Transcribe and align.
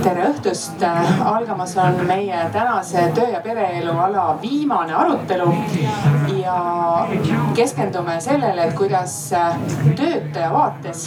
tere 0.00 0.22
õhtust, 0.30 0.80
algamas 1.28 1.74
on 1.80 1.98
meie 2.08 2.38
tänase 2.54 3.02
töö 3.14 3.28
ja 3.34 3.40
pereelu 3.44 3.92
ala 4.00 4.24
viimane 4.40 4.94
arutelu 4.96 5.48
ja 6.40 6.54
keskendume 7.56 8.16
sellele, 8.24 8.68
et 8.68 8.74
kuidas 8.78 9.16
töötaja 9.98 10.48
vaates 10.54 11.04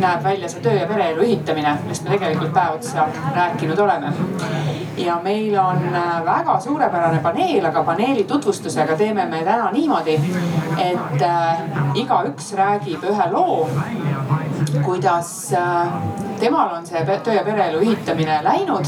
näeb 0.00 0.24
välja 0.24 0.50
see 0.52 0.60
töö 0.64 0.74
ja 0.76 0.88
pereelu 0.90 1.24
ühitamine, 1.24 1.72
millest 1.84 2.04
me 2.04 2.12
tegelikult 2.12 2.52
päev 2.56 2.76
otsa 2.76 3.08
rääkinud 3.36 3.80
oleme. 3.86 4.12
ja 4.96 5.18
meil 5.22 5.58
on 5.60 5.82
väga 6.24 6.60
suurepärane 6.60 7.18
paneel, 7.22 7.64
aga 7.64 7.82
paneeli 7.84 8.24
tutvustusega 8.24 8.96
teeme 8.96 9.26
me 9.26 9.42
täna 9.44 9.70
niimoodi, 9.72 10.20
et 10.84 11.26
igaüks 11.94 12.52
räägib 12.56 13.04
ühe 13.04 13.32
loo, 13.32 13.68
kuidas 14.84 15.34
temal 16.40 16.74
on 16.76 16.86
see 16.86 17.04
töö 17.24 17.34
ja 17.34 17.44
pereelu 17.44 17.80
ühitamine 17.84 18.40
läinud 18.44 18.86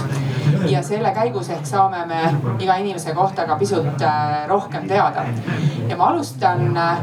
ja 0.70 0.82
selle 0.82 1.12
käigus 1.14 1.50
ehk 1.50 1.66
saame 1.66 2.04
me 2.08 2.20
iga 2.62 2.76
inimese 2.80 3.14
kohta 3.14 3.46
ka 3.46 3.56
pisut 3.58 4.02
äh, 4.02 4.46
rohkem 4.48 4.88
teada. 4.88 5.24
ja 5.88 5.96
ma 5.96 6.10
alustan 6.12 6.76
äh, 6.76 6.98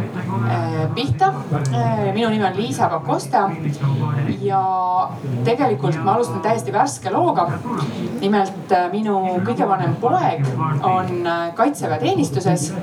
pihta. 0.95 1.33
Äh, 1.73 2.13
minu 2.13 2.29
nimi 2.29 2.45
on 2.45 2.55
Liisa 2.55 2.89
Pakosta 2.89 3.49
ja 4.41 5.09
tegelikult 5.43 5.97
ma 6.03 6.13
alustan 6.15 6.41
täiesti 6.41 6.73
värske 6.73 7.11
looga. 7.11 7.49
nimelt 8.19 8.73
minu 8.91 9.17
kõige 9.45 9.67
vanem 9.67 9.95
poeg 10.01 10.45
on 10.83 11.27
kaitseväeteenistuses 11.55 12.73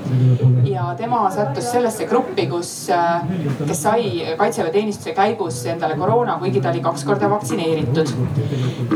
ja 0.64 0.94
tema 0.96 1.30
sattus 1.30 1.70
sellesse 1.72 2.04
gruppi, 2.06 2.46
kus, 2.46 2.90
kes 3.66 3.82
sai 3.82 4.34
kaitseväeteenistuse 4.38 5.14
käigus 5.16 5.64
endale 5.66 5.96
koroona, 5.96 6.38
kuigi 6.38 6.60
ta 6.60 6.70
oli 6.70 6.80
kaks 6.80 7.04
korda 7.04 7.30
vaktsineeritud. 7.30 8.12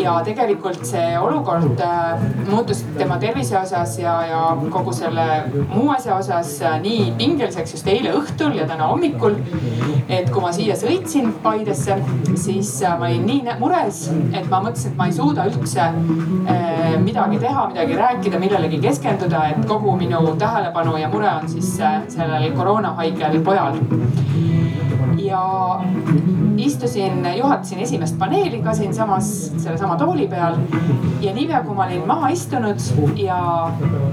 ja 0.02 0.20
tegelikult 0.24 0.84
see 0.86 1.18
olukord 1.18 1.55
olukord 1.56 1.80
äh, 1.80 2.20
muutus 2.50 2.84
tema 2.98 3.18
tervise 3.18 3.58
osas 3.58 3.98
ja, 3.98 4.14
ja 4.26 4.40
kogu 4.70 4.92
selle 4.92 5.24
muu 5.70 5.90
asja 5.94 6.16
osas 6.16 6.60
äh, 6.62 6.78
nii 6.82 7.12
pingeliseks 7.18 7.74
just 7.76 7.88
eile 7.88 8.12
õhtul 8.16 8.56
ja 8.56 8.66
täna 8.68 8.90
hommikul. 8.90 9.38
et 10.08 10.30
kui 10.30 10.42
ma 10.42 10.52
siia 10.54 10.76
sõitsin 10.78 11.32
Paidesse, 11.42 11.98
siis 12.38 12.70
äh, 12.82 12.96
ma 12.98 13.10
olin 13.10 13.26
nii 13.26 13.56
mures, 13.60 14.06
et 14.32 14.48
ma 14.50 14.60
mõtlesin, 14.64 14.92
et 14.92 14.98
ma 14.98 15.08
ei 15.08 15.16
suuda 15.16 15.46
üldse 15.50 15.88
midagi 17.02 17.38
teha, 17.42 17.66
midagi 17.70 17.98
rääkida, 17.98 18.38
millelegi 18.40 18.80
keskenduda, 18.82 19.42
et 19.52 19.66
kogu 19.68 19.96
minu 19.98 20.22
tähelepanu 20.38 20.96
ja 21.00 21.10
mure 21.12 21.28
on 21.30 21.48
siis 21.50 21.76
sellel 21.76 22.50
koroonahaigel 22.56 23.40
pojal 23.46 23.80
ja 25.26 25.80
istusin, 26.56 27.26
juhatasin 27.36 27.78
esimest 27.78 28.18
paneeli 28.18 28.62
ka 28.62 28.74
siinsamas 28.74 29.52
sellesama 29.56 29.96
tooli 29.96 30.28
peal. 30.28 30.56
ja 31.20 31.34
niipea 31.34 31.62
kui 31.62 31.74
ma 31.74 31.84
olin 31.84 32.06
maha 32.06 32.28
istunud 32.28 32.80
ja 33.16 33.70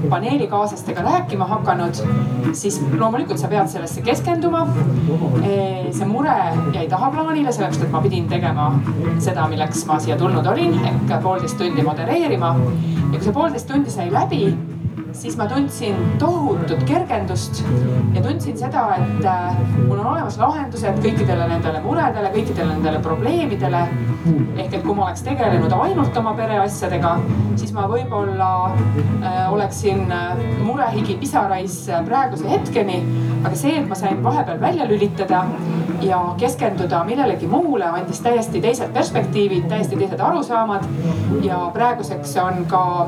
paneelikaaslastega 0.10 1.02
rääkima 1.02 1.46
hakanud, 1.46 2.02
siis 2.52 2.82
loomulikult 3.00 3.38
sa 3.38 3.48
pead 3.48 3.68
sellesse 3.68 4.02
keskenduma. 4.02 4.68
see 5.92 6.06
mure 6.06 6.36
jäi 6.74 6.88
tahaplaanile, 6.90 7.52
sellepärast 7.52 7.84
et 7.84 7.92
ma 7.92 8.02
pidin 8.02 8.28
tegema 8.28 8.72
seda, 9.20 9.48
milleks 9.48 9.86
ma 9.86 10.00
siia 10.00 10.18
tulnud 10.18 10.46
olin 10.46 10.80
ehk 10.86 11.18
poolteist 11.24 11.58
tundi 11.58 11.84
modereerima. 11.84 12.56
ja 13.12 13.18
kui 13.18 13.24
see 13.24 13.34
poolteist 13.34 13.68
tundi 13.68 13.90
sai 13.90 14.12
läbi 14.12 14.73
siis 15.14 15.38
ma 15.38 15.46
tundsin 15.48 15.96
tohutut 16.20 16.84
kergendust 16.84 17.64
ja 18.14 18.22
tundsin 18.22 18.58
seda, 18.58 18.86
et 18.98 19.26
äh, 19.26 19.58
mul 19.88 20.00
on 20.00 20.08
olemas 20.14 20.38
lahendused 20.42 21.00
kõikidele 21.04 21.48
nendele 21.50 21.82
muredele, 21.86 22.32
kõikidele 22.34 22.74
nendele 22.74 23.02
probleemidele. 23.04 23.84
ehk 24.58 24.74
et 24.74 24.84
kui 24.84 24.96
ma 24.96 25.06
oleks 25.06 25.22
tegelenud 25.22 25.74
ainult 25.76 26.18
oma 26.18 26.34
pereasjadega, 26.38 27.18
siis 27.60 27.74
ma 27.76 27.86
võib-olla 27.92 28.50
äh, 28.74 29.54
oleksin 29.54 30.12
äh, 30.12 30.42
murehigi 30.64 31.18
pisarais 31.22 31.78
praeguse 32.08 32.50
hetkeni. 32.50 33.04
aga 33.44 33.56
see, 33.56 33.78
et 33.78 33.88
ma 33.88 33.96
sain 33.96 34.24
vahepeal 34.24 34.60
välja 34.62 34.86
lülitada 34.88 35.44
ja 36.02 36.20
keskenduda 36.40 37.04
millelegi 37.04 37.48
muule, 37.48 37.86
andis 37.86 38.20
täiesti 38.24 38.62
teised 38.62 38.94
perspektiivid, 38.94 39.68
täiesti 39.70 39.96
teised 39.96 40.20
arusaamad. 40.20 40.84
ja 41.44 41.70
praeguseks 41.74 42.38
on 42.38 42.66
ka 42.68 43.08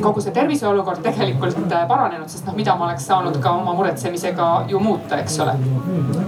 kogu 0.00 0.20
see 0.20 0.32
terviseolukord 0.32 1.02
tegelikult 1.02 1.39
tegelikult 1.39 1.39
äh, 1.46 1.86
paranenud, 1.88 2.28
sest 2.28 2.46
noh, 2.46 2.56
mida 2.56 2.74
ma 2.76 2.88
oleks 2.88 3.06
saanud 3.10 3.38
ka 3.42 3.52
oma 3.60 3.74
muretsemisega 3.78 4.48
ju 4.68 4.80
muuta, 4.82 5.18
eks 5.20 5.38
ole. 5.44 5.54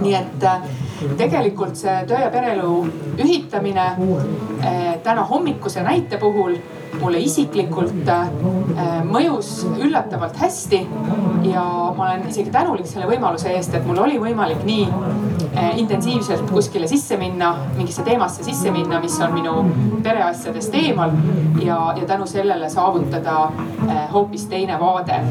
nii 0.01 0.15
et 0.19 0.45
äh, 0.49 0.69
tegelikult 1.17 1.77
see 1.79 1.95
töö 2.07 2.21
ja 2.25 2.29
pereelu 2.33 2.71
ühitamine 3.17 3.89
äh, 3.89 4.95
täna 5.03 5.25
hommikuse 5.29 5.83
näite 5.83 6.17
puhul 6.17 6.57
mulle 7.01 7.19
isiklikult 7.23 8.09
mõjus 9.09 9.51
üllatavalt 9.79 10.37
hästi. 10.37 10.87
ja 11.43 11.63
ma 11.97 12.05
olen 12.05 12.27
isegi 12.29 12.51
tänulik 12.51 12.87
selle 12.87 13.07
võimaluse 13.07 13.51
eest, 13.51 13.73
et 13.73 13.85
mul 13.85 13.99
oli 14.05 14.19
võimalik 14.19 14.63
nii 14.65 14.87
intensiivselt 15.77 16.49
kuskile 16.49 16.87
sisse 16.87 17.17
minna, 17.17 17.53
mingisse 17.77 18.03
teemasse 18.03 18.43
sisse 18.43 18.71
minna, 18.71 18.99
mis 19.03 19.19
on 19.21 19.33
minu 19.33 19.55
pereasjadest 20.03 20.75
eemal. 20.75 21.11
ja, 21.61 21.79
ja 21.99 22.05
tänu 22.07 22.25
sellele 22.27 22.69
saavutada 22.69 23.51
hoopis 24.13 24.45
teine 24.49 24.79
vaade 24.79 25.21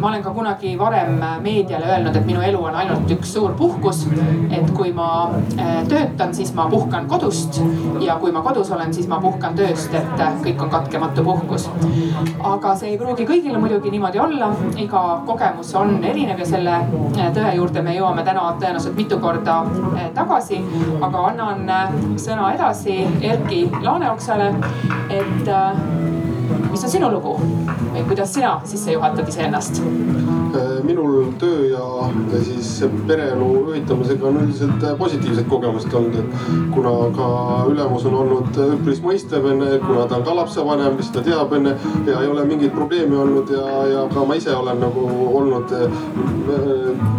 ma 0.00 0.08
olen 0.08 0.22
ka 0.22 0.30
kunagi 0.30 0.74
varem 0.78 1.20
meediale 1.42 1.86
öelnud, 1.86 2.16
et 2.16 2.26
minu 2.26 2.42
elu 2.42 2.60
on 2.68 2.74
ainult 2.74 3.10
üks 3.10 3.32
suur 3.34 3.54
puhkus. 3.58 4.06
et 4.50 4.70
kui 4.76 4.92
ma 4.92 5.30
eh, 5.58 5.82
töötan, 5.88 6.34
siis 6.34 6.52
ma 6.54 6.66
puhkan 6.70 7.06
kodust 7.08 7.60
ja 8.00 8.16
kui 8.20 8.32
ma 8.32 8.42
kodus 8.42 8.70
olen, 8.70 8.94
siis 8.94 9.08
ma 9.08 9.20
puhkan 9.20 9.54
tööst, 9.56 9.94
et 9.94 10.20
eh, 10.20 10.38
kõik 10.44 10.62
on 10.62 10.70
katkematu 10.70 11.24
puhkus. 11.24 11.68
aga 12.52 12.74
see 12.76 12.92
ei 12.92 12.98
pruugi 12.98 13.26
kõigile 13.28 13.58
muidugi 13.58 13.90
niimoodi 13.90 14.22
olla, 14.22 14.52
iga 14.76 15.02
kogemus 15.26 15.74
on 15.78 16.04
erinev 16.04 16.38
ja 16.38 16.46
selle 16.46 16.78
tõe 17.36 17.54
juurde 17.56 17.82
me 17.82 17.96
jõuame 17.96 18.24
täna 18.26 18.48
tõenäoliselt 18.60 18.96
mitu 18.96 19.18
korda 19.18 19.62
tagasi. 20.14 20.62
aga 21.00 21.26
annan 21.32 22.16
sõna 22.16 22.52
edasi 22.54 23.02
Erki 23.22 23.64
Laaneoksale, 23.82 24.52
et 25.10 26.21
mis 26.72 26.84
on 26.84 26.90
sinu 26.90 27.08
lugu 27.12 27.34
või 27.92 28.02
kuidas 28.08 28.32
sina 28.32 28.54
sisse 28.64 28.94
juhatad 28.94 29.28
iseennast? 29.28 29.80
Äh, 30.56 30.70
minul 30.84 31.32
töö 31.40 31.66
ja, 31.68 31.84
siis 32.44 32.70
pereelu 33.08 33.48
ühitamisega 33.72 34.28
on 34.28 34.40
üldiselt 34.42 34.86
positiivsed 34.98 35.48
kogemused 35.50 35.94
olnud, 35.96 36.18
et 36.22 36.72
kuna 36.74 36.94
ka 37.16 37.28
ülemus 37.72 38.06
on 38.08 38.18
olnud 38.22 38.60
üpris 38.78 39.02
mõistev 39.04 39.48
enne, 39.52 39.74
kuna 39.84 40.06
ta 40.08 40.18
on 40.20 40.26
ka 40.28 40.36
lapsevanem, 40.40 40.96
siis 41.00 41.12
ta 41.14 41.24
teab 41.24 41.52
enne 41.58 41.76
ja 42.08 42.20
ei 42.20 42.32
ole 42.32 42.46
mingeid 42.48 42.72
probleeme 42.76 43.20
olnud 43.20 43.52
ja, 43.52 43.66
ja 43.92 44.06
ka 44.12 44.24
ma 44.28 44.40
ise 44.40 44.56
olen 44.56 44.80
nagu 44.80 45.06
olnud 45.42 45.76
äh, 45.76 46.00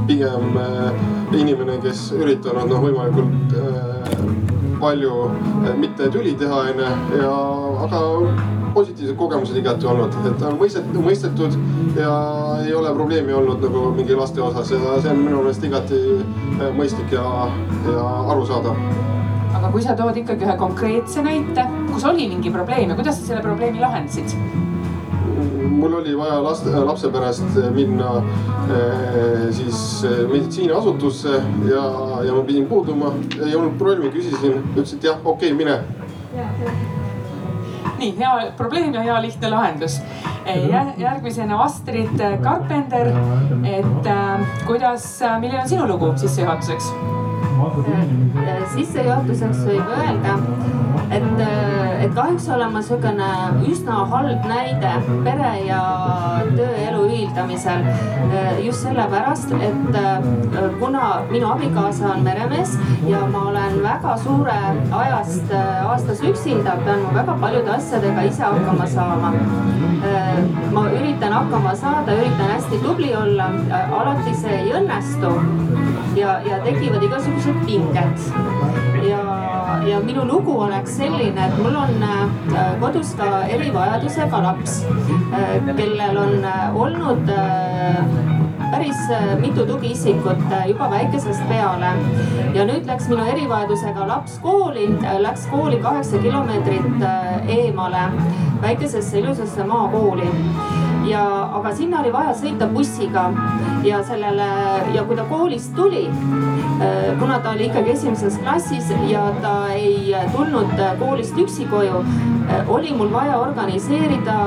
pigem 0.09 0.57
äh, 0.57 1.03
inimene, 1.37 1.77
kes 1.85 2.09
üritanud 2.17 2.69
noh, 2.69 2.81
võimalikult 2.83 4.22
palju 4.83 5.29
mitte 5.79 6.11
tüli 6.11 6.35
teha, 6.39 6.65
onju 6.73 6.91
ja 7.21 7.37
aga 7.85 8.03
positiivsed 8.73 9.17
kogemused 9.17 9.57
igati 9.57 9.87
olnud, 9.87 10.15
et 10.27 10.43
on 10.47 10.57
mõistetud, 10.59 10.99
mõistetud 11.05 11.57
ja 11.99 12.13
ei 12.65 12.73
ole 12.75 12.93
probleemi 12.97 13.35
olnud 13.37 13.61
nagu 13.63 13.85
mingi 13.97 14.17
laste 14.17 14.41
osas 14.41 14.73
ja 14.73 14.97
see 15.03 15.13
on 15.13 15.21
minu 15.21 15.41
meelest 15.43 15.65
igati 15.67 15.99
äh, 16.17 16.69
mõistlik 16.77 17.13
ja, 17.13 17.23
ja 17.87 18.05
arusaadav. 18.33 18.79
aga 19.53 19.69
kui 19.71 19.85
sa 19.85 19.95
tood 19.97 20.17
ikkagi 20.17 20.47
ühe 20.47 20.57
konkreetse 20.59 21.23
näite, 21.25 21.67
kus 21.93 22.05
oli 22.09 22.27
mingi 22.31 22.51
probleem 22.53 22.89
ja 22.89 22.97
kuidas 22.99 23.21
sa 23.21 23.29
selle 23.29 23.45
probleemi 23.45 23.83
lahendasid? 23.83 24.33
Mul 25.69 25.99
oli 25.99 26.17
vaja 26.17 26.39
laste, 26.43 26.69
lapse 26.69 27.11
pärast 27.13 27.59
minna 27.75 28.15
äh, 28.17 29.47
siis 29.51 30.03
äh, 30.05 30.23
meditsiiniasutusse 30.31 31.37
ja, 31.69 31.85
ja 32.25 32.33
ma 32.33 32.43
pidin 32.47 32.65
puuduma. 32.67 33.13
ei 33.45 33.55
olnud 33.55 33.77
probleemi, 33.77 34.11
küsisin, 34.13 34.59
ütles, 34.75 34.97
et 34.97 35.09
jah, 35.11 35.19
okei 35.23 35.53
okay,, 35.53 35.57
mine 35.57 35.79
nii 38.03 38.13
hea 38.17 38.51
probleem 38.57 38.93
ja 38.93 39.01
hea 39.01 39.21
lihtne 39.21 39.49
lahendus. 39.49 40.01
järgmisena 40.97 41.61
Astrid 41.63 42.19
Carpenter, 42.43 43.07
et 43.63 44.09
kuidas, 44.67 45.21
milline 45.39 45.61
on 45.61 45.69
sinu 45.69 45.87
lugu 45.87 46.11
sissejuhatuseks? 46.15 46.89
Sissejuhatuseks 48.73 49.61
võib 49.67 49.93
öelda, 49.97 50.35
et, 51.15 51.43
et 52.13 52.17
kahjuks 52.19 52.47
olen 52.53 52.73
ma 52.73 52.81
sihukene 52.85 53.27
üsna 53.65 54.03
halb 54.11 54.43
näide 54.45 54.91
pere 55.25 55.53
ja 55.65 55.79
tööelu 56.53 57.07
ühildamise 57.07 57.23
ühildamisel. 57.23 58.65
just 58.65 58.83
sellepärast, 58.83 59.51
et 59.51 59.95
kuna 60.79 61.21
minu 61.31 61.47
abikaasa 61.51 62.11
on 62.13 62.23
meremees 62.23 62.77
ja 63.07 63.25
ma 63.31 63.47
olen 63.49 63.83
väga 63.83 64.17
suure 64.17 64.57
ajast 64.91 65.53
aastas 65.87 66.21
üksinda, 66.21 66.77
pean 66.85 67.01
ma 67.03 67.13
väga 67.13 67.37
paljude 67.41 67.71
asjadega 67.71 68.21
ise 68.21 68.43
hakkama 68.43 68.87
saama. 68.87 69.33
ma 70.71 70.85
üritan 70.89 71.33
hakkama 71.33 71.75
saada, 71.75 72.13
üritan 72.13 72.53
hästi 72.53 72.77
tubli 72.83 73.15
olla, 73.15 73.49
alati 73.99 74.35
see 74.35 74.61
ei 74.61 74.73
õnnestu 74.73 75.33
ja, 76.15 76.39
ja 76.45 76.61
tekivad 76.63 77.03
igasugused 77.03 77.65
pinged 77.65 78.17
ja, 79.09 79.52
ja 79.87 79.99
minu 79.99 80.25
lugu 80.27 80.53
oleks 80.61 80.97
selline, 80.97 81.47
et 81.47 81.57
mul 81.59 81.75
on 81.75 82.03
äh, 82.03 82.73
kodus 82.81 83.13
ka 83.19 83.43
erivajadusega 83.51 84.41
laps, 84.43 84.83
äh, 85.35 85.57
kellel 85.77 86.17
on 86.17 86.45
äh, 86.45 86.75
olnud 86.75 87.31
päris 88.73 89.01
mitu 89.41 89.65
tugiisikut 89.65 90.45
juba 90.67 90.89
väikesest 90.89 91.43
peale. 91.49 91.91
ja 92.53 92.65
nüüd 92.65 92.87
läks 92.89 93.09
minu 93.09 93.25
erivajadusega 93.29 94.07
laps 94.07 94.39
kooli, 94.41 94.87
läks 95.19 95.45
kooli 95.51 95.77
kaheksa 95.83 96.17
kilomeetrit 96.17 97.05
eemale 97.47 98.07
väikesesse 98.61 99.19
ilusasse 99.19 99.63
maakooli 99.63 100.29
ja, 101.09 101.23
aga 101.59 101.75
sinna 101.75 102.01
oli 102.01 102.13
vaja 102.13 102.33
sõita 102.37 102.69
bussiga 102.73 103.29
ja 103.83 104.03
sellele 104.03 104.47
ja 104.93 105.03
kui 105.03 105.15
ta 105.15 105.23
koolist 105.29 105.75
tuli, 105.75 106.05
äh, 106.07 107.19
kuna 107.19 107.39
ta 107.39 107.51
oli 107.51 107.65
ikkagi 107.65 107.91
esimeses 107.91 108.37
klassis 108.37 108.91
ja 109.07 109.25
ta 109.41 109.53
ei 109.73 110.15
tulnud 110.35 110.73
koolist 110.99 111.37
üksi 111.37 111.67
koju, 111.69 112.03
äh, 112.49 112.69
oli 112.69 112.93
mul 112.93 113.11
vaja 113.13 113.37
organiseerida 113.37 114.37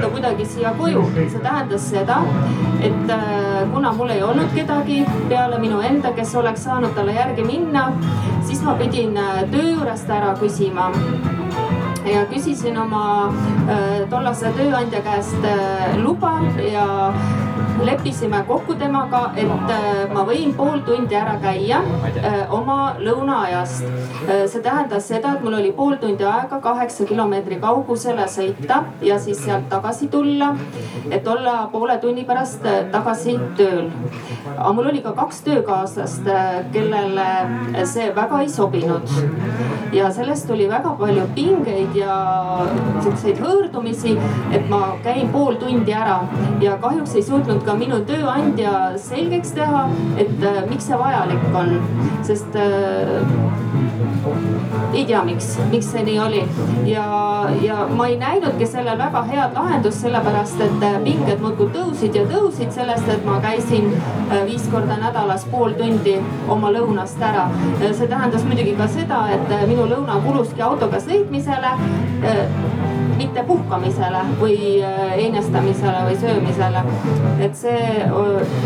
ta 0.00 0.10
kuidagi 0.10 0.46
siia 0.46 0.74
koju. 0.78 1.04
see 1.14 1.40
tähendas 1.40 1.90
seda, 1.90 2.22
et 2.80 3.10
äh, 3.10 3.68
kuna 3.72 3.92
mul 3.92 4.10
ei 4.10 4.22
olnud 4.22 4.54
kedagi 4.54 5.04
peale 5.28 5.58
minu 5.58 5.80
enda, 5.80 6.12
kes 6.12 6.34
oleks 6.34 6.64
saanud 6.64 6.94
talle 6.94 7.12
järgi 7.12 7.44
minna, 7.44 7.92
siis 8.42 8.62
ma 8.62 8.74
pidin 8.74 9.18
töö 9.50 9.68
juurest 9.70 10.10
ära 10.10 10.34
küsima 10.40 10.90
ja 12.04 12.24
küsisin 12.26 12.76
oma 12.78 13.04
äh, 13.70 14.02
tollase 14.10 14.50
tööandja 14.56 15.02
käest 15.06 15.46
äh, 15.46 15.94
luba 16.02 16.34
ja 16.58 16.86
leppisime 17.80 18.44
kokku 18.46 18.74
temaga, 18.74 19.22
et 19.36 19.70
äh, 19.72 20.12
ma 20.12 20.24
võin 20.28 20.52
pool 20.56 20.82
tundi 20.86 21.16
ära 21.16 21.34
käia 21.42 21.80
äh, 21.80 22.52
oma 22.52 22.94
lõunaajast. 23.00 23.84
Äh, 24.26 24.44
see 24.50 24.62
tähendas 24.64 25.08
seda, 25.10 25.36
et 25.36 25.44
mul 25.44 25.56
oli 25.58 25.72
pool 25.76 25.96
tundi 26.02 26.26
aega 26.28 26.60
kaheksa 26.62 27.06
kilomeetri 27.08 27.58
kaugusele 27.62 28.26
sõita 28.30 28.82
ja 29.02 29.18
siis 29.22 29.40
sealt 29.44 29.68
tagasi 29.72 30.08
tulla, 30.12 30.52
et 31.10 31.26
olla 31.28 31.68
poole 31.72 31.96
tunni 32.02 32.26
pärast 32.28 32.66
tagasi 32.92 33.38
tööl. 33.58 33.88
aga 34.52 34.72
mul 34.76 34.90
oli 34.92 35.02
ka 35.02 35.12
kaks 35.16 35.40
töökaaslast, 35.46 36.28
kellele 36.72 37.28
see 37.88 38.10
väga 38.14 38.42
ei 38.42 38.48
sobinud. 38.48 39.08
ja 39.92 40.10
sellest 40.12 40.46
tuli 40.48 40.68
väga 40.68 40.94
palju 40.98 41.26
pingeid 41.34 41.96
ja 41.96 42.16
siukseid 43.02 43.40
hõõrdumisi, 43.42 44.16
et 44.52 44.68
ma 44.70 44.96
käin 45.04 45.28
pool 45.32 45.56
tundi 45.60 45.92
ära 45.92 46.20
ja 46.60 46.76
kahjuks 46.80 47.14
ei 47.16 47.22
suutnud 47.22 47.61
ka 47.64 47.72
ka 47.72 47.78
minu 47.78 48.02
tööandja 48.08 48.72
selgeks 49.00 49.54
teha, 49.56 49.86
et 50.20 50.44
äh, 50.44 50.62
miks 50.68 50.88
see 50.90 50.98
vajalik 50.98 51.54
on, 51.56 51.70
sest 52.26 52.58
äh, 52.58 53.22
ei 54.92 55.04
tea, 55.08 55.22
miks, 55.26 55.54
miks 55.70 55.88
see 55.94 56.02
nii 56.06 56.18
oli 56.22 56.42
ja, 56.88 57.04
ja 57.64 57.86
ma 57.96 58.08
ei 58.10 58.18
näinudki 58.20 58.68
sellel 58.68 58.98
väga 59.00 59.22
head 59.30 59.56
lahendust, 59.56 60.02
sellepärast 60.04 60.60
et 60.66 60.86
äh, 60.88 60.98
pinged 61.06 61.42
muudkui 61.44 61.70
tõusid 61.76 62.18
ja 62.18 62.26
tõusid 62.28 62.74
sellest, 62.76 63.08
et 63.14 63.24
ma 63.28 63.38
käisin 63.44 63.88
äh, 63.94 64.42
viis 64.48 64.68
korda 64.72 64.98
nädalas 65.00 65.46
pool 65.52 65.76
tundi 65.78 66.18
oma 66.52 66.72
lõunast 66.74 67.22
ära. 67.24 67.48
see 67.82 68.08
tähendas 68.08 68.44
muidugi 68.48 68.76
ka 68.78 68.88
seda, 68.90 69.24
et 69.36 69.56
minu 69.70 69.88
lõuna 69.88 70.20
kuluski 70.26 70.62
autoga 70.62 71.00
sõitmisele 71.00 71.76
mitte 73.22 73.44
puhkamisele 73.46 74.24
või 74.40 74.56
einestamisele 74.82 76.02
või 76.08 76.18
söömisele. 76.24 76.82
et 77.46 77.54
see 77.56 78.10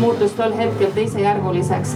muutus 0.01 0.33
tol 0.39 0.57
hetkel 0.57 0.91
teisejärguliseks 0.97 1.95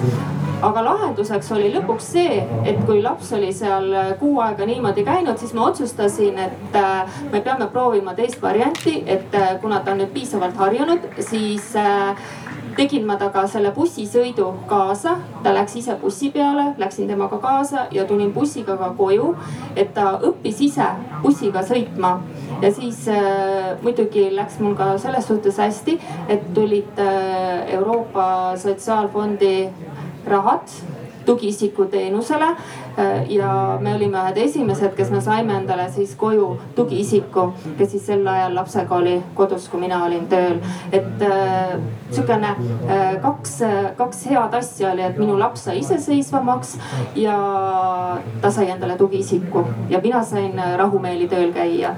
aga 0.65 0.83
lahenduseks 0.85 1.51
oli 1.55 1.69
lõpuks 1.73 2.07
see, 2.13 2.41
et 2.69 2.79
kui 2.85 3.01
laps 3.01 3.31
oli 3.37 3.49
seal 3.55 3.89
kuu 4.19 4.39
aega 4.43 4.65
niimoodi 4.69 5.03
käinud, 5.07 5.39
siis 5.41 5.55
ma 5.57 5.65
otsustasin, 5.69 6.37
et 6.41 6.77
äh, 6.77 7.21
me 7.31 7.41
peame 7.41 7.67
proovima 7.73 8.13
teist 8.17 8.41
varianti, 8.41 9.01
et 9.05 9.33
äh, 9.37 9.55
kuna 9.61 9.81
ta 9.81 9.95
on 9.95 10.03
nüüd 10.03 10.13
piisavalt 10.13 10.57
harjunud, 10.61 11.07
siis 11.25 11.71
äh, 11.79 12.29
tegin 12.75 13.05
ma 13.07 13.17
temaga 13.19 13.45
selle 13.47 13.71
bussisõidu 13.75 14.47
kaasa, 14.69 15.15
ta 15.43 15.53
läks 15.55 15.75
ise 15.81 15.95
bussi 16.01 16.31
peale, 16.31 16.71
läksin 16.81 17.07
temaga 17.07 17.39
kaasa 17.41 17.87
ja 17.91 18.05
tulin 18.05 18.33
bussiga 18.33 18.77
ka 18.77 18.93
koju. 18.97 19.35
et 19.75 19.93
ta 19.93 20.19
õppis 20.21 20.61
ise 20.61 20.85
bussiga 21.23 21.61
sõitma 21.63 22.19
ja 22.61 22.71
siis 22.71 23.07
äh, 23.07 23.77
muidugi 23.81 24.29
läks 24.35 24.59
mul 24.59 24.75
ka 24.75 24.97
selles 24.97 25.27
suhtes 25.27 25.57
hästi, 25.57 25.99
et 26.29 26.53
tulid 26.53 26.99
äh, 26.99 27.73
Euroopa 27.73 28.57
Sotsiaalfondi 28.57 29.69
rahad 30.27 30.67
tugiisiku 31.25 31.85
teenusele 31.85 32.45
äh, 32.45 33.29
ja 33.29 33.77
me 33.81 33.95
olime 33.95 34.17
ühed 34.23 34.37
esimesed, 34.45 34.93
kes 34.97 35.11
me 35.11 35.21
saime 35.21 35.55
endale 35.59 35.87
siis 35.91 36.15
koju 36.19 36.49
tugiisiku, 36.75 37.51
kes 37.77 37.91
siis 37.91 38.05
sel 38.11 38.27
ajal 38.27 38.55
lapsega 38.55 38.95
oli 38.95 39.17
kodus, 39.35 39.67
kui 39.69 39.81
mina 39.81 40.03
olin 40.05 40.27
tööl. 40.31 40.59
et 40.91 41.21
äh, 41.21 41.77
sihukene 42.11 42.55
äh, 42.55 43.21
kaks, 43.21 43.59
kaks 43.97 44.25
head 44.29 44.57
asja 44.57 44.91
oli, 44.91 45.05
et 45.05 45.17
minu 45.17 45.37
laps 45.39 45.65
sai 45.67 45.79
iseseisvamaks 45.79 46.77
ja 47.15 47.37
ta 48.41 48.51
sai 48.51 48.69
endale 48.69 48.97
tugiisiku. 48.97 49.65
Ja 49.89 49.99
mina 50.03 50.23
sain 50.23 50.61
rahumeeli 50.77 51.27
tööl 51.31 51.53
käia 51.55 51.95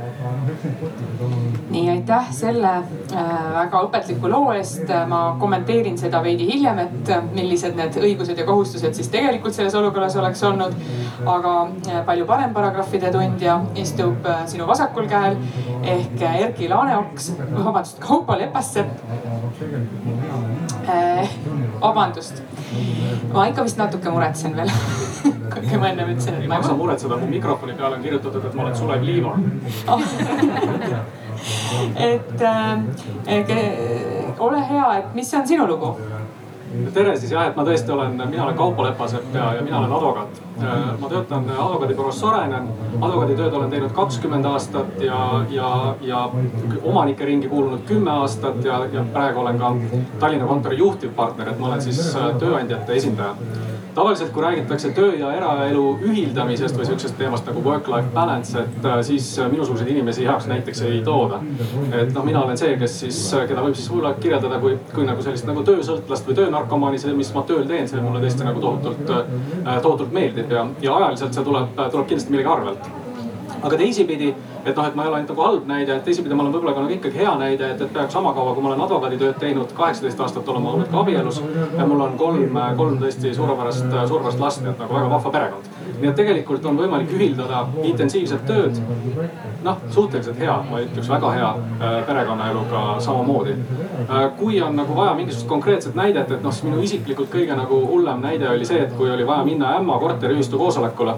nii 1.73 1.89
aitäh 1.89 2.27
selle 2.31 2.71
äh, 2.77 3.29
väga 3.53 3.81
õpetliku 3.87 4.29
loo 4.29 4.51
eest. 4.53 4.89
ma 5.09 5.21
kommenteerin 5.39 5.97
seda 5.97 6.21
veidi 6.23 6.45
hiljem, 6.51 6.79
et 6.83 7.09
äh, 7.15 7.23
millised 7.33 7.77
need 7.77 7.97
õigused 7.97 8.37
ja 8.37 8.45
kohustused 8.45 8.93
siis 8.97 9.09
tegelikult 9.13 9.57
selles 9.57 9.75
olukorras 9.79 10.15
oleks 10.21 10.43
olnud. 10.49 10.75
aga 11.25 11.53
äh, 11.89 12.01
palju 12.05 12.27
parem 12.29 12.53
paragrahvide 12.53 13.11
tundja 13.11 13.59
istub 13.85 14.27
sinu 14.51 14.67
vasakul 14.69 15.09
käel 15.09 15.37
ehk 15.83 16.21
Erki 16.33 16.69
Laaneoks, 16.69 17.31
vabandust, 17.39 17.99
Kaupo 17.99 18.37
Lepassepp. 18.37 18.89
vabandust, 21.81 22.43
ma 23.33 23.47
ikka 23.49 23.63
vist 23.65 23.81
natuke 23.81 24.11
muretsen 24.13 24.55
veel 24.55 24.71
kuigi 25.53 25.77
ma 25.79 25.89
enne 25.89 26.05
ütlesin, 26.11 26.37
et 26.37 26.39
ma 26.39 26.43
ei 26.43 26.53
maksa 26.53 26.77
muretseda, 26.77 27.17
mu 27.17 27.27
mikrofoni 27.31 27.73
peale 27.79 27.97
on 27.97 28.05
kirjutatud, 28.05 28.45
et 28.45 28.55
ma 28.57 28.67
olen 28.67 28.75
Sulev 28.77 29.05
Liiva 29.07 29.35
oh. 29.87 30.01
et 31.95 32.41
äh, 32.41 32.79
ole 34.39 34.61
hea, 34.69 34.97
et 34.97 35.15
mis 35.15 35.33
on 35.33 35.47
sinu 35.47 35.67
lugu? 35.67 35.95
tere 36.93 37.11
siis 37.17 37.31
jah, 37.31 37.45
et 37.49 37.57
ma 37.57 37.63
tõesti 37.67 37.91
olen, 37.93 38.15
mina 38.17 38.45
olen 38.47 38.55
Kaupo 38.57 38.83
Lepasepp 38.83 39.35
ja, 39.35 39.51
ja 39.57 39.61
mina 39.61 39.77
olen 39.77 39.91
advokaat. 39.93 40.39
Äh, 40.57 40.71
ma 40.99 41.09
töötan 41.11 41.45
advokaadibüroos 41.49 42.19
Sorenen, 42.19 42.69
advokaaditööd 42.95 43.53
olen 43.59 43.69
teinud 43.69 43.93
kakskümmend 43.93 44.47
aastat 44.49 45.01
ja, 45.01 45.19
ja, 45.53 45.69
ja 46.01 46.23
omanike 46.81 47.27
ringi 47.29 47.51
kuulunud 47.51 47.85
kümme 47.89 48.11
aastat 48.23 48.65
ja, 48.65 48.79
ja 48.93 49.05
praegu 49.13 49.43
olen 49.43 49.61
ka 49.61 49.73
Tallinna 50.19 50.49
kontori 50.49 50.81
juhtivpartner, 50.81 51.53
et 51.53 51.61
ma 51.61 51.71
olen 51.71 51.85
siis 51.85 52.01
äh, 52.15 52.33
tööandjate 52.41 52.97
esindaja 52.97 53.35
tavaliselt, 53.95 54.31
kui 54.33 54.43
räägitakse 54.43 54.89
töö 54.89 55.15
ja 55.17 55.31
eraelu 55.33 55.83
ühildamisest 56.01 56.77
või 56.77 56.87
sihukesest 56.87 57.17
teemast 57.17 57.47
nagu 57.49 57.63
work-life 57.65 58.09
balance, 58.13 58.59
et 58.59 58.85
äh, 58.85 59.01
siis 59.05 59.27
äh, 59.39 59.51
minusuguseid 59.51 59.89
inimesi 59.93 60.25
heaks 60.25 60.47
näiteks 60.49 60.81
ei 60.87 61.01
tooda. 61.05 61.39
et 61.91 62.13
noh, 62.13 62.25
mina 62.25 62.43
olen 62.43 62.57
see, 62.57 62.77
kes 62.77 62.99
siis, 63.05 63.19
äh, 63.33 63.47
keda 63.49 63.65
võib 63.65 63.77
siis 63.77 63.89
võib-olla 63.91 64.13
kirjeldada 64.19 64.59
kui, 64.63 64.77
kui 64.93 65.05
nagu 65.07 65.25
sellist 65.25 65.47
nagu 65.49 65.63
töösõltlast 65.67 66.27
või 66.27 66.39
töönarkomaani, 66.41 67.01
see, 67.01 67.13
mis 67.17 67.33
ma 67.35 67.45
tööl 67.47 67.67
teen, 67.69 67.87
see 67.87 68.01
mulle 68.01 68.23
tõesti 68.23 68.47
nagu 68.47 68.63
tohutult, 68.63 69.13
tohutult 69.81 70.13
meeldib 70.15 70.51
ja, 70.51 70.65
ja 70.81 70.97
ajaliselt 70.97 71.37
see 71.37 71.45
tuleb, 71.45 71.77
tuleb 71.77 72.09
kindlasti 72.09 72.33
millegi 72.33 72.53
arvelt. 72.55 72.91
aga 73.63 73.77
teisipidi 73.79 74.33
et 74.65 74.75
noh, 74.75 74.87
et 74.87 74.95
ma 74.95 75.03
ei 75.03 75.09
ole 75.11 75.19
ainult 75.19 75.33
nagu 75.33 75.45
halb 75.45 75.67
näide, 75.67 75.97
et 75.97 76.05
teisipidi 76.07 76.35
ma 76.35 76.45
olen 76.45 76.55
võib-olla 76.55 76.75
ka 76.75 76.83
nagu 76.85 76.95
ikkagi 76.95 77.21
hea 77.21 77.33
näide, 77.39 77.71
et, 77.73 77.81
et 77.81 77.93
peaaegu 77.93 78.15
sama 78.15 78.33
kaua, 78.35 78.53
kui 78.55 78.63
ma 78.63 78.71
olen 78.71 78.83
advokaaditööd 78.85 79.39
teinud, 79.41 79.73
kaheksateist 79.77 80.23
aastat 80.25 80.49
olen 80.53 80.63
ma 80.65 80.73
olnud 80.75 80.91
ka 80.91 81.01
abielus. 81.03 81.41
ja 81.77 81.87
mul 81.89 82.05
on 82.07 82.17
kolm, 82.19 82.59
kolm 82.77 82.99
tõesti 83.01 83.33
suurepärast, 83.35 83.89
suurepärast 84.07 84.43
last, 84.43 84.63
nii 84.63 84.73
et 84.73 84.83
nagu 84.85 84.99
väga 84.99 85.09
vahva 85.17 85.33
perekond. 85.37 85.72
Nii 85.99 86.09
et 86.09 86.15
tegelikult 86.17 86.65
on 86.65 86.77
võimalik 86.77 87.11
ühildada 87.13 87.63
intensiivset 87.83 88.45
tööd, 88.47 88.79
noh 89.63 89.83
suhteliselt 89.93 90.39
hea, 90.41 90.55
ma 90.69 90.81
ütleks 90.83 91.09
väga 91.11 91.31
hea 91.35 91.51
äh, 91.53 91.95
perekonnaeluga 92.07 92.83
samamoodi. 93.03 93.55
Äh, 94.03 94.25
kui 94.39 94.61
on 94.61 94.75
nagu 94.79 94.95
vaja 94.97 95.13
mingisugust 95.19 95.47
konkreetset 95.49 95.95
näidet, 95.95 96.31
et 96.31 96.43
noh, 96.43 96.53
siis 96.53 96.67
minu 96.67 96.81
isiklikult 96.83 97.31
kõige 97.33 97.57
nagu 97.57 97.79
hullem 97.87 98.23
näide 98.23 98.49
oli 98.49 98.67
see, 98.67 98.81
et 98.87 98.93
kui 98.97 99.11
oli 99.11 99.27
vaja 99.27 99.45
minna 99.47 99.75
ämma 99.77 99.99
korteriühistu 100.01 100.59
koosolekule. 100.59 101.15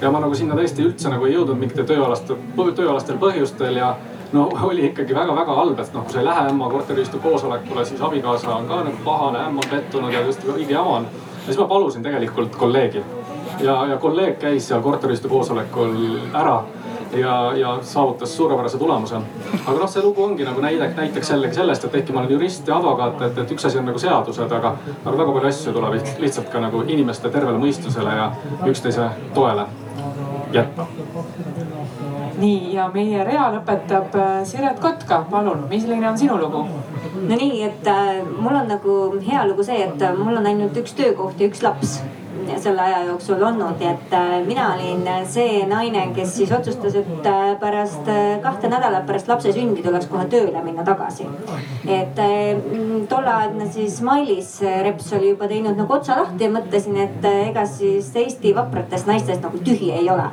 ja 0.00 0.10
ma 0.10 0.20
nagu 0.20 0.34
sinna 0.34 0.54
tõesti 0.54 0.86
üldse 0.86 1.10
nagu 1.10 1.26
ei 1.26 1.34
jõudnud 1.34 1.58
mingite 1.58 1.84
tööalaste 1.84 2.36
tööalastel 2.56 3.18
põhjustel 3.18 3.76
ja 3.76 3.94
no 4.32 4.48
oli 4.68 4.86
ikkagi 4.86 5.14
väga-väga 5.14 5.56
halb, 5.56 5.80
et 5.80 5.94
noh, 5.94 6.04
kui 6.04 6.12
sa 6.12 6.20
ei 6.22 6.28
lähe 6.28 6.46
ämma 6.52 6.70
korteriühistu 6.70 7.18
koosolekule, 7.18 7.84
siis 7.84 8.00
abikaasa 8.00 8.54
on 8.54 8.68
ka 8.68 8.84
nagu 8.84 9.04
pahane, 9.04 9.42
ämm 9.48 9.58
on 9.64 9.70
pettunud 9.70 10.12
ja 10.12 10.22
just 10.26 10.44
õige 10.44 10.72
jama 10.76 11.00
on. 11.00 11.10
ja 11.40 11.46
siis 11.46 11.58
ma 11.58 11.66
palusin 11.66 12.02
tegelikult 12.02 12.56
kolleegi 12.56 13.02
ja, 13.62 13.86
ja 13.86 13.96
kolleeg 13.96 14.38
käis 14.38 14.68
seal 14.68 14.82
korteriühistu 14.82 15.28
koosolekul 15.28 15.96
ära 16.34 16.62
ja, 17.12 17.52
ja 17.56 17.78
saavutas 17.82 18.36
suurepärase 18.36 18.78
tulemuse. 18.78 19.16
aga 19.66 19.78
noh, 19.78 19.90
see 19.90 20.02
lugu 20.02 20.24
ongi 20.24 20.44
nagu 20.44 20.60
näide, 20.60 20.90
näiteks 20.96 21.30
jällegi 21.30 21.58
sellest, 21.58 21.84
et 21.84 21.94
ehkki 21.94 22.12
ma 22.12 22.22
olen 22.22 22.32
jurist 22.36 22.68
ja 22.68 22.76
advokaat, 22.78 23.22
et, 23.26 23.38
et 23.38 23.54
üks 23.56 23.66
asi 23.66 23.78
on 23.78 23.88
nagu 23.90 23.98
seadused, 23.98 24.52
aga, 24.58 24.74
aga 25.04 25.16
väga 25.18 25.32
palju 25.36 25.52
asju 25.52 25.74
tuleb 25.76 25.98
lihtsalt 26.24 26.50
ka 26.52 26.62
nagu 26.62 26.84
inimeste 26.86 27.30
tervele 27.30 27.58
mõistusele 27.58 28.16
ja 28.16 28.30
üksteise 28.66 29.10
toele 29.34 29.66
jätta. 30.52 30.86
nii 32.38 32.74
ja 32.74 32.86
meie 32.94 33.24
rea 33.24 33.50
lõpetab 33.54 34.14
äh, 34.16 34.30
Siret 34.48 34.80
Kotka, 34.80 35.24
palun, 35.30 35.66
milline 35.70 36.08
on 36.08 36.18
sinu 36.18 36.38
lugu? 36.40 36.64
no 37.28 37.36
nii, 37.36 37.62
et 37.66 37.90
äh, 37.90 38.22
mul 38.38 38.62
on 38.62 38.70
nagu 38.70 38.96
hea 39.26 39.44
lugu 39.48 39.66
see, 39.66 39.82
et 39.84 40.02
äh, 40.02 40.16
mul 40.16 40.38
on 40.40 40.46
ainult 40.46 40.78
üks 40.80 40.94
töökoht 40.96 41.40
ja 41.40 41.50
üks 41.50 41.62
laps 41.66 42.00
selle 42.60 42.82
aja 42.82 43.04
jooksul 43.04 43.42
olnud, 43.42 43.80
et 43.80 44.12
äh, 44.12 44.40
mina 44.46 44.74
olin 44.74 45.06
see 45.30 45.64
naine, 45.68 46.06
kes 46.14 46.34
siis 46.36 46.52
otsustas, 46.52 46.94
et 47.00 47.26
äh, 47.26 47.54
pärast 47.60 48.08
äh, 48.08 48.38
kahte 48.42 48.68
nädalat 48.68 49.06
pärast 49.08 49.28
lapse 49.28 49.52
sündi 49.54 49.82
tuleks 49.84 50.08
kohe 50.10 50.26
tööle 50.30 50.62
minna 50.64 50.84
tagasi. 50.86 51.26
et 51.90 52.18
tolleaegne 53.08 53.66
siis 53.72 54.00
Mailis 54.04 54.50
Reps 54.84 55.12
oli 55.16 55.30
juba 55.30 55.48
teinud 55.48 55.78
nagu 55.78 55.94
otsa 55.94 56.16
lahti 56.18 56.44
ja 56.44 56.50
mõtlesin, 56.52 56.96
et 57.00 57.24
ega 57.30 57.64
siis 57.66 58.10
Eesti 58.16 58.52
vapratest 58.56 59.08
naistest 59.08 59.42
nagu 59.42 59.58
tühi 59.64 59.90
ei 59.96 60.10
ole. 60.10 60.28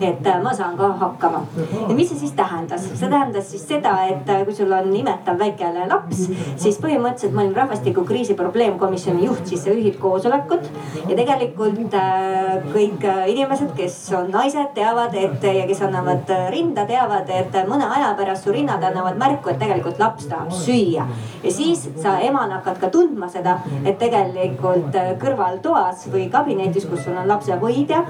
et 0.00 0.28
ma 0.42 0.54
saan 0.54 0.76
ka 0.76 0.92
hakkama. 1.00 1.44
ja 1.88 1.94
mis 1.94 2.08
see 2.12 2.22
siis 2.24 2.36
tähendas? 2.38 2.86
see 2.94 3.08
tähendas 3.08 3.50
siis 3.50 3.66
seda, 3.68 3.96
et 4.10 4.32
kui 4.46 4.54
sul 4.56 4.72
on 4.72 4.92
imetav 4.96 5.38
väike 5.38 5.72
laps, 5.88 6.26
siis 6.56 6.78
põhimõtteliselt 6.82 7.34
ma 7.34 7.42
olin 7.44 7.56
rahvastikukriisi 7.56 8.34
probleemkomisjoni 8.38 9.26
juht, 9.26 9.46
siis 9.46 9.64
sa 9.64 9.74
juhid 9.74 9.98
koosolekut 10.02 10.68
ja 11.08 11.16
tegelikult 11.16 11.51
tegelikult 11.52 11.94
äh, 11.94 12.62
kõik 12.72 13.04
äh, 13.04 13.30
inimesed, 13.32 13.72
kes 13.76 13.94
on 14.16 14.30
naised, 14.32 14.72
teavad, 14.74 15.14
et 15.14 15.42
ja 15.44 15.66
kes 15.68 15.82
annavad 15.84 16.30
äh, 16.32 16.48
rinda, 16.52 16.84
teavad, 16.88 17.28
et 17.28 17.56
mõne 17.68 17.86
aja 17.92 18.12
pärast 18.16 18.46
su 18.46 18.52
rinnad 18.52 18.82
annavad 18.82 19.18
märku, 19.20 19.52
et 19.52 19.60
tegelikult 19.60 20.00
laps 20.00 20.28
tahab 20.30 20.52
süüa. 20.52 21.06
ja 21.42 21.50
siis 21.52 21.88
sa 22.00 22.18
emana 22.20 22.60
hakkad 22.60 22.80
ka 22.80 22.90
tundma 22.90 23.28
seda, 23.28 23.58
et 23.84 23.98
tegelikult 23.98 24.96
kõrvaltoas 25.20 26.08
või 26.12 26.28
kabinetis, 26.30 26.86
kus 26.88 27.04
sul 27.04 27.16
on 27.16 27.28
lapsehoidja 27.28 28.04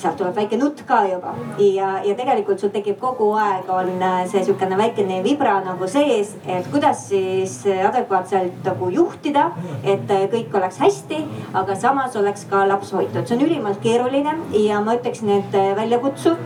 sealt 0.00 0.16
tuleb 0.20 0.36
väike 0.36 0.58
nutt 0.60 0.82
ka 0.88 1.00
juba 1.08 1.34
ja, 1.60 1.90
ja 2.04 2.14
tegelikult 2.18 2.60
sul 2.62 2.72
tekib 2.74 2.98
kogu 3.00 3.30
aeg 3.38 3.68
on 3.72 3.90
äh, 4.02 4.22
see 4.30 4.42
sihukene 4.46 4.78
väikene 4.78 5.20
vibra 5.24 5.58
nagu 5.64 5.88
sees, 5.90 6.32
et 6.46 6.66
kuidas 6.72 7.06
siis 7.10 7.58
adekvaatselt 7.70 8.64
nagu 8.66 8.90
juhtida, 8.94 9.50
et 9.82 10.10
äh, 10.10 10.26
kõik 10.32 10.56
oleks 10.56 10.80
hästi, 10.82 11.20
aga 11.60 11.76
samas 11.78 12.16
oleks 12.16 12.46
ka 12.50 12.64
laps 12.68 12.92
hoitud. 12.96 13.26
see 13.26 13.36
on 13.36 13.44
ülimalt 13.46 13.80
keeruline 13.84 14.36
ja 14.64 14.80
ma 14.84 14.96
ütleksin, 14.98 15.32
et 15.38 15.56
äh, 15.58 15.72
väljakutsuv. 15.76 16.38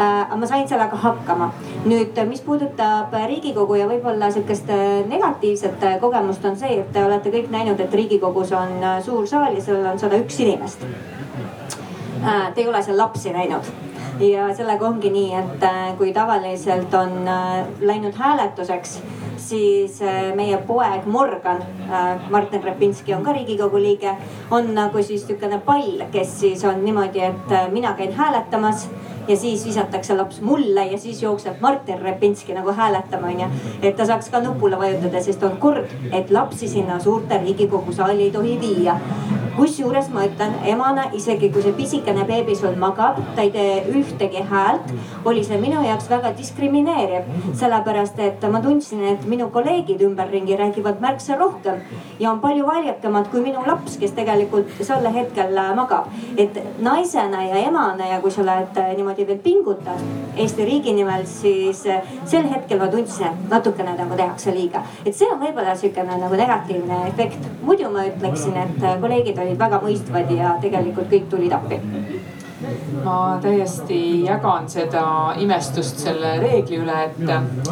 aga 0.00 0.36
ma 0.36 0.46
sain 0.46 0.68
sellega 0.68 0.96
hakkama. 0.96 1.50
nüüd, 1.84 2.18
mis 2.28 2.40
puudutab 2.46 3.14
Riigikogu 3.30 3.74
ja 3.80 3.88
võib-olla 3.90 4.30
sihukest 4.32 4.70
negatiivset 5.08 5.84
kogemust 6.00 6.44
on 6.44 6.56
see, 6.56 6.80
et 6.80 6.92
te 6.92 7.04
olete 7.04 7.32
kõik 7.34 7.50
näinud, 7.52 7.80
et 7.80 7.94
Riigikogus 7.94 8.52
on 8.56 8.78
suur 9.04 9.26
saal 9.28 9.56
ja 9.58 9.64
seal 9.64 9.86
on 9.86 9.98
sada 9.98 10.20
üks 10.20 10.40
inimest 10.40 10.86
Äh, 11.40 11.79
te 12.54 12.60
ei 12.60 12.68
ole 12.68 12.82
seal 12.82 12.98
lapsi 12.98 13.32
näinud. 13.32 13.70
Ja 14.20 14.50
sellega 14.54 14.84
ongi 14.86 15.10
nii, 15.10 15.28
et 15.38 15.62
äh, 15.64 15.78
kui 15.96 16.12
tavaliselt 16.12 16.94
on 16.94 17.28
äh, 17.28 17.64
läinud 17.80 18.16
hääletuseks, 18.18 18.98
siis 19.50 20.00
meie 20.36 20.58
poeg 20.66 21.06
Morgan, 21.10 21.62
Martin 22.30 22.62
Repinski 22.64 23.14
on 23.16 23.24
ka 23.26 23.34
riigikogu 23.36 23.80
liige, 23.82 24.14
on 24.50 24.74
nagu 24.76 25.02
siis 25.02 25.24
niisugune 25.26 25.60
pall, 25.66 26.04
kes 26.12 26.36
siis 26.42 26.64
on 26.68 26.84
niimoodi, 26.84 27.24
et 27.30 27.72
mina 27.74 27.94
käin 27.98 28.12
hääletamas 28.16 28.88
ja 29.28 29.36
siis 29.36 29.66
visatakse 29.66 30.16
laps 30.16 30.40
mulle 30.40 30.86
ja 30.86 30.98
siis 30.98 31.22
jookseb 31.22 31.60
Martin 31.60 32.00
Repinski 32.02 32.54
nagu 32.54 32.72
hääletama 32.72 33.26
onju. 33.26 33.46
et 33.82 33.96
ta 33.96 34.06
saaks 34.06 34.30
ka 34.30 34.40
nupule 34.40 34.78
vajutada, 34.78 35.22
sest 35.22 35.42
on 35.42 35.56
kord, 35.56 35.90
et 36.12 36.30
lapsi 36.30 36.68
sinna 36.68 36.98
suurte 37.00 37.38
riigikogu 37.44 37.92
saali 37.92 38.22
ei 38.22 38.30
tohi 38.30 38.58
viia 38.60 38.98
kusjuures 39.56 40.08
ma 40.14 40.24
ütlen 40.24 40.54
emana, 40.72 41.06
isegi 41.16 41.50
kui 41.52 41.62
see 41.64 41.74
pisikene 41.76 42.24
beebi 42.28 42.54
sul 42.56 42.76
magab, 42.80 43.18
ta 43.36 43.44
ei 43.44 43.50
tee 43.54 43.82
ühtegi 43.92 44.44
häält, 44.50 44.92
oli 45.28 45.42
see 45.44 45.58
minu 45.60 45.82
jaoks 45.84 46.08
väga 46.10 46.32
diskrimineeriv. 46.38 47.28
sellepärast, 47.60 48.18
et 48.18 48.46
ma 48.50 48.60
tundsin, 48.64 49.02
et 49.12 49.26
minu 49.28 49.39
kolleegid 49.48 50.00
ümberringi 50.00 50.56
räägivad 50.56 51.00
märksa 51.00 51.36
rohkem 51.38 51.80
ja 52.20 52.30
on 52.30 52.40
palju 52.40 52.66
valjakamad 52.66 53.30
kui 53.30 53.40
minu 53.40 53.62
laps, 53.66 53.96
kes 54.00 54.12
tegelikult 54.12 54.66
sel 54.82 55.06
hetkel 55.14 55.56
magab. 55.76 56.06
et 56.36 56.58
naisena 56.78 57.42
ja 57.44 57.54
emana 57.68 58.06
ja 58.06 58.20
kui 58.20 58.30
sa 58.30 58.42
oled 58.42 58.80
niimoodi 58.96 59.26
veel 59.26 59.38
pingutad 59.38 60.00
Eesti 60.36 60.64
riigi 60.64 60.92
nimel, 60.92 61.26
siis 61.26 61.82
sel 62.24 62.48
hetkel 62.54 62.78
ma 62.78 62.88
tundsin, 62.88 63.26
et 63.26 63.50
natukene 63.50 63.96
nagu 63.96 64.16
tehakse 64.16 64.54
liiga. 64.54 64.82
et 65.04 65.14
see 65.14 65.28
on 65.32 65.40
võib-olla 65.40 65.76
sihukene 65.76 66.18
nagu 66.18 66.34
negatiivne 66.34 67.06
efekt. 67.08 67.48
muidu 67.62 67.90
ma 67.90 68.06
ütleksin, 68.06 68.56
et 68.56 69.00
kolleegid 69.00 69.38
olid 69.38 69.58
väga 69.58 69.80
mõistvad 69.84 70.36
ja 70.36 70.56
tegelikult 70.60 71.10
kõik 71.10 71.28
tulid 71.30 71.52
appi 71.52 71.80
ma 73.04 73.38
täiesti 73.42 74.00
jagan 74.24 74.68
seda 74.70 75.04
imestust 75.40 76.02
selle 76.04 76.36
reegli 76.42 76.80
üle, 76.80 76.96
et, 77.08 77.20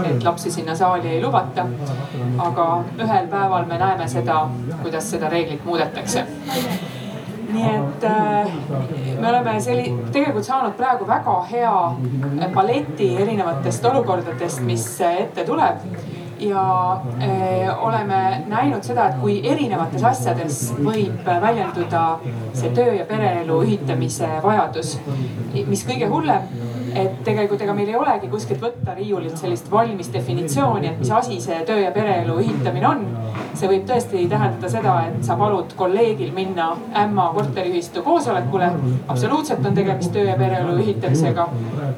et 0.05 0.25
lapsi 0.25 0.51
sinna 0.51 0.77
saali 0.79 1.09
ei 1.17 1.23
lubata. 1.23 1.67
aga 2.39 2.69
ühel 2.99 3.27
päeval 3.31 3.67
me 3.67 3.79
näeme 3.79 4.09
seda, 4.09 4.45
kuidas 4.83 5.11
seda 5.11 5.29
reeglit 5.29 5.65
muudetakse 5.65 6.25
nii 7.49 7.65
et 7.65 8.05
äh, 8.05 8.51
me 9.21 9.29
oleme 9.29 9.55
selli-, 9.65 9.93
tegelikult 10.13 10.45
saanud 10.45 10.77
praegu 10.77 11.07
väga 11.09 11.37
hea 11.51 12.51
paleti 12.55 13.09
erinevatest 13.23 13.85
olukordadest, 13.89 14.61
mis 14.69 14.87
ette 15.09 15.47
tuleb 15.49 15.81
ja 16.41 17.01
öö, 17.23 17.29
äh, 17.29 17.85
oleme 17.85 18.43
näinud 18.49 18.83
seda, 18.83 19.09
et 19.09 19.21
kui 19.21 19.41
erinevates 19.45 20.05
asjades 20.05 20.61
võib 20.79 21.27
väljenduda 21.27 22.05
see 22.53 22.71
töö 22.75 22.95
ja 22.99 23.07
pereelu 23.09 23.63
ühitamise 23.65 24.29
vajadus. 24.43 24.99
mis 25.67 25.85
kõige 25.87 26.09
hullem, 26.09 26.47
et 26.95 27.23
tegelikult 27.25 27.63
ega 27.63 27.75
meil 27.75 27.93
ei 27.93 27.99
olegi 27.99 28.31
kuskilt 28.33 28.63
võtta 28.63 28.95
riiulilt 28.97 29.37
sellist 29.41 29.71
valmis 29.71 30.13
definitsiooni, 30.13 30.93
et 30.93 30.99
mis 31.03 31.11
asi 31.15 31.41
see 31.41 31.61
töö 31.69 31.81
ja 31.83 31.93
pereelu 31.95 32.39
ühitamine 32.43 32.89
on. 32.89 33.07
see 33.59 33.69
võib 33.69 33.87
tõesti 33.89 34.25
tähendada 34.31 34.69
seda, 34.71 34.95
et 35.09 35.25
sa 35.27 35.35
palud 35.37 35.73
kolleegil 35.77 36.31
minna 36.35 36.69
ämma 37.03 37.31
korteriühistu 37.35 38.03
koosolekule. 38.03 38.71
absoluutselt 39.09 39.67
on 39.67 39.75
tegemist 39.75 40.13
töö 40.13 40.25
ja 40.31 40.37
pereelu 40.39 40.77
ühitamisega. 40.79 41.49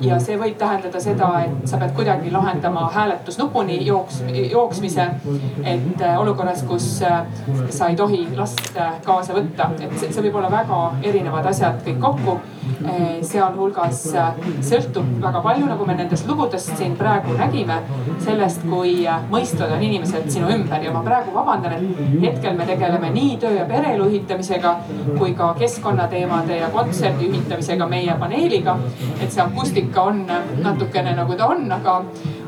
ja 0.00 0.20
see 0.20 0.38
võib 0.40 0.56
tähendada 0.59 1.00
seda, 1.00 1.30
et 1.44 1.68
sa 1.68 1.78
pead 1.78 1.94
kuidagi 1.97 2.30
lahendama 2.30 2.88
hääletusnupuni 2.94 3.87
jooks, 3.87 4.23
jooksmise. 4.50 5.06
et 5.64 6.02
äh, 6.02 6.20
olukorras, 6.20 6.62
kus 6.62 7.02
äh, 7.02 7.26
sa 7.68 7.88
ei 7.88 7.97
tohi 7.97 8.26
last 8.37 8.76
äh, 8.76 8.92
kaasa 9.04 9.35
võtta, 9.37 9.70
et 9.80 9.99
see, 9.99 10.23
võib 10.23 10.40
olla 10.40 10.50
väga 10.52 10.80
erinevad 11.02 11.47
asjad 11.47 11.82
kõik 11.87 12.00
kokku. 12.00 12.38
sealhulgas 13.26 14.02
sõltub 14.80 15.08
väga 15.22 15.40
palju, 15.44 15.66
nagu 15.68 15.87
me 15.87 15.94
nendest 15.99 16.28
lugudest 16.28 16.72
siin 16.78 16.96
praegu 16.99 17.34
nägime, 17.38 17.80
sellest, 18.25 18.64
kui 18.68 19.04
mõistvad 19.32 19.75
on 19.76 19.84
inimesed 19.84 20.28
sinu 20.32 20.50
ümber 20.54 20.82
ja 20.84 20.92
ma 20.94 21.02
praegu 21.04 21.34
vabandan, 21.34 21.76
et 21.76 22.25
hetkel 22.25 22.56
me 22.58 22.66
tegeleme 22.68 23.10
nii 23.14 23.37
töö 23.42 23.52
ja 23.58 23.66
pereelu 23.68 24.08
ühitamisega 24.10 24.75
kui 25.18 25.34
ka 25.38 25.52
keskkonnateemade 25.58 26.60
ja 26.62 26.70
kontserdi 26.75 27.28
ühitamisega 27.30 27.88
meie 27.90 28.16
paneeliga. 28.20 28.76
et 29.20 29.32
see 29.32 29.42
akustika 29.42 30.02
on 30.02 30.25
natukene 30.62 31.14
nagu 31.16 31.37
ta 31.37 31.46
on, 31.46 31.70
aga, 31.72 31.96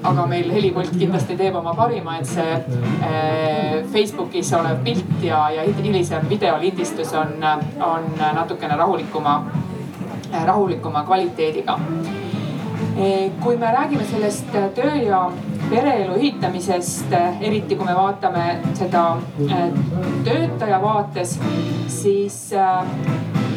aga 0.03 0.27
meil 0.27 0.51
helipult 0.53 0.95
kindlasti 0.99 1.37
teeb 1.37 1.57
oma 1.57 1.75
parima, 1.75 2.19
et 2.19 2.27
see 2.27 2.55
äh, 2.55 3.85
Facebookis 3.93 4.53
olev 4.59 4.83
pilt 4.85 5.23
ja, 5.23 5.45
ja 5.51 5.67
hilisem 5.83 6.29
videolindistus 6.31 7.13
on, 7.15 7.37
on 7.81 8.11
natukene 8.19 8.77
rahulikuma, 8.77 9.39
rahulikuma 10.47 11.05
kvaliteediga 11.05 11.79
kui 13.41 13.57
me 13.57 13.73
räägime 13.73 14.05
sellest 14.05 14.53
töö 14.75 14.95
ja 14.95 15.31
pereelu 15.71 16.17
ühitamisest, 16.19 17.13
eriti 17.41 17.77
kui 17.77 17.87
me 17.87 17.95
vaatame 17.97 18.45
seda 18.77 19.05
äh, 19.49 19.69
töötaja 20.27 20.81
vaates, 20.83 21.39
siis 21.89 22.39
äh, 22.53 22.83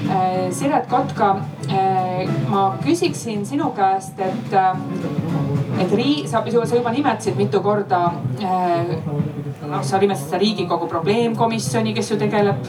äh, 0.09 0.51
Siret 0.51 0.87
Kotka, 0.89 1.35
ma 2.49 2.63
küsiksin 2.83 3.45
sinu 3.45 3.71
käest, 3.75 4.19
et 4.19 4.53
et 5.81 5.91
rii-, 5.91 6.27
sa, 6.29 6.43
sa 6.45 6.75
juba 6.77 6.91
nimetasid 6.95 7.35
mitu 7.35 7.59
korda 7.61 8.13
sa 9.85 9.99
nimetasid 10.01 10.29
seda 10.29 10.39
Riigikogu 10.41 10.87
probleemkomisjoni, 10.91 11.93
kes 11.97 12.11
ju 12.11 12.17
tegeleb 12.19 12.67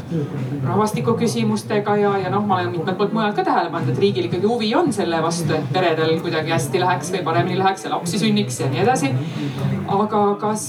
rahvastikuküsimustega 0.66 1.96
ja, 2.00 2.12
ja 2.24 2.32
noh, 2.32 2.44
ma 2.46 2.60
olen 2.60 2.72
mitmelt 2.74 2.98
poolt 2.98 3.14
mujalt 3.16 3.38
ka 3.38 3.46
tähele 3.46 3.70
pannud, 3.72 3.92
et 3.92 4.02
riigil 4.02 4.28
ikkagi 4.28 4.50
huvi 4.50 4.72
on 4.78 4.92
selle 4.96 5.20
vastu, 5.24 5.54
et 5.56 5.72
peredel 5.74 6.16
kuidagi 6.24 6.54
hästi 6.54 6.82
läheks 6.82 7.12
või 7.14 7.24
paremini 7.26 7.58
läheks 7.60 7.86
ja 7.86 7.94
lapsi 7.94 8.20
sünniks 8.22 8.60
ja 8.62 8.70
nii 8.72 8.84
edasi. 8.84 9.12
aga 9.96 10.22
kas, 10.40 10.68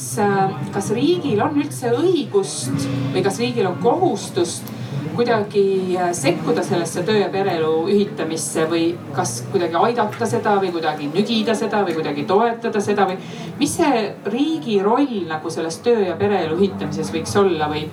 kas 0.74 0.92
riigil 0.96 1.42
on 1.44 1.62
üldse 1.62 1.94
õigust 1.98 2.90
või 3.14 3.24
kas 3.26 3.40
riigil 3.42 3.72
on 3.72 3.80
kohustust 3.84 4.77
kuidagi 5.18 5.98
sekkuda 6.14 6.64
sellesse 6.64 7.02
töö 7.06 7.18
ja 7.24 7.30
pereelu 7.34 7.72
ühitamisse 7.90 8.68
või 8.70 8.92
kas 9.16 9.40
kuidagi 9.52 9.80
aidata 9.80 10.30
seda 10.30 10.54
või 10.62 10.70
kuidagi 10.76 11.10
nügida 11.10 11.56
seda 11.58 11.82
või 11.88 11.96
kuidagi 11.98 12.26
toetada 12.30 12.82
seda 12.84 13.08
või 13.10 13.18
mis 13.58 13.74
see 13.80 14.04
riigi 14.30 14.78
roll 14.86 15.26
nagu 15.30 15.50
selles 15.54 15.80
töö 15.86 16.06
ja 16.12 16.18
pereelu 16.20 16.60
ühitamises 16.60 17.10
võiks 17.16 17.34
olla 17.42 17.70
või, 17.72 17.88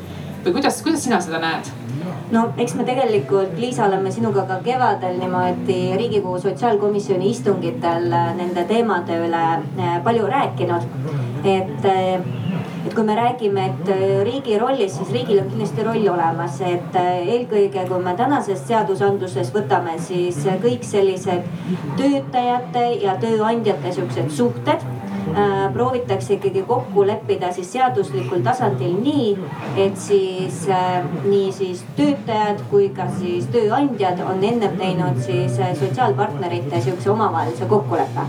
või 0.44 0.58
kuidas, 0.58 0.82
kuidas 0.84 1.06
sina 1.08 1.22
seda 1.24 1.40
näed? 1.40 1.72
No 2.34 2.44
eks 2.58 2.74
me 2.78 2.84
tegelikult, 2.88 3.56
Liisa, 3.60 3.86
oleme 3.86 4.12
sinuga 4.12 4.46
ka 4.48 4.60
kevadel 4.64 5.18
niimoodi 5.20 5.80
Riigikogu 6.00 6.40
sotsiaalkomisjoni 6.42 7.30
istungitel 7.30 8.08
nende 8.38 8.64
teemade 8.70 9.20
üle 9.26 9.44
eh, 9.54 9.98
palju 10.04 10.30
rääkinud. 10.36 10.88
et 11.44 11.84
eh, 11.84 12.32
et 12.86 12.94
kui 12.94 13.04
me 13.04 13.14
räägime, 13.16 13.66
et 13.66 13.88
äh, 13.88 14.24
riigi 14.24 14.58
rollist, 14.58 14.98
siis 14.98 15.12
riigil 15.14 15.40
on 15.40 15.48
kindlasti 15.48 15.84
roll 15.86 16.08
olemas, 16.12 16.58
et 16.60 16.98
äh, 17.00 17.28
eelkõige, 17.34 17.86
kui 17.88 18.00
me 18.04 18.12
tänasest 18.18 18.68
seadusandlusest 18.68 19.56
võtame, 19.56 19.96
siis 20.04 20.42
äh, 20.46 20.58
kõik 20.60 20.84
sellised 20.84 21.48
töötajate 21.96 22.84
ja 23.04 23.16
tööandjate 23.22 23.94
siuksed 23.96 24.28
suhted 24.36 24.84
äh, 24.84 25.03
proovitakse 25.72 26.34
ikkagi 26.34 26.62
kokku 26.62 27.06
leppida 27.06 27.52
siis 27.52 27.72
seaduslikul 27.72 28.42
tasandil 28.46 28.96
nii, 29.02 29.28
et 29.76 29.96
siis 29.98 30.64
äh, 30.70 31.04
nii 31.24 31.52
siis 31.52 31.84
töötajad 31.96 32.62
kui 32.70 32.88
ka 32.94 33.08
siis 33.18 33.48
tööandjad 33.54 34.22
on 34.26 34.44
ennem 34.44 34.76
teinud 34.78 35.18
siis 35.26 35.58
äh, 35.58 35.74
sotsiaalpartnerite 35.78 36.80
sihukese 36.80 37.10
omavahelise 37.10 37.66
kokkuleppe. 37.70 38.28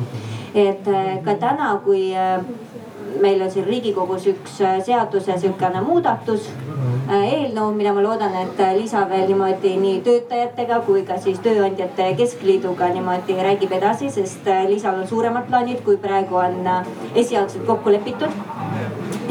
et 0.56 0.88
ka 1.24 1.34
täna, 1.36 1.74
kui 1.84 2.14
meil 3.22 3.42
on 3.42 3.52
siin 3.52 3.66
Riigikogus 3.66 4.28
üks 4.32 4.60
äh, 4.62 4.78
seaduse 4.86 5.38
sihukene 5.40 5.82
muudatus 5.86 6.48
äh, 6.50 7.24
eelnõu, 7.24 7.72
mida 7.78 7.94
ma 7.96 8.04
loodan, 8.04 8.36
et 8.42 8.60
äh, 8.64 8.74
Liisa 8.78 9.06
veel 9.10 9.26
niimoodi 9.30 9.76
nii 9.82 10.02
töötajatega 10.06 10.82
kui 10.88 11.06
ka 11.08 11.18
siis 11.22 11.40
Tööandjate 11.46 12.12
Keskliiduga 12.20 12.92
niimoodi 12.94 13.40
räägib 13.48 13.76
edasi, 13.80 14.12
sest 14.14 14.48
Liisal 14.70 15.02
on 15.02 15.10
suuremad 15.10 15.50
plaanid, 15.50 15.82
kui 15.88 15.98
praegu 16.02 16.40
on 16.42 16.62
esialgselt 17.16 17.66
kokku 17.66 17.94
lepitud. 17.94 18.32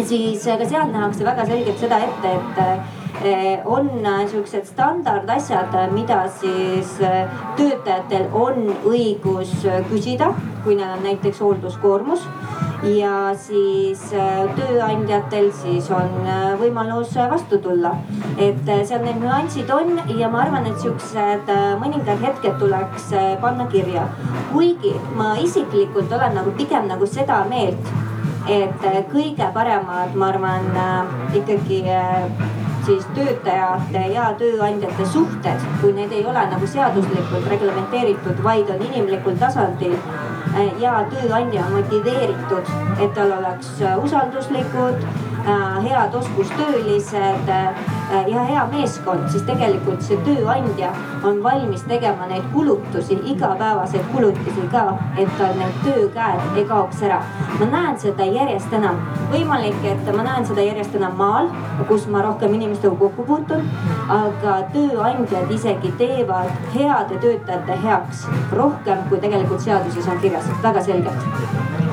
siis 0.04 0.44
ka 0.44 0.66
seal 0.68 0.90
nähakse 0.92 1.24
väga 1.24 1.46
selgelt 1.46 1.78
seda 1.80 1.98
ette, 2.04 2.34
et 2.34 3.03
on 3.64 3.90
siuksed 4.30 4.66
standardasjad, 4.68 5.76
mida 5.92 6.24
siis 6.40 6.96
töötajatel 7.56 8.28
on 8.32 8.68
õigus 8.84 9.54
küsida, 9.90 10.32
kui 10.64 10.76
neil 10.76 10.96
on 10.98 11.04
näiteks 11.06 11.40
hoolduskoormus 11.40 12.26
ja 12.84 13.32
siis 13.38 14.00
äh, 14.12 14.44
tööandjatel 14.56 15.48
siis 15.56 15.88
on 15.94 16.26
äh, 16.28 16.52
võimalus 16.60 17.14
äh, 17.16 17.28
vastu 17.30 17.58
tulla. 17.62 17.94
et 18.38 18.66
seal 18.66 19.04
need 19.04 19.20
nüansid 19.22 19.70
on 19.72 19.94
ja 20.18 20.28
ma 20.28 20.42
arvan, 20.42 20.66
et 20.66 20.80
siuksed 20.82 21.50
mõningad 21.80 22.20
hetked 22.20 22.58
tuleks 22.58 23.12
panna 23.40 23.66
kirja. 23.72 24.08
kuigi 24.52 24.92
ma 25.16 25.34
isiklikult 25.40 26.12
olen 26.12 26.34
nagu 26.40 26.52
pigem 26.58 26.88
nagu 26.90 27.06
seda 27.06 27.44
meelt, 27.48 27.92
et 28.50 28.86
kõige 29.12 29.48
paremad, 29.54 30.14
ma 30.14 30.28
arvan 30.32 30.68
ikkagi 31.34 31.82
siis 32.86 33.06
töötajate 33.16 34.02
ja 34.12 34.28
tööandjate 34.38 35.06
suhted, 35.12 35.66
kui 35.80 35.92
need 35.96 36.12
ei 36.12 36.24
ole 36.26 36.44
nagu 36.50 36.68
seaduslikult 36.68 37.48
reglementeeritud, 37.52 38.42
vaid 38.44 38.70
on 38.74 38.84
inimlikul 38.90 39.38
tasandil. 39.40 39.96
Ja 40.78 41.00
tööandja 41.10 41.64
on 41.66 41.80
motiveeritud, 41.80 42.68
et 43.00 43.14
tal 43.16 43.32
oleks 43.38 43.72
usalduslikud, 44.04 45.06
head 45.88 46.14
oskustöölised 46.14 47.50
ja 48.26 48.42
hea 48.44 48.66
meeskond, 48.72 49.28
siis 49.32 49.42
tegelikult 49.48 50.02
see 50.04 50.18
tööandja 50.26 50.90
on 51.24 51.40
valmis 51.42 51.84
tegema 51.88 52.26
neid 52.30 52.44
kulutusi, 52.52 53.18
igapäevaseid 53.32 54.04
kulutusi 54.12 54.66
ka, 54.72 54.84
et 55.18 55.30
tal 55.38 55.54
need 55.58 55.78
töökäed 55.84 56.58
ei 56.58 56.64
kaoks 56.68 57.02
ära. 57.02 57.22
ma 57.58 57.66
näen 57.70 57.98
seda 58.00 58.24
järjest 58.24 58.72
enam, 58.72 59.00
võimalik, 59.32 59.80
et 59.92 60.12
ma 60.16 60.26
näen 60.26 60.46
seda 60.46 60.66
järjest 60.66 60.94
enam 60.94 61.16
maal, 61.16 61.48
kus 61.88 62.06
ma 62.06 62.22
rohkem 62.22 62.54
inimestega 62.54 62.94
kokku 62.96 63.22
puutun. 63.22 63.64
aga 64.08 64.58
tööandjad 64.72 65.50
isegi 65.50 65.92
teevad 65.98 66.50
heade 66.74 67.18
töötajate 67.20 67.80
heaks 67.82 68.26
rohkem, 68.52 69.08
kui 69.08 69.18
tegelikult 69.18 69.60
seaduses 69.60 70.08
on 70.08 70.20
kirjas 70.20 70.50
väga 70.62 70.82
selgelt 70.84 71.83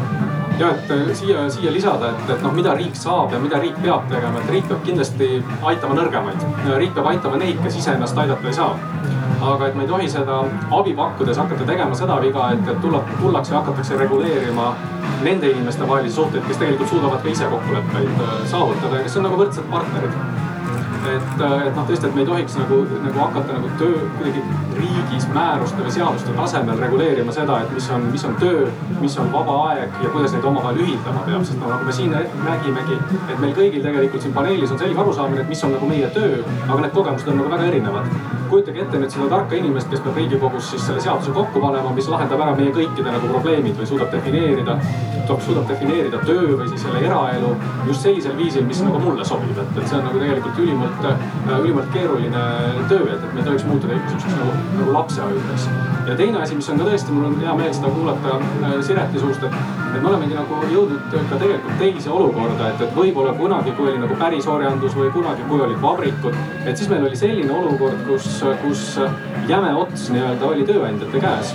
ja 0.62 0.70
et 0.76 0.92
äh, 0.94 1.10
siia, 1.18 1.46
siia 1.50 1.74
lisada, 1.74 2.12
et, 2.14 2.30
et 2.36 2.44
noh, 2.46 2.54
mida 2.56 2.74
riik 2.78 2.98
saab 2.98 3.34
ja 3.34 3.40
mida 3.42 3.60
riik 3.62 3.78
peab 3.82 4.08
tegema, 4.12 4.42
et 4.42 4.54
riik 4.54 4.68
peab 4.70 4.84
kindlasti 4.86 5.30
aitama 5.72 5.98
nõrgemaid. 5.98 6.46
riik 6.82 6.94
peab 6.98 7.10
aitama 7.14 7.42
neid, 7.42 7.62
kes 7.64 7.80
iseennast 7.82 8.18
aidata 8.24 8.48
ei 8.52 8.60
saa. 8.60 8.76
aga 9.42 9.68
et 9.68 9.76
me 9.76 9.84
ei 9.84 9.90
tohi 9.90 10.10
seda 10.14 10.36
abi 10.78 10.92
pakkudes 10.94 11.38
hakata 11.42 11.66
tegema 11.66 11.96
seda 11.98 12.20
viga, 12.22 12.52
et, 12.54 12.68
et 12.70 12.82
tulla, 12.82 13.02
tullakse 13.22 13.56
ja 13.56 13.62
hakatakse 13.62 13.98
reguleerima 13.98 14.68
nende 15.26 15.50
inimeste 15.50 15.88
vahelisi 15.88 16.16
suhteid, 16.16 16.46
kes 16.46 16.62
tegelikult 16.62 16.90
suudavad 16.94 17.24
ka 17.26 17.34
ise 17.34 17.50
kokkuleppeid 17.50 18.24
äh, 18.28 18.38
saavutada 18.54 19.02
ja 19.02 19.10
kes 19.10 19.18
on 19.18 19.30
nagu 19.30 19.42
võrdsed 19.42 19.70
partnerid 19.74 20.41
et, 21.10 21.42
et 21.42 21.76
noh, 21.76 21.86
tõesti, 21.88 22.08
et 22.08 22.16
me 22.16 22.24
ei 22.24 22.28
tohiks 22.28 22.58
nagu, 22.60 22.82
nagu 23.06 23.22
hakata 23.24 23.58
nagu 23.58 23.72
töö 23.80 24.02
kuidagi 24.18 24.44
riigis 24.78 25.28
määruste 25.36 25.86
või 25.86 25.94
seaduste 25.96 26.36
tasemel 26.38 26.82
reguleerima 26.82 27.34
seda, 27.36 27.62
et 27.64 27.74
mis 27.76 27.90
on, 27.96 28.06
mis 28.14 28.26
on 28.28 28.36
töö, 28.42 28.68
mis 29.02 29.18
on 29.22 29.32
vaba 29.34 29.58
aeg 29.72 29.98
ja 30.04 30.12
kuidas 30.14 30.36
neid 30.36 30.48
omavahel 30.52 30.84
ühildama 30.84 31.26
peab, 31.28 31.48
sest 31.48 31.60
no 31.62 31.72
nagu 31.72 31.88
me 31.88 31.96
siin 31.96 32.14
nägimegi, 32.14 33.00
et 33.22 33.40
meil 33.40 33.56
kõigil 33.58 33.86
tegelikult 33.86 34.28
siin 34.28 34.38
paneelis 34.38 34.76
on 34.76 34.82
selge 34.82 35.04
arusaamine, 35.06 35.46
et 35.46 35.52
mis 35.52 35.66
on 35.68 35.76
nagu 35.78 35.90
meie 35.90 36.14
töö, 36.16 36.44
aga 36.68 36.80
need 36.86 36.96
kogemused 37.00 37.34
on 37.34 37.42
nagu 37.42 37.56
väga 37.56 37.72
erinevad. 37.72 38.40
Kujutage 38.52 38.84
ette 38.84 39.00
nüüd 39.00 39.16
seda 39.16 39.30
tarka 39.32 39.58
inimest, 39.58 39.90
kes 39.92 40.04
peab 40.04 40.20
Riigikogus 40.20 40.74
siis 40.74 40.86
selle 40.90 41.02
seaduse 41.04 41.32
kokku 41.36 41.64
panema, 41.64 41.96
mis 41.96 42.10
lahendab 42.12 42.44
ära 42.46 42.56
meie 42.58 42.76
kõikide 42.76 43.16
nagu 43.16 43.32
probleemid 43.32 43.80
või 43.80 43.90
suudab 43.90 44.12
defineerida, 44.14 44.78
suudab 45.32 45.70
defineerida 45.70 46.20
töö 46.28 46.58
või 46.60 46.68
siis 46.68 46.82
selle 46.84 47.00
eraelu 47.08 47.54
just 47.88 48.04
sellisel 48.04 48.36
viisil, 48.36 48.66
mis 48.68 48.82
nagu 48.84 49.00
mulle 49.00 49.24
sobib, 49.26 49.56
et, 49.56 49.78
et 49.78 49.88
see 49.88 49.96
on 49.96 50.04
nagu 50.10 50.20
tegelikult 50.20 50.60
ülimalt 50.60 50.82
ülimalt, 50.82 51.64
ülimalt 51.64 51.94
keeruline 51.94 52.44
töö, 52.90 53.06
et, 53.14 53.24
et 53.24 53.34
me 53.34 53.40
ei 53.40 53.46
tohiks 53.46 53.66
muutuda 53.66 53.94
niisuguseks 53.94 54.36
nagu, 54.38 54.54
nagu 54.80 54.94
lapsehoidjaks. 54.94 55.68
ja 56.08 56.16
teine 56.16 56.42
asi, 56.42 56.56
mis 56.56 56.70
on 56.70 56.80
ka 56.82 56.88
tõesti, 56.90 57.12
mul 57.16 57.26
on 57.30 57.38
hea 57.42 57.56
meel 57.56 57.74
seda 57.74 57.92
kuulata 57.94 58.38
äh, 58.40 58.76
Sireti 58.86 59.20
suust, 59.20 59.44
et, 59.44 59.58
et 59.96 60.02
me 60.02 60.10
olemegi 60.10 60.36
nagu 60.36 60.62
jõudnud 60.72 61.16
ka 61.30 61.40
tegelikult 61.44 61.78
teise 61.80 62.10
olukorda, 62.10 62.70
et, 62.70 62.82
et 62.88 62.96
võib-olla 62.96 63.34
kunagi, 63.38 63.76
kui 63.78 63.92
oli 63.92 64.02
nagu 64.02 64.18
päris 64.20 64.48
orjandus 64.48 64.98
või 64.98 65.12
kunagi, 65.14 65.46
kui 65.50 65.62
olid 65.62 65.82
vabrikud, 65.82 66.38
et 66.66 66.78
siis 66.78 66.90
meil 66.92 67.06
oli 67.08 67.20
selline 67.20 67.54
olukord, 67.56 68.06
kus, 68.10 68.28
kus 68.62 69.00
jäme 69.48 69.74
ots 69.76 70.10
nii-öelda 70.14 70.46
oli 70.46 70.66
tööandjate 70.66 71.22
käes. 71.22 71.54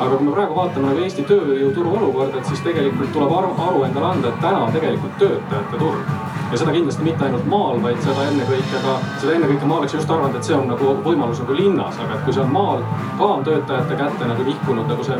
Aga 0.00 0.16
kui 0.16 0.26
me 0.26 0.34
praegu 0.34 0.56
vaatame 0.56 0.88
nagu 0.88 1.04
Eesti 1.04 1.24
tööjõuturu 1.28 1.94
olukorda, 1.98 2.40
et 2.40 2.48
siis 2.50 2.62
tegelikult 2.64 3.12
tuleb 3.14 3.32
aru, 3.38 3.52
aru 3.68 3.84
endale 3.86 4.08
anda, 4.14 4.32
et 4.32 4.40
täna 4.42 4.64
on 4.66 4.72
tegelikult 4.74 5.18
töötajate 5.20 5.80
turg. 5.80 6.12
Ja 6.52 6.58
seda 6.60 6.74
kindlasti 6.74 7.06
mitte 7.06 7.24
ainult 7.24 7.46
maal, 7.48 7.78
vaid 7.84 8.00
seda 8.04 8.26
ennekõike 8.28 8.82
ka, 8.84 8.96
seda 9.22 9.36
ennekõike 9.38 9.68
ma 9.68 9.78
oleks 9.80 9.96
just 9.96 10.10
arvanud, 10.10 10.36
et 10.36 10.48
see 10.48 10.56
on 10.56 10.68
nagu 10.68 10.90
võimalus 11.06 11.40
nagu 11.44 11.56
linnas, 11.56 12.00
aga 12.02 12.18
et 12.18 12.26
kui 12.26 12.36
see 12.36 12.44
on 12.44 12.52
maal 12.52 12.84
ka 13.20 13.30
on 13.38 13.46
töötajate 13.46 13.96
kätte 14.02 14.28
nagu 14.28 14.46
nihkunud 14.48 14.92
nagu 14.92 15.06
see 15.06 15.16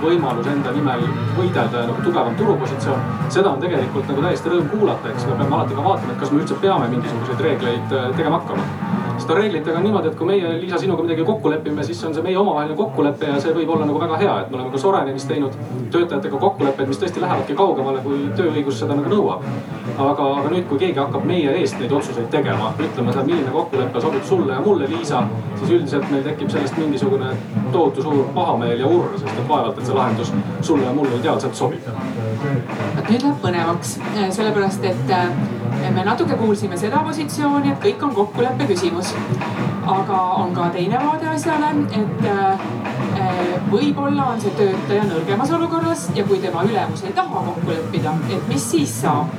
võimalus 0.00 0.46
enda 0.46 0.70
nimel 0.76 1.02
võidelda 1.36 1.82
ja 1.82 1.90
nagu 1.90 2.04
tugevam 2.04 2.38
turupositsioon. 2.38 3.02
seda 3.28 3.50
on 3.50 3.60
tegelikult 3.60 4.08
nagu 4.12 4.22
täiesti 4.28 4.52
rõõm 4.52 4.70
kuulata, 4.70 5.10
eks 5.10 5.26
me 5.26 5.36
peame 5.40 5.56
alati 5.58 5.74
ka 5.74 5.84
vaatama, 5.88 6.14
et 6.14 6.22
kas 6.22 6.32
me 6.32 6.42
üldse 6.44 6.62
peame 6.62 6.88
mingisuguseid 6.94 7.46
reegleid 7.48 7.98
äh, 7.98 8.10
tegema 8.16 8.38
hakkama 8.38 8.99
sest 9.20 9.30
reeglitega 9.36 9.76
on 9.78 9.84
niimoodi, 9.84 10.08
et 10.08 10.16
kui 10.16 10.26
meie, 10.26 10.52
Liisa, 10.60 10.78
sinuga 10.80 11.04
midagi 11.04 11.24
kokku 11.28 11.50
lepime, 11.52 11.84
siis 11.84 12.00
on 12.08 12.14
see 12.16 12.24
meie 12.24 12.38
omavaheline 12.40 12.76
kokkulepe 12.78 13.28
ja 13.28 13.40
see 13.42 13.52
võib 13.54 13.72
olla 13.74 13.86
nagu 13.88 14.00
väga 14.00 14.18
hea, 14.22 14.36
et 14.40 14.50
me 14.50 14.58
oleme 14.58 14.72
ka 14.72 14.80
Sorainenist 14.80 15.28
teinud 15.28 15.56
töötajatega 15.92 16.40
kokkuleppeid, 16.44 16.88
mis 16.88 17.00
tõesti 17.02 17.22
lähevadki 17.22 17.56
kaugemale, 17.58 18.00
kui 18.04 18.22
tööõigus 18.38 18.80
seda 18.80 18.96
nagu 18.96 19.12
nõuab. 19.12 19.44
aga, 20.00 20.26
aga 20.40 20.52
nüüd, 20.54 20.66
kui 20.70 20.78
keegi 20.80 20.98
hakkab 20.98 21.24
meie 21.28 21.52
eest 21.60 21.78
neid 21.80 21.92
otsuseid 21.92 22.30
tegema, 22.32 22.72
ütlema 22.80 23.12
seda, 23.12 23.24
milline 23.26 23.52
kokkulepe 23.52 24.00
sobib 24.00 24.24
sulle 24.24 24.54
ja 24.54 24.60
mulle, 24.64 24.88
Liisa, 24.88 25.22
siis 25.58 25.74
üldiselt 25.76 26.10
meil 26.10 26.24
tekib 26.24 26.50
sellest 26.50 26.78
mingisugune 26.80 27.34
tohutu 27.72 28.02
suur 28.06 28.24
pahameel 28.34 28.80
ja 28.80 28.88
urr, 28.88 29.12
sest 29.18 29.34
et 29.34 29.48
vaevalt, 29.48 29.78
et 29.78 29.86
see 29.86 29.98
lahendus 29.98 30.32
sulle 30.60 30.86
ja 30.88 30.96
mulle 30.96 31.20
ideaalselt 31.20 31.54
sobib. 31.54 31.92
vot 32.96 33.10
nüüd 33.10 33.22
läheb 33.22 33.42
põnevaks, 33.44 33.98
sellepärast 34.30 34.84
et 34.88 35.16
me 35.94 36.04
natuke 36.04 36.36
kuulsime 36.36 36.76
seda 36.78 37.02
positsiooni, 37.04 37.72
et 37.72 37.82
kõik 37.82 38.02
on 38.06 38.14
kokkuleppe 38.14 38.66
küsimus. 38.70 39.09
Aga 39.90 40.18
on 40.42 40.54
ka 40.54 40.68
teine 40.74 41.00
vaade 41.02 41.28
asjale, 41.30 41.70
et 41.96 42.26
äh, 42.30 42.64
võib-olla 43.70 44.30
on 44.34 44.42
see 44.42 44.52
töötaja 44.58 45.06
nõrgemas 45.08 45.52
olukorras 45.56 46.06
ja 46.16 46.24
kui 46.28 46.40
tema 46.42 46.64
ülemus 46.68 47.04
ei 47.06 47.14
taha 47.16 47.44
kokku 47.48 47.72
leppida, 47.72 48.14
et 48.30 48.48
mis 48.52 48.70
siis 48.74 49.00
saab. 49.02 49.34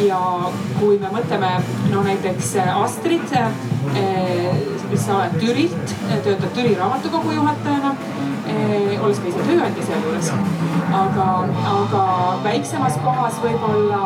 ja 0.00 0.18
kui 0.78 0.98
me 0.98 1.08
mõtleme 1.12 1.48
no 1.90 2.02
näiteks 2.06 2.54
Astrid, 2.72 3.32
kes 4.90 5.04
sa 5.04 5.16
oled 5.16 5.34
Türilt, 5.42 5.94
töötad 6.24 6.52
Türi 6.56 6.74
raamatukogu 6.78 7.34
juhatajana 7.36 7.94
olles 9.00 9.20
ka 9.20 9.30
ise 9.30 9.44
tööandja 9.46 9.86
sealjuures. 9.86 10.30
aga, 11.00 11.26
aga 11.70 12.02
väiksemas 12.44 12.96
kohas 13.04 13.36
võib-olla, 13.44 14.00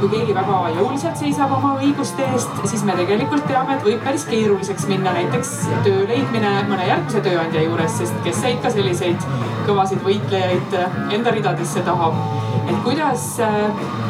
kui 0.00 0.10
keegi 0.12 0.34
väga 0.36 0.58
jõuliselt 0.76 1.20
seisab 1.20 1.52
oma 1.56 1.74
õiguste 1.80 2.26
eest, 2.34 2.58
siis 2.68 2.84
me 2.84 2.96
tegelikult 2.98 3.46
teame, 3.48 3.76
et 3.76 3.86
võib 3.86 4.02
päris 4.04 4.26
keeruliseks 4.28 4.88
minna 4.90 5.14
näiteks 5.16 5.52
töö 5.86 6.04
leidmine 6.08 6.52
mõne 6.70 6.88
järgmise 6.90 7.22
tööandja 7.24 7.64
juures, 7.64 8.00
sest 8.02 8.18
kes 8.26 8.42
see 8.42 8.56
ikka 8.56 8.72
selliseid 8.74 9.28
kõvasid 9.66 10.02
võitlejaid 10.04 10.76
enda 11.16 11.34
ridadesse 11.34 11.84
tahab. 11.86 12.18
et 12.66 12.78
kuidas 12.84 13.38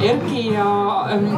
Erki 0.03 0.47
ja 0.55 0.69
ähm, 1.13 1.29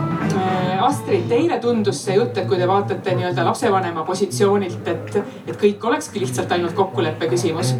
Astrid, 0.82 1.26
teile 1.30 1.58
tundus 1.62 2.04
see 2.04 2.16
jutt, 2.16 2.38
et 2.38 2.46
kui 2.48 2.58
te 2.58 2.68
vaatate 2.68 3.14
nii-öelda 3.18 3.44
lapsevanema 3.48 4.04
positsioonilt, 4.06 4.88
et, 4.88 5.18
et 5.46 5.58
kõik 5.58 5.84
olekski 5.90 6.22
lihtsalt 6.22 6.52
ainult 6.54 6.76
kokkuleppe 6.78 7.28
küsimus? 7.30 7.74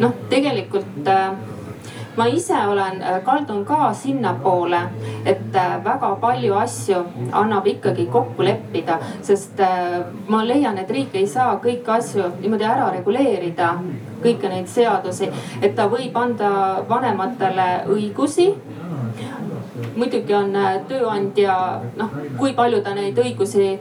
Noh, 0.00 0.12
tegelikult 0.28 1.08
äh, 1.08 1.32
ma 2.16 2.26
ise 2.26 2.56
olen, 2.66 3.02
äh, 3.02 3.20
kaldun 3.24 3.64
ka 3.64 3.92
sinnapoole, 3.94 4.80
et 5.24 5.54
äh, 5.54 5.76
väga 5.84 6.14
palju 6.20 6.54
asju 6.58 7.02
annab 7.32 7.66
ikkagi 7.66 8.06
kokku 8.12 8.44
leppida, 8.44 8.98
sest 9.22 9.60
ma 10.28 10.42
leian, 10.44 10.78
et 10.78 10.90
riik 10.90 11.14
ei 11.14 11.28
saa 11.28 11.56
kõiki 11.62 11.96
asju 11.98 12.30
niimoodi 12.40 12.66
ära 12.66 12.90
reguleerida, 12.96 13.74
kõiki 14.24 14.52
neid 14.52 14.68
seadusi, 14.68 15.30
et 15.62 15.76
ta 15.76 15.88
võib 15.88 16.16
anda 16.16 16.50
vanematele 16.88 17.70
õigusi 17.88 18.50
muidugi 19.96 20.34
on 20.34 20.54
tööandja, 20.88 21.56
noh, 21.96 22.14
kui 22.38 22.52
palju 22.56 22.82
ta 22.84 22.94
neid 22.94 23.18
õigusi 23.18 23.78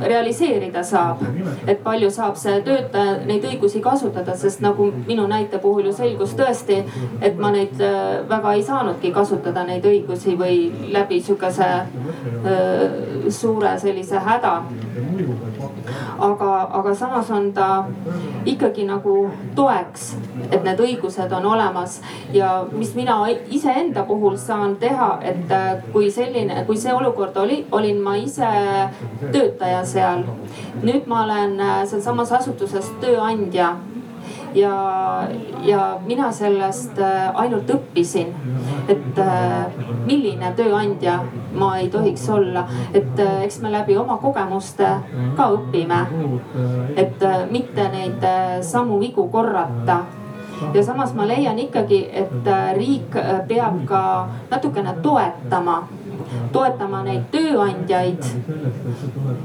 realiseerida 0.00 0.82
saab. 0.84 1.22
et 1.66 1.82
palju 1.84 2.10
saab 2.10 2.36
see 2.36 2.60
töötaja 2.66 3.18
neid 3.26 3.44
õigusi 3.44 3.80
kasutada, 3.82 4.36
sest 4.36 4.60
nagu 4.64 4.90
minu 5.06 5.26
näite 5.30 5.58
puhul 5.62 5.88
ju 5.88 5.92
selgus 5.92 6.34
tõesti, 6.38 6.82
et 7.22 7.38
ma 7.38 7.50
neid 7.54 7.80
äh, 7.82 8.28
väga 8.28 8.54
ei 8.54 8.62
saanudki 8.62 9.12
kasutada, 9.12 9.64
neid 9.68 9.84
õigusi 9.84 10.36
või 10.38 10.58
läbi 10.92 11.20
sihukese 11.20 11.68
äh, 11.68 13.28
suure 13.28 13.74
sellise 13.78 14.22
häda 14.28 14.54
aga, 16.18 16.50
aga 16.72 16.94
samas 16.94 17.30
on 17.30 17.52
ta 17.52 17.84
ikkagi 18.46 18.86
nagu 18.88 19.14
toeks, 19.56 20.10
et 20.50 20.62
need 20.64 20.80
õigused 20.82 21.32
on 21.38 21.46
olemas 21.52 21.98
ja 22.34 22.64
mis 22.72 22.94
mina 22.98 23.20
iseenda 23.50 24.04
puhul 24.08 24.37
saan 24.38 24.76
teha, 24.80 25.18
et 25.22 25.52
äh, 25.52 25.82
kui 25.92 26.10
selline, 26.10 26.64
kui 26.66 26.78
see 26.78 26.94
olukord 26.94 27.36
oli, 27.36 27.62
olin 27.72 28.00
ma 28.02 28.16
ise 28.16 28.48
töötaja 29.32 29.84
seal. 29.86 30.24
nüüd 30.82 31.06
ma 31.10 31.24
olen 31.24 31.60
äh, 31.60 31.84
sealsamas 31.88 32.32
asutuses 32.32 32.90
tööandja 33.02 33.72
ja, 34.54 34.74
ja 35.66 35.82
mina 36.06 36.30
sellest 36.32 36.98
äh, 37.02 37.30
ainult 37.34 37.70
õppisin, 37.70 38.30
et 38.88 39.20
milline 40.06 40.52
tööandja 40.56 41.18
ma 41.58 41.74
ei 41.80 41.90
tohiks 41.92 42.28
olla, 42.32 42.66
et 42.94 43.18
eks 43.44 43.60
me 43.64 43.72
läbi 43.72 43.96
oma 43.98 44.16
kogemuste 44.22 44.92
ka 45.36 45.50
õpime. 45.56 46.04
et 46.96 47.26
mitte 47.50 47.90
neid 47.92 48.24
samu 48.62 49.00
vigu 49.00 49.28
korrata 49.32 50.04
ja 50.74 50.84
samas 50.84 51.14
ma 51.14 51.26
leian 51.28 51.58
ikkagi, 51.58 52.02
et 52.12 52.52
riik 52.76 53.16
peab 53.48 53.84
ka 53.88 54.02
natukene 54.50 54.94
toetama 55.02 55.82
toetama 56.52 57.02
neid 57.06 57.28
tööandjaid 57.32 58.24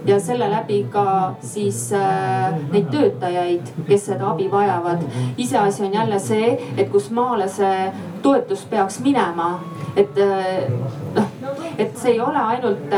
ja 0.08 0.20
selle 0.24 0.50
läbi 0.52 0.82
ka 0.94 1.06
siis 1.44 1.86
äh, 1.98 2.56
neid 2.72 2.90
töötajaid, 2.94 3.74
kes 3.88 4.08
seda 4.12 4.32
abi 4.34 4.50
vajavad. 4.52 5.04
iseasi 5.38 5.86
on 5.88 5.94
jälle 5.94 6.20
see, 6.20 6.54
et 6.78 6.90
kus 6.92 7.10
maale 7.12 7.48
see 7.50 7.92
toetus 8.22 8.66
peaks 8.70 9.00
minema, 9.04 9.60
et 9.96 10.18
äh, 10.18 10.68
noh 11.42 11.63
et 11.78 11.98
see 11.98 12.14
ei 12.14 12.20
ole 12.22 12.40
ainult, 12.40 12.96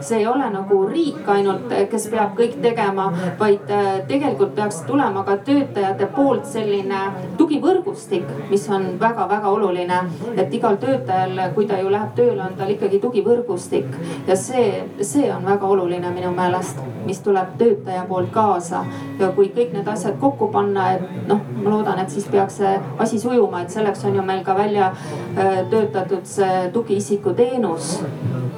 see 0.00 0.18
ei 0.20 0.26
ole 0.26 0.50
nagu 0.52 0.80
riik 0.88 1.28
ainult, 1.28 1.72
kes 1.90 2.08
peab 2.12 2.34
kõik 2.38 2.58
tegema, 2.62 3.08
vaid 3.38 3.70
äh, 3.72 3.88
tegelikult 4.08 4.54
peaks 4.56 4.82
tulema 4.88 5.24
ka 5.26 5.38
töötajate 5.46 6.08
poolt 6.16 6.46
selline 6.48 7.00
tugivõrgustik, 7.38 8.26
mis 8.50 8.68
on 8.72 8.90
väga-väga 9.00 9.50
oluline. 9.50 10.00
et 10.36 10.54
igal 10.54 10.76
töötajal, 10.76 11.38
kui 11.54 11.66
ta 11.66 11.78
ju 11.80 11.90
läheb 11.90 12.14
tööle, 12.14 12.42
on 12.42 12.56
tal 12.56 12.70
ikkagi 12.70 13.00
tugivõrgustik 13.02 13.86
ja 14.26 14.36
see, 14.36 14.84
see 15.02 15.30
on 15.32 15.44
väga 15.44 15.66
oluline 15.66 16.10
minu 16.14 16.30
meelest, 16.36 16.80
mis 17.06 17.20
tuleb 17.24 17.56
töötaja 17.58 18.04
poolt 18.08 18.30
kaasa. 18.32 18.84
ja 19.18 19.30
kui 19.36 19.52
kõik 19.54 19.72
need 19.72 19.88
asjad 19.88 20.18
kokku 20.20 20.48
panna, 20.52 20.92
et 20.94 21.28
noh, 21.28 21.40
ma 21.62 21.70
loodan, 21.70 21.98
et 21.98 22.10
siis 22.10 22.28
peaks 22.30 22.60
see 22.60 22.74
asi 22.98 23.18
sujuma, 23.18 23.62
et 23.62 23.70
selleks 23.70 24.04
on 24.04 24.14
ju 24.14 24.22
meil 24.22 24.44
ka 24.44 24.56
välja 24.56 24.92
äh, 24.92 25.64
töötatud 25.70 26.26
see 26.26 26.70
tugiisiku 26.72 27.34
teenus 27.34 27.98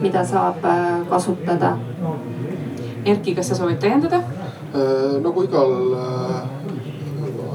mida 0.01 0.25
saab 0.25 0.65
äh, 0.65 1.05
kasutada. 1.11 1.77
Erki, 3.05 3.35
kas 3.35 3.49
sa 3.49 3.55
soovid 3.55 3.81
täiendada? 3.81 4.23
Äh, 4.71 5.19
nagu 5.25 5.45
igal 5.45 5.73
äh, 5.97 6.60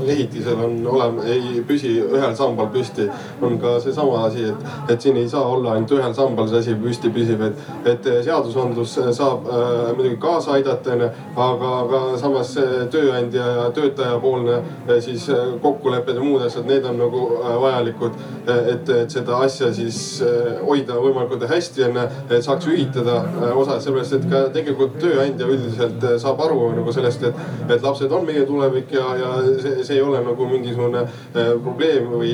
ehitisel 0.09 0.61
on 0.67 0.77
olema, 0.95 1.25
ei 1.29 1.63
püsi 1.67 1.95
ühel 2.03 2.35
sambal 2.37 2.69
püsti, 2.73 3.07
on 3.41 3.57
ka 3.61 3.77
seesama 3.83 4.25
asi, 4.29 4.49
et, 4.51 4.67
et 4.93 5.01
siin 5.01 5.17
ei 5.21 5.29
saa 5.29 5.45
olla 5.55 5.75
ainult 5.75 5.95
ühel 5.97 6.13
sambal 6.17 6.49
see 6.51 6.63
asi 6.63 6.77
püsti 6.81 7.11
püsib, 7.13 7.41
et, 7.49 7.65
et 7.93 8.11
seadusandlus 8.27 8.97
saab 9.17 9.49
äh, 9.49 9.93
muidugi 9.95 10.19
kaasa 10.21 10.57
aidata, 10.59 10.95
onju. 10.95 11.11
aga, 11.45 11.71
aga 11.83 12.01
samas 12.19 12.55
tööandja 12.91 13.45
ja 13.57 13.65
töötaja 13.75 14.19
poolne 14.19 14.55
äh, 14.57 14.99
siis 14.99 15.29
äh, 15.29 15.55
kokkulepped 15.61 16.15
ja 16.15 16.23
muud 16.23 16.45
asjad, 16.45 16.67
need 16.69 16.85
on 16.85 16.99
nagu 16.99 17.25
äh, 17.41 17.55
vajalikud. 17.61 18.23
et, 18.45 18.89
et 18.89 19.09
seda 19.09 19.39
asja 19.41 19.71
siis 19.73 20.21
hoida 20.67 20.99
võimalikult 21.01 21.47
hästi 21.49 21.87
onju, 21.87 22.03
et 22.29 22.43
saaks 22.45 22.67
ühitada 22.69 23.15
osad, 23.57 23.79
sellepärast 23.81 24.13
et 24.19 24.27
ka 24.29 24.41
tegelikult 24.53 24.99
tööandja 25.01 25.47
üldiselt 25.49 26.05
saab 26.21 26.43
aru 26.45 26.67
nagu 26.75 26.93
sellest, 26.93 27.25
et, 27.25 27.39
et 27.65 27.81
lapsed 27.81 28.13
on 28.13 28.27
meie 28.27 28.45
tulevik 28.45 28.93
ja, 28.93 29.07
ja 29.17 29.31
see, 29.63 29.79
see 29.87 29.94
ei 29.95 30.01
ole 30.01 30.21
nagu 30.25 30.47
mingisugune 30.49 31.03
äh, 31.05 31.51
probleem 31.63 32.10
või 32.12 32.34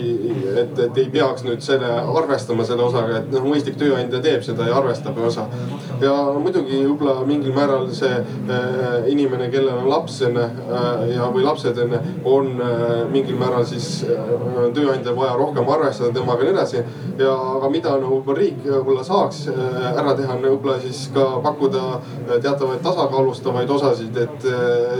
et, 0.55 0.79
et 0.79 0.97
ei 1.01 1.07
peaks 1.13 1.45
nüüd 1.45 1.63
selle 1.65 1.89
arvestama 1.91 2.65
selle 2.67 2.85
osaga, 2.87 3.21
et 3.21 3.31
noh, 3.33 3.45
mõistlik 3.45 3.77
tööandja 3.79 4.21
teeb 4.23 4.43
seda 4.45 4.67
ja 4.69 4.77
arvestab 4.79 5.17
osa. 5.21 5.47
ja 6.01 6.13
muidugi 6.41 6.81
võib-olla 6.85 7.25
mingil 7.27 7.53
määral 7.55 7.87
see 7.95 8.11
äh, 8.11 9.09
inimene, 9.11 9.49
kellel 9.53 9.83
on 9.83 9.89
laps 9.91 10.21
enne 10.27 10.47
äh, 10.47 11.05
ja, 11.15 11.29
või 11.33 11.45
lapsed 11.45 11.77
enne, 11.85 12.01
on 12.25 12.51
mingil 13.11 13.37
määral 13.39 13.63
siis 13.67 14.03
tööandjal 14.75 15.15
vaja 15.17 15.35
rohkem 15.39 15.69
arvestada 15.71 16.11
temaga 16.15 16.43
ja 16.43 16.51
nii 16.51 16.55
edasi. 16.55 16.83
ja, 17.19 17.33
aga 17.57 17.69
mida 17.73 17.95
nagu 18.01 18.19
võib-olla 18.19 18.39
riik 18.39 18.59
võib-olla 18.65 19.03
saaks 19.05 19.43
ära 19.51 20.15
teha, 20.17 20.35
on 20.35 20.45
võib-olla 20.45 20.77
siis 20.83 21.03
ka 21.15 21.27
pakkuda 21.43 21.83
teatavaid 22.43 22.81
tasakaalustavaid 22.85 23.69
osasid, 23.77 24.17
et, 24.17 24.47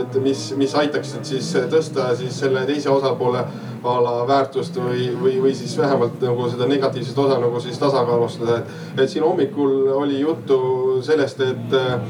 et 0.02 0.18
mis, 0.24 0.44
mis 0.58 0.74
aitaksid 0.82 1.26
siis 1.32 1.52
tõsta 1.72 2.10
siis 2.18 2.36
selle 2.42 2.51
teise 2.66 2.90
osapoole 2.90 3.44
a 3.82 3.94
la 4.02 4.12
väärtust 4.28 4.76
või, 4.78 5.08
või, 5.18 5.38
või 5.42 5.54
siis 5.58 5.74
vähemalt 5.78 6.20
nagu 6.22 6.46
seda 6.50 6.68
negatiivset 6.70 7.18
osa 7.18 7.38
nagu 7.42 7.60
siis 7.60 7.78
tasakaalustada. 7.78 8.60
et, 8.96 9.10
siin 9.10 9.24
hommikul 9.24 9.88
oli 9.96 10.20
juttu 10.20 10.58
sellest, 11.02 11.40
et 11.40 11.74
äh, 11.74 12.00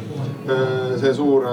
see 1.00 1.14
suur 1.14 1.46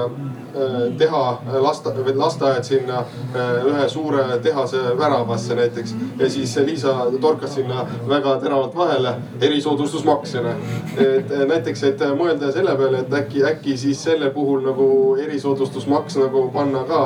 teha 0.97 1.41
lasta, 1.61 1.93
lasteaed 2.15 2.63
sinna 2.63 2.99
äh, 2.99 3.65
ühe 3.65 3.89
suure 3.89 4.23
tehase 4.43 4.81
väravasse 4.97 5.55
näiteks. 5.55 5.95
ja 6.19 6.29
siis 6.29 6.55
Liisa 6.65 6.95
torkas 7.21 7.55
sinna 7.55 7.85
väga 8.07 8.37
teravalt 8.39 8.75
vahele 8.75 9.15
erisoodustusmaksena. 9.41 10.55
et 10.97 11.31
äh, 11.31 11.45
näiteks, 11.47 11.83
et 11.83 12.01
mõelda 12.17 12.51
selle 12.53 12.75
peale, 12.77 12.99
et 12.99 13.13
äkki, 13.13 13.43
äkki 13.45 13.77
siis 13.77 14.03
selle 14.03 14.29
puhul 14.29 14.61
nagu 14.65 14.89
erisoodustusmaks 15.21 16.17
nagu 16.17 16.49
panna 16.53 16.83
ka 16.83 17.01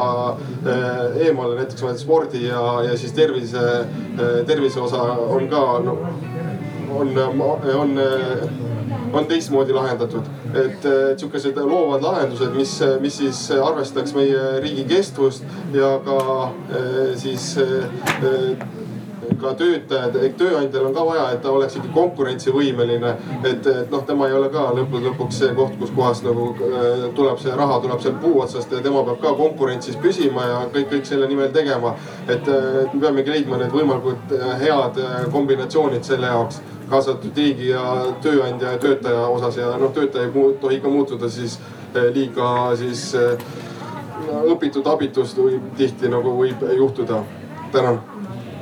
eemale 1.19 1.55
näiteks 1.55 1.83
spordi 2.01 2.47
ja, 2.47 2.83
ja 2.83 2.97
siis 2.97 3.11
tervise, 3.11 3.85
tervise 4.47 4.79
osa 4.79 5.01
on 5.03 5.47
ka 5.49 5.63
no, 5.83 5.97
on, 6.93 7.17
on 7.75 7.99
on 9.13 9.25
teistmoodi 9.25 9.73
lahendatud. 9.73 10.21
et, 10.53 10.85
et 10.85 11.19
sihukesed 11.19 11.57
loovad 11.57 12.01
lahendused, 12.01 12.53
mis, 12.57 12.79
mis 13.01 13.17
siis 13.17 13.41
arvestaks 13.51 14.13
meie 14.17 14.59
riigi 14.61 14.85
kestvust 14.89 15.43
ja 15.73 15.97
ka 16.05 16.19
siis 17.17 17.53
ka 19.43 19.53
töötajad, 19.59 20.17
tööandjal 20.39 20.87
on 20.87 20.95
ka 20.95 21.05
vaja, 21.07 21.23
et 21.33 21.41
ta 21.43 21.51
oleks 21.51 21.77
ikka 21.79 21.91
konkurentsivõimeline. 21.95 23.13
et, 23.43 23.67
et 23.67 23.91
noh, 23.91 24.03
tema 24.07 24.27
ei 24.29 24.35
ole 24.37 24.49
ka 24.53 24.69
lõppude 24.77 25.09
lõpuks 25.09 25.39
see 25.41 25.53
koht, 25.57 25.75
kus 25.79 25.91
kohas 25.95 26.23
nagu 26.25 26.49
äh, 26.67 27.07
tuleb 27.17 27.39
see 27.41 27.55
raha, 27.55 27.79
tuleb 27.83 28.03
sealt 28.03 28.21
puu 28.23 28.41
otsast 28.43 28.71
ja 28.71 28.81
tema 28.83 29.03
peab 29.07 29.21
ka 29.23 29.33
konkurentsis 29.39 29.97
püsima 30.03 30.47
ja 30.49 30.61
kõik, 30.73 30.89
kõik 30.93 31.09
selle 31.09 31.27
nimel 31.31 31.51
tegema. 31.55 31.95
et, 32.27 32.47
et 32.47 32.93
me 32.93 33.01
peamegi 33.01 33.35
leidma 33.35 33.59
need 33.59 33.73
võimalikult 33.73 34.37
head 34.61 35.01
kombinatsioonid 35.31 36.03
selle 36.07 36.31
jaoks 36.31 36.61
kaasa 36.93 37.15
arvatud 37.15 37.37
riigi 37.37 37.71
ja 37.71 37.83
tööandja 38.21 38.75
ja 38.75 38.79
töötaja 38.81 39.25
osas 39.33 39.57
ja 39.57 39.71
noh, 39.81 39.93
töötaja 39.93 40.29
ei 40.29 40.57
tohi 40.61 40.79
ka 40.83 40.91
muutuda 40.93 41.29
siis 41.29 41.57
liiga 42.13 42.49
siis 42.77 43.07
õpitud 44.53 44.87
abitust 44.89 45.37
võib 45.41 45.73
tihti 45.77 46.11
nagu 46.13 46.37
võib 46.37 46.61
juhtuda. 46.77 47.23
tänan 47.73 48.12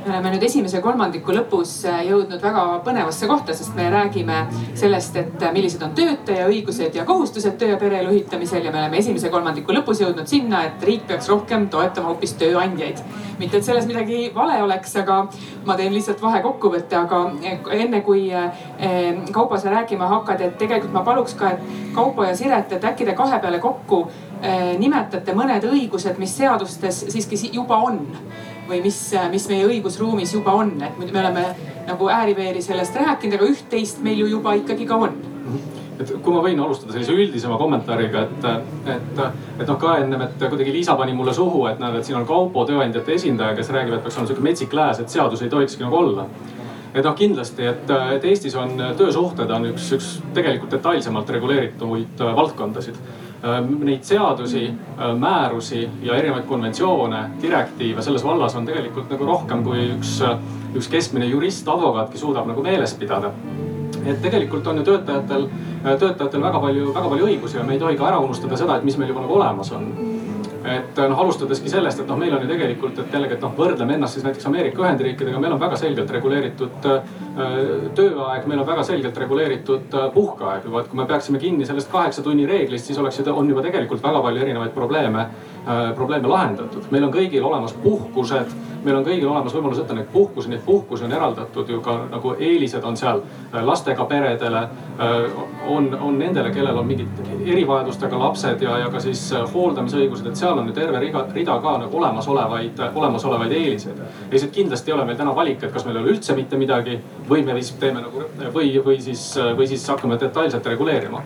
me 0.06 0.10
oleme 0.10 0.32
nüüd 0.34 0.42
esimese 0.46 0.80
kolmandiku 0.82 1.34
lõpus 1.34 1.72
äh, 1.86 2.00
jõudnud 2.08 2.42
väga 2.42 2.62
põnevasse 2.86 3.28
kohta, 3.30 3.54
sest 3.54 3.74
me 3.76 3.86
räägime 3.92 4.38
sellest, 4.78 5.16
et 5.20 5.42
äh, 5.42 5.52
millised 5.54 5.82
on 5.84 5.94
töötaja 5.94 6.48
õigused 6.50 6.96
ja 6.98 7.04
kohustused 7.06 7.54
töö 7.60 7.74
ja 7.74 7.78
pereelu 7.78 8.10
ühitamisel 8.10 8.66
ja 8.66 8.72
me 8.74 8.80
oleme 8.80 8.98
esimese 8.98 9.30
kolmandiku 9.30 9.74
lõpus 9.76 10.02
jõudnud 10.02 10.26
sinna, 10.30 10.64
et 10.66 10.82
riik 10.86 11.06
peaks 11.10 11.30
rohkem 11.30 11.68
toetama 11.70 12.10
hoopis 12.10 12.34
tööandjaid. 12.40 13.02
mitte, 13.38 13.56
et 13.56 13.64
selles 13.64 13.86
midagi 13.86 14.30
vale 14.34 14.62
oleks, 14.62 14.96
aga 14.96 15.22
ma 15.66 15.76
teen 15.76 15.94
lihtsalt 15.94 16.22
vahekokkuvõtte, 16.22 16.96
aga 16.98 17.22
äh, 17.44 17.70
enne 17.82 18.02
kui 18.02 18.30
Kaupo 19.32 19.56
sa 19.58 19.70
rääkima 19.70 20.06
hakkad, 20.08 20.40
et 20.40 20.58
tegelikult 20.58 20.92
ma 20.92 21.02
paluks 21.06 21.34
ka, 21.38 21.52
et 21.54 21.94
Kaupo 21.94 22.24
ja 22.24 22.34
Siret, 22.36 22.72
et 22.72 22.84
äkki 22.84 23.06
te 23.06 23.14
kahe 23.18 23.38
peale 23.40 23.58
kokku 23.62 24.06
nimetate 24.78 25.34
mõned 25.38 25.62
õigused, 25.68 26.16
mis 26.18 26.32
seadustes 26.34 27.04
siiski 27.12 27.38
juba 27.54 27.76
on 27.86 28.00
või 28.68 28.80
mis, 28.84 28.98
mis 29.30 29.48
meie 29.50 29.66
õigusruumis 29.68 30.34
juba 30.36 30.54
on, 30.62 30.74
et 30.82 30.98
me 30.98 31.20
oleme 31.20 31.44
nagu 31.86 32.08
ääri-veeri 32.08 32.62
sellest 32.62 32.96
rääkinud, 32.96 33.36
aga 33.38 33.50
üht-teist 33.50 34.02
meil 34.04 34.22
ju 34.22 34.30
juba 34.36 34.54
ikkagi 34.60 34.86
ka 34.88 34.98
on. 35.08 35.16
Et 36.00 36.08
kui 36.24 36.34
ma 36.34 36.40
võin 36.42 36.58
alustada 36.62 36.94
sellise 36.94 37.14
üldisema 37.14 37.58
kommentaariga, 37.60 38.22
et, 38.24 38.46
et, 38.94 39.20
et 39.60 39.66
noh, 39.68 39.76
ka 39.78 39.98
ennem, 40.02 40.24
et 40.24 40.40
kuidagi 40.40 40.72
Liisa 40.74 40.96
pani 40.98 41.12
mulle 41.14 41.34
suhu, 41.36 41.66
et 41.70 41.82
näed, 41.82 41.98
et 41.98 42.08
siin 42.08 42.18
on 42.18 42.26
Kaupo 42.26 42.64
tööandjate 42.66 43.14
esindaja, 43.18 43.54
kes 43.58 43.70
räägib, 43.74 43.98
et 43.98 44.06
peaks 44.06 44.16
olema 44.16 44.30
sihuke 44.30 44.46
metsik 44.46 44.74
lääs, 44.74 45.02
et 45.02 45.12
seadus 45.12 45.44
ei 45.44 45.52
tohikski 45.52 45.84
nagu 45.84 46.00
olla. 46.00 46.26
Et 46.94 47.04
noh, 47.04 47.14
kindlasti, 47.16 47.66
et, 47.68 47.92
et 48.16 48.24
Eestis 48.28 48.56
on 48.58 48.74
töösuhted 48.98 49.52
on 49.52 49.68
üks, 49.70 49.92
üks 49.96 50.08
tegelikult 50.36 50.74
detailsemalt 50.74 51.30
reguleerituid 51.36 52.24
valdkondasid. 52.40 52.98
Ehm, 52.98 53.21
neid 53.42 54.04
seadusi, 54.06 54.64
ehm, 54.68 55.18
määrusi 55.18 55.88
ja 56.02 56.16
erinevaid 56.16 56.46
konventsioone, 56.46 57.22
direktiive 57.42 58.02
selles 58.02 58.24
vallas 58.24 58.54
on 58.54 58.66
tegelikult 58.66 59.10
nagu 59.10 59.26
rohkem 59.26 59.64
kui 59.64 59.88
üks, 59.96 60.20
üks 60.76 60.88
keskmine 60.88 61.26
jurist, 61.26 61.68
advokaat, 61.68 62.10
kes 62.12 62.20
suudab 62.20 62.46
nagu 62.46 62.62
meeles 62.62 62.94
pidada. 62.94 63.32
et 64.06 64.22
tegelikult 64.22 64.66
on 64.66 64.76
ju 64.76 64.82
töötajatel, 64.82 65.44
töötajatel 65.84 66.42
väga 66.42 66.60
palju, 66.60 66.94
väga 66.94 67.08
palju 67.08 67.26
õigusi 67.26 67.56
ja 67.56 67.62
me 67.62 67.72
ei 67.72 67.78
tohi 67.78 67.96
ka 67.96 68.08
ära 68.08 68.18
unustada 68.18 68.56
seda, 68.56 68.76
et 68.76 68.84
mis 68.84 68.96
meil 68.98 69.08
juba 69.08 69.20
nagu 69.20 69.34
olemas 69.34 69.70
on 69.72 70.11
et 70.64 71.00
noh, 71.10 71.20
alustadeski 71.24 71.70
sellest, 71.72 72.02
et 72.02 72.10
noh, 72.10 72.18
meil 72.18 72.34
on 72.36 72.44
ju 72.44 72.50
tegelikult, 72.50 72.98
et 73.02 73.16
jällegi, 73.16 73.36
et 73.36 73.44
noh, 73.44 73.54
võrdleme 73.56 73.96
ennast 73.96 74.18
siis 74.18 74.26
näiteks 74.26 74.46
Ameerika 74.50 74.84
Ühendriikidega, 74.84 75.40
meil 75.42 75.56
on 75.56 75.60
väga 75.62 75.78
selgelt 75.80 76.10
reguleeritud 76.14 76.88
äh, 76.90 77.16
tööaeg, 77.98 78.46
meil 78.50 78.62
on 78.62 78.68
väga 78.68 78.84
selgelt 78.86 79.18
reguleeritud 79.24 79.96
äh, 79.98 80.08
puhkeaeg. 80.14 80.68
Juba, 80.68 80.82
et 80.82 80.92
kui 80.92 81.00
me 81.00 81.08
peaksime 81.10 81.42
kinni 81.42 81.66
sellest 81.68 81.90
kaheksa 81.92 82.22
tunni 82.22 82.46
reeglist, 82.48 82.90
siis 82.90 83.00
oleks 83.02 83.20
on 83.32 83.50
juba 83.50 83.64
tegelikult 83.66 84.02
väga 84.04 84.22
palju 84.22 84.46
erinevaid 84.46 84.74
probleeme. 84.76 85.26
äh,, 85.26 85.51
probleeme 85.94 86.28
lahendatud. 86.28 86.90
meil 86.90 87.04
on 87.04 87.12
kõigil 87.14 87.44
olemas 87.46 87.72
puhkused 87.82 88.54
meil 88.84 88.98
on 88.98 89.04
kõigil 89.06 89.28
olemas 89.30 89.54
võimalus 89.54 89.80
võtta 89.80 89.94
neid 89.96 90.08
puhkusi, 90.12 90.50
neid 90.50 90.62
puhkusi 90.66 91.06
on 91.06 91.14
eraldatud 91.14 91.68
ju 91.70 91.80
ka 91.84 91.94
nagu 92.10 92.34
eelised 92.38 92.84
on 92.84 92.96
seal 92.98 93.22
äh, 93.22 93.62
lastega 93.64 94.06
peredele. 94.10 94.62
Äh, 95.02 95.36
on, 95.70 95.88
on 95.94 96.18
nendele, 96.18 96.50
kellel 96.54 96.78
on 96.78 96.88
mingid 96.88 97.22
erivajadustega 97.46 98.18
lapsed 98.18 98.64
ja, 98.64 98.78
ja 98.82 98.90
ka 98.92 99.00
siis 99.02 99.24
äh, 99.36 99.46
hooldamisõigused, 99.54 100.26
et 100.28 100.40
seal 100.40 100.58
on 100.58 100.70
ju 100.70 100.76
terve 100.76 101.02
rida, 101.02 101.24
rida 101.34 101.58
ka 101.62 101.76
nagu 101.84 102.00
olemasolevaid, 102.00 102.84
olemasolevaid 102.94 103.56
eeliseid. 103.60 104.02
lihtsalt 104.32 104.54
kindlasti 104.58 104.90
ei 104.90 104.98
ole 104.98 105.06
meil 105.06 105.20
täna 105.20 105.36
valik, 105.36 105.62
et 105.62 105.72
kas 105.72 105.86
meil 105.86 105.98
ei 105.98 106.04
ole 106.04 106.16
üldse 106.16 106.36
mitte 106.38 106.58
midagi 106.58 106.98
või 107.28 107.46
me 107.46 107.58
siis 107.60 107.74
teeme 107.80 108.02
nagu 108.02 108.26
või, 108.54 108.74
või 108.84 109.00
siis, 109.00 109.32
või 109.56 109.70
siis 109.70 109.86
hakkame 109.88 110.18
detailselt 110.20 110.66
reguleerima 110.66 111.22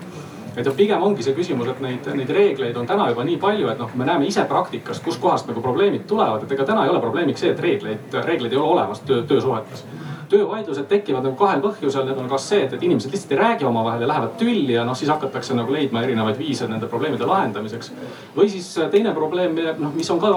et 0.56 0.64
noh, 0.64 0.74
pigem 0.76 1.02
ongi 1.02 1.22
see 1.26 1.36
küsimus, 1.36 1.68
et 1.68 1.80
neid, 1.84 2.08
neid 2.16 2.32
reegleid 2.32 2.76
on 2.80 2.88
täna 2.88 3.10
juba 3.10 3.24
nii 3.28 3.36
palju, 3.42 3.68
et 3.72 3.78
noh, 3.82 3.92
me 3.94 4.08
näeme 4.08 4.26
ise 4.26 4.44
praktikast, 4.48 5.04
kuskohast 5.04 5.50
nagu 5.50 5.62
probleemid 5.64 6.06
tulevad, 6.08 6.42
et 6.42 6.56
ega 6.56 6.64
täna 6.64 6.86
ei 6.86 6.92
ole 6.92 7.00
probleemiks 7.04 7.44
see, 7.44 7.52
et 7.52 7.60
reegleid, 7.60 8.20
reegleid 8.24 8.52
ei 8.52 8.60
ole 8.60 8.76
olemas 8.76 9.04
töö, 9.06 9.22
töösuhetes 9.28 9.84
töövaidlused 10.28 10.88
tekivad 10.90 11.22
nagu 11.22 11.36
kahel 11.38 11.60
põhjusel, 11.62 12.06
need 12.06 12.18
on 12.18 12.28
kas 12.30 12.48
see, 12.50 12.64
et, 12.64 12.72
et 12.74 12.82
inimesed 12.82 13.12
lihtsalt 13.14 13.34
ei 13.34 13.38
räägi 13.38 13.66
omavahel 13.68 14.02
ja 14.02 14.08
lähevad 14.10 14.32
tülli 14.40 14.74
ja 14.74 14.84
noh, 14.84 14.96
siis 14.98 15.10
hakatakse 15.10 15.54
nagu 15.54 15.72
leidma 15.72 16.02
erinevaid 16.02 16.38
viise 16.38 16.66
nende 16.70 16.88
probleemide 16.90 17.26
lahendamiseks. 17.26 17.92
või 18.36 18.48
siis 18.50 18.72
teine 18.90 19.14
probleem, 19.14 19.54
noh, 19.78 19.94
mis 19.94 20.10
on 20.10 20.20
ka 20.20 20.32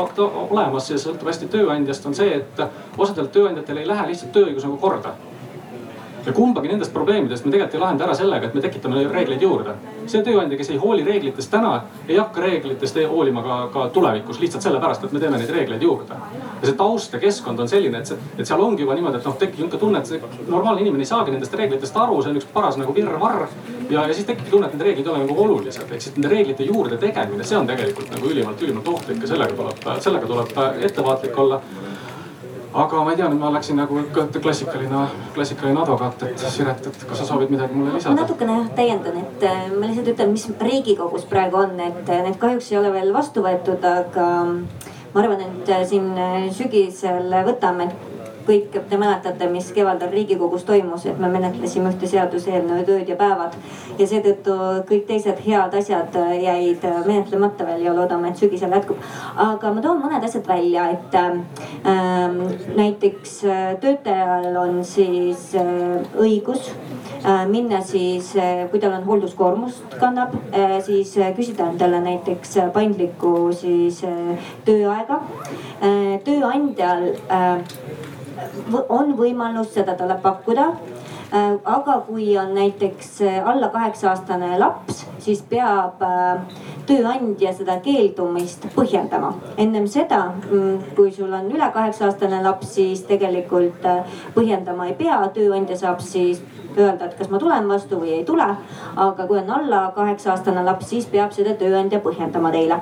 olemas 0.50 0.92
ja 0.92 1.00
sõltub 1.02 1.32
hästi 1.32 1.50
tööandjast, 1.50 2.06
on 2.06 2.16
see, 2.16 2.38
et 2.38 2.64
osadel 2.98 3.34
tööandjatel 3.34 3.82
ei 3.82 3.88
lähe 3.88 4.08
lihtsalt 4.12 4.34
tööõigus 4.36 4.68
nagu 4.68 4.78
korda 4.78 5.16
ja 6.26 6.34
kumbagi 6.34 6.68
nendest 6.68 6.94
probleemidest 6.94 7.46
me 7.46 7.52
tegelikult 7.52 7.76
ei 7.76 7.82
lahenda 7.84 8.06
ära 8.06 8.16
sellega, 8.18 8.48
et 8.48 8.56
me 8.58 8.62
tekitame 8.62 9.04
reegleid 9.08 9.42
juurde. 9.42 9.76
see 10.10 10.24
tööandja, 10.26 10.58
kes 10.58 10.72
ei 10.74 10.78
hooli 10.82 11.04
reeglitest 11.06 11.52
täna, 11.52 11.84
ei 12.08 12.18
hakka 12.18 12.42
reeglitest 12.42 12.98
hoolima 13.10 13.44
ka, 13.46 13.58
ka 13.74 13.84
tulevikus 13.94 14.40
lihtsalt 14.40 14.64
sellepärast, 14.66 15.04
et 15.04 15.12
me 15.12 15.20
teeme 15.20 15.38
neid 15.38 15.52
reegleid 15.54 15.82
juurde. 15.82 16.18
ja 16.62 16.68
see 16.68 16.78
taust 16.78 17.14
ja 17.14 17.20
keskkond 17.20 17.60
on 17.60 17.70
selline, 17.70 18.00
et 18.00 18.08
see, 18.08 18.18
et 18.38 18.48
seal 18.48 18.62
ongi 18.62 18.84
juba 18.84 18.96
niimoodi, 18.98 19.22
et 19.22 19.30
noh, 19.30 19.38
tekib 19.38 19.60
nihuke 19.60 19.78
tunne, 19.78 20.00
et 20.00 20.08
see 20.08 20.22
normaalne 20.48 20.82
inimene 20.82 21.06
ei 21.06 21.12
saagi 21.12 21.32
nendest 21.32 21.54
reeglitest 21.54 21.98
aru, 21.98 22.22
see 22.24 22.34
on 22.34 22.42
üks 22.42 22.50
paras 22.54 22.80
nagu 22.82 22.96
virvarr. 22.96 23.46
ja, 23.90 24.08
ja 24.08 24.14
siis 24.14 24.26
tekibki 24.26 24.52
tunne, 24.52 24.68
et 24.68 24.74
need 24.74 24.88
reeglid 24.88 25.06
ei 25.06 25.14
ole 25.14 25.26
nagu 25.26 25.44
olulised, 25.46 25.86
ehk 25.92 26.02
siis 26.02 26.16
nende 26.18 26.34
reeglite 26.34 26.66
juurde 26.72 26.98
tegemine, 26.98 27.44
see 27.44 27.58
on 27.58 27.70
tegelikult 27.70 28.12
nagu 28.16 28.34
ülimalt, 28.34 28.66
ülimalt 28.66 28.88
ohtlik 28.96 29.22
ja 29.22 29.34
sellega 29.36 29.56
tuleb, 29.62 29.88
sellega 30.02 30.34
tuleb 30.34 30.84
ettevaatlik 30.90 31.38
olla 31.46 31.62
aga 32.74 33.04
ma 33.04 33.12
ei 33.14 33.18
tea, 33.18 33.30
nüüd 33.32 33.42
ma 33.42 33.50
läksin 33.54 33.80
nagu 33.80 34.02
klassikaline, 34.42 35.06
klassikaline 35.34 35.82
advokaat, 35.82 36.24
et 36.28 36.44
Siret, 36.54 36.86
et 36.86 37.06
kas 37.10 37.22
sa 37.22 37.26
soovid 37.32 37.50
midagi 37.54 37.78
mulle 37.78 37.96
lisada? 37.96 38.16
natukene 38.22 38.60
jah 38.60 38.70
täiendan, 38.78 39.18
et 39.24 39.46
äh, 39.50 39.66
ma 39.74 39.90
lihtsalt 39.90 40.14
ütlen, 40.14 40.36
mis 40.36 40.46
riigikogus 40.70 41.26
praegu 41.30 41.64
on, 41.64 41.74
et 41.82 42.10
äh, 42.10 42.22
need 42.28 42.38
kahjuks 42.42 42.70
ei 42.72 42.80
ole 42.82 42.94
veel 42.94 43.14
vastu 43.16 43.44
võetud, 43.46 43.90
aga 43.90 44.30
ma 45.16 45.24
arvan, 45.24 45.42
et 45.48 45.74
äh, 45.74 45.84
siin 45.90 46.14
sügisel 46.56 47.34
võtame 47.50 47.90
kõik 48.50 48.78
te 48.90 48.98
mäletate, 48.98 49.50
mis 49.52 49.70
kevadel 49.76 50.12
Riigikogus 50.14 50.66
toimus, 50.68 51.06
et 51.06 51.20
me 51.22 51.30
menetlesime 51.32 51.94
ühte 51.94 52.10
seaduseelnõu 52.10 52.86
Ööd 52.90 53.10
ja 53.12 53.16
päevad. 53.20 53.56
ja 54.00 54.08
seetõttu 54.08 54.56
kõik 54.90 55.06
teised 55.08 55.40
head 55.46 55.74
asjad 55.76 56.16
jäid 56.42 56.86
menetlemata 57.06 57.66
veel 57.68 57.84
ja 57.86 57.94
loodame, 57.94 58.30
et 58.30 58.38
sügisel 58.38 58.74
jätkub. 58.74 58.98
aga 59.36 59.74
ma 59.74 59.82
toon 59.82 60.02
mõned 60.02 60.24
asjad 60.26 60.48
välja, 60.48 60.90
et 60.90 61.16
ähm, 61.16 62.40
näiteks 62.76 63.44
äh, 63.46 63.76
töötajal 63.82 64.56
on 64.58 64.84
siis 64.86 65.54
äh, 65.56 66.00
õigus 66.18 66.72
äh, 67.26 67.46
minna 67.48 67.82
siis, 67.82 68.36
äh, 68.36 68.68
kui 68.72 68.80
tal 68.80 68.94
on 68.98 69.06
hoolduskoormust 69.08 69.98
kannab, 70.00 70.36
äh, 70.54 70.78
siis 70.86 71.16
küsida 71.36 71.70
endale 71.72 72.02
näiteks 72.04 72.58
paindlikku 72.74 73.52
siis 73.54 74.02
tööaega. 74.66 75.22
tööandjal 76.26 77.06
on 78.90 79.14
võimalus 79.18 79.74
seda 79.74 79.96
talle 80.00 80.18
pakkuda 80.22 80.70
aga 81.66 82.00
kui 82.08 82.38
on 82.38 82.54
näiteks 82.56 83.22
äh, 83.22 83.48
alla 83.48 83.70
kaheksa 83.70 84.10
aastane 84.10 84.60
laps, 84.60 85.06
siis 85.20 85.42
peab 85.50 86.02
äh, 86.02 86.42
tööandja 86.90 87.54
seda 87.54 87.78
keeldumist 87.86 88.66
põhjendama. 88.76 89.34
ennem 89.58 89.88
seda, 89.88 90.34
mm, 90.50 90.96
kui 90.96 91.12
sul 91.12 91.34
on 91.34 91.52
üle 91.52 91.72
kaheksa 91.74 92.06
aastane 92.06 92.42
laps, 92.44 92.74
siis 92.76 93.04
tegelikult 93.06 93.86
põhjendama 94.34 94.90
ei 94.90 94.96
pea, 94.98 95.22
tööandja 95.34 95.78
saab 95.78 96.02
siis 96.02 96.42
öelda, 96.78 97.06
et 97.06 97.18
kas 97.18 97.30
ma 97.30 97.40
tulen 97.42 97.68
vastu 97.70 98.00
või 98.02 98.16
ei 98.18 98.24
tule. 98.26 98.48
aga 98.96 99.28
kui 99.28 99.38
on 99.38 99.50
alla 99.50 99.92
kaheksa 99.96 100.32
aastane 100.32 100.64
laps, 100.66 100.90
siis 100.90 101.06
peab 101.06 101.32
seda 101.32 101.54
tööandja 101.54 102.00
põhjendama 102.00 102.52
teile. 102.52 102.82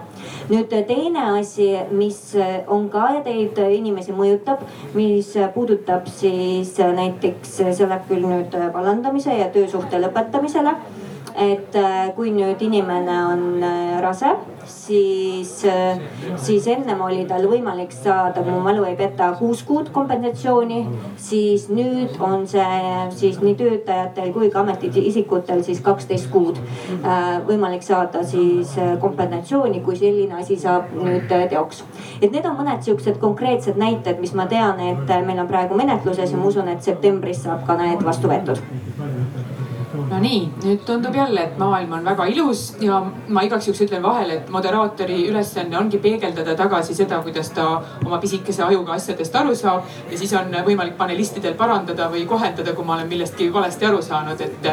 nüüd 0.49 0.71
teine 0.87 1.39
asi, 1.39 1.73
mis 1.91 2.35
on 2.67 2.89
ka 2.89 3.09
teid 3.23 3.57
inimesi 3.57 4.15
mõjutab, 4.15 4.63
mis 4.93 5.33
puudutab 5.53 6.07
siis 6.07 6.77
näiteks, 6.77 7.59
läheb 7.87 8.07
küll 8.07 8.23
nüüd 8.23 8.36
vallandamise 8.73 9.37
ja 9.37 9.49
töösuhte 9.53 10.01
lõpetamisele. 10.01 10.75
Et 11.37 11.75
kui 12.15 12.31
nüüd 12.33 12.61
inimene 12.65 13.17
on 13.29 13.65
rase 14.01 14.31
siis, 14.67 15.51
siis 16.35 16.67
ennem 16.67 17.01
oli 17.01 17.25
tal 17.29 17.47
võimalik 17.49 17.91
saada, 17.95 18.43
mu 18.45 18.59
mälu 18.65 18.85
ei 18.87 18.95
peta, 18.99 19.31
kuus 19.39 19.63
kuud 19.67 19.91
kompensatsiooni. 19.95 20.85
siis 21.17 21.67
nüüd 21.69 22.17
on 22.23 22.47
see 22.47 23.07
siis 23.15 23.39
nii 23.41 23.55
töötajatel 23.59 24.31
kui 24.33 24.49
ka 24.53 24.59
ametiisikutel 24.59 25.63
siis 25.63 25.81
kaksteist 25.81 26.29
kuud 26.31 26.59
võimalik 27.47 27.83
saada 27.83 28.23
siis 28.23 28.75
kompensatsiooni, 29.01 29.81
kui 29.85 29.95
selline 29.95 30.39
asi 30.41 30.57
saab 30.59 30.93
nüüd 30.95 31.27
teoks. 31.49 31.83
et 32.21 32.31
need 32.31 32.45
on 32.45 32.57
mõned 32.57 32.83
siuksed 32.83 33.19
konkreetsed 33.19 33.77
näited, 33.77 34.19
mis 34.19 34.33
ma 34.33 34.47
tean, 34.47 34.79
et 34.79 35.15
meil 35.25 35.39
on 35.39 35.47
praegu 35.47 35.75
menetluses 35.75 36.31
ja 36.31 36.37
ma 36.37 36.51
usun, 36.51 36.67
et 36.67 36.83
septembris 36.83 37.43
saab 37.43 37.65
ka 37.67 37.77
need 37.81 38.03
vastu 38.03 38.27
võetud 38.31 39.56
no 40.09 40.19
nii, 40.21 40.39
nüüd 40.63 40.83
tundub 40.87 41.15
jälle, 41.15 41.43
et 41.43 41.57
maailm 41.59 41.91
on 41.97 42.05
väga 42.05 42.25
ilus 42.31 42.61
ja 42.81 42.99
ma 43.27 43.43
igaks 43.45 43.67
juhuks 43.67 43.81
ütlen 43.87 44.03
vahele, 44.03 44.39
et 44.39 44.49
moderaatori 44.53 45.17
ülesanne 45.29 45.77
ongi 45.79 45.99
peegeldada 46.03 46.55
tagasi 46.59 46.95
seda, 46.95 47.19
kuidas 47.25 47.49
ta 47.55 47.67
oma 48.05 48.19
pisikese 48.23 48.63
ajuga 48.63 48.95
asjadest 48.95 49.35
aru 49.35 49.55
saab. 49.55 49.83
ja 50.11 50.17
siis 50.17 50.33
on 50.33 50.53
võimalik 50.65 50.97
panelistidel 50.97 51.57
parandada 51.59 52.09
või 52.13 52.25
kohendada, 52.27 52.73
kui 52.73 52.85
ma 52.85 52.95
olen 52.95 53.07
millestki 53.07 53.49
valesti 53.53 53.85
aru 53.85 54.01
saanud, 54.01 54.41
et, 54.41 54.69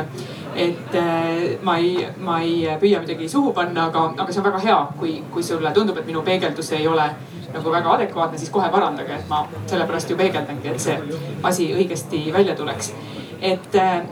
et 0.66 0.98
äh, 1.00 1.58
ma 1.62 1.76
ei, 1.78 2.06
ma 2.18 2.40
ei 2.42 2.78
püüa 2.80 3.02
midagi 3.02 3.28
suhu 3.28 3.52
panna, 3.52 3.88
aga, 3.90 4.10
aga 4.18 4.32
see 4.32 4.42
on 4.42 4.48
väga 4.50 4.62
hea, 4.66 4.78
kui, 4.98 5.16
kui 5.32 5.42
sulle 5.42 5.72
tundub, 5.74 5.98
et 5.98 6.06
minu 6.06 6.22
peegeldus 6.22 6.72
ei 6.78 6.86
ole 6.88 7.10
nagu 7.54 7.70
väga 7.70 7.98
adekvaatne, 7.98 8.38
siis 8.38 8.50
kohe 8.50 8.70
parandage, 8.70 9.18
et 9.18 9.28
ma 9.30 9.44
sellepärast 9.66 10.10
ju 10.10 10.16
peegeldangi, 10.18 10.72
et 10.74 10.80
see 10.80 11.20
asi 11.42 11.70
õigesti 11.74 12.26
välja 12.34 12.56
tuleks 12.58 12.94
et 13.44 13.74
äh, 13.74 14.02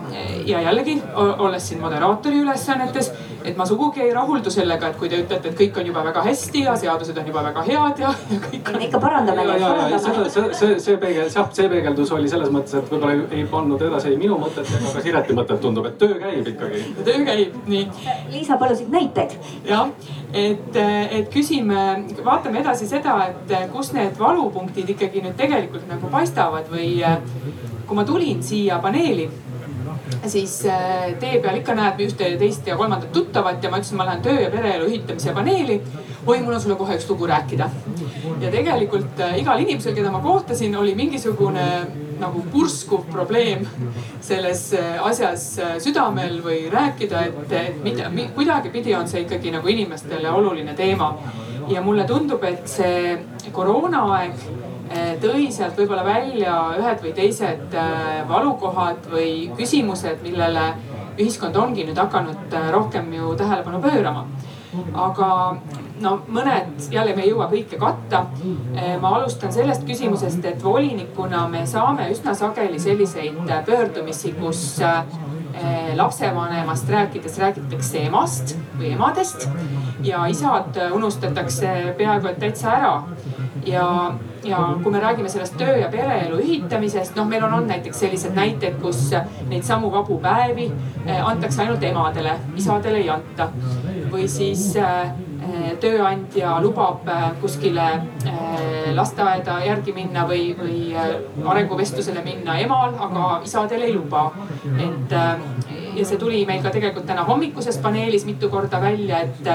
ja 0.47 0.61
jällegi 0.61 0.99
olles 1.17 1.69
siin 1.69 1.81
moderaatori 1.81 2.43
ülesannetes, 2.43 3.09
et 3.45 3.57
ma 3.57 3.65
sugugi 3.67 4.03
ei 4.05 4.11
rahuldu 4.13 4.51
sellega, 4.53 4.91
et 4.93 4.99
kui 5.01 5.09
te 5.09 5.23
ütlete, 5.23 5.49
et 5.49 5.57
kõik 5.57 5.79
on 5.81 5.89
juba 5.89 6.03
väga 6.05 6.25
hästi 6.27 6.65
ja 6.67 6.75
seadused 6.77 7.17
on 7.17 7.31
juba 7.31 7.45
väga 7.47 7.65
head 7.65 8.03
ja, 8.03 8.13
ja 8.31 8.41
kõik 8.45 8.69
on. 8.75 8.79
ikka 8.89 9.01
parandame 9.01 9.47
neid, 9.49 9.65
parandame. 9.65 10.29
see, 10.35 10.45
see, 10.59 10.77
see 10.85 10.99
peegel, 11.01 11.31
jah, 11.33 11.49
see 11.57 11.71
peegeldus 11.73 12.13
oli 12.19 12.29
selles 12.29 12.53
mõttes, 12.53 12.77
et 12.77 12.93
võib-olla 12.93 13.17
ei, 13.17 13.25
ei 13.41 13.49
pannud 13.55 13.87
edasi 13.89 14.13
ei 14.13 14.21
minu 14.21 14.37
mõtet 14.43 14.69
ega 14.69 14.93
ka 14.99 15.07
Sireti 15.07 15.39
mõtet, 15.41 15.63
tundub, 15.65 15.89
et 15.89 15.97
töö 16.03 16.21
käib 16.21 16.53
ikkagi. 16.53 16.85
töö 17.01 17.25
käib, 17.31 17.57
nii. 17.73 17.89
Liisa 18.35 18.61
palusid 18.61 18.93
näiteid. 18.93 19.39
jah, 19.69 19.89
et, 20.29 20.77
et 20.77 21.33
küsime, 21.33 21.87
vaatame 22.21 22.61
edasi 22.61 22.91
seda, 22.91 23.17
et 23.33 23.57
kus 23.73 23.95
need 23.97 24.21
valupunktid 24.21 24.93
ikkagi 24.93 25.25
nüüd 25.25 25.41
tegelikult 25.41 25.89
nagu 25.89 26.13
paistavad 26.13 26.69
või 26.73 26.99
kui 27.93 27.99
ma 28.01 28.05
tulin 28.09 28.39
siia 28.41 28.79
paneeli, 28.81 29.27
siis 30.33 30.55
äh, 30.65 31.11
tee 31.21 31.41
peal 31.45 31.59
ikka 31.59 31.75
näed 31.77 31.99
ühte 32.01 32.25
ja 32.25 32.39
teist 32.41 32.65
ja 32.65 32.79
kolmandat 32.81 33.11
tuttavat 33.13 33.61
ja 33.61 33.69
ma 33.69 33.83
ütlesin, 33.83 33.99
ma 34.01 34.07
lähen 34.09 34.23
töö 34.25 34.39
ja 34.41 34.49
pereelu 34.55 34.87
ühitamise 34.89 35.35
paneeli. 35.37 35.77
oi, 36.27 36.39
mul 36.41 36.55
on 36.55 36.63
sulle 36.63 36.77
kohe 36.81 36.97
üks 36.97 37.05
lugu 37.11 37.29
rääkida. 37.29 37.69
ja 38.41 38.55
tegelikult 38.55 39.21
äh, 39.21 39.37
igal 39.43 39.61
inimesel, 39.61 39.93
keda 39.93 40.15
ma 40.15 40.23
kohtasin, 40.25 40.77
oli 40.77 40.95
mingisugune 40.97 41.67
nagu 42.23 42.47
purskuv 42.55 43.05
probleem 43.13 43.69
selles 44.25 44.71
äh, 44.73 44.97
asjas 45.05 45.47
südamel 45.85 46.41
või 46.41 46.65
rääkida, 46.73 47.27
et, 47.29 47.57
et 47.61 47.85
mida, 47.85 48.09
kuidagipidi 48.33 48.97
on 48.97 49.09
see 49.11 49.27
ikkagi 49.27 49.53
nagu 49.53 49.69
inimestele 49.69 50.33
oluline 50.33 50.73
teema. 50.81 51.13
ja 51.69 51.85
mulle 51.85 52.09
tundub, 52.09 52.43
et 52.45 52.65
see 52.69 53.19
koroonaaeg 53.53 54.72
tõi 55.21 55.49
sealt 55.53 55.77
võib-olla 55.79 56.05
välja 56.07 56.55
ühed 56.79 57.05
või 57.05 57.13
teised 57.17 57.75
eh, 57.77 58.23
valukohad 58.29 59.09
või 59.13 59.51
küsimused, 59.59 60.23
millele 60.25 60.73
ühiskond 61.21 61.57
ongi 61.57 61.87
nüüd 61.89 61.99
hakanud 61.99 62.57
eh, 62.57 62.69
rohkem 62.75 63.13
ju 63.17 63.35
tähelepanu 63.39 63.83
pöörama. 63.83 64.27
aga 64.95 65.57
no 66.01 66.13
mõned, 66.33 66.71
jälle 66.91 67.13
me 67.17 67.23
ei 67.23 67.31
jõua 67.31 67.51
kõike 67.51 67.77
katta. 67.79 68.27
ma 69.01 69.09
alustan 69.17 69.53
sellest 69.53 69.85
küsimusest, 69.85 70.45
et 70.45 70.65
volinikuna 70.65 71.47
me 71.49 71.67
saame 71.67 72.09
üsna 72.11 72.35
sageli 72.35 72.81
selliseid 72.81 73.53
pöördumisi, 73.67 74.33
kus 74.41 74.81
lapsevanemast 75.95 76.89
rääkides 76.89 77.39
räägitakse 77.39 78.07
emast 78.07 78.57
või 78.79 78.95
emadest 78.95 79.47
ja 80.03 80.25
isad 80.27 80.81
unustatakse 80.93 81.95
peaaegu 81.99 82.33
et 82.33 82.39
täitsa 82.41 82.73
ära. 82.73 83.03
ja 83.67 84.15
ja 84.45 84.61
kui 84.83 84.93
me 84.93 85.01
räägime 85.01 85.29
sellest 85.29 85.57
töö 85.59 85.77
ja 85.77 85.89
pereelu 85.93 86.39
ühitamisest, 86.43 87.17
noh, 87.17 87.29
meil 87.29 87.45
on 87.45 87.55
olnud 87.59 87.71
näiteks 87.71 88.01
sellised 88.05 88.35
näited, 88.37 88.79
kus 88.83 89.11
neid 89.49 89.67
samu 89.67 89.91
vabu 89.93 90.19
päevi 90.23 90.71
eh, 91.07 91.21
antakse 91.21 91.63
ainult 91.63 91.83
emadele, 91.83 92.39
isadele 92.57 93.03
ei 93.05 93.11
anta. 93.11 93.51
või 94.13 94.27
siis 94.29 94.75
äh, 94.77 95.13
tööandja 95.81 96.57
lubab 96.63 97.09
kuskile 97.41 97.87
lasteaeda 98.95 99.59
järgi 99.65 99.95
minna 99.97 100.27
või, 100.29 100.53
või 100.59 100.93
arenguvestlusele 101.49 102.23
minna 102.25 102.59
emal, 102.61 102.95
aga 103.07 103.41
isadel 103.45 103.83
ei 103.83 103.95
luba. 103.95 104.31
et 104.79 105.17
ja 105.97 106.05
see 106.05 106.19
tuli 106.19 106.45
meil 106.47 106.63
ka 106.63 106.71
tegelikult 106.71 107.07
täna 107.09 107.25
hommikuses 107.29 107.79
paneelis 107.83 108.25
mitu 108.29 108.49
korda 108.53 108.81
välja, 108.81 109.25
et 109.27 109.51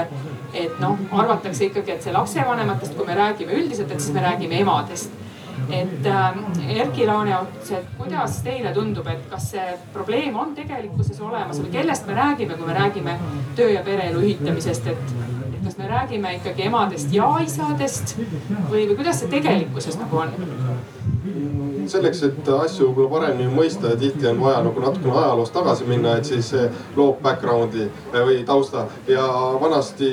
et 0.54 0.80
noh, 0.80 0.98
arvatakse 1.12 1.68
ikkagi, 1.68 1.94
et 1.94 2.04
see 2.04 2.12
lapsevanematest, 2.14 2.94
kui 2.96 3.06
me 3.06 3.16
räägime 3.18 3.56
üldiselt, 3.58 3.90
et 3.92 4.00
siis 4.00 4.14
me 4.14 4.24
räägime 4.24 4.60
emadest. 4.62 5.10
et 5.74 6.06
äh, 6.06 6.36
Erki 6.80 7.06
Laaneots, 7.06 7.72
et 7.74 7.88
kuidas 7.98 8.36
teile 8.44 8.70
tundub, 8.72 9.06
et 9.10 9.24
kas 9.30 9.50
see 9.50 9.64
probleem 9.92 10.36
on 10.38 10.54
tegelikkuses 10.56 11.18
olemas 11.20 11.58
või 11.60 11.72
kellest 11.72 12.06
me 12.06 12.14
räägime, 12.14 12.56
kui 12.56 12.66
me 12.66 12.76
räägime 12.76 13.16
töö 13.58 13.72
ja 13.74 13.82
pereelu 13.84 14.22
ühitamisest, 14.22 14.86
et, 14.86 15.16
et 15.48 15.58
kas 15.64 15.76
me 15.80 15.90
räägime 15.90 16.36
ikkagi 16.38 16.68
emadest 16.70 17.12
ja 17.12 17.32
isadest 17.44 18.14
või, 18.70 18.86
või 18.86 18.94
kuidas 18.94 19.20
see 19.20 19.34
tegelikkuses 19.34 19.98
nagu 20.00 20.22
on? 20.22 20.32
Selleks, 21.92 22.22
et 22.28 22.48
asju 22.58 22.90
võib-olla 22.92 23.28
paremini 23.28 23.50
mõista 23.52 23.94
tihti 23.98 24.28
on 24.30 24.40
vaja 24.42 24.62
nagu 24.66 24.82
natukene 24.82 25.14
ajaloos 25.16 25.52
tagasi 25.54 25.86
minna, 25.88 26.16
et 26.18 26.28
siis 26.28 26.52
loob 26.96 27.22
background'i 27.22 27.86
eh, 27.86 28.20
või 28.26 28.44
tausta. 28.46 28.86
ja 29.08 29.24
vanasti 29.60 30.10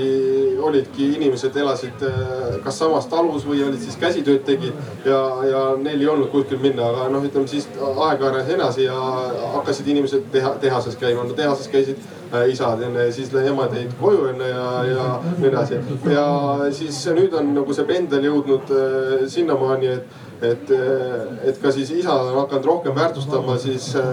olidki 0.62 1.12
inimesed 1.16 1.56
elasid 1.56 2.04
eh, 2.08 2.60
kas 2.64 2.80
samas 2.80 3.08
talus 3.12 3.46
või 3.48 3.64
olid 3.68 3.82
siis 3.82 3.98
käsitööd 4.02 4.44
tegid 4.48 4.74
ja, 5.06 5.22
ja 5.50 5.64
neil 5.82 6.02
ei 6.02 6.12
olnud 6.12 6.32
kuskil 6.34 6.60
minna, 6.62 6.90
aga 6.90 7.08
noh, 7.14 7.24
ütleme 7.26 7.48
siis 7.48 7.68
aeg 7.78 8.24
arenes 8.24 8.52
edasi 8.58 8.88
ja 8.88 8.98
hakkasid 9.56 9.88
inimesed 9.94 10.30
teha, 10.34 10.56
tehases 10.62 10.98
käima, 11.00 11.26
no 11.26 11.38
tehases 11.38 11.70
käisid 11.72 12.02
äh, 12.34 12.50
isad 12.52 12.82
enne, 12.86 13.10
siis 13.16 13.34
emad 13.46 13.74
jäid 13.76 13.96
koju 14.02 14.30
enne 14.34 14.50
ja, 14.50 14.68
ja 14.90 15.08
nii 15.38 15.50
edasi. 15.52 15.82
ja 16.14 16.28
siis 16.76 17.02
nüüd 17.16 17.34
on 17.38 17.54
nagu 17.58 17.74
see 17.74 17.88
pendel 17.90 18.30
jõudnud 18.30 18.72
sinnamaani, 19.32 19.98
et 20.00 20.25
et, 20.52 20.72
et 21.50 21.60
ka 21.62 21.72
siis 21.74 21.92
isad 21.96 22.30
on 22.30 22.38
hakanud 22.40 22.66
rohkem 22.66 22.96
väärtustama 22.96 23.58
siis 23.58 23.96
äh, 23.96 24.04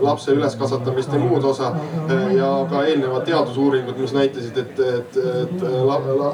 lapse 0.00 0.32
üleskasvatamist 0.32 1.12
ja 1.12 1.18
muud 1.18 1.44
osa. 1.44 1.72
Äh, 2.10 2.34
ja 2.36 2.50
ka 2.70 2.84
eelnevad 2.86 3.24
teadusuuringud, 3.28 3.98
mis 3.98 4.14
näitasid, 4.16 4.58
et, 4.58 4.80
et, 4.80 5.18
et 5.42 5.64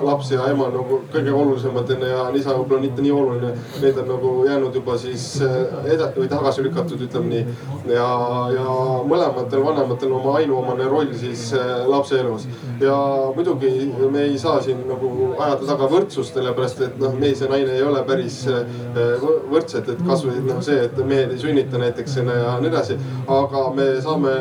laps 0.04 0.30
ja 0.32 0.48
ema 0.50 0.68
on 0.68 0.76
nagu 0.78 1.00
kõige 1.12 1.32
olulisemad 1.34 1.92
ja 1.94 2.26
isa 2.34 2.56
võib-olla 2.56 2.82
mitte 2.84 3.04
nii 3.04 3.14
oluline. 3.14 3.52
Need 3.82 4.00
on 4.02 4.10
nagu 4.14 4.34
jäänud 4.48 4.78
juba 4.80 4.98
siis 4.98 5.26
eda- 5.42 6.12
või 6.16 6.28
tagasi 6.30 6.64
lükatud, 6.66 7.04
ütleme 7.08 7.30
nii. 7.30 7.56
ja, 7.94 8.08
ja 8.54 8.76
mõlematel 9.08 9.64
vanematel 9.64 10.12
oma 10.12 10.36
ainuomane 10.40 10.88
roll 10.90 11.12
siis 11.18 11.50
lapse 11.88 12.18
elus. 12.20 12.48
ja 12.80 12.96
muidugi 13.36 13.70
me 14.10 14.22
ei 14.28 14.38
saa 14.38 14.60
siin 14.62 14.84
nagu 14.88 15.34
ajada 15.38 15.66
taga 15.66 15.88
võrdsust, 15.90 16.34
sellepärast 16.34 16.80
et 16.86 16.98
noh, 17.00 17.14
mees 17.18 17.40
ja 17.40 17.48
naine 17.50 17.76
ei 17.76 17.82
ole 17.82 18.02
päris 18.06 18.44
võrdsed, 19.50 19.88
et 19.92 20.02
kasvõi 20.06 20.40
noh, 20.46 20.60
see, 20.64 20.84
et 20.88 20.98
mehed 21.04 21.34
ei 21.34 21.40
sünnita 21.40 21.80
näiteks 21.80 22.16
ja 22.20 22.24
nii 22.60 22.70
edasi. 22.70 22.98
aga 23.28 23.64
me 23.76 23.88
saame 24.04 24.34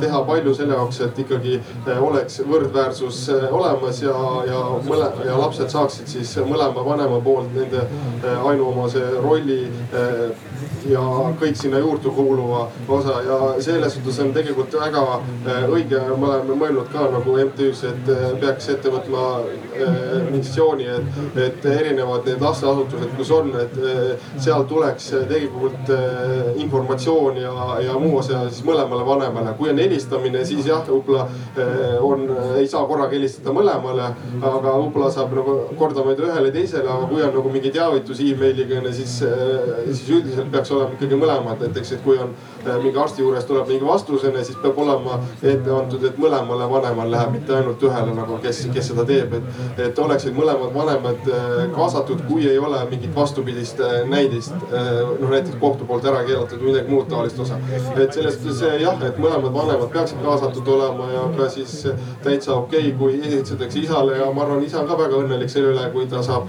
teha 0.00 0.22
palju 0.28 0.54
selle 0.54 0.76
jaoks, 0.78 1.00
et 1.06 1.22
ikkagi 1.24 1.56
eh, 1.58 2.02
oleks 2.02 2.40
võrdväärsus 2.48 3.22
eh, 3.34 3.46
olemas 3.54 4.02
ja, 4.02 4.16
ja 4.48 4.62
mõle- 4.86 5.12
ja 5.26 5.38
lapsed 5.38 5.72
saaksid 5.74 6.10
siis 6.10 6.36
mõlema 6.46 6.84
vanema 6.86 7.20
poolt 7.24 7.54
nende 7.56 7.84
eh, 7.84 8.46
ainuomase 8.50 9.04
rolli 9.22 9.62
ja 10.88 11.02
kõik 11.40 11.56
sinna 11.58 11.80
juurde 11.82 12.10
kuuluva 12.14 12.64
osa 12.88 13.18
ja 13.26 13.38
selles 13.62 13.96
suhtes 13.96 14.18
on 14.22 14.30
tegelikult 14.32 14.72
väga 14.78 15.02
õige, 15.68 16.00
me 16.16 16.30
oleme 16.30 16.56
mõelnud 16.62 16.88
ka 16.92 17.08
nagu 17.12 17.34
MTÜ-s, 17.48 17.84
et 17.88 18.10
peaks 18.40 18.70
ette 18.72 18.92
võtma 18.92 19.24
missiooni, 20.32 20.88
et, 20.94 21.20
et 21.44 21.68
erinevad 21.72 22.26
need 22.28 22.42
lasteasutused, 22.42 23.12
kus 23.18 23.32
on, 23.34 23.52
et 23.60 23.76
seal 24.38 24.64
tuleks 24.68 25.10
tegelikult 25.28 25.90
äh, 25.94 26.60
informatsioon 26.62 27.36
ja, 27.42 27.52
ja 27.84 27.96
muu 28.00 28.18
osa 28.18 28.44
siis 28.48 28.64
mõlemale 28.66 29.06
vanemale. 29.06 29.54
kui 29.58 29.70
on 29.70 29.78
helistamine, 29.78 30.44
siis 30.48 30.66
jah, 30.66 30.82
võib-olla 30.88 31.26
äh, 31.58 31.96
on, 32.04 32.26
ei 32.58 32.68
saa 32.68 32.84
korraga 32.88 33.16
helistada 33.16 33.54
mõlemale, 33.56 34.10
aga 34.38 34.74
võib-olla 34.82 35.10
saab 35.14 35.34
nagu 35.36 35.56
kordamööda 35.78 36.28
ühele 36.28 36.52
teisele, 36.54 36.86
aga 36.88 37.08
kui 37.10 37.22
on 37.24 37.34
nagu 37.34 37.52
mingi 37.54 37.72
teavitus 37.74 38.22
emailiga, 38.24 38.82
siis, 38.92 39.18
siis 39.22 40.04
üldiselt 40.10 40.50
peaks 40.52 40.72
olema 40.74 40.96
ikkagi 40.96 41.18
mõlemad, 41.18 41.62
näiteks, 41.64 41.94
et 41.96 42.04
kui 42.04 42.18
on 42.20 42.34
mingi 42.82 42.98
arsti 43.00 43.22
juures 43.22 43.46
tuleb 43.48 43.68
mingi 43.70 43.86
vastusena, 43.86 44.42
siis 44.44 44.58
peab 44.62 44.78
olema 44.82 45.18
ette 45.42 45.72
antud, 45.72 46.04
et 46.04 46.18
mõlemale 46.20 46.68
vanemale 46.70 47.14
läheb, 47.14 47.34
mitte 47.38 47.54
ainult 47.56 47.82
ühele 47.88 48.14
nagu, 48.16 48.38
kes, 48.42 48.64
kes 48.74 48.90
seda 48.92 49.06
teeb, 49.08 49.34
et. 49.38 49.62
et 49.88 49.98
oleksid 49.98 50.36
mõlemad 50.36 50.74
vanemad 50.74 51.30
kaasatud, 51.74 52.22
kui 52.28 52.46
ei 52.48 52.58
ole 52.58 52.80
mingit 52.90 53.14
vastupidist 53.16 53.80
näidist. 54.10 54.54
noh 55.20 55.30
näiteks 55.30 55.56
kohtu 55.60 55.86
poolt 55.88 56.06
ära 56.08 56.22
keelatud 56.26 56.60
või 56.60 56.72
midagi 56.72 56.92
muud 56.92 57.08
taolist 57.10 57.40
osa. 57.40 57.58
et 57.96 58.12
sellest 58.12 58.46
see 58.60 58.80
jah, 58.82 59.00
et 59.06 59.18
mõlemad 59.18 59.54
vanemad 59.54 59.90
peaksid 59.92 60.22
kaasatud 60.24 60.68
olema 60.74 61.10
ja 61.12 61.24
ka 61.36 61.48
siis 61.52 61.74
täitsa 62.24 62.54
okei 62.54 62.88
okay,, 62.88 62.92
kui 62.98 63.20
esitatakse 63.20 63.78
isale 63.80 64.18
ja 64.18 64.30
ma 64.32 64.44
arvan, 64.44 64.64
isa 64.64 64.80
on 64.80 64.88
ka 64.88 64.98
väga 64.98 65.22
õnnelik 65.22 65.52
selle 65.52 65.72
üle, 65.74 65.88
kui 65.92 66.06
ta 66.10 66.22
saab 66.22 66.48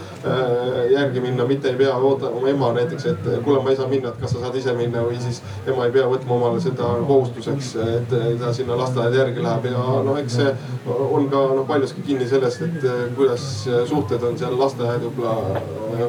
järgi 0.92 1.24
minna, 1.24 1.46
mitte 1.50 1.72
ei 1.72 1.78
pea 1.80 1.96
ootama 1.98 2.50
ema 2.50 2.72
näiteks, 2.78 3.06
et 3.14 3.30
kuule, 3.44 3.64
ma 3.64 3.74
ei 3.74 3.80
saa 3.80 3.88
minna, 3.92 4.14
et 4.14 4.22
kas 4.22 4.36
sa 4.36 4.44
saad 4.44 4.56
ise 4.60 4.74
minna 4.78 5.04
või 5.06 5.20
siis 5.22 5.42
ema 5.68 5.88
ei 5.88 5.96
pea 5.96 6.08
võtma 6.10 6.38
omale 6.38 6.62
seda 6.64 6.92
kohustuseks, 7.08 7.76
et 7.98 8.16
ta 8.40 8.54
sinna 8.56 8.78
lasteaeda 8.80 9.24
järgi 9.24 9.44
läheb 9.44 9.70
ja 9.72 9.86
noh, 10.06 10.20
eks 10.22 10.40
see 10.40 10.54
on 10.88 11.30
ka 11.30 11.44
noh 11.56 11.68
paljuski 11.68 12.02
kinni 12.06 12.28
sellest, 12.28 12.62
et 12.62 13.16
kuidas 13.18 13.46
suhted 13.90 14.24
on 14.24 14.38
seal 14.40 14.56
lasteaed 14.60 15.04
võib-olla 15.08 15.36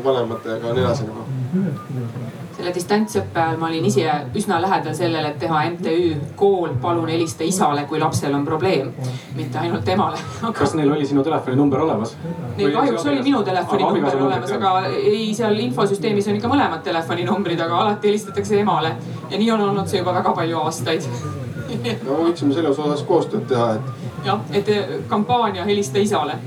vanematega 0.05 0.71
ja 0.71 0.77
nii 0.77 0.87
edasi 0.87 1.09
nagu 1.09 1.27
selle 2.61 2.73
distantsõppe 2.77 3.41
ajal 3.41 3.59
ma 3.61 3.69
olin 3.71 3.87
ise 3.89 4.05
üsna 4.37 4.59
lähedal 4.61 4.95
sellele, 4.97 5.33
et 5.33 5.39
teha 5.41 5.63
MTÜ 5.73 5.95
kool, 6.39 6.75
palun 6.83 7.09
helista 7.09 7.47
isale, 7.47 7.87
kui 7.89 8.01
lapsel 8.03 8.35
on 8.37 8.45
probleem, 8.45 8.91
mitte 9.37 9.61
ainult 9.63 9.89
emale 9.89 10.21
aga.... 10.21 10.53
kas 10.61 10.75
neil 10.79 10.93
oli 10.93 11.09
sinu 11.09 11.25
telefoninumber 11.27 11.85
olemas? 11.87 12.15
Neil 12.59 12.75
kahjuks 12.77 13.07
oli 13.07 13.25
minu 13.25 13.43
telefoninumber 13.47 14.23
olemas, 14.27 14.55
aga 14.59 14.75
ei, 14.93 15.31
seal 15.37 15.57
infosüsteemis 15.65 16.29
on 16.31 16.41
ikka 16.41 16.53
mõlemad 16.53 16.85
telefoninumbrid, 16.87 17.61
aga 17.65 17.85
alati 17.87 18.13
helistatakse 18.13 18.61
emale. 18.61 18.95
ja 19.31 19.39
nii 19.39 19.53
on 19.57 19.69
olnud 19.71 19.89
see 19.89 20.03
juba 20.03 20.15
väga 20.21 20.35
palju 20.37 20.61
aastaid 20.65 21.09
no 22.07 22.21
võiksime 22.25 22.55
selles 22.55 22.79
osas 22.79 23.03
koostööd 23.09 23.47
teha, 23.51 23.75
et. 23.79 24.00
Jah, 24.25 24.41
et 24.53 24.69
kampaania 25.09 25.65
helista 25.65 25.99
isale. 25.99 26.39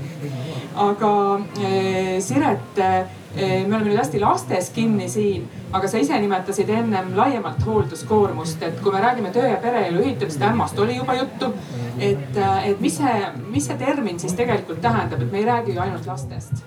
aga 0.74 1.40
eh, 1.62 2.20
Siret 2.20 2.78
eh, 2.78 3.04
Eh, 3.36 3.66
me 3.66 3.76
oleme 3.76 3.90
nüüd 3.90 3.98
hästi 3.98 4.20
lastes 4.22 4.68
kinni 4.70 5.08
siin, 5.10 5.48
aga 5.74 5.88
sa 5.90 5.98
ise 5.98 6.18
nimetasid 6.22 6.68
ennem 6.70 7.10
laiemalt 7.18 7.62
hoolduskoormust, 7.66 8.62
et 8.62 8.76
kui 8.82 8.92
me 8.94 9.00
räägime 9.02 9.32
töö 9.34 9.48
ja 9.48 9.56
pereelu 9.62 10.04
ühitamisest, 10.04 10.42
ämmast 10.46 10.78
oli 10.78 10.96
juba 11.00 11.16
juttu. 11.18 11.50
et, 11.98 12.36
et 12.66 12.80
mis 12.82 12.96
see, 12.98 13.14
mis 13.50 13.66
see 13.66 13.76
termin 13.78 14.18
siis 14.18 14.34
tegelikult 14.38 14.80
tähendab, 14.82 15.22
et 15.22 15.32
me 15.32 15.38
ei 15.38 15.44
räägi 15.46 15.74
ju 15.74 15.80
ainult 15.82 16.06
lastest. 16.06 16.62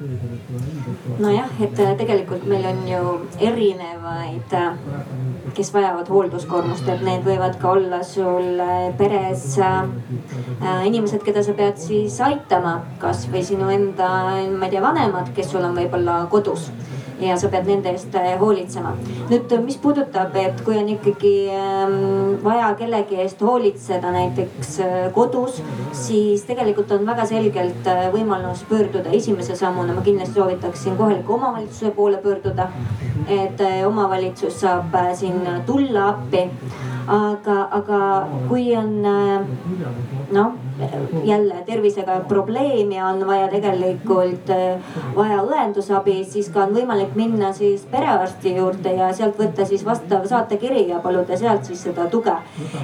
nojah, 1.20 1.50
et 1.62 1.80
äh, 1.80 1.96
tegelikult 2.00 2.44
meil 2.48 2.66
on 2.66 2.84
ju 2.88 3.16
erinevaid, 3.50 4.54
äh, 4.54 4.76
kes 5.56 5.72
vajavad 5.74 6.12
hoolduskoormust, 6.12 6.88
et 6.92 7.04
need 7.08 7.24
võivad 7.28 7.56
ka 7.62 7.72
olla 7.78 8.04
sul 8.04 8.62
peres 9.00 9.58
äh, 9.60 10.86
inimesed, 10.88 11.24
keda 11.24 11.44
sa 11.44 11.56
pead 11.56 11.80
siis 11.80 12.20
aitama, 12.24 12.82
kasvõi 13.00 13.44
sinu 13.44 13.72
enda, 13.72 14.12
ma 14.52 14.68
ei 14.68 14.76
tea, 14.76 14.84
vanemad, 14.84 15.32
kes 15.36 15.52
sul 15.56 15.64
on 15.64 15.76
võib-olla 15.80 16.26
kodus 16.32 16.72
ja 17.20 17.38
sa 17.38 17.50
pead 17.50 17.68
nende 17.70 17.92
eest 17.94 18.16
äh, 18.16 18.34
hoolitsema. 18.40 18.94
nüüd, 19.30 19.54
mis 19.66 19.78
puudutab, 19.82 20.36
et 20.38 20.62
kui 20.66 20.78
on 20.78 20.90
ikkagi 20.94 21.34
ähm, 21.54 22.38
vaja 22.44 22.70
kellegi 22.80 23.20
eest 23.24 23.42
hoolitseda 23.42 24.12
näiteks 24.14 24.74
äh, 24.86 24.98
kodus, 25.16 25.62
siis 25.98 26.46
tegelikult 26.50 26.92
on 26.96 27.06
väga 27.08 27.26
selgelt 27.30 27.90
äh, 27.90 28.08
võimalus 28.14 28.64
pöörduda 28.70 29.14
esimese 29.18 29.56
sammuna, 29.58 29.96
ma 29.98 30.06
kindlasti 30.06 30.40
soovitaksin 30.40 30.98
kohaliku 31.00 31.38
omavalitsuse 31.40 31.92
poole 31.98 32.22
pöörduda. 32.24 32.70
et 33.28 33.60
omavalitsus 33.86 34.60
saab 34.62 34.94
siin 35.14 35.42
tulla 35.66 36.08
appi 36.10 36.46
aga, 37.08 37.58
aga 37.80 38.00
kui 38.48 38.70
on 38.78 38.94
noh 40.32 40.67
jälle 41.24 41.56
tervisega 41.66 42.20
probleem 42.28 42.92
ja 42.92 43.08
on 43.08 43.28
vaja 43.28 43.48
tegelikult 43.48 44.52
vaja 45.16 45.42
õendusabi, 45.44 46.20
siis 46.26 46.50
ka 46.54 46.64
on 46.66 46.76
võimalik 46.76 47.16
minna 47.16 47.52
siis 47.54 47.86
perearsti 47.92 48.56
juurde 48.56 48.94
ja 48.98 49.10
sealt 49.14 49.40
võtta 49.40 49.66
siis 49.66 49.86
vastav 49.86 50.26
saatekiri 50.30 50.88
ja 50.90 51.00
paluda 51.04 51.38
sealt 51.38 51.66
siis 51.66 51.84
seda 51.88 52.08
tuge. 52.12 52.36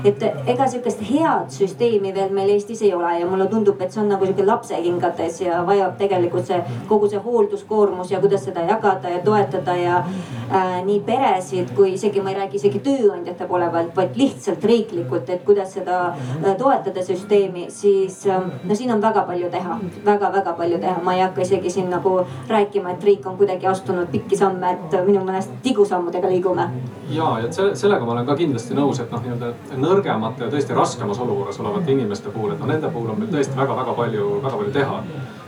et 0.05 0.23
ega 0.23 0.67
sihukest 0.67 1.03
head 1.09 1.51
süsteemi 1.53 2.13
veel 2.15 2.33
meil 2.33 2.49
Eestis 2.53 2.81
ei 2.81 2.93
ole 2.93 3.19
ja 3.19 3.27
mulle 3.29 3.47
tundub, 3.47 3.81
et 3.81 3.91
see 3.91 4.01
on 4.01 4.09
nagu 4.09 4.25
sihuke 4.25 4.45
lapsekingades 4.45 5.41
ja 5.41 5.61
vajab 5.67 5.97
tegelikult 5.97 6.47
see 6.47 6.61
kogu 6.87 7.09
see 7.09 7.21
hoolduskoormus 7.23 8.11
ja 8.11 8.19
kuidas 8.23 8.45
seda 8.45 8.65
jagada 8.67 9.09
ja 9.09 9.19
toetada 9.25 9.75
ja 9.77 9.97
äh, 10.03 10.79
nii 10.85 10.99
peresid 11.05 11.73
kui 11.75 11.93
isegi 11.93 12.21
ma 12.21 12.33
ei 12.33 12.39
räägi 12.41 12.59
isegi 12.61 12.81
tööandjate 12.85 13.47
poole 13.49 13.69
pealt, 13.73 13.93
vaid 13.95 14.17
lihtsalt 14.19 14.63
riiklikult, 14.69 15.29
et 15.29 15.43
kuidas 15.47 15.73
seda 15.77 15.99
äh, 16.13 16.53
toetada 16.59 17.03
süsteemi, 17.05 17.67
siis 17.83 18.23
äh, 18.27 18.41
no 18.63 18.75
siin 18.75 18.91
on 18.95 19.01
väga 19.01 19.25
palju 19.27 19.51
teha 19.53 19.77
väga,, 20.05 20.23
väga-väga 20.33 20.53
palju 20.57 20.79
teha, 20.79 21.01
ma 21.03 21.13
ei 21.15 21.21
hakka 21.21 21.41
isegi 21.41 21.69
siin 21.69 21.89
nagu 21.89 22.15
rääkima, 22.49 22.95
et 22.95 23.03
riik 23.03 23.27
on 23.27 23.37
kuidagi 23.37 23.67
astunud 23.67 24.07
pikki 24.11 24.37
samme, 24.37 24.71
et 24.71 24.97
minu 25.05 25.23
meelest 25.25 25.51
tigusammudega 25.63 26.29
liigume. 26.31 26.67
ja, 27.09 27.29
selle, 27.51 27.75
sellega 27.75 28.05
ma 28.05 28.15
olen 28.17 28.25
ka 28.25 28.35
kindlasti 28.39 28.77
nõus, 28.77 29.01
et 29.03 29.11
noh, 29.11 29.23
nii-öelda 29.25 29.79
nõrgemate 29.83 30.45
ja 30.45 30.51
tõesti 30.53 30.77
raskemas 30.77 31.19
olukorras 31.23 31.59
olevate 31.59 31.91
inimeste 31.91 32.33
puhul, 32.33 32.53
et 32.53 32.59
noh, 32.59 32.71
nende 32.71 32.91
puhul 32.91 33.13
on 33.13 33.19
meil 33.19 33.31
tõesti 33.33 33.57
väga-väga 33.59 33.95
palju, 33.99 34.29
väga 34.43 34.59
palju 34.61 34.75
teha 34.79 35.01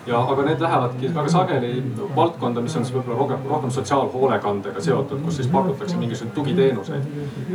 ja, 0.08 0.20
aga 0.20 0.46
need 0.46 0.62
lähevadki 0.62 1.12
väga 1.16 1.32
sageli 1.34 1.72
valdkonda, 2.16 2.62
mis 2.62 2.76
on 2.78 2.86
siis 2.86 2.96
võib-olla 2.96 3.18
rohkem, 3.20 3.48
rohkem 3.50 3.74
sotsiaalhoolekandega 3.74 4.84
seotud, 4.84 5.24
kus 5.26 5.40
siis 5.40 5.50
pakutakse 5.52 5.98
mingisuguseid 5.98 6.36
tugiteenuseid. 6.36 7.08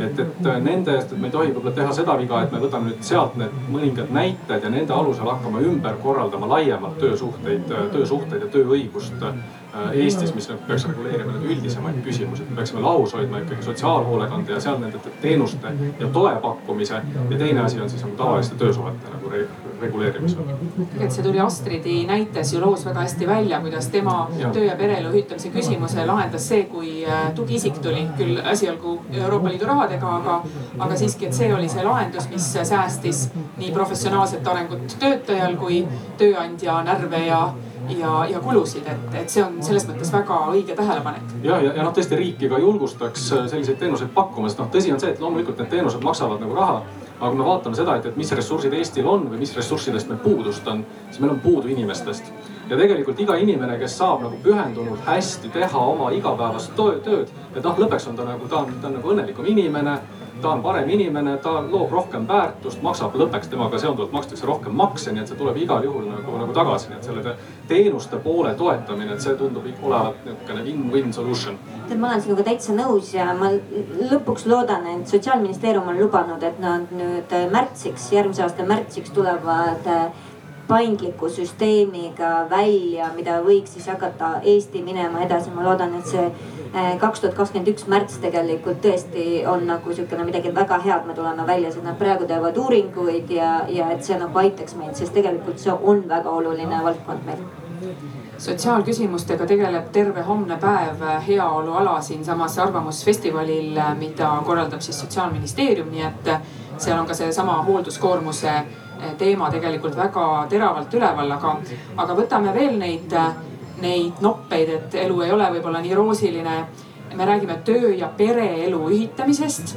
et, 0.07 0.19
et 0.25 0.49
nende 0.63 0.95
eest, 0.95 1.13
et 1.13 1.21
me 1.21 1.29
ei 1.29 1.35
tohi 1.37 1.53
võib-olla 1.53 1.75
teha 1.79 1.95
seda 1.95 2.17
viga, 2.19 2.43
et 2.43 2.51
me 2.51 2.61
võtame 2.63 2.91
nüüd 2.91 3.07
sealt 3.07 3.37
need 3.39 3.55
mõningad 3.71 4.11
näited 4.11 4.67
ja 4.67 4.73
nende 4.73 4.93
alusel 4.93 5.31
hakkame 5.31 5.63
ümber 5.71 5.97
korraldama 6.03 6.49
laiemalt 6.55 6.99
töösuhteid, 7.01 7.71
töösuhteid 7.95 8.47
ja 8.47 8.51
tööõigust 8.57 9.25
Eestis, 9.93 10.33
mis 10.35 10.49
peaks 10.67 10.85
reguleerima 10.89 11.31
neid 11.31 11.51
üldisemaid 11.55 12.01
küsimusi, 12.03 12.43
et 12.43 12.49
me 12.49 12.57
peaksime 12.59 12.81
lahus 12.83 13.13
hoidma 13.15 13.39
ikkagi 13.39 13.63
sotsiaalhoolekande 13.63 14.51
ja 14.51 14.59
seal 14.59 14.81
nende 14.81 14.99
teenuste 15.21 15.71
ja 15.99 16.09
toe 16.11 16.33
pakkumise. 16.43 17.01
ja 17.29 17.37
teine 17.37 17.61
asi 17.61 17.81
on 17.81 17.89
siis 17.89 18.03
nagu 18.03 18.15
tavaliste 18.19 18.55
töösuhete 18.55 19.13
nagu 19.13 19.29
re 19.29 19.45
reguleerimisel. 19.81 20.43
tegelikult 20.43 21.15
see 21.15 21.23
tuli 21.23 21.39
Astridi 21.39 21.95
näites 22.07 22.53
ju 22.53 22.61
loos 22.61 22.85
väga 22.85 23.05
hästi 23.07 23.27
välja, 23.27 23.61
kuidas 23.61 23.87
tema 23.87 24.17
ja. 24.37 24.49
töö 24.49 24.65
ja 24.65 24.75
pereelu 24.75 25.09
ühitamise 25.13 25.49
küsimuse 25.55 26.05
lahendas 26.05 26.49
see, 26.49 26.65
kui 26.65 27.05
äh, 27.05 27.31
tugiisik 27.35 27.79
tuli 27.79 28.05
küll 28.17 28.43
esialgu 28.51 28.99
Euroopa 29.23 29.49
Liidu 29.49 29.71
rahadega, 29.71 30.15
aga, 30.17 30.37
aga 30.79 30.99
siiski, 30.99 31.31
et 31.31 31.33
see 31.33 31.53
oli 31.55 31.69
see 31.71 31.83
lahendus, 31.87 32.29
mis 32.29 32.53
säästis 32.53 33.29
nii 33.57 33.71
professionaalset 33.71 34.47
arengut 34.47 34.99
töötajal 34.99 35.55
kui 35.55 35.85
tööandja 36.19 36.81
närve 36.83 37.25
ja 37.25 37.45
ja, 37.89 38.25
ja 38.29 38.39
kulusid, 38.39 38.87
et, 38.87 39.15
et 39.21 39.29
see 39.29 39.43
on 39.43 39.57
selles 39.63 39.85
mõttes 39.89 40.11
väga 40.13 40.37
õige 40.53 40.75
tähelepanek. 40.77 41.35
ja, 41.43 41.59
ja, 41.61 41.73
ja 41.75 41.83
noh, 41.83 41.93
tõesti 41.95 42.17
riiki 42.19 42.49
ka 42.51 42.59
julgustaks 42.61 43.27
äh, 43.33 43.45
selliseid 43.51 43.79
teenuseid 43.81 44.11
pakkuma, 44.15 44.49
sest 44.49 44.61
noh, 44.61 44.69
tõsi 44.73 44.93
on 44.93 45.01
see, 45.01 45.11
et 45.13 45.19
loomulikult 45.23 45.59
need 45.61 45.71
teenused 45.73 46.03
maksavad 46.05 46.43
nagu 46.43 46.55
raha. 46.57 46.81
aga 47.19 47.29
kui 47.29 47.37
me 47.37 47.45
vaatame 47.45 47.77
seda, 47.77 47.95
et, 47.99 48.05
et 48.09 48.15
mis 48.17 48.31
ressursid 48.33 48.73
Eestil 48.73 49.07
on 49.07 49.27
või 49.29 49.43
mis 49.43 49.53
ressurssidest 49.55 50.09
meil 50.09 50.21
puudust 50.23 50.67
on, 50.67 50.85
siis 51.09 51.19
meil 51.21 51.35
on 51.35 51.39
puudu 51.39 51.69
inimestest. 51.69 52.31
ja 52.69 52.77
tegelikult 52.77 53.19
iga 53.19 53.35
inimene, 53.35 53.77
kes 53.79 53.97
saab 53.97 54.23
nagu 54.25 54.39
pühendunult 54.43 55.05
hästi 55.05 55.51
teha 55.53 55.85
oma 55.93 56.09
igapäevast 56.15 56.75
tööd, 56.77 57.29
et 57.55 57.63
noh, 57.63 57.77
lõpuks 57.77 58.09
on 58.09 58.17
ta 58.17 58.25
nagu, 58.25 58.47
ta 58.47 58.63
on, 58.65 58.73
ta 58.81 58.87
on 58.87 58.99
nagu 58.99 59.13
õnnelikum 59.15 59.47
inimene 59.53 59.99
ta 60.41 60.49
on 60.49 60.61
parem 60.61 60.89
inimene, 60.89 61.37
ta 61.37 61.53
loob 61.69 61.91
rohkem 61.91 62.27
väärtust, 62.27 62.81
maksab 62.81 63.15
lõppeks 63.19 63.49
temaga 63.51 63.79
seonduvalt 63.79 64.13
makstakse 64.15 64.47
rohkem 64.47 64.75
makse, 64.75 65.11
nii 65.13 65.23
et 65.23 65.31
see 65.31 65.39
tuleb 65.39 65.57
igal 65.61 65.83
juhul 65.85 66.07
nagu, 66.09 66.37
nagu 66.41 66.55
tagasi, 66.55 66.89
nii 66.89 66.97
et 66.97 67.09
selle 67.09 67.35
teenuste 67.67 68.19
poole 68.23 68.53
toetamine, 68.59 69.13
et 69.13 69.25
see 69.25 69.35
tundub 69.39 69.67
olevat 69.81 70.25
niisugune 70.25 70.65
win-win 70.65 71.13
solution. 71.13 71.59
tead, 71.87 71.99
ma 71.99 72.11
olen 72.11 72.21
sinuga 72.25 72.47
täitsa 72.47 72.75
nõus 72.75 73.13
ja 73.13 73.31
ma 73.37 73.51
lõpuks 74.11 74.47
loodan, 74.49 74.87
et 74.95 75.07
sotsiaalministeerium 75.07 75.87
on 75.93 75.99
lubanud, 75.99 76.43
et 76.43 76.59
nad 76.59 76.91
nüüd 76.95 77.37
märtsiks, 77.51 78.11
järgmise 78.15 78.43
aasta 78.47 78.65
märtsiks 78.67 79.13
tulevad 79.15 79.87
paindliku 80.67 81.29
süsteemiga 81.29 82.47
välja, 82.49 83.11
mida 83.15 83.41
võiks 83.45 83.75
siis 83.75 83.87
hakata 83.87 84.39
Eesti 84.43 84.81
minema 84.81 85.21
edasi. 85.25 85.51
ma 85.55 85.63
loodan, 85.63 85.95
et 85.99 86.07
see 86.07 86.31
Eh, 86.71 86.97
kaks 86.99 87.19
tuhat 87.19 87.33
kakskümmend 87.35 87.67
üks 87.67 87.83
märts 87.91 88.13
tegelikult 88.23 88.77
tõesti 88.79 89.41
on 89.51 89.65
nagu 89.67 89.91
sihukene 89.91 90.23
midagi 90.23 90.53
väga 90.55 90.77
head, 90.79 91.01
me 91.03 91.13
tuleme 91.17 91.43
välja, 91.47 91.67
sest 91.73 91.83
nad 91.83 91.97
praegu 91.99 92.23
teevad 92.29 92.55
uuringuid 92.57 93.33
ja, 93.35 93.49
ja 93.67 93.89
et 93.91 94.07
see 94.07 94.15
nagu 94.15 94.39
aitaks 94.39 94.77
meid, 94.79 94.93
sest 94.95 95.11
tegelikult 95.17 95.59
see 95.59 95.73
on 95.75 96.05
väga 96.07 96.31
oluline 96.31 96.79
valdkond 96.85 97.27
meil 97.27 97.43
sotsiaalküsimustega 98.41 99.45
tegeleb 99.49 99.91
terve 99.91 100.23
homne 100.23 100.55
päev 100.61 101.03
heaoluala 101.27 101.97
siinsamas 102.01 102.55
Arvamusfestivalil, 102.59 103.75
mida 103.99 104.29
korraldab 104.45 104.81
siis 104.81 104.99
Sotsiaalministeerium, 105.03 105.91
nii 105.91 106.07
et 106.07 106.31
seal 106.77 106.99
on 106.99 107.09
ka 107.09 107.17
seesama 107.19 107.59
hoolduskoormuse 107.67 108.53
teema 109.17 109.49
tegelikult 109.51 109.95
väga 109.97 110.25
teravalt 110.49 110.93
üleval, 110.93 111.31
aga, 111.37 111.55
aga 111.97 112.17
võtame 112.17 112.53
veel 112.53 112.77
neid 112.79 113.15
neid 113.81 114.21
noppeid, 114.21 114.69
et 114.69 114.95
elu 115.05 115.21
ei 115.25 115.31
ole 115.33 115.49
võib-olla 115.55 115.81
nii 115.81 115.97
roosiline. 115.97 116.63
me 117.15 117.25
räägime 117.25 117.57
töö 117.65 117.89
ja 117.91 118.07
pereelu 118.07 118.77
ühitamisest 118.89 119.73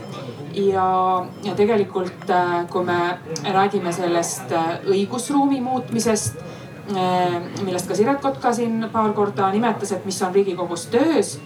ja, 0.55 1.25
ja 1.43 1.55
tegelikult, 1.55 2.31
kui 2.71 2.85
me 2.85 2.99
räägime 3.43 3.93
sellest 3.93 4.55
õigusruumi 4.87 5.59
muutmisest, 5.61 6.39
millest 7.65 7.89
ka 7.89 7.95
Siret 7.95 8.21
Kotka 8.23 8.53
siin 8.53 8.87
paar 8.93 9.13
korda 9.13 9.51
nimetas, 9.51 9.93
et 9.93 10.07
mis 10.07 10.23
on 10.23 10.35
Riigikogus 10.35 10.87
töös, 10.93 11.39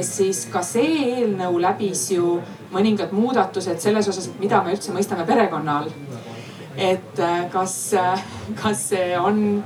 siis 0.00 0.46
ka 0.52 0.62
see 0.64 1.04
eelnõu 1.10 1.60
läbis 1.60 2.10
ju 2.14 2.38
mõningad 2.72 3.12
muudatused 3.12 3.84
selles 3.84 4.08
osas, 4.08 4.30
et 4.30 4.40
mida 4.40 4.62
me 4.64 4.72
üldse 4.72 4.96
mõistame 4.96 5.26
perekonna 5.28 5.78
all. 5.82 5.92
Et 6.76 7.20
kas, 7.52 7.74
kas 8.62 8.88
see 8.92 9.18
on 9.18 9.62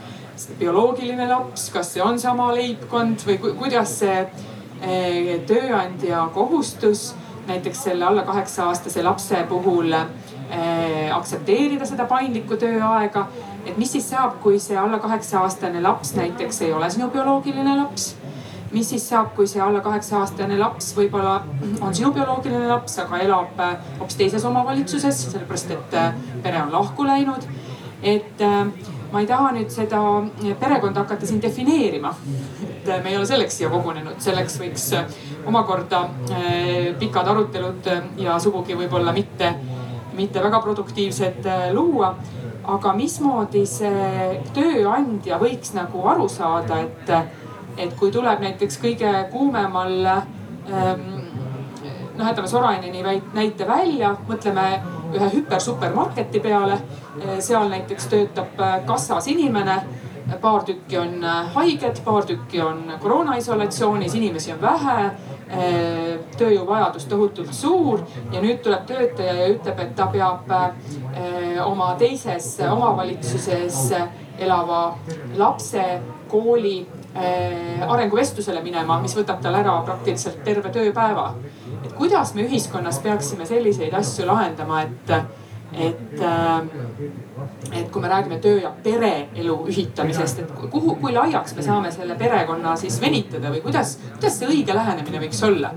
bioloogiline 0.58 1.28
laps, 1.30 1.70
kas 1.74 1.92
see 1.94 2.02
on 2.02 2.18
sama 2.18 2.50
leibkond 2.56 3.22
või 3.28 3.38
kuidas 3.40 3.98
see 4.00 4.26
tööandja 5.46 6.26
kohustus 6.34 7.14
näiteks 7.46 7.84
selle 7.84 8.04
alla 8.04 8.22
kaheksa 8.22 8.64
aastase 8.64 9.02
lapse 9.02 9.44
puhul 9.48 9.92
äh, 9.92 11.16
aktsepteerida 11.16 11.86
seda 11.86 12.04
paindlikku 12.04 12.56
tööaega. 12.56 13.26
et 13.66 13.78
mis 13.78 13.92
siis 13.92 14.10
saab, 14.10 14.38
kui 14.42 14.58
see 14.62 14.76
alla 14.78 14.98
kaheksa 14.98 15.40
aastane 15.40 15.82
laps 15.82 16.14
näiteks 16.14 16.62
ei 16.62 16.72
ole 16.72 16.90
sinu 16.90 17.10
bioloogiline 17.10 17.76
laps 17.76 18.14
mis 18.76 18.90
siis 18.92 19.06
saab, 19.08 19.30
kui 19.36 19.48
see 19.48 19.62
alla 19.62 19.80
kaheksa 19.84 20.18
aastane 20.20 20.58
laps 20.60 20.90
võib-olla 20.96 21.38
on 21.80 21.94
sinu 21.96 22.10
bioloogiline 22.12 22.68
laps, 22.68 22.98
aga 23.00 23.22
elab 23.24 23.62
äh, 23.62 23.76
hoopis 24.00 24.18
teises 24.20 24.44
omavalitsuses, 24.44 25.22
sellepärast 25.32 25.72
et 25.72 25.96
äh, 25.96 26.12
pere 26.44 26.60
on 26.66 26.74
lahku 26.74 27.06
läinud. 27.08 27.48
et 28.02 28.42
ma 29.12 29.22
ei 29.22 29.26
taha 29.26 29.52
nüüd 29.56 29.70
seda 29.72 30.00
perekonda 30.60 31.00
hakata 31.04 31.26
siin 31.26 31.40
defineerima. 31.42 32.12
et 32.66 32.90
me 33.04 33.10
ei 33.10 33.16
ole 33.16 33.26
selleks 33.26 33.56
siia 33.58 33.70
kogunenud, 33.72 34.18
selleks 34.20 34.58
võiks 34.60 34.90
omakorda 35.48 36.02
pikad 37.00 37.30
arutelud 37.32 37.88
ja 38.20 38.36
sugugi 38.42 38.76
võib-olla 38.76 39.14
mitte, 39.16 39.54
mitte 40.18 40.42
väga 40.44 40.60
produktiivsed 40.60 41.48
luua. 41.72 42.14
aga 42.66 42.92
mismoodi 42.98 43.64
see 43.70 44.40
tööandja 44.54 45.40
võiks 45.40 45.72
nagu 45.74 46.06
aru 46.12 46.28
saada, 46.28 46.80
et, 46.82 47.12
et 47.76 47.92
kui 47.98 48.10
tuleb 48.12 48.40
näiteks 48.40 48.80
kõige 48.82 49.12
kuumemal 49.32 50.06
ehm, 50.06 51.16
noh, 52.16 52.26
jätame 52.28 52.48
Soraineni 52.48 53.02
näite 53.34 53.68
välja, 53.68 54.16
mõtleme 54.28 54.66
ühe 55.14 55.30
hüper-supermarketi 55.34 56.40
peale. 56.40 56.78
seal 57.40 57.68
näiteks 57.68 58.06
töötab 58.06 58.60
äh, 58.60 58.80
kassas 58.86 59.26
inimene, 59.28 59.80
paar 60.40 60.64
tükki 60.64 60.98
on 60.98 61.24
äh, 61.24 61.52
haiged, 61.54 62.02
paar 62.04 62.26
tükki 62.26 62.60
on 62.60 62.92
koroona 63.00 63.36
isolatsioonis, 63.36 64.14
inimesi 64.14 64.52
on 64.52 64.60
vähe 64.60 64.96
äh, 65.06 66.18
tööjõuvajadus 66.36 67.08
tohutult 67.08 67.54
suur 67.54 68.04
ja 68.32 68.42
nüüd 68.42 68.60
tuleb 68.62 68.84
töötaja 68.86 69.32
ja 69.32 69.48
ütleb, 69.54 69.80
et 69.80 69.96
ta 69.96 70.06
peab 70.12 70.52
oma 71.64 71.94
teises 71.98 72.58
omavalitsuses 72.70 73.80
elava 74.38 74.98
lapse 75.36 75.84
kooli 76.28 76.86
arenguvestlusele 77.16 78.60
minema, 78.62 79.00
mis 79.00 79.14
võtab 79.16 79.40
tal 79.42 79.54
ära 79.56 79.78
praktiliselt 79.86 80.42
terve 80.44 80.70
tööpäeva 80.74 81.30
et 81.86 81.94
kuidas 81.96 82.34
me 82.34 82.44
ühiskonnas 82.46 82.98
peaksime 83.04 83.46
selliseid 83.46 83.94
asju 83.94 84.26
lahendama, 84.26 84.82
et, 84.82 85.12
et, 85.72 86.18
äh, 86.20 87.78
et 87.80 87.90
kui 87.92 88.02
me 88.02 88.10
räägime 88.10 88.40
töö 88.42 88.58
ja 88.62 88.72
pereelu 88.82 89.58
ühitamisest, 89.70 90.42
et 90.42 90.52
kuhu, 90.72 90.96
kui 91.00 91.14
laiaks 91.14 91.56
me 91.56 91.64
saame 91.66 91.92
selle 91.94 92.18
perekonna 92.18 92.76
siis 92.80 93.00
venitada 93.00 93.52
või 93.54 93.62
kuidas, 93.64 93.96
kuidas 94.16 94.38
see 94.40 94.50
õige 94.50 94.76
lähenemine 94.76 95.24
võiks 95.26 95.42
olla? 95.46 95.72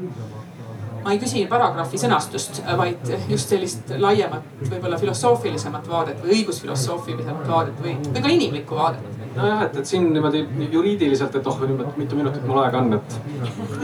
ma 0.99 1.13
ei 1.15 1.19
küsi 1.21 1.45
paragrahvi 1.47 1.97
sõnastust, 1.97 2.57
vaid 2.77 3.07
just 3.31 3.53
sellist 3.53 3.93
laiemat, 4.03 4.49
võib-olla 4.65 4.97
filosoofilisemat 4.99 5.87
vaadet 5.87 6.19
või 6.23 6.41
õigusfilosoofilisemat 6.41 7.47
vaadet 7.47 7.79
või, 7.85 7.93
või 8.09 8.23
ka 8.25 8.33
inimlikku 8.33 8.75
vaadet 8.75 9.18
nojah, 9.39 9.65
et, 9.67 9.81
et 9.81 9.89
siin 9.89 10.09
niimoodi 10.13 10.45
juriidiliselt, 10.71 11.35
et 11.35 11.47
oh, 11.47 11.61
mitu 11.97 12.19
minutit 12.19 12.47
mul 12.47 12.63
aega 12.63 12.83
on, 12.83 12.97
et, 12.99 13.19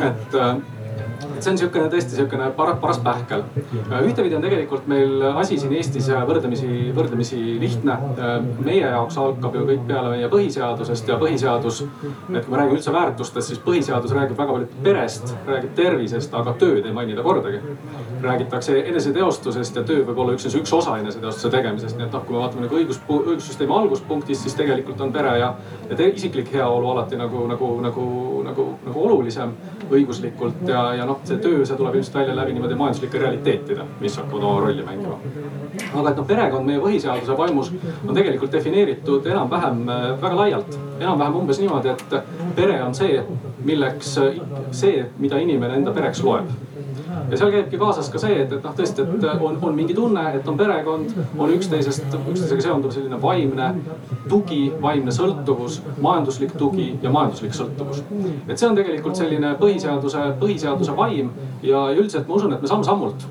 et 0.10 0.40
äh, 0.42 0.56
et 1.36 1.44
see 1.44 1.52
on 1.52 1.56
niisugune 1.58 1.90
tõesti 1.92 2.16
niisugune 2.16 2.48
paras, 2.56 2.78
paras 2.82 3.00
pähkel. 3.04 3.44
ühtepidi 4.06 4.38
on 4.38 4.44
tegelikult 4.44 4.88
meil 4.92 5.24
asi 5.34 5.58
siin 5.60 5.74
Eestis 5.76 6.08
võrdlemisi, 6.30 6.70
võrdlemisi 6.96 7.40
lihtne. 7.62 7.98
meie 8.64 8.84
jaoks 8.84 9.18
algab 9.22 9.56
ju 9.56 9.66
kõik 9.70 9.86
peale 9.90 10.14
meie 10.16 10.30
põhiseadusest 10.32 11.12
ja 11.12 11.20
põhiseadus, 11.22 11.84
et 11.84 12.46
kui 12.46 12.54
me 12.54 12.62
räägime 12.62 12.80
üldse 12.80 12.94
väärtustest, 12.96 13.52
siis 13.52 13.64
põhiseadus 13.66 14.16
räägib 14.16 14.40
väga 14.40 14.58
palju 14.58 14.84
perest, 14.84 15.36
räägib 15.48 15.76
tervisest, 15.76 16.34
aga 16.34 16.56
tööd 16.60 16.86
ei 16.86 16.96
maini 16.96 17.18
ta 17.18 17.26
kordagi. 17.26 17.62
Räägitakse 18.22 18.80
eneseteostusest 18.80 19.76
ja 19.76 19.84
töö 19.84 20.04
võib 20.08 20.20
olla 20.22 20.34
üksnes 20.36 20.56
üks 20.60 20.74
osa 20.74 20.98
eneseteostuse 21.02 21.50
tegemisest, 21.54 21.98
nii 21.98 22.08
et 22.08 22.16
noh, 22.16 22.24
kui 22.26 22.36
me 22.36 22.42
vaatame 22.42 22.66
nagu 22.66 22.78
õigus, 22.80 23.00
õigussüsteemi 23.10 23.76
alguspunktist, 23.76 24.46
siis 24.46 24.56
tegelikult 24.58 25.02
on 25.02 25.14
pere 25.14 25.38
ja, 25.40 25.52
ja 25.90 26.08
isiklik 26.08 26.52
heaolu 26.54 26.90
alati 26.94 27.20
nagu, 27.20 27.46
nagu, 27.52 27.70
nagu, 27.86 28.06
nagu, 28.46 28.68
nagu 28.86 29.06
olulisem 29.08 29.54
õiguslikult 29.92 30.66
ja, 30.70 30.84
ja 31.00 31.08
noh, 31.10 31.22
see 31.28 31.40
töö, 31.44 31.64
see 31.66 31.78
tuleb 31.78 31.98
ilmselt 32.00 32.20
välja 32.22 32.36
läbi 32.38 32.56
niimoodi 32.56 32.78
majanduslike 32.80 33.22
realiteetide, 33.22 33.88
mis 34.02 34.18
hakkavad 34.22 34.44
oma 34.50 34.60
rolli 34.68 34.86
mängima. 34.86 35.20
aga 35.94 36.10
et 36.10 36.22
noh, 36.22 36.28
perekond 36.28 36.70
meie 36.70 36.82
põhiseaduse 36.84 37.38
vaimus 37.38 37.72
on 38.08 38.14
tegelikult 38.14 38.54
defineeritud 38.56 39.28
enam-vähem 39.32 39.90
äh, 39.90 40.06
väga 40.22 40.36
laialt. 40.42 40.80
enam-vähem 41.00 41.42
umbes 41.42 41.60
niimoodi, 41.60 41.90
et 41.90 42.16
pere 42.56 42.82
on 42.84 42.96
see, 42.96 43.20
milleks, 43.66 44.16
see, 44.72 45.10
mida 45.20 45.42
inimene 45.42 45.82
enda 45.82 45.94
pereks 45.96 46.24
loeb 46.24 46.50
ja 47.30 47.38
seal 47.38 47.52
käibki 47.52 47.78
kaasas 47.78 48.05
ka 48.14 48.22
see, 48.22 48.40
et, 48.44 48.52
et 48.52 48.66
noh, 48.66 48.74
tõesti, 48.78 49.06
et 49.06 49.26
on, 49.36 49.58
on 49.62 49.78
mingi 49.78 49.96
tunne, 49.98 50.24
et 50.38 50.48
on 50.50 50.58
perekond, 50.60 51.14
on 51.38 51.54
üksteisest, 51.56 52.08
üksteisega 52.18 52.68
seonduv 52.68 52.94
selline 52.96 53.20
vaimne 53.22 53.72
tugi, 54.30 54.62
vaimne 54.82 55.14
sõltuvus, 55.16 55.82
majanduslik 56.02 56.56
tugi 56.60 56.92
ja 57.04 57.14
majanduslik 57.14 57.56
sõltuvus. 57.58 58.04
et 58.48 58.58
see 58.58 58.70
on 58.70 58.78
tegelikult 58.78 59.18
selline 59.20 59.56
põhiseaduse, 59.62 60.28
põhiseaduse 60.42 60.96
vaim 60.98 61.32
ja 61.64 61.88
üldiselt 61.96 62.28
ma 62.28 62.40
usun, 62.40 62.54
et 62.54 62.62
me 62.62 62.72
samm-sammult 62.72 63.28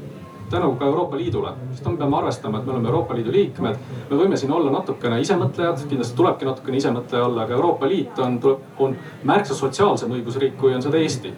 tänu 0.50 0.74
ka 0.78 0.86
Euroopa 0.86 1.16
Liidule, 1.16 1.54
sest 1.72 1.86
me 1.88 1.96
peame 1.96 2.16
arvestama, 2.16 2.58
et 2.58 2.66
me 2.66 2.72
oleme 2.72 2.88
Euroopa 2.88 3.14
Liidu 3.14 3.32
liikmed. 3.32 3.76
me 4.10 4.16
võime 4.16 4.36
siin 4.36 4.52
olla 4.52 4.70
natukene 4.70 5.20
isemõtlejad, 5.20 5.86
kindlasti 5.88 6.16
tulebki 6.16 6.44
natukene 6.44 6.76
isemõtleja 6.76 7.24
olla, 7.24 7.42
aga 7.42 7.54
Euroopa 7.54 7.88
Liit 7.88 8.18
on, 8.18 8.38
tuleb, 8.40 8.60
on 8.78 8.96
märksa 9.24 9.54
sotsiaalsem 9.54 10.12
õigusriik, 10.12 10.56
kui 10.60 10.74
on 10.74 10.82
seda 10.82 11.00
Eesti 11.00 11.32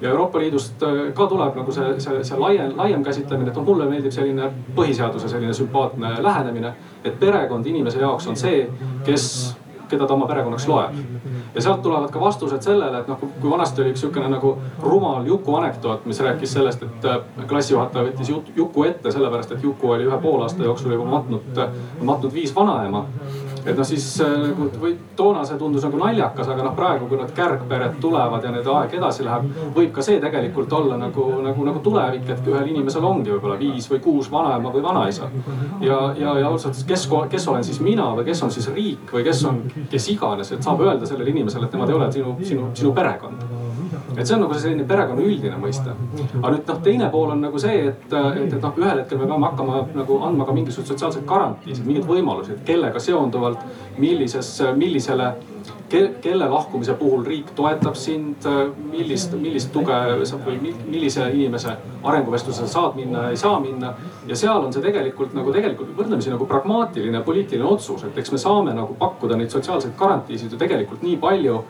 ja 0.00 0.10
Euroopa 0.10 0.38
Liidust 0.38 0.82
äh, 0.82 1.12
ka 1.14 1.26
tuleb 1.26 1.56
nagu 1.58 1.72
see, 1.72 2.00
see, 2.00 2.24
see 2.24 2.38
laiem, 2.38 2.74
laiem 2.76 3.04
käsitlemine, 3.04 3.50
et 3.50 3.56
noh, 3.58 3.66
mulle 3.66 3.88
meeldib 3.90 4.14
selline 4.14 4.50
põhiseaduse 4.76 5.28
selline 5.28 5.54
sümpaatne 5.54 6.16
lähenemine. 6.22 6.74
et 7.04 7.18
perekond 7.20 7.66
inimese 7.66 7.98
jaoks 7.98 8.26
on 8.26 8.36
see, 8.36 8.68
kes, 9.04 9.56
keda 9.88 10.06
ta 10.06 10.14
oma 10.14 10.26
perekonnaks 10.26 10.68
loeb. 10.68 10.94
ja 11.54 11.62
sealt 11.62 11.82
tulevad 11.82 12.10
ka 12.10 12.20
vastused 12.20 12.62
sellele, 12.62 13.00
et 13.00 13.08
noh, 13.08 13.18
kui 13.40 13.50
vanasti 13.50 13.82
oli 13.82 13.94
üks 13.94 14.04
sihukene 14.04 14.28
nagu 14.28 14.56
rumal 14.82 15.26
Juku 15.26 15.54
anekdoot, 15.54 16.06
mis 16.06 16.20
rääkis 16.20 16.52
sellest, 16.52 16.82
et 16.82 17.04
äh, 17.04 17.18
klassijuhataja 17.48 18.10
võttis 18.10 18.32
Juku 18.56 18.84
ette 18.84 19.12
sellepärast, 19.12 19.56
et 19.56 19.66
Juku 19.66 19.90
oli 19.96 20.06
ühe 20.06 20.22
poolaasta 20.22 20.64
jooksul 20.64 20.94
juba 20.94 21.10
matnud, 21.16 21.62
matnud 22.02 22.32
viis 22.32 22.54
vanaema 22.54 23.06
et 23.64 23.76
noh, 23.76 23.86
siis 23.86 24.06
äh, 24.24 24.34
nagu 24.48 24.68
või 24.82 24.94
toona 25.16 25.44
see 25.48 25.58
tundus 25.60 25.84
nagu 25.86 26.00
naljakas, 26.00 26.48
aga 26.52 26.66
noh, 26.66 26.74
praegu, 26.76 27.08
kui 27.10 27.20
need 27.20 27.32
kärgpered 27.36 27.98
tulevad 28.02 28.44
ja 28.44 28.52
nende 28.54 28.72
aeg 28.74 28.96
edasi 28.98 29.26
läheb, 29.26 29.48
võib 29.76 29.92
ka 29.94 30.04
see 30.06 30.20
tegelikult 30.22 30.72
olla 30.78 30.98
nagu, 31.00 31.28
nagu, 31.44 31.68
nagu 31.68 31.82
tulevik, 31.84 32.28
et 32.34 32.50
ühel 32.52 32.72
inimesel 32.72 33.04
ongi 33.04 33.34
võib-olla 33.34 33.58
viis 33.60 33.88
või 33.90 34.02
kuus 34.04 34.30
vanaema 34.32 34.72
või 34.74 34.84
vanaisa. 34.84 35.30
ja, 35.80 36.00
ja, 36.18 36.38
ja 36.42 36.48
ausalt, 36.48 36.80
kes, 36.88 37.08
kes 37.30 37.48
olen 37.48 37.64
siis 37.64 37.80
mina 37.84 38.10
või 38.16 38.28
kes 38.28 38.42
on 38.42 38.54
siis 38.54 38.68
riik 38.74 39.12
või 39.12 39.24
kes 39.26 39.44
on, 39.48 39.62
kes 39.90 40.10
iganes, 40.14 40.52
et 40.52 40.62
saab 40.64 40.82
öelda 40.84 41.06
sellele 41.06 41.34
inimesele, 41.34 41.66
et 41.66 41.78
nemad 41.78 41.92
ei 41.92 42.00
ole 42.00 42.12
sinu, 42.12 42.36
sinu, 42.42 42.70
sinu 42.78 42.94
perekond 42.96 43.67
et 44.18 44.26
see 44.26 44.34
on 44.34 44.42
nagu 44.44 44.58
selline 44.58 44.86
perekonna 44.88 45.22
üldine 45.24 45.58
mõiste. 45.62 45.94
aga 46.42 46.52
nüüd 46.54 46.72
noh, 46.72 46.80
teine 46.84 47.10
pool 47.12 47.34
on 47.34 47.44
nagu 47.46 47.62
see, 47.62 47.84
et, 47.92 48.06
et, 48.10 48.52
et 48.52 48.62
noh, 48.62 48.80
ühel 48.82 49.02
hetkel 49.02 49.20
me 49.20 49.28
peame 49.30 49.50
hakkama 49.50 49.82
nagu 49.94 50.18
andma 50.26 50.48
ka 50.48 50.56
mingisuguseid 50.56 50.94
sotsiaalseid 50.94 51.28
garantiisid, 51.28 51.86
mingeid 51.86 52.08
võimalusi, 52.08 52.56
et 52.56 52.64
kellega 52.66 53.02
seonduvalt, 53.02 53.62
millises, 53.98 54.50
millisele 54.78 55.32
kelle 55.88 56.48
lahkumise 56.48 56.94
puhul 57.00 57.24
riik 57.24 57.50
toetab 57.56 57.96
sind, 57.96 58.44
millist, 58.90 59.32
millist 59.40 59.70
tuge 59.72 59.96
sa 60.28 60.36
või 60.44 60.58
millise 60.60 61.24
inimese 61.32 61.72
arenguvestlusele 62.04 62.68
saad 62.68 62.98
minna 62.98 63.24
ja 63.26 63.32
ei 63.32 63.40
saa 63.40 63.56
minna. 63.60 63.94
ja 64.28 64.36
seal 64.36 64.64
on 64.64 64.72
see 64.72 64.84
tegelikult 64.84 65.32
nagu 65.34 65.52
tegelikult 65.52 65.94
võrdlemisi 65.96 66.30
nagu 66.30 66.46
pragmaatiline 66.46 67.22
poliitiline 67.24 67.64
otsus, 67.64 68.04
et 68.04 68.18
eks 68.18 68.32
me 68.32 68.38
saame 68.38 68.74
nagu 68.76 68.94
pakkuda 69.00 69.36
neid 69.36 69.50
sotsiaalseid 69.54 69.96
garantiisid 69.96 70.52
ju 70.52 70.60
tegelikult 70.60 71.02
nii 71.02 71.16
palju 71.16 71.62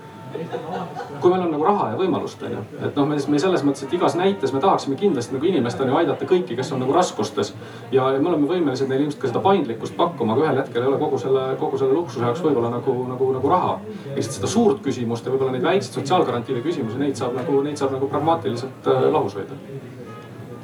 kui 1.21 1.31
meil 1.31 1.43
on 1.43 1.51
nagu 1.53 1.65
raha 1.65 1.91
ja 1.93 1.99
võimalust, 1.99 2.43
on 2.47 2.55
ju. 2.55 2.63
et 2.87 2.97
noh, 2.99 3.07
me, 3.09 3.17
me 3.33 3.41
selles 3.41 3.65
mõttes, 3.67 3.85
et 3.87 3.95
igas 3.97 4.17
näites 4.19 4.53
me 4.55 4.61
tahaksime 4.63 4.99
kindlasti 5.01 5.35
nagu 5.37 5.49
inimestel 5.49 5.91
ju 5.91 5.97
aidata 5.99 6.29
kõiki, 6.29 6.57
kes 6.59 6.73
on 6.75 6.83
nagu 6.85 6.95
raskustes. 6.95 7.55
ja, 7.93 8.09
me 8.19 8.31
oleme 8.33 8.49
võimelised 8.51 8.91
neile 8.91 9.07
ilmselt 9.07 9.23
ka 9.23 9.31
seda 9.33 9.43
paindlikkust 9.45 9.97
pakkuma, 9.99 10.37
aga 10.37 10.47
ühel 10.47 10.61
hetkel 10.63 10.85
ei 10.85 10.91
ole 10.91 11.01
kogu 11.01 11.21
selle, 11.23 11.47
kogu 11.61 11.81
selle 11.81 11.97
luksuse 11.97 12.27
jaoks 12.27 12.45
võib-olla 12.45 12.73
nagu, 12.77 12.97
nagu, 13.13 13.31
nagu 13.39 13.55
raha. 13.55 13.79
lihtsalt 14.15 14.39
seda 14.41 14.53
suurt 14.53 14.83
küsimust 14.85 15.27
ja 15.27 15.35
võib-olla 15.35 15.57
neid 15.57 15.67
väikseid 15.67 16.01
sotsiaalgarantiide 16.01 16.63
küsimusi, 16.67 17.01
neid 17.01 17.17
saab 17.21 17.39
nagu, 17.39 17.63
neid 17.67 17.81
saab 17.81 17.97
nagu 17.97 18.11
pragmaatiliselt 18.13 18.93
äh, 18.93 19.09
lahus 19.13 19.39
hoida. 19.39 19.59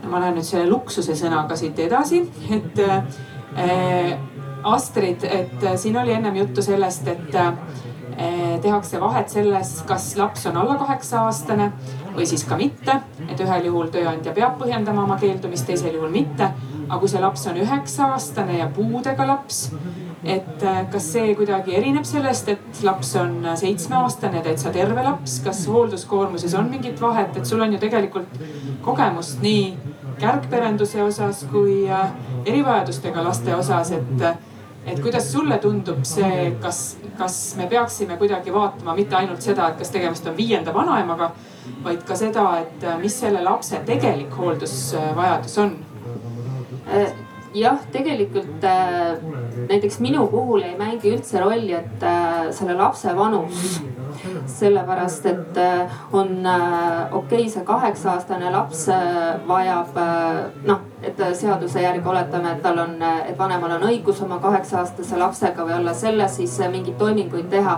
ma 0.04 0.20
lähen 0.20 0.38
nüüd 0.38 0.46
selle 0.46 0.68
luksuse 0.68 1.16
sõnaga 1.16 1.56
siit 1.56 1.78
edasi, 1.80 2.20
et 2.52 2.84
äh, 2.84 4.18
Astrid, 4.64 5.24
et 5.24 5.64
äh, 5.64 5.76
siin 5.76 5.96
oli 6.00 6.12
ennem 6.12 6.36
juttu 6.36 6.62
sellest, 6.62 7.08
et 7.08 7.34
äh, 7.34 7.52
tehakse 8.62 9.00
vahet 9.00 9.28
selles, 9.28 9.70
kas 9.88 10.12
laps 10.16 10.46
on 10.46 10.56
alla 10.60 10.76
kaheksa 10.78 11.24
aastane 11.26 11.72
või 12.14 12.26
siis 12.30 12.44
ka 12.46 12.56
mitte. 12.56 13.00
et 13.28 13.40
ühel 13.40 13.66
juhul 13.66 13.90
tööandja 13.90 14.32
peab 14.32 14.58
põhjendama 14.60 15.04
oma 15.04 15.16
keeldumist, 15.18 15.66
teisel 15.66 15.94
juhul 15.94 16.10
mitte. 16.10 16.50
aga 16.88 16.98
kui 17.00 17.08
see 17.08 17.20
laps 17.20 17.46
on 17.46 17.56
üheksa 17.56 18.12
aastane 18.14 18.58
ja 18.58 18.68
puudega 18.68 19.26
laps, 19.26 19.70
et 20.24 20.62
eh, 20.62 20.80
kas 20.92 21.06
see 21.14 21.34
kuidagi 21.36 21.76
erineb 21.76 22.04
sellest, 22.08 22.48
et 22.48 22.82
laps 22.84 23.14
on 23.20 23.42
seitsmeaastane 23.60 24.42
täitsa 24.44 24.72
terve 24.72 25.04
laps, 25.04 25.38
kas 25.44 25.64
hoolduskoormuses 25.68 26.54
on 26.58 26.70
mingit 26.70 27.00
vahet, 27.00 27.36
et 27.36 27.46
sul 27.46 27.60
on 27.64 27.72
ju 27.72 27.80
tegelikult 27.82 28.40
kogemust 28.84 29.42
nii 29.44 29.66
kärgperenduse 30.20 31.02
osas 31.02 31.44
kui 31.52 31.84
eh, 31.88 32.10
erivajadustega 32.44 33.24
laste 33.24 33.54
osas, 33.56 33.94
et 33.98 34.28
et 34.84 35.00
kuidas 35.00 35.30
sulle 35.32 35.56
tundub 35.62 36.02
see, 36.04 36.50
kas, 36.60 36.98
kas 37.18 37.56
me 37.56 37.66
peaksime 37.70 38.16
kuidagi 38.16 38.52
vaatama 38.52 38.94
mitte 38.94 39.16
ainult 39.16 39.42
seda, 39.42 39.68
et 39.68 39.78
kas 39.78 39.90
tegemist 39.94 40.26
on 40.26 40.36
viienda 40.36 40.74
vanaemaga, 40.74 41.30
vaid 41.84 42.02
ka 42.06 42.16
seda, 42.18 42.46
et 42.64 42.88
mis 43.00 43.20
selle 43.20 43.42
lapse 43.44 43.80
tegelik 43.86 44.34
hooldusvajadus 44.38 45.58
on? 45.64 45.76
Jah, 47.54 47.78
tegelikult 47.94 48.64
äh, 48.66 49.14
näiteks 49.68 50.00
minu 50.02 50.26
puhul 50.26 50.64
ei 50.66 50.74
mängi 50.78 51.12
üldse 51.14 51.38
rolli, 51.38 51.76
et 51.78 52.02
äh, 52.02 52.48
selle 52.50 52.74
lapse 52.74 53.12
vanus 53.14 53.76
sellepärast 54.50 55.26
et 55.26 55.58
äh, 55.62 55.92
on 56.12 56.32
okei 56.42 57.12
okay,, 57.18 57.44
see 57.52 57.62
kaheksa-aastane 57.66 58.50
laps 58.50 58.88
äh, 58.90 59.36
vajab 59.46 60.00
noh, 60.66 60.80
et 61.02 61.22
seaduse 61.38 61.82
järgi 61.84 62.10
oletame, 62.10 62.56
et 62.56 62.62
tal 62.64 62.80
on, 62.82 62.96
et 63.02 63.38
vanemal 63.38 63.76
on 63.76 63.86
õigus 63.90 64.22
oma 64.26 64.40
kaheksa-aastase 64.42 65.20
lapsega 65.20 65.66
või 65.68 65.76
alla 65.76 65.94
selle 65.94 66.26
siis 66.32 66.56
mingeid 66.72 66.98
toiminguid 66.98 67.46
teha. 67.54 67.76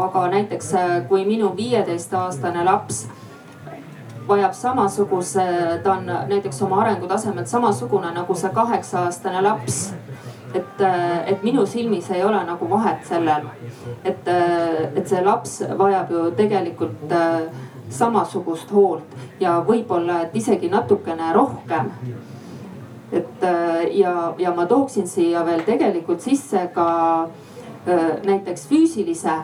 aga 0.00 0.26
näiteks 0.34 0.72
kui 1.08 1.22
minu 1.28 1.52
viieteistaastane 1.56 2.64
laps 2.66 3.04
vajab 4.28 4.54
samasuguse, 4.54 5.44
ta 5.82 5.92
on 5.92 6.06
näiteks 6.06 6.62
oma 6.62 6.80
arengutasemelt 6.82 7.46
samasugune 7.46 8.10
nagu 8.14 8.34
see 8.34 8.50
kaheksa-aastane 8.54 9.42
laps 9.42 9.92
et, 10.54 10.84
et 11.26 11.42
minu 11.42 11.66
silmis 11.66 12.10
ei 12.10 12.24
ole 12.24 12.40
nagu 12.46 12.68
vahet 12.70 13.04
sellel, 13.08 13.48
et, 14.04 14.28
et 14.96 15.08
see 15.08 15.22
laps 15.24 15.58
vajab 15.78 16.12
ju 16.12 16.24
tegelikult 16.38 17.14
samasugust 17.90 18.72
hoolt 18.74 19.16
ja 19.40 19.58
võib-olla, 19.66 20.22
et 20.26 20.36
isegi 20.36 20.70
natukene 20.72 21.32
rohkem. 21.34 21.92
et 23.12 23.44
ja, 23.94 24.34
ja 24.38 24.52
ma 24.54 24.66
tooksin 24.66 25.06
siia 25.08 25.44
veel 25.46 25.62
tegelikult 25.66 26.20
sisse 26.20 26.68
ka 26.74 26.88
näiteks 28.26 28.66
füüsilise 28.66 29.36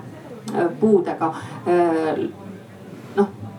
puudega 0.80 1.32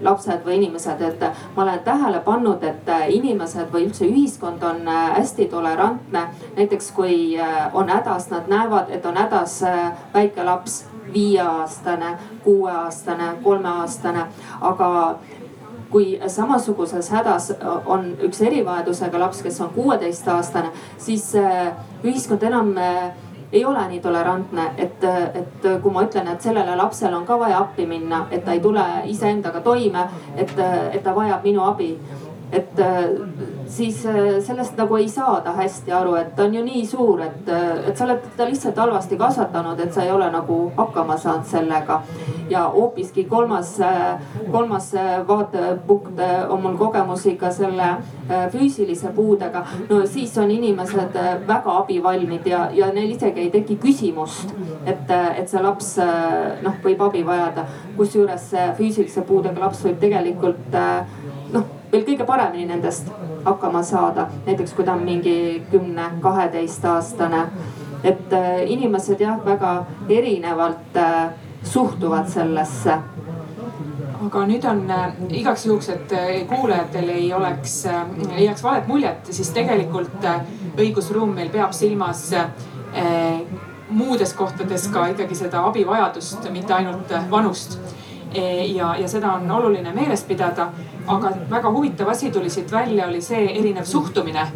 lapsed 0.03 0.45
või 0.45 0.57
inimesed, 0.59 1.01
et 1.01 1.21
ma 1.55 1.63
olen 1.63 1.79
tähele 1.83 2.19
pannud, 2.25 2.63
et 2.63 2.89
inimesed 3.09 3.71
või 3.73 3.87
üldse 3.87 4.05
ühiskond 4.07 4.63
on 4.63 4.87
äh, 4.87 5.17
hästi 5.17 5.45
tolerantne. 5.51 6.27
näiteks 6.55 6.91
kui 6.91 7.39
äh, 7.39 7.75
on 7.75 7.89
hädas, 7.89 8.29
nad 8.29 8.47
näevad, 8.47 8.89
et 8.89 9.05
on 9.05 9.17
hädas 9.17 9.63
äh, 9.63 9.91
väike 10.13 10.43
laps, 10.43 10.85
viieaastane, 11.13 12.17
kuueaastane, 12.43 13.33
kolmeaastane, 13.43 14.25
aga 14.61 15.19
kui 15.89 16.19
samasuguses 16.27 17.09
hädas 17.13 17.51
on 17.85 18.15
üks 18.25 18.41
erivajadusega 18.41 19.19
laps, 19.19 19.41
kes 19.45 19.61
on 19.61 19.69
kuueteistaastane, 19.75 20.71
siis 20.97 21.27
ühiskond 22.03 22.43
enam 22.43 22.73
ei 23.53 23.65
ole 23.65 23.87
nii 23.87 23.99
tolerantne, 24.01 24.71
et, 24.77 25.03
et 25.39 25.67
kui 25.81 25.93
ma 25.93 26.03
ütlen, 26.07 26.27
et 26.31 26.41
sellele 26.41 26.75
lapsele 26.75 27.15
on 27.15 27.25
ka 27.25 27.37
vaja 27.39 27.59
appi 27.61 27.85
minna, 27.85 28.25
et 28.31 28.45
ta 28.45 28.55
ei 28.55 28.61
tule 28.63 28.83
iseendaga 29.09 29.61
toime, 29.61 30.07
et, 30.35 30.53
et 30.91 31.03
ta 31.03 31.13
vajab 31.15 31.45
minu 31.45 31.61
abi. 31.67 31.91
Et 32.53 32.81
siis 33.75 34.05
äh, 34.05 34.13
sellest 34.45 34.77
nagu 34.77 34.95
ei 34.95 35.09
saada 35.09 35.51
hästi 35.57 35.91
aru, 35.91 36.15
et 36.15 36.35
ta 36.35 36.45
on 36.45 36.55
ju 36.55 36.61
nii 36.65 36.85
suur, 36.87 37.21
et, 37.25 37.49
äh, 37.49 37.87
et 37.89 37.97
sa 37.97 38.05
oled 38.05 38.21
teda 38.25 38.47
lihtsalt 38.49 38.77
halvasti 38.77 39.17
kasvatanud, 39.17 39.79
et 39.79 39.93
sa 39.93 40.03
ei 40.03 40.11
ole 40.11 40.29
nagu 40.31 40.59
hakkama 40.77 41.17
saanud 41.17 41.49
sellega. 41.49 42.01
ja 42.49 42.63
hoopiski 42.69 43.23
kolmas, 43.23 43.77
kolmas 44.51 44.91
vaatepunkt 45.27 46.19
on 46.49 46.61
mul 46.61 46.75
kogemusi 46.77 47.35
ka 47.35 47.51
selle 47.51 47.87
füüsilise 48.51 49.13
puudega. 49.15 49.65
no 49.89 50.05
siis 50.05 50.37
on 50.37 50.51
inimesed 50.51 51.17
väga 51.47 51.77
abivalmid 51.77 52.45
ja, 52.45 52.69
ja 52.73 52.91
neil 52.93 53.11
isegi 53.15 53.39
ei 53.39 53.51
teki 53.51 53.77
küsimust, 53.85 54.53
et, 54.85 55.11
et 55.37 55.49
see 55.49 55.61
laps 55.63 55.95
noh, 56.61 56.75
võib 56.83 57.01
abi 57.07 57.23
vajada. 57.25 57.65
kusjuures 57.97 58.51
füüsilise 58.77 59.21
puudega 59.21 59.65
laps 59.65 59.85
võib 59.85 59.97
tegelikult 60.03 60.77
noh 61.53 61.82
veel 61.93 62.05
kõige 62.07 62.25
paremini 62.25 62.65
nendest 62.65 63.09
hakkama 63.45 63.83
saada. 63.83 64.27
näiteks 64.45 64.73
kui 64.73 64.85
ta 64.85 64.93
on 64.93 65.05
mingi 65.05 65.63
kümne, 65.71 66.09
kaheteistaastane. 66.21 67.47
et 68.03 68.33
äh, 68.33 68.63
inimesed 68.67 69.19
jah, 69.21 69.45
väga 69.45 69.85
erinevalt 70.09 70.97
äh, 70.97 71.29
suhtuvad 71.63 72.27
sellesse 72.27 72.97
aga 74.25 74.45
nüüd 74.47 74.65
on 74.65 74.89
äh, 74.91 75.13
igaks 75.29 75.65
juhuks, 75.65 75.89
et 75.89 76.13
kuulajatel 76.49 77.09
ei 77.09 77.33
oleks 77.33 77.85
ei 78.35 78.45
jääks 78.45 78.63
valet 78.63 78.87
muljet, 78.87 79.25
siis 79.29 79.49
tegelikult 79.49 80.27
õigusruum 80.77 81.35
meil 81.35 81.49
peab 81.49 81.71
silmas 81.71 82.31
muudes 83.89 84.33
kohtades 84.33 84.87
ka 84.87 85.07
ikkagi 85.07 85.35
seda 85.35 85.63
abivajadust, 85.67 86.49
mitte 86.51 86.73
ainult 86.73 87.13
vanust 87.29 87.77
E, 88.33 88.65
ja, 88.65 88.95
ja 88.97 89.07
seda 89.07 89.33
on 89.33 89.51
oluline 89.51 89.93
meeles 89.93 90.23
pidada. 90.23 90.69
Aga 91.07 91.31
väga 91.49 91.71
huvitav 91.71 92.09
asi 92.09 92.31
tuli 92.31 92.49
siit 92.49 92.71
välja, 92.71 93.07
oli 93.07 93.21
see 93.21 93.59
erinev 93.59 93.85
suhtumine. 93.85 94.47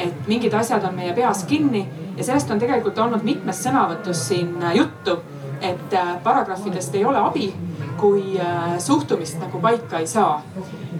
et 0.00 0.28
mingid 0.28 0.54
asjad 0.54 0.84
on 0.84 0.94
meie 0.94 1.12
peas 1.12 1.44
kinni 1.44 1.88
ja 2.16 2.24
sellest 2.24 2.50
on 2.50 2.58
tegelikult 2.58 2.98
olnud 2.98 3.24
mitmes 3.26 3.58
sõnavõtus 3.64 4.28
siin 4.28 4.54
juttu. 4.74 5.18
et 5.60 5.94
äh, 5.94 6.22
paragrahvidest 6.22 6.94
ei 6.94 7.04
ole 7.04 7.18
abi, 7.18 7.54
kui 8.00 8.40
äh, 8.40 8.78
suhtumist 8.78 9.40
nagu 9.40 9.60
paika 9.60 9.98
ei 9.98 10.06
saa. 10.06 10.42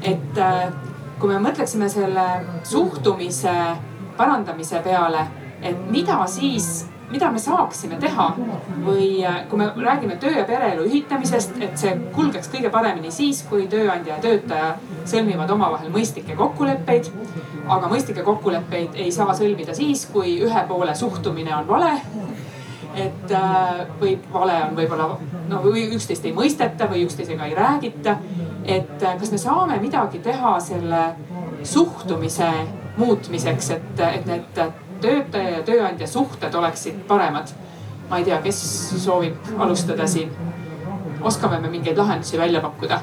et 0.03 0.39
äh, 0.39 0.73
kui 1.19 1.29
me 1.29 1.39
mõtleksime 1.49 1.89
selle 1.89 2.27
suhtumise 2.65 3.55
parandamise 4.17 4.81
peale, 4.85 5.27
et 5.63 5.91
mida 5.91 6.27
siis 6.27 6.90
mida 7.11 7.31
me 7.31 7.39
saaksime 7.43 7.99
teha 8.01 8.29
või 8.85 9.25
äh, 9.27 9.43
kui 9.51 9.59
me 9.59 9.71
räägime 9.77 10.17
töö 10.23 10.33
ja 10.39 10.45
pereelu 10.49 10.87
ühitamisest, 10.87 11.59
et 11.61 11.79
see 11.79 11.95
kulgeks 12.15 12.51
kõige 12.53 12.71
paremini 12.71 13.11
siis, 13.15 13.43
kui 13.51 13.67
tööandja 13.71 14.17
ja 14.17 14.23
töötaja 14.23 14.73
sõlmivad 15.11 15.51
omavahel 15.51 15.91
mõistlikke 15.95 16.37
kokkuleppeid. 16.39 17.11
aga 17.71 17.89
mõistlikke 17.89 18.23
kokkuleppeid 18.27 18.97
ei 18.99 19.13
saa 19.13 19.35
sõlmida 19.35 19.75
siis, 19.75 20.07
kui 20.13 20.39
ühe 20.43 20.63
poole 20.69 20.95
suhtumine 20.95 21.55
on 21.55 21.69
vale 21.69 21.93
et 22.95 23.31
äh, 23.31 23.87
või 24.01 24.17
vale 24.33 24.57
on 24.65 24.77
võib-olla 24.77 25.09
no 25.49 25.63
või 25.63 25.87
üksteist 25.95 26.25
ei 26.27 26.35
mõisteta 26.35 26.89
või 26.91 27.05
üksteisega 27.07 27.47
ei 27.47 27.55
räägita. 27.55 28.17
et 28.65 29.03
äh, 29.03 29.19
kas 29.19 29.31
me 29.31 29.39
saame 29.39 29.79
midagi 29.81 30.19
teha 30.19 30.59
selle 30.61 31.03
suhtumise 31.63 32.51
muutmiseks, 32.97 33.71
et, 33.71 34.01
et 34.01 34.27
need 34.27 34.63
töötaja 35.01 35.57
ja 35.59 35.63
tööandja 35.67 36.07
suhted 36.07 36.55
oleksid 36.55 37.03
paremad. 37.09 37.53
ma 38.11 38.19
ei 38.19 38.25
tea, 38.27 38.41
kes 38.43 38.61
soovib 39.05 39.37
alustada 39.59 40.07
siin. 40.07 40.31
oskame 41.21 41.61
me 41.61 41.69
mingeid 41.71 41.99
lahendusi 41.99 42.39
välja 42.39 42.61
pakkuda? 42.61 43.01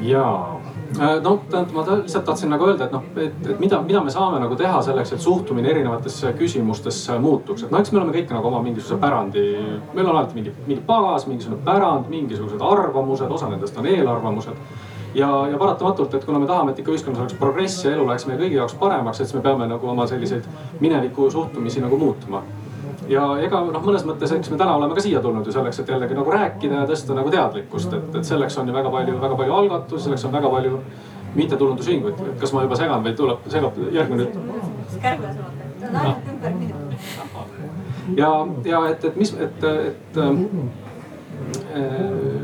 jaa, 0.00 0.60
äh, 1.00 1.22
no 1.22 1.40
tähendab, 1.50 1.72
ma 1.74 1.84
lihtsalt 1.96 2.24
tahtsin 2.24 2.50
nagu 2.50 2.66
öelda, 2.66 2.84
et 2.84 2.92
noh, 2.92 3.02
et, 3.16 3.46
et 3.50 3.60
mida, 3.60 3.80
mida 3.82 4.02
me 4.04 4.10
saame 4.10 4.38
nagu 4.40 4.56
teha 4.56 4.82
selleks, 4.82 5.12
et 5.12 5.20
suhtumine 5.20 5.70
erinevatesse 5.70 6.32
küsimustesse 6.38 7.18
muutuks, 7.18 7.64
et 7.64 7.72
noh, 7.74 7.80
eks 7.82 7.92
me 7.92 8.00
oleme 8.00 8.14
kõik 8.14 8.30
nagu 8.34 8.50
oma 8.50 8.62
mingisuguse 8.62 9.00
pärandi. 9.02 9.46
meil 9.94 10.06
on 10.06 10.16
alati 10.16 10.38
mingi, 10.38 10.54
mingi 10.66 10.82
pagas, 10.86 11.26
mingisugune 11.26 11.62
pärand, 11.64 12.06
mingisugused 12.12 12.62
arvamused, 12.62 13.30
osa 13.30 13.50
nendest 13.50 13.78
on 13.78 13.90
eelarvamused 13.90 14.86
ja, 15.14 15.46
ja 15.50 15.58
paratamatult, 15.58 16.14
et 16.14 16.24
kuna 16.24 16.38
me 16.38 16.46
tahame, 16.46 16.72
et 16.72 16.78
ikka 16.78 16.92
ühiskonnas 16.92 17.20
oleks 17.24 17.34
progress 17.40 17.84
ja 17.84 17.92
elu 17.94 18.06
läheks 18.06 18.26
meie 18.28 18.38
kõigi 18.40 18.58
jaoks 18.58 18.74
paremaks, 18.80 19.20
et 19.20 19.28
siis 19.28 19.36
me 19.38 19.42
peame 19.44 19.68
nagu 19.70 19.88
oma 19.88 20.06
selliseid 20.06 20.48
mineviku 20.80 21.30
suhtumisi 21.30 21.80
nagu 21.84 21.98
muutma. 21.98 22.42
ja 23.08 23.22
ega 23.40 23.60
noh, 23.64 23.84
mõnes 23.84 24.04
mõttes, 24.04 24.32
eks 24.36 24.50
me 24.50 24.58
täna 24.60 24.74
oleme 24.76 24.94
ka 24.94 25.00
siia 25.00 25.20
tulnud 25.24 25.46
ju 25.46 25.52
selleks, 25.52 25.78
et 25.80 25.88
jällegi 25.88 26.14
nagu 26.18 26.30
rääkida 26.30 26.82
ja 26.82 26.88
tõsta 26.88 27.14
nagu 27.16 27.30
teadlikkust, 27.30 27.92
et, 27.92 28.16
et 28.20 28.24
selleks 28.24 28.58
on 28.58 28.68
ju 28.68 28.74
väga 28.74 28.90
palju, 28.90 29.20
väga 29.20 29.36
palju 29.36 29.54
algatusi, 29.60 30.04
selleks 30.04 30.24
on 30.28 30.32
väga 30.32 30.50
palju 30.50 30.80
mittetulundusühinguid. 31.34 32.20
kas 32.40 32.52
ma 32.52 32.62
juba 32.66 32.76
segan 32.76 33.04
või 33.04 33.14
tuleb, 33.16 33.48
segab 33.48 33.78
järgmine? 33.92 34.28
Minutit. 34.28 34.58
ja, 38.16 38.46
ja 38.64 38.84
et, 38.90 39.04
et 39.04 39.16
mis, 39.16 39.32
et, 39.40 39.64
et 39.64 40.16
äh, 40.16 40.28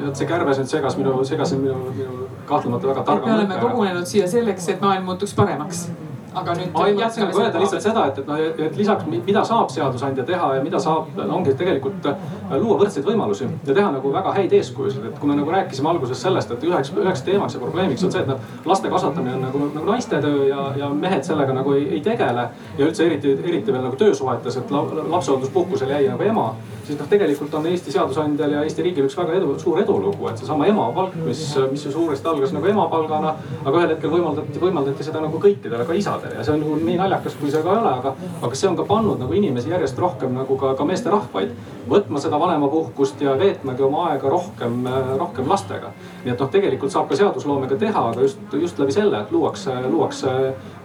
et 0.09 0.17
see 0.17 0.29
kärbes 0.29 0.61
nüüd 0.61 0.71
segas 0.71 0.97
minu, 0.99 1.17
segas 1.27 1.53
minu, 1.57 1.77
minu 1.97 2.24
kahtlemata 2.47 2.89
väga 2.89 3.05
targa 3.05 3.27
me 3.27 3.35
oleme 3.35 3.61
kogunenud 3.61 4.09
siia 4.09 4.29
selleks, 4.29 4.69
et 4.69 4.81
maailm 4.81 5.09
muutuks 5.11 5.35
paremaks. 5.35 5.87
aga 6.35 6.55
nüüd 6.59 6.73
ma 6.75 6.85
jätkame 6.89 7.29
nagu 7.29 7.39
öelda 7.39 7.53
selle 7.53 7.61
lihtsalt 7.63 7.85
seda, 7.85 8.05
et, 8.11 8.17
et 8.19 8.27
noh, 8.27 8.41
et 8.67 8.77
lisaks, 8.77 9.05
mida 9.07 9.45
saab 9.47 9.69
seadusandja 9.71 10.25
teha 10.27 10.49
ja 10.57 10.65
mida 10.65 10.81
saab, 10.83 11.13
ongi 11.37 11.55
tegelikult 11.55 12.09
äh, 12.11 12.25
luua 12.57 12.81
võrdseid 12.81 13.07
võimalusi 13.07 13.47
ja 13.47 13.77
teha 13.77 13.93
nagu 13.95 14.13
väga 14.17 14.33
häid 14.35 14.57
eeskujusid. 14.59 15.05
et 15.07 15.21
kui 15.21 15.31
me 15.31 15.37
nagu 15.39 15.55
rääkisime 15.55 15.93
alguses 15.93 16.23
sellest, 16.27 16.51
et 16.51 16.67
üheks, 16.67 16.91
üheks 16.99 17.23
teemaks 17.23 17.55
ja 17.55 17.63
probleemiks 17.63 18.03
on 18.03 18.13
see, 18.17 18.27
et 18.27 18.33
noh, 18.33 18.43
laste 18.67 18.91
kasvatamine 18.91 19.37
on 19.37 19.47
nagu, 19.47 19.65
nagu 19.77 19.93
naiste 19.93 20.21
töö 20.27 20.49
ja, 20.51 20.73
ja 20.83 20.91
mehed 21.07 21.23
sellega 21.23 21.55
nagu 21.55 21.79
ei, 21.79 21.87
ei 21.99 22.03
tegele. 22.03 22.49
ja 22.79 22.89
üldse 22.89 23.07
eriti, 23.07 23.39
eriti 23.39 23.73
veel 23.73 23.87
nagu 23.87 23.97
töösuhetes, 24.03 24.59
et 24.59 24.75
la, 24.75 24.83
lapsehoolduspuhkusel 25.15 25.95
jäi 25.95 26.09
nagu 26.09 26.33
ema 26.33 26.51
siis 26.85 26.99
noh, 26.99 27.09
tegelikult 27.09 27.55
on 27.55 27.67
Eesti 27.71 27.93
seadusandjal 27.95 28.57
ja 28.57 28.63
Eesti 28.65 28.85
riigil 28.85 29.09
üks 29.09 29.17
väga 29.19 29.39
edu, 29.39 29.55
suur 29.63 29.81
edulugu, 29.83 30.29
et 30.31 30.41
seesama 30.41 30.69
emapalk, 30.71 31.17
mis, 31.25 31.43
mis 31.73 31.87
ju 31.87 31.93
suuresti 31.95 32.29
algas 32.31 32.53
nagu 32.55 32.69
emapalgana. 32.71 33.35
aga 33.65 33.79
ühel 33.79 33.95
hetkel 33.95 34.13
võimaldati, 34.13 34.61
võimaldati 34.61 35.07
seda 35.07 35.23
nagu 35.25 35.41
kõikidele, 35.41 35.87
ka 35.87 35.97
isadele 35.97 36.39
ja 36.39 36.45
see 36.45 36.55
on 36.55 36.65
nagu 36.65 36.77
nii 36.81 36.99
naljakas, 37.01 37.39
kui 37.41 37.53
see 37.53 37.63
ka 37.65 37.73
ei 37.73 37.81
ole, 37.83 37.95
aga, 38.01 38.15
aga 38.43 38.61
see 38.61 38.69
on 38.69 38.77
ka 38.77 38.87
pannud 38.89 39.23
nagu 39.23 39.39
inimesi 39.39 39.73
järjest 39.73 39.99
rohkem 39.99 40.35
nagu 40.37 40.59
ka, 40.61 40.75
ka 40.79 40.87
meesterahvaid 40.89 41.55
võtma 41.89 42.21
seda 42.23 42.41
vanemapuhkust 42.41 43.21
ja 43.25 43.35
veetmagi 43.41 43.85
oma 43.85 44.09
aega 44.11 44.31
rohkem, 44.33 44.85
rohkem 45.19 45.49
lastega. 45.49 45.93
nii 46.25 46.33
et 46.33 46.41
noh, 46.41 46.51
tegelikult 46.51 46.93
saab 46.93 47.09
ka 47.09 47.19
seadusloomega 47.21 47.79
teha, 47.81 48.07
aga 48.13 48.25
just, 48.25 48.41
just 48.61 48.79
läbi 48.81 48.93
selle, 48.97 49.21
et 49.21 49.33
luuakse, 49.33 49.75
luuakse 49.89 50.33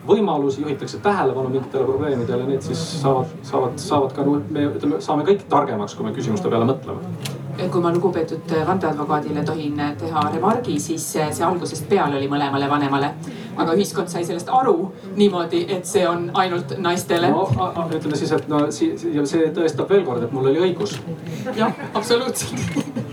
võimalusi, 0.08 0.62
juhitakse 0.62 1.02
tähelepanu 1.04 1.50
mingitele 1.50 1.84
probleemidele, 1.86 2.48
need 2.48 2.62
siis 2.66 2.86
saavad, 3.02 3.36
saavad, 3.44 3.78
saavad 3.82 4.16
ka 4.16 4.26
me 4.30 4.70
ütleme, 4.70 5.02
saame 5.04 5.28
kõik 5.28 5.46
targemaks, 5.50 5.96
kui 5.96 6.08
me 6.08 6.16
küsimuste 6.16 6.50
peale 6.50 6.70
mõtleme 6.70 7.38
kui 7.68 7.82
ma 7.84 7.92
lugupeetud 7.92 8.54
vandeadvokaadile 8.68 9.44
tohin 9.44 9.82
teha 10.00 10.22
remargi, 10.34 10.78
siis 10.80 11.04
see 11.12 11.44
algusest 11.46 11.90
peale 11.90 12.16
oli 12.18 12.30
mõlemale 12.32 12.70
vanemale. 12.72 13.14
aga 13.60 13.74
ühiskond 13.76 14.08
sai 14.08 14.24
sellest 14.24 14.48
aru 14.56 14.94
niimoodi, 15.18 15.66
et 15.76 15.86
see 15.86 16.08
on 16.08 16.30
ainult 16.34 16.78
naistele. 16.78 17.30
no 17.32 17.48
ütleme 17.92 18.16
siis, 18.16 18.32
et 18.32 18.48
no 18.48 18.72
si- 18.72 18.96
see 18.98 19.52
tõestab 19.56 19.90
veel 19.90 20.06
kord, 20.06 20.24
et 20.24 20.32
mul 20.32 20.48
oli 20.48 20.60
õigus. 20.70 20.96
jah, 21.56 21.74
absoluutselt 21.94 22.60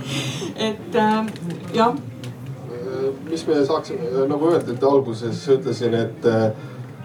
et 0.68 0.94
äh, 0.94 1.26
jah, 1.74 1.94
mis 3.30 3.46
me 3.48 3.60
saaksime? 3.66 4.10
Nagu 4.30 4.52
öelda, 4.52 4.72
et 4.74 4.88
alguses 4.88 5.44
ütlesin, 5.56 5.94
et 5.94 6.26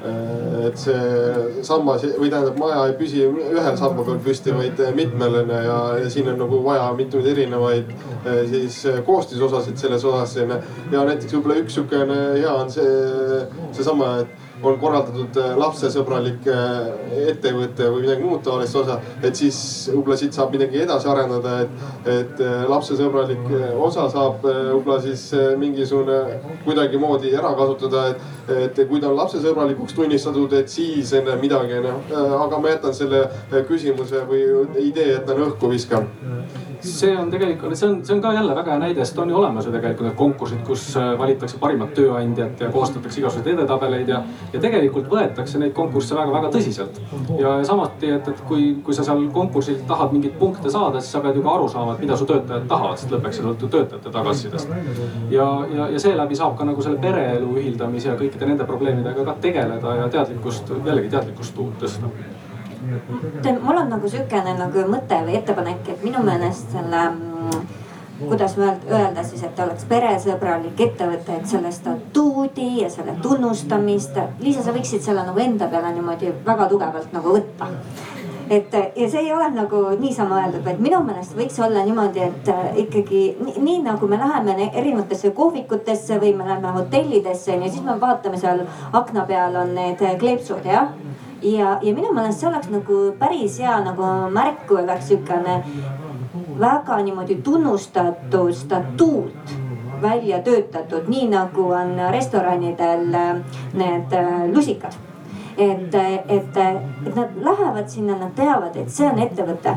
et 0.02 0.80
see 0.82 1.62
sammas 1.62 2.02
või 2.18 2.32
tähendab, 2.32 2.56
maja 2.58 2.88
ei 2.90 2.96
püsi 2.98 3.22
ühel 3.22 3.76
samba 3.78 4.02
peal 4.08 4.18
püsti, 4.26 4.54
vaid 4.56 4.80
mitmel 4.98 5.44
onju 5.44 5.60
ja, 5.68 5.76
ja 6.02 6.10
siin 6.10 6.32
on 6.32 6.40
nagu 6.42 6.62
vaja 6.66 6.88
mitmeid 6.98 7.28
erinevaid 7.36 7.92
eh, 7.94 8.40
siis 8.50 8.80
koostisosasid 9.06 9.78
selles 9.78 10.06
osas 10.10 10.34
ja 10.40 10.48
näiteks 10.50 11.36
võib-olla 11.36 11.60
üks 11.62 11.78
sihukene 11.78 12.18
hea 12.40 12.54
on 12.64 12.74
see, 12.74 12.96
seesama, 13.78 14.16
et 14.24 14.51
on 14.64 14.78
korraldatud 14.80 15.38
äh, 15.42 15.54
lapsesõbralik 15.60 16.48
äh, 16.50 16.90
ettevõte 17.32 17.90
või 17.92 18.06
midagi 18.06 18.26
muud 18.26 18.44
taolist 18.46 18.78
osa. 18.78 19.00
et 19.24 19.36
siis 19.36 19.58
võib-olla 19.92 20.18
siit 20.20 20.38
saab 20.38 20.54
midagi 20.56 20.82
edasi 20.84 21.10
arendada, 21.12 21.58
et, 21.66 21.86
et 22.16 22.42
äh, 22.46 22.64
lapsesõbralik 22.70 23.46
osa 23.82 24.08
saab 24.14 24.46
võib-olla 24.46 25.00
siis 25.04 25.28
mingisugune 25.60 26.20
kuidagimoodi 26.66 27.34
ära 27.38 27.54
kasutada, 27.58 28.08
et, 28.12 28.52
et 28.58 28.84
kui 28.90 29.02
ta 29.02 29.12
on 29.12 29.18
lapsesõbralikuks 29.20 29.98
tunnistatud, 29.98 30.54
et 30.58 30.70
siis 30.70 31.14
enne 31.18 31.38
midagi 31.42 31.82
noh. 31.84 32.04
aga 32.42 32.60
ma 32.62 32.76
jätan 32.76 32.96
selle 32.96 33.26
küsimuse 33.70 34.26
või 34.30 34.44
idee 34.88 35.14
jätan 35.16 35.42
õhku, 35.48 35.72
viskan 35.72 36.10
see 36.82 37.18
on 37.18 37.30
tegelikult, 37.32 37.76
see 37.78 37.88
on, 37.90 38.00
see 38.06 38.16
on 38.16 38.22
ka 38.22 38.34
jälle 38.34 38.56
väga 38.56 38.74
hea 38.74 38.82
näide, 38.82 39.06
sest 39.06 39.20
on 39.20 39.30
ju 39.30 39.38
olemas 39.38 39.66
ju 39.66 39.72
tegelikult 39.74 40.08
need 40.08 40.18
konkursid, 40.18 40.62
kus 40.68 40.86
valitakse 41.20 41.60
parimat 41.62 41.94
tööandjat 41.98 42.64
ja 42.66 42.72
koostatakse 42.74 43.22
igasuguseid 43.22 43.54
edetabeleid 43.54 44.10
ja, 44.10 44.22
ja 44.54 44.62
tegelikult 44.64 45.10
võetakse 45.12 45.62
neid 45.62 45.74
konkursse 45.78 46.18
väga-väga 46.18 46.52
tõsiselt. 46.56 47.00
ja 47.40 47.54
samuti, 47.68 48.12
et, 48.18 48.28
et 48.28 48.44
kui, 48.48 48.68
kui 48.86 48.98
sa 48.98 49.06
seal 49.08 49.24
konkursil 49.34 49.82
tahad 49.88 50.14
mingeid 50.16 50.38
punkte 50.40 50.74
saada, 50.74 51.02
siis 51.02 51.14
sa 51.16 51.24
pead 51.24 51.40
ju 51.40 51.46
ka 51.46 51.56
aru 51.56 51.70
saama, 51.72 51.96
et 51.96 52.06
mida 52.06 52.18
su 52.18 52.28
töötajad 52.30 52.68
tahavad, 52.72 53.00
sest 53.02 53.16
lõpuks 53.16 53.40
see 53.40 53.48
sõltub 53.48 53.74
töötajate 53.78 54.14
tagasisidest. 54.18 54.76
ja, 55.32 55.48
ja, 55.76 55.90
ja 55.96 56.04
seeläbi 56.04 56.38
saab 56.40 56.58
ka 56.60 56.68
nagu 56.68 56.84
selle 56.86 57.02
pereelu 57.02 57.56
ühildamise 57.62 58.12
ja 58.12 58.20
kõikide 58.20 58.50
nende 58.50 58.68
probleemidega 58.70 59.26
ka 59.26 59.38
tegeleda 59.42 59.98
ja 60.02 60.08
teadlikkust, 60.14 60.74
jällegi 60.86 61.14
teadlikkust 61.14 61.60
tõsta 61.82 62.10
mul 63.62 63.78
on 63.78 63.90
nagu 63.90 64.10
sihukene 64.10 64.58
nagu 64.58 64.88
mõte 64.90 65.22
või 65.26 65.38
ettepanek, 65.38 65.88
et 65.94 66.04
minu 66.04 66.24
meelest 66.26 66.74
selle 66.74 67.04
mm, 67.10 67.62
kuidas 68.28 68.56
öelda 68.92 69.24
siis, 69.24 69.44
et 69.44 69.60
oleks 69.60 69.86
peresõbralik 69.90 70.80
ettevõte, 70.86 71.38
et 71.38 71.50
selle 71.50 71.72
statuudi 71.74 72.82
ja 72.82 72.90
selle 72.90 73.16
tunnustamist. 73.22 74.18
Liisa, 74.40 74.64
sa 74.66 74.74
võiksid 74.76 75.04
selle 75.06 75.26
nagu 75.26 75.42
enda 75.42 75.70
peale 75.72 75.94
niimoodi 75.96 76.34
väga 76.46 76.68
tugevalt 76.72 77.14
nagu 77.14 77.38
võtta. 77.38 77.70
et 78.52 78.74
ja 78.74 79.06
see 79.10 79.22
ei 79.24 79.30
ole 79.34 79.46
nagu 79.56 79.78
niisama 80.00 80.42
öeldud, 80.42 80.66
vaid 80.66 80.80
minu 80.84 80.98
meelest 81.08 81.38
võiks 81.38 81.60
olla 81.64 81.86
niimoodi, 81.88 82.20
et 82.20 82.50
äh, 82.52 82.66
ikkagi 82.84 83.22
nii, 83.40 83.54
nii 83.64 83.78
nagu 83.86 84.08
me 84.12 84.18
läheme 84.20 84.68
erinevatesse 84.74 85.32
kohvikutesse 85.38 86.20
või 86.20 86.34
me 86.36 86.50
läheme 86.50 86.74
hotellidesse 86.76 87.54
onju, 87.56 87.70
siis 87.72 87.86
me 87.86 87.96
vaatame 88.02 88.38
seal 88.42 88.66
akna 88.92 89.24
peal 89.30 89.56
on 89.56 89.72
need 89.76 90.04
kleepsud 90.20 90.68
jah 90.68 90.92
ja, 91.42 91.80
ja 91.82 91.94
minu 91.94 92.14
meelest 92.14 92.40
see 92.40 92.50
oleks 92.50 92.70
nagu 92.72 93.02
päris 93.20 93.60
hea 93.60 93.80
nagu 93.86 94.08
märk, 94.34 94.66
kui 94.68 94.82
oleks 94.84 95.08
sihukene 95.12 95.62
väga 96.60 96.98
niimoodi 97.04 97.42
tunnustatud 97.44 98.54
statuut 98.54 99.56
välja 100.02 100.42
töötatud, 100.42 101.08
nii 101.08 101.28
nagu 101.30 101.70
on 101.78 101.96
restoranidel 102.12 103.08
need 103.74 104.16
lusikad 104.54 104.98
et, 105.62 105.96
et, 106.28 106.58
et 106.58 107.16
nad 107.16 107.30
lähevad 107.44 107.90
sinna, 107.90 108.16
nad 108.18 108.34
teavad, 108.36 108.76
et 108.76 108.90
see 108.90 109.08
on 109.08 109.20
ettevõte, 109.22 109.74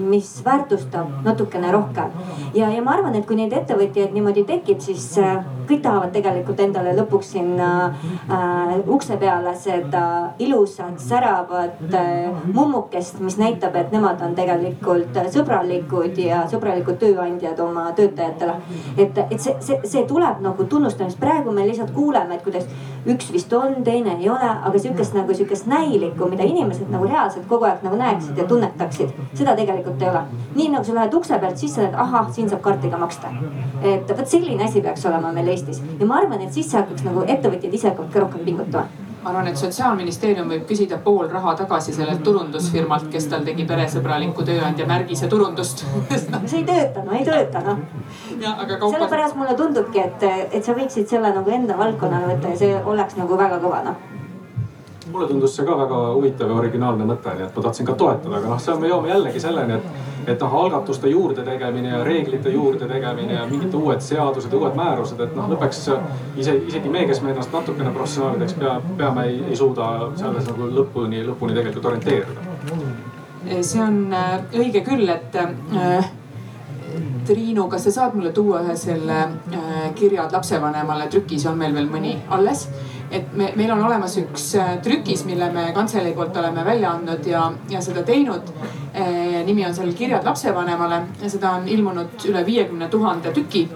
mis 0.00 0.30
väärtustab 0.44 1.24
natukene 1.26 1.72
rohkem. 1.72 2.14
ja, 2.54 2.70
ja 2.72 2.82
ma 2.82 2.96
arvan, 2.96 3.14
et 3.18 3.26
kui 3.26 3.36
neid 3.36 3.52
ettevõtjaid 3.52 4.14
niimoodi 4.16 4.46
tekib, 4.48 4.80
siis 4.80 5.08
äh, 5.20 5.44
kõik 5.68 5.82
tahavad 5.84 6.12
tegelikult 6.14 6.60
endale 6.62 6.94
lõpuks 6.96 7.32
sinna 7.36 7.70
äh, 7.86 8.74
ukse 8.86 9.18
peale 9.20 9.54
seda 9.60 10.04
ilusat 10.38 11.00
säravat 11.02 11.82
äh, 11.92 12.30
mummukest, 12.52 13.20
mis 13.20 13.38
näitab, 13.40 13.76
et 13.76 13.92
nemad 13.94 14.22
on 14.24 14.36
tegelikult 14.38 15.20
sõbralikud 15.34 16.18
ja 16.22 16.44
sõbralikud 16.50 17.00
tööandjad 17.02 17.60
oma 17.60 17.90
töötajatele. 17.96 18.56
et, 18.96 19.18
et 19.30 19.40
see, 19.40 19.56
see, 19.60 19.80
see 19.84 20.04
tuleb 20.08 20.40
nagu 20.44 20.64
tunnustamist, 20.64 21.20
praegu 21.20 21.52
me 21.52 21.66
lihtsalt 21.68 21.92
kuuleme, 21.96 22.36
et 22.36 22.44
kuidas 22.46 22.68
üks 23.06 23.30
vist 23.32 23.52
on, 23.56 23.78
teine 23.86 24.16
ei 24.18 24.28
ole, 24.30 24.50
aga 24.68 24.78
sihukest 24.82 25.14
nagu 25.16 25.34
sihukest 25.34 25.68
näilikku, 25.70 26.28
mida 26.30 26.46
inimesed 26.46 26.90
nagu 26.92 27.08
reaalselt 27.08 27.46
kogu 27.50 27.68
aeg 27.68 27.84
nagu 27.86 27.98
näeksid 28.00 28.38
ja 28.38 28.44
tunnetaksid. 28.50 29.14
seda 29.34 29.56
tegelikult 29.56 30.02
ei 30.02 30.10
ole. 30.10 30.22
nii 30.54 30.68
nagu 30.74 30.84
sa 30.84 30.94
lähed 30.98 31.14
ukse 31.14 31.38
pealt 31.38 31.58
sisse, 31.62 31.84
et 31.84 31.94
ahah, 32.06 32.30
siin 32.32 32.50
saab 32.50 32.62
kaardiga 32.66 32.98
maksta. 32.98 33.32
et 33.82 34.16
vot 34.18 34.28
selline 34.28 34.64
asi 34.64 34.80
peaks 34.80 35.06
olema 35.06 35.32
meil 35.32 35.48
Eestis 35.54 35.82
ja 36.00 36.06
ma 36.06 36.20
arvan, 36.22 36.40
et 36.40 36.52
siis 36.52 36.72
hakkaks 36.74 37.04
nagu 37.06 37.24
ettevõtjad 37.26 37.74
ise 37.74 37.96
ka 37.96 38.20
rohkem 38.20 38.44
pingutama 38.44 39.05
ma 39.26 39.32
arvan, 39.32 39.48
et 39.50 39.58
sotsiaalministeerium 39.58 40.50
võib 40.52 40.66
küsida 40.68 41.00
pool 41.02 41.26
raha 41.32 41.56
tagasi 41.58 41.94
sellelt 41.96 42.22
turundusfirmalt, 42.26 43.08
kes 43.10 43.26
tal 43.32 43.42
tegi 43.48 43.66
peresõbraliku 43.66 44.46
tööandja 44.46 44.86
märgise 44.86 45.26
turundust 45.32 45.82
see 46.14 46.60
ei 46.60 46.66
tööta, 46.68 47.02
no 47.02 47.16
ei 47.18 47.26
tööta 47.26 47.64
noh. 47.66 47.80
Kaupa... 48.38 48.92
sellepärast 48.94 49.38
mulle 49.40 49.56
tundubki, 49.58 50.04
et, 50.04 50.28
et 50.54 50.62
sa 50.62 50.76
võiksid 50.78 51.10
selle 51.10 51.34
nagu 51.34 51.50
enda 51.58 51.78
valdkonnale 51.78 52.36
võtta 52.36 52.54
ja 52.54 52.60
see 52.62 52.84
oleks 52.94 53.18
nagu 53.18 53.40
väga 53.40 53.58
kõva 53.64 53.82
noh 53.88 54.15
mulle 55.12 55.28
tundus 55.28 55.56
see 55.56 55.66
ka 55.66 55.76
väga 55.78 56.00
huvitav 56.14 56.50
ja 56.50 56.58
originaalne 56.60 57.06
mõte, 57.08 57.34
nii 57.36 57.46
et 57.46 57.56
ma 57.56 57.64
tahtsin 57.66 57.86
ka 57.86 57.94
toetada, 58.00 58.40
aga 58.40 58.52
noh, 58.52 58.60
seal 58.62 58.80
me 58.82 58.90
jõuame 58.90 59.12
jällegi 59.12 59.42
selleni, 59.42 59.78
et, 59.78 60.26
et 60.34 60.42
noh, 60.42 60.56
algatuste 60.60 61.10
juurde 61.12 61.44
tegemine 61.46 61.92
ja 61.92 62.02
reeglite 62.06 62.52
juurde 62.54 62.88
tegemine 62.90 63.38
ja 63.38 63.46
mingid 63.50 63.74
uued 63.78 64.02
seadused, 64.04 64.52
uued 64.58 64.76
määrused, 64.78 65.22
et 65.22 65.38
noh, 65.38 65.48
lõpuks 65.52 65.82
ise, 66.42 66.58
isegi 66.72 66.92
me, 66.92 67.06
kes 67.10 67.22
me 67.22 67.32
ennast 67.34 67.54
natukene 67.54 67.94
professionaalideks 67.94 68.58
pea, 68.60 68.76
peame, 68.98 69.26
ei, 69.30 69.40
ei 69.50 69.58
suuda 69.58 70.10
selles 70.18 70.50
nagu 70.50 70.70
lõpuni, 70.80 71.24
lõpuni 71.30 71.56
tegelikult 71.56 71.90
orienteeruda. 71.92 72.52
see 73.60 73.82
on 73.82 74.06
äh, 74.14 74.38
õige 74.58 74.82
küll, 74.86 75.08
et 75.12 75.36
äh, 75.42 76.12
Triinu, 77.26 77.66
kas 77.68 77.84
sa 77.84 77.90
saad 77.90 78.14
mulle 78.14 78.30
tuua 78.32 78.60
ühe 78.62 78.76
selle 78.78 79.16
äh, 79.18 79.88
kirjad 79.98 80.32
lapsevanemale 80.32 81.08
trükis, 81.10 81.46
on 81.50 81.58
meil 81.58 81.74
veel 81.74 81.88
mõni 81.90 82.14
alles? 82.30 82.68
Et 83.10 83.32
me, 83.32 83.52
meil 83.56 83.70
on 83.70 83.84
olemas 83.86 84.16
üks 84.18 84.48
trükis, 84.82 85.24
mille 85.28 85.50
me 85.54 85.68
kantselei 85.76 86.14
poolt 86.14 86.36
oleme 86.36 86.64
välja 86.64 86.90
andnud 86.96 87.26
ja, 87.26 87.46
ja 87.70 87.80
seda 87.80 88.02
teinud. 88.02 88.52
nimi 89.46 89.66
on 89.66 89.74
sellel 89.74 89.94
Kirjad 89.94 90.24
lapsevanemale 90.24 91.00
ja 91.22 91.30
seda 91.30 91.50
on 91.60 91.68
ilmunud 91.68 92.24
üle 92.30 92.46
viiekümne 92.46 92.88
tuhande 92.88 93.32
tüki 93.36 93.68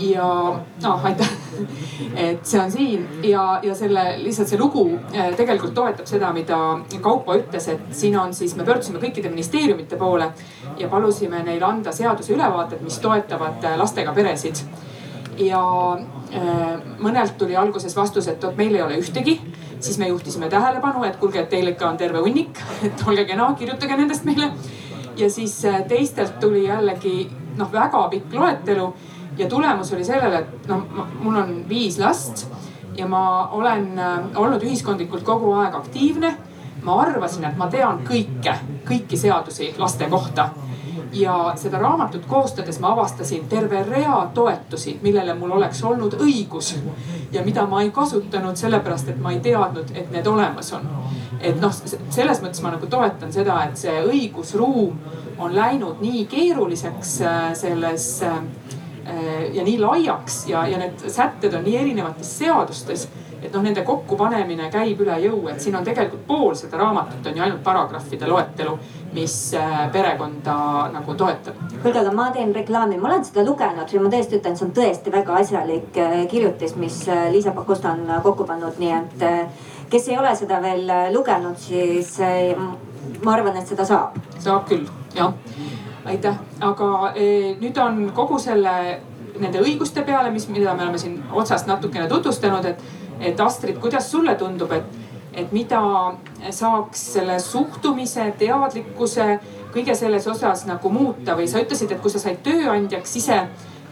ja 0.00 0.56
noh, 0.82 1.04
aitäh, 1.04 1.30
et 2.28 2.46
see 2.46 2.60
on 2.60 2.70
siin 2.72 3.06
ja, 3.26 3.60
ja 3.62 3.74
selle 3.76 4.04
lihtsalt 4.22 4.48
see 4.52 4.60
lugu 4.60 4.84
eh, 5.12 5.32
tegelikult 5.36 5.74
toetab 5.76 6.08
seda, 6.08 6.32
mida 6.36 6.58
Kaupo 7.02 7.36
ütles, 7.36 7.68
et 7.72 7.92
siin 7.96 8.16
on 8.18 8.34
siis, 8.36 8.54
me 8.56 8.64
pöördusime 8.64 9.00
kõikide 9.02 9.32
ministeeriumite 9.32 9.98
poole 10.00 10.30
ja 10.78 10.88
palusime 10.88 11.42
neil 11.46 11.64
anda 11.66 11.92
seaduse 11.92 12.34
ülevaated, 12.34 12.82
mis 12.84 12.98
toetavad 13.02 13.64
lastega 13.80 14.14
peresid. 14.16 14.64
ja 15.38 15.60
äh, 15.98 16.19
mõnelt 17.00 17.34
tuli 17.38 17.56
alguses 17.56 17.96
vastus, 17.96 18.28
et 18.28 18.42
vot 18.42 18.56
meil 18.56 18.74
ei 18.74 18.82
ole 18.82 18.98
ühtegi 19.00 19.40
siis 19.80 19.98
me 19.98 20.08
juhtisime 20.08 20.48
tähelepanu, 20.48 21.04
et 21.04 21.16
kuulge, 21.16 21.40
et 21.40 21.48
teil 21.48 21.72
ikka 21.72 21.88
on 21.88 21.96
terve 21.96 22.20
hunnik, 22.20 22.60
et 22.86 23.04
olge 23.06 23.24
kena, 23.24 23.52
kirjutage 23.58 23.96
nendest 23.96 24.24
meile. 24.28 24.52
ja 25.16 25.30
siis 25.30 25.62
teistelt 25.88 26.38
tuli 26.40 26.64
jällegi 26.64 27.30
noh, 27.56 27.72
väga 27.72 28.06
pikk 28.08 28.32
loetelu 28.32 28.86
ja 29.38 29.48
tulemus 29.48 29.92
oli 29.92 30.04
sellele, 30.04 30.38
et 30.38 30.68
noh, 30.68 30.84
mul 31.20 31.36
on 31.36 31.56
viis 31.68 31.98
last 31.98 32.46
ja 32.96 33.08
ma 33.08 33.48
olen 33.52 33.98
äh, 33.98 34.18
olnud 34.36 34.62
ühiskondlikult 34.62 35.24
kogu 35.24 35.52
aeg 35.60 35.74
aktiivne. 35.74 36.36
ma 36.82 36.94
arvasin, 37.02 37.44
et 37.44 37.56
ma 37.60 37.66
tean 37.68 38.00
kõike, 38.08 38.54
kõiki 38.88 39.16
seadusi 39.20 39.74
laste 39.78 40.06
kohta 40.08 40.48
ja 41.12 41.52
seda 41.56 41.78
raamatut 41.78 42.26
koostades 42.26 42.80
ma 42.80 42.92
avastasin 42.92 43.48
terve 43.48 43.82
rea 43.82 44.30
toetusi, 44.34 44.98
millele 45.02 45.34
mul 45.34 45.50
oleks 45.58 45.82
olnud 45.84 46.14
õigus 46.20 46.74
ja 47.32 47.44
mida 47.44 47.66
ma 47.66 47.82
ei 47.82 47.90
kasutanud 47.90 48.56
sellepärast, 48.56 49.08
et 49.08 49.20
ma 49.20 49.32
ei 49.32 49.40
teadnud, 49.40 49.92
et 49.94 50.10
need 50.10 50.26
olemas 50.26 50.72
on. 50.72 50.88
et 51.40 51.60
noh, 51.60 51.72
selles 52.10 52.42
mõttes 52.42 52.62
ma 52.62 52.74
nagu 52.74 52.86
toetan 52.86 53.32
seda, 53.32 53.62
et 53.64 53.78
see 53.80 54.02
õigusruum 54.02 54.98
on 55.38 55.54
läinud 55.56 56.02
nii 56.04 56.26
keeruliseks 56.28 57.20
äh, 57.24 57.38
selles 57.56 58.10
äh, 58.22 58.42
ja 59.52 59.64
nii 59.64 59.78
laiaks 59.80 60.44
ja, 60.48 60.66
ja 60.68 60.78
need 60.78 61.08
sätted 61.08 61.54
on 61.54 61.64
nii 61.64 61.76
erinevates 61.76 62.38
seadustes 62.38 63.08
et 63.42 63.52
noh, 63.54 63.62
nende 63.64 63.82
kokkupanemine 63.86 64.68
käib 64.72 65.00
üle 65.04 65.16
jõu, 65.24 65.40
et 65.50 65.60
siin 65.62 65.76
on 65.78 65.84
tegelikult 65.86 66.26
pool 66.28 66.56
seda 66.58 66.80
raamatut 66.80 67.26
on 67.30 67.38
ju 67.38 67.44
ainult 67.46 67.62
paragrahvide 67.64 68.28
loetelu, 68.28 68.76
mis 69.12 69.34
äh, 69.58 69.88
perekonda 69.92 70.54
nagu 70.94 71.14
toetab. 71.18 71.58
kuulge, 71.82 71.98
aga 71.98 72.12
ma 72.14 72.28
teen 72.34 72.54
reklaami, 72.54 72.98
ma 73.00 73.10
olen 73.10 73.26
seda 73.26 73.44
lugenud 73.46 73.92
ja 73.92 74.02
ma 74.02 74.12
tõesti 74.12 74.38
ütlen, 74.38 74.56
see 74.58 74.68
on 74.68 74.72
tõesti 74.76 75.12
väga 75.12 75.40
asjalik 75.42 75.98
äh, 75.98 76.16
kirjutis, 76.30 76.76
mis 76.78 77.02
Liisa 77.32 77.54
Pakosta 77.56 77.94
on 77.96 78.22
kokku 78.22 78.46
pannud, 78.46 78.78
nii 78.78 78.94
et 78.96 79.28
kes 79.90 80.08
ei 80.08 80.18
ole 80.18 80.34
seda 80.38 80.62
veel 80.62 80.86
lugenud, 81.14 81.58
siis 81.58 82.16
ma 83.24 83.34
arvan, 83.34 83.58
et 83.58 83.68
seda 83.68 83.86
saab. 83.88 84.18
saab 84.38 84.66
küll, 84.70 84.86
jah 85.16 85.34
aitäh, 86.04 86.36
aga 86.64 87.12
e, 87.14 87.54
nüüd 87.60 87.78
on 87.80 88.02
kogu 88.16 88.38
selle, 88.40 88.72
nende 89.40 89.62
õiguste 89.62 90.04
peale, 90.06 90.32
mis, 90.34 90.48
mida 90.52 90.74
me 90.74 90.86
oleme 90.86 91.00
siin 91.00 91.18
otsast 91.32 91.68
natukene 91.68 92.08
tutvustanud, 92.10 92.66
et, 92.72 92.82
et 93.20 93.40
Astrid, 93.40 93.78
kuidas 93.82 94.10
sulle 94.10 94.34
tundub, 94.40 94.72
et, 94.76 94.98
et 95.34 95.52
mida 95.52 95.80
saaks 96.50 97.02
selle 97.14 97.38
suhtumise, 97.40 98.32
teadlikkuse, 98.38 99.26
kõige 99.74 99.94
selles 99.94 100.26
osas 100.26 100.64
nagu 100.66 100.90
muuta 100.90 101.36
või 101.38 101.46
sa 101.48 101.62
ütlesid, 101.62 101.92
et 101.92 102.00
kui 102.02 102.10
sa 102.10 102.22
said 102.22 102.40
tööandjaks 102.42 103.16
ise 103.20 103.44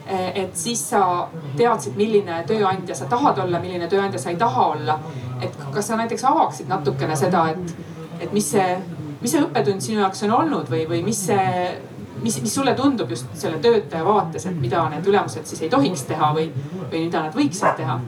et 0.09 0.57
siis 0.57 0.81
sa 0.91 1.29
teadsid, 1.57 1.97
milline 1.97 2.41
tööandja 2.49 2.97
sa 2.97 3.07
tahad 3.11 3.43
olla, 3.43 3.61
milline 3.61 3.89
tööandja 3.93 4.21
sa 4.21 4.31
ei 4.33 4.39
taha 4.41 4.67
olla. 4.73 4.99
et 5.43 5.55
kas 5.75 5.87
sa 5.87 5.97
näiteks 5.97 6.25
avaksid 6.25 6.69
natukene 6.69 7.17
seda, 7.17 7.45
et, 7.53 7.75
et 8.21 8.33
mis 8.33 8.51
see, 8.51 8.79
mis 9.21 9.31
see 9.31 9.43
õppetund 9.45 9.85
sinu 9.85 10.01
jaoks 10.01 10.25
on 10.27 10.33
olnud 10.35 10.71
või, 10.73 10.81
või 10.89 11.03
mis 11.07 11.21
see, 11.29 11.77
mis, 12.23 12.41
mis 12.43 12.55
sulle 12.55 12.75
tundub 12.75 13.11
just 13.11 13.29
selle 13.39 13.61
töötaja 13.63 14.05
vaates, 14.05 14.49
et 14.49 14.57
mida 14.59 14.89
need 14.91 15.07
ülemused 15.07 15.47
siis 15.47 15.63
ei 15.63 15.71
tohiks 15.71 16.03
teha 16.09 16.33
või, 16.35 16.49
või 16.89 17.05
mida 17.05 17.29
nad 17.29 17.37
võiksid 17.39 17.77
teha? 17.79 18.01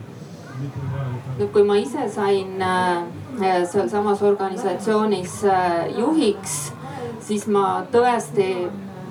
No 1.39 1.47
kui 1.53 1.63
ma 1.63 1.77
ise 1.79 2.07
sain 2.09 2.61
äh, 2.61 3.03
sealsamas 3.71 4.21
organisatsioonis 4.21 5.43
äh, 5.45 5.89
juhiks, 5.97 6.73
siis 7.19 7.47
ma 7.47 7.83
tõesti 7.91 8.47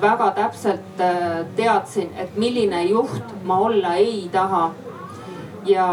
väga 0.01 0.31
täpselt 0.39 1.03
äh, 1.05 1.43
teadsin, 1.57 2.11
et 2.17 2.37
milline 2.37 2.85
juht 2.89 3.35
ma 3.45 3.61
olla 3.67 3.97
ei 4.01 4.29
taha. 4.33 4.71
ja 5.67 5.87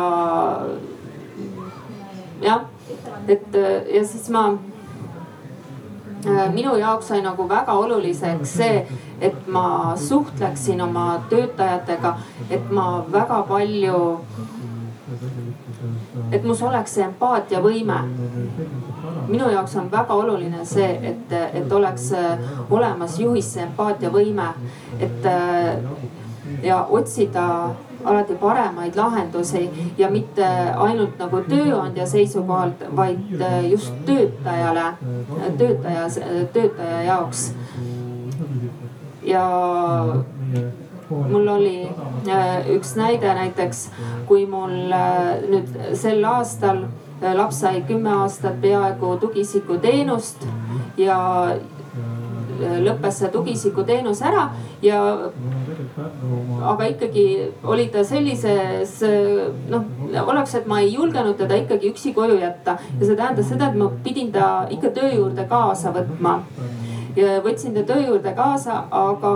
jah, 2.41 2.61
et 3.27 3.55
ja 3.93 4.03
siis 4.07 4.29
ma 4.31 4.45
Äh, 6.25 6.53
minu 6.53 6.75
jaoks 6.75 7.07
sai 7.07 7.21
nagu 7.21 7.45
väga 7.49 7.73
oluliseks 7.77 8.53
see, 8.59 8.77
et 9.21 9.47
ma 9.47 9.95
suhtleksin 9.95 10.81
oma 10.81 11.21
töötajatega, 11.29 12.13
et 12.49 12.71
ma 12.71 13.03
väga 13.11 13.43
palju, 13.47 13.99
et 16.31 16.43
mus 16.43 16.61
oleks 16.63 16.97
see 16.97 17.05
empaatiavõime. 17.05 18.01
minu 19.27 19.49
jaoks 19.51 19.75
on 19.75 19.89
väga 19.91 20.13
oluline 20.13 20.65
see, 20.65 20.87
et, 21.09 21.33
et 21.53 21.71
oleks 21.71 22.11
äh, 22.15 22.39
olemas 22.69 23.19
juhis 23.19 23.53
see 23.53 23.63
empaatiavõime, 23.63 24.47
et 24.99 25.25
äh, 25.25 25.75
ja 26.63 26.85
otsida 26.89 27.75
alati 28.05 28.35
paremaid 28.35 28.95
lahendusi 28.95 29.69
ja 29.97 30.09
mitte 30.09 30.47
ainult 30.77 31.19
nagu 31.19 31.41
tööandja 31.49 32.07
seisukohalt, 32.07 32.85
vaid 32.95 33.41
äh, 33.41 33.59
just 33.71 33.93
töötajale, 34.05 34.93
töötaja, 35.57 36.07
töötaja 36.53 37.03
jaoks. 37.03 37.51
ja 39.23 39.43
mul 41.09 41.47
oli 41.47 41.87
äh, 42.29 42.69
üks 42.75 42.95
näide 42.99 43.33
näiteks, 43.37 43.87
kui 44.27 44.45
mul 44.49 44.91
äh, 44.93 45.37
nüüd 45.47 45.71
sel 45.95 46.23
aastal 46.27 46.85
laps 47.17 47.63
sai 47.63 47.81
kümme 47.87 48.11
aastat 48.23 48.59
peaaegu 48.61 49.15
tugiisikuteenust 49.21 50.43
ja 51.01 51.17
lõppes 52.57 53.19
see 53.21 53.29
tugiisikuteenus 53.33 54.21
ära 54.25 54.47
ja 54.81 54.99
aga 56.71 56.87
ikkagi 56.91 57.25
oli 57.65 57.87
ta 57.93 58.03
sellises 58.05 58.99
noh, 59.69 59.85
oleks, 60.23 60.55
et 60.57 60.67
ma 60.69 60.81
ei 60.81 60.93
julgenud 60.93 61.37
teda 61.39 61.57
ikkagi 61.63 61.91
üksi 61.91 62.13
koju 62.17 62.39
jätta. 62.41 62.77
Ja 62.99 63.05
see 63.05 63.17
tähendas 63.17 63.49
seda, 63.49 63.69
et 63.69 63.77
ma 63.77 63.89
pidin 64.03 64.31
ta 64.33 64.67
ikka 64.73 64.93
töö 64.97 65.11
juurde 65.13 65.47
kaasa 65.49 65.93
võtma 65.95 66.39
võtsin 67.17 67.73
ta 67.73 67.83
töö 67.87 68.01
juurde 68.05 68.33
kaasa, 68.37 68.83
aga 68.91 69.31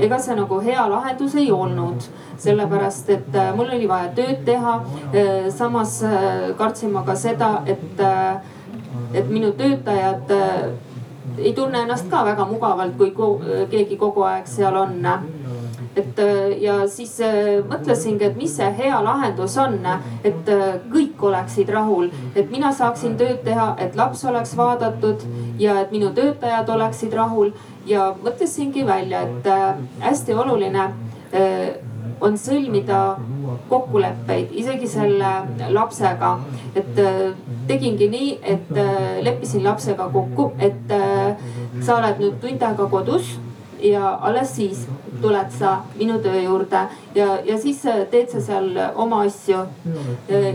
ega 0.00 0.18
see 0.22 0.36
nagu 0.38 0.60
hea 0.64 0.88
lahendus 0.90 1.34
ei 1.34 1.50
olnud. 1.52 2.08
sellepärast, 2.38 3.08
et 3.10 3.34
äh, 3.34 3.48
mul 3.56 3.66
oli 3.74 3.88
vaja 3.90 4.12
tööd 4.14 4.44
teha. 4.46 4.76
Äh, 5.10 5.48
samas 5.50 6.02
äh, 6.06 6.54
kartsin 6.56 6.92
ma 6.92 7.02
ka 7.02 7.16
seda, 7.18 7.64
et, 7.66 8.00
et 9.12 9.28
minu 9.28 9.50
töötajad 9.58 10.30
ei 11.38 11.52
tunne 11.52 11.82
ennast 11.82 12.06
ka 12.10 12.24
väga 12.24 12.46
mugavalt, 12.46 12.94
kui 12.96 13.10
keegi 13.70 13.96
kogu 13.98 14.22
aeg 14.22 14.46
seal 14.46 14.76
on 14.76 15.02
et 15.96 16.18
äh, 16.18 16.62
ja 16.62 16.78
siis 16.88 17.18
äh, 17.20 17.58
mõtlesingi, 17.68 18.28
et 18.28 18.36
mis 18.38 18.54
see 18.58 18.68
hea 18.78 19.00
lahendus 19.04 19.56
on, 19.60 19.78
et 20.26 20.52
äh, 20.52 20.78
kõik 20.92 21.22
oleksid 21.30 21.70
rahul, 21.72 22.10
et 22.34 22.50
mina 22.52 22.72
saaksin 22.74 23.16
tööd 23.20 23.42
teha, 23.46 23.72
et 23.82 23.96
laps 23.98 24.24
oleks 24.28 24.54
vaadatud 24.58 25.24
ja 25.58 25.80
et 25.82 25.92
minu 25.94 26.12
töötajad 26.14 26.68
oleksid 26.74 27.14
rahul 27.16 27.52
ja 27.88 28.12
mõtlesingi 28.22 28.86
välja, 28.86 29.24
et 29.26 29.52
hästi 30.04 30.34
oluline 30.36 30.88
on 32.24 32.36
sõlmida 32.40 33.00
kokkuleppeid 33.68 34.52
isegi 34.60 34.88
selle 34.90 35.32
lapsega. 35.72 36.38
et 36.74 37.00
tegingi 37.68 38.08
nii, 38.08 38.30
et 38.42 38.70
leppisin 39.24 39.64
lapsega 39.64 40.08
kokku, 40.12 40.52
et 40.58 40.94
sa 41.80 41.98
oled 41.98 42.20
nüüd 42.22 42.40
tund 42.42 42.64
aega 42.64 42.88
kodus 42.90 43.36
ja 43.82 44.18
alles 44.22 44.56
siis 44.56 44.86
tuled 45.22 45.50
sa 45.58 45.78
minu 45.98 46.18
töö 46.22 46.40
juurde 46.42 46.80
ja, 47.14 47.26
ja 47.44 47.58
siis 47.58 47.82
teed 48.10 48.30
sa 48.30 48.40
seal 48.40 48.70
oma 48.94 49.22
asju. 49.26 49.64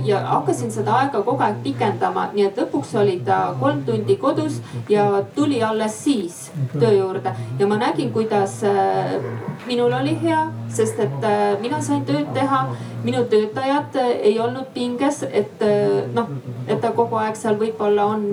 ja 0.04 0.20
hakkasin 0.20 0.72
seda 0.72 0.96
aega 1.02 1.22
kogu 1.22 1.44
aeg 1.44 1.62
pikendama, 1.64 2.30
nii 2.34 2.46
et 2.48 2.58
lõpuks 2.58 2.96
oli 3.00 3.20
ta 3.26 3.56
kolm 3.60 3.84
tundi 3.86 4.16
kodus 4.18 4.62
ja 4.90 5.24
tuli 5.36 5.64
alles 5.64 6.04
siis 6.04 6.52
töö 6.80 6.92
juurde 6.92 7.36
ja 7.60 7.68
ma 7.68 7.78
nägin, 7.78 8.12
kuidas 8.14 8.64
äh, 8.64 9.22
minul 9.68 9.94
oli 9.94 10.18
hea, 10.22 10.48
sest 10.70 11.00
et 11.00 11.24
äh, 11.24 11.60
mina 11.62 11.82
sain 11.82 12.06
tööd 12.06 12.34
teha. 12.34 12.66
minu 13.04 13.26
töötajad 13.28 13.98
ei 14.24 14.38
olnud 14.40 14.70
pinges, 14.74 15.24
et 15.24 15.62
äh, 15.62 16.06
noh, 16.16 16.30
et 16.68 16.80
ta 16.82 16.94
kogu 16.96 17.18
aeg 17.20 17.36
seal 17.36 17.58
võib-olla 17.60 18.06
on 18.06 18.30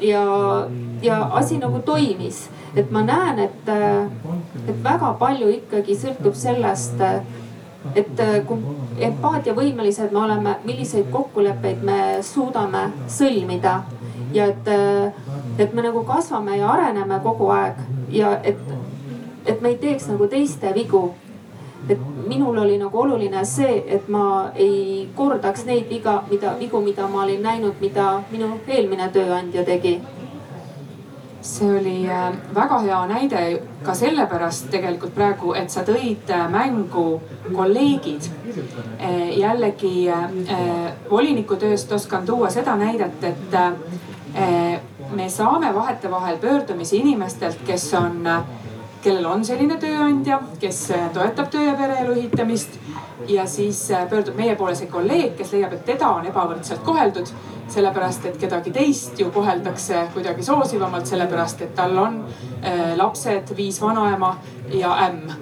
ja, 0.00 0.22
ja 1.02 1.18
asi 1.32 1.58
nagu 1.58 1.82
toimis 1.84 2.46
et 2.76 2.90
ma 2.90 3.02
näen, 3.02 3.38
et, 3.38 3.68
et 4.68 4.78
väga 4.84 5.14
palju 5.20 5.48
ikkagi 5.54 5.96
sõltub 5.96 6.36
sellest, 6.36 7.00
et 7.96 8.20
äh, 8.20 8.40
kui 8.46 8.58
empaatiavõimelised 9.08 10.12
me 10.12 10.24
oleme, 10.24 10.56
milliseid 10.66 11.08
kokkuleppeid 11.12 11.84
me 11.86 12.00
suudame 12.26 12.88
sõlmida. 13.08 13.80
Ja 14.34 14.48
et, 14.50 14.66
et 15.62 15.72
me 15.72 15.84
nagu 15.84 16.02
kasvame 16.04 16.58
ja 16.58 16.68
areneme 16.72 17.20
kogu 17.24 17.46
aeg 17.54 17.78
ja 18.12 18.34
et, 18.44 18.58
et 19.46 19.62
me 19.62 19.70
ei 19.72 19.78
teeks 19.80 20.10
nagu 20.10 20.26
teiste 20.28 20.72
vigu. 20.74 21.06
Et 21.88 22.00
minul 22.26 22.58
oli 22.58 22.76
nagu 22.80 22.98
oluline 22.98 23.44
see, 23.46 23.78
et 23.86 24.08
ma 24.10 24.50
ei 24.58 25.06
kordaks 25.14 25.64
neid 25.68 25.86
viga, 25.88 26.18
mida, 26.30 26.56
vigu, 26.58 26.80
mida 26.82 27.06
ma 27.08 27.22
olin 27.22 27.46
näinud, 27.46 27.78
mida 27.80 28.08
minu 28.32 28.56
eelmine 28.66 29.06
tööandja 29.14 29.64
tegi 29.64 30.00
see 31.46 31.78
oli 31.78 32.08
äh, 32.08 32.32
väga 32.54 32.78
hea 32.82 33.00
näide 33.06 33.42
ka 33.84 33.94
sellepärast 33.94 34.70
tegelikult 34.70 35.14
praegu, 35.14 35.52
et 35.54 35.70
sa 35.70 35.84
tõid 35.86 36.30
äh, 36.34 36.46
mängu 36.50 37.20
kolleegid. 37.54 38.28
Äh, 38.98 39.36
jällegi 39.38 40.08
voliniku 41.10 41.58
tööst 41.60 41.92
oskan 41.92 42.26
tuua 42.26 42.50
seda 42.50 42.76
näidet, 42.76 43.24
et 43.24 43.56
me 45.16 45.28
saame 45.30 45.70
vahetevahel 45.74 46.38
pöördumisi 46.40 46.98
inimestelt, 47.00 47.62
kes 47.66 47.86
on 47.94 48.26
kellel 49.04 49.26
on 49.26 49.44
selline 49.44 49.76
tööandja, 49.80 50.40
kes 50.60 50.80
äh, 50.94 51.08
toetab 51.14 51.50
töö 51.52 51.64
ja 51.68 51.74
pereelu 51.78 52.16
ühitamist 52.16 52.78
ja 53.28 53.46
siis 53.46 53.90
äh, 53.90 54.08
pöördub 54.08 54.36
meie 54.36 54.56
poole 54.56 54.74
see 54.76 54.88
kolleeg, 54.90 55.36
kes 55.38 55.52
leiab, 55.54 55.74
et 55.76 55.84
teda 55.88 56.10
on 56.18 56.26
ebavõrdselt 56.26 56.84
koheldud. 56.84 57.34
sellepärast, 57.66 58.24
et 58.28 58.36
kedagi 58.38 58.70
teist 58.70 59.18
ju 59.18 59.26
koheldakse 59.34 60.04
kuidagi 60.14 60.44
soosivamalt, 60.46 61.06
sellepärast 61.06 61.62
et 61.66 61.74
tal 61.74 61.96
on 61.98 62.20
äh, 62.62 62.92
lapsed, 62.96 63.50
viis 63.56 63.80
vanaema 63.82 64.36
ja 64.70 64.92
ämm. 65.08 65.32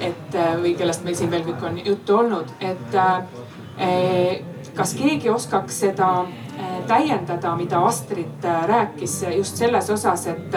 et 0.00 0.34
äh, 0.34 0.54
või 0.62 0.76
kellest 0.78 1.04
meil 1.04 1.16
siin 1.16 1.30
veel 1.30 1.42
kõik 1.42 1.66
on 1.66 1.80
juttu 1.84 2.16
olnud, 2.16 2.50
et 2.60 2.94
äh, 2.94 4.38
kas 4.74 4.94
keegi 4.94 5.30
oskaks 5.30 5.80
seda 5.80 6.10
äh, 6.22 6.78
täiendada, 6.86 7.56
mida 7.56 7.82
Astrid 7.86 8.46
rääkis 8.66 9.24
just 9.36 9.56
selles 9.56 9.90
osas, 9.90 10.26
et 10.26 10.56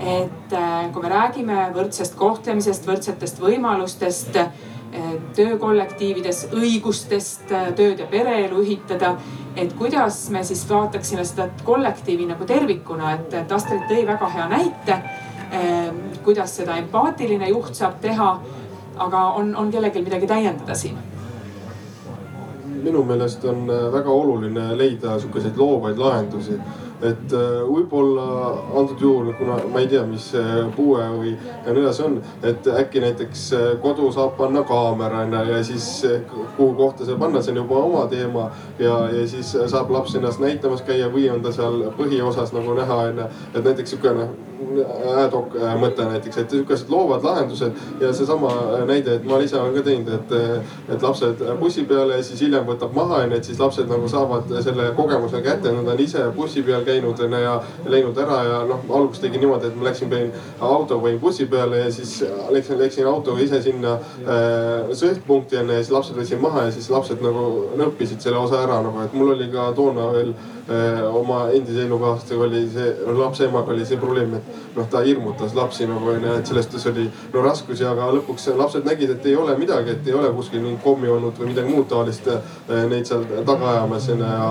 et 0.00 0.52
äh, 0.52 0.92
kui 0.92 1.02
me 1.02 1.10
räägime 1.10 1.66
võrdsest 1.74 2.16
kohtlemisest, 2.18 2.86
võrdsetest 2.88 3.40
võimalustest, 3.40 4.36
äh, 4.36 4.50
töökollektiivides 5.36 6.46
õigustest 6.56 7.52
äh, 7.52 7.70
tööd 7.76 8.02
ja 8.04 8.06
pereelu 8.10 8.60
ühitada. 8.62 9.16
et 9.56 9.72
kuidas 9.72 10.28
me 10.30 10.44
siis 10.44 10.66
vaataksime 10.68 11.24
seda 11.24 11.48
kollektiivi 11.64 12.26
nagu 12.26 12.44
tervikuna, 12.44 13.12
et, 13.14 13.34
et 13.34 13.52
Astrid 13.52 13.86
tõi 13.88 14.06
väga 14.06 14.28
hea 14.28 14.48
näite. 14.48 15.00
kuidas 16.24 16.56
seda 16.56 16.76
empaatiline 16.76 17.48
juht 17.48 17.74
saab 17.74 18.00
teha. 18.00 18.40
aga 18.96 19.20
on, 19.38 19.56
on 19.56 19.70
kellelgi 19.70 20.02
midagi 20.02 20.26
täiendada 20.26 20.74
siin? 20.74 20.98
minu 22.82 23.02
meelest 23.02 23.44
on 23.44 23.66
väga 23.92 24.10
oluline 24.10 24.76
leida 24.78 25.18
sihukeseid 25.18 25.56
loovaid 25.56 25.98
lahendusi 25.98 26.58
et 27.04 27.32
äh, 27.36 27.60
võib-olla 27.68 28.24
antud 28.78 29.00
juhul, 29.00 29.32
kuna 29.36 29.58
ma 29.72 29.82
ei 29.82 29.88
tea, 29.90 30.04
mis 30.08 30.30
puue 30.76 31.04
või 31.12 31.34
ja 31.34 31.74
nii 31.74 31.82
edasi 31.82 32.04
on, 32.06 32.16
et 32.46 32.68
äkki 32.72 33.02
näiteks 33.04 33.44
äh, 33.56 33.66
kodu 33.82 34.08
saab 34.14 34.36
panna 34.38 34.62
kaamera 34.68 35.24
onju 35.26 35.42
ja 35.50 35.62
siis 35.66 35.88
äh, 36.08 36.24
kuhu 36.56 36.72
kohta 36.78 37.04
see 37.04 37.18
panna, 37.20 37.42
see 37.42 37.52
on 37.52 37.62
juba 37.64 37.82
oma 37.84 38.06
teema. 38.12 38.50
ja, 38.78 38.98
ja 39.12 39.28
siis 39.28 39.52
saab 39.66 39.90
laps 39.90 40.16
ennast 40.16 40.40
näitamas 40.40 40.82
käia 40.86 41.10
või 41.12 41.28
on 41.32 41.42
ta 41.44 41.52
seal 41.52 41.90
põhiosas 41.98 42.54
nagu 42.56 42.74
näha 42.80 43.00
onju, 43.10 43.30
et 43.54 43.64
näiteks 43.64 43.96
sihuke 43.96 44.16
noh 44.16 44.34
ad 44.56 45.34
hoc 45.36 45.54
mõte 45.80 46.04
näiteks, 46.08 46.38
et 46.40 46.52
sihukesed 46.52 46.90
loovad 46.90 47.24
lahendused 47.24 47.76
ja 48.00 48.12
seesama 48.16 48.50
näide, 48.88 49.18
et 49.18 49.26
ma 49.28 49.38
ise 49.44 49.58
olen 49.60 49.74
ka 49.76 49.82
teinud, 49.84 50.08
et, 50.14 50.32
et 50.94 51.02
lapsed 51.04 51.42
bussi 51.60 51.84
peale 51.88 52.16
ja 52.16 52.24
siis 52.24 52.40
hiljem 52.46 52.64
võtab 52.68 52.94
maha 52.96 53.22
onju, 53.24 53.36
et 53.36 53.48
siis 53.48 53.60
lapsed 53.60 53.88
nagu 53.90 54.08
saavad 54.08 54.50
selle 54.64 54.88
kogemuse 54.96 55.42
kätte, 55.44 55.72
nad 55.76 55.92
on 55.92 56.00
ise 56.02 56.24
bussi 56.36 56.64
peal 56.66 56.85
käinud 56.86 57.20
onju 57.26 57.42
ja 57.42 57.56
läinud 57.86 58.18
ära 58.22 58.40
ja 58.46 58.58
noh, 58.68 58.84
alguses 58.88 59.22
tegin 59.24 59.42
niimoodi, 59.44 59.70
et 59.70 59.78
ma 59.78 59.88
läksin, 59.90 60.12
auto, 60.60 61.00
panin 61.02 61.20
bussi 61.20 61.46
peale 61.50 61.84
ja 61.84 61.92
siis 61.92 62.18
läksin, 62.50 62.78
läksin 62.80 63.08
autoga 63.10 63.42
ise 63.42 63.62
sinna 63.62 63.96
äh, 64.24 64.92
sõhtpunkti 64.96 65.60
onju 65.60 65.76
ja 65.76 65.82
siis 65.82 65.94
lapsed 65.94 66.20
võtsin 66.20 66.42
maha 66.42 66.68
ja 66.68 66.76
siis 66.76 66.90
lapsed 66.92 67.22
nagu 67.24 67.46
õppisid 67.90 68.22
selle 68.24 68.40
osa 68.40 68.62
ära 68.64 68.80
nagu, 68.84 69.02
et 69.04 69.16
mul 69.16 69.34
oli 69.36 69.50
ka 69.52 69.70
toona 69.76 70.10
veel 70.14 70.34
oma 71.14 71.44
endise 71.54 71.84
elukaaslasega 71.86 72.42
oli 72.42 72.62
see, 72.72 72.94
lapse 73.14 73.44
emaga 73.46 73.70
oli 73.72 73.84
see 73.86 73.98
probleem, 74.00 74.34
et 74.34 74.76
noh, 74.76 74.88
ta 74.90 75.02
hirmutas 75.06 75.54
lapsi 75.54 75.86
nagu 75.86 76.10
onju, 76.10 76.32
et 76.40 76.50
selles 76.50 76.66
suhtes 76.66 76.86
oli 76.90 77.06
no 77.34 77.44
raskusi, 77.44 77.84
aga 77.86 78.08
lõpuks 78.16 78.48
lapsed 78.58 78.88
nägid, 78.88 79.12
et 79.14 79.28
ei 79.30 79.36
ole 79.38 79.54
midagi, 79.60 79.94
et 79.94 80.10
ei 80.10 80.16
ole 80.18 80.32
kuskil 80.34 80.64
mingit 80.64 80.82
kommi 80.82 81.10
olnud 81.12 81.38
või 81.38 81.52
midagi 81.52 81.70
muud 81.70 81.86
taolist 81.90 82.26
äh, 82.32 82.82
neid 82.90 83.06
seal 83.06 83.22
taga 83.46 83.70
ajamas 83.76 84.10
onju 84.16 84.26
ja, 84.26 84.50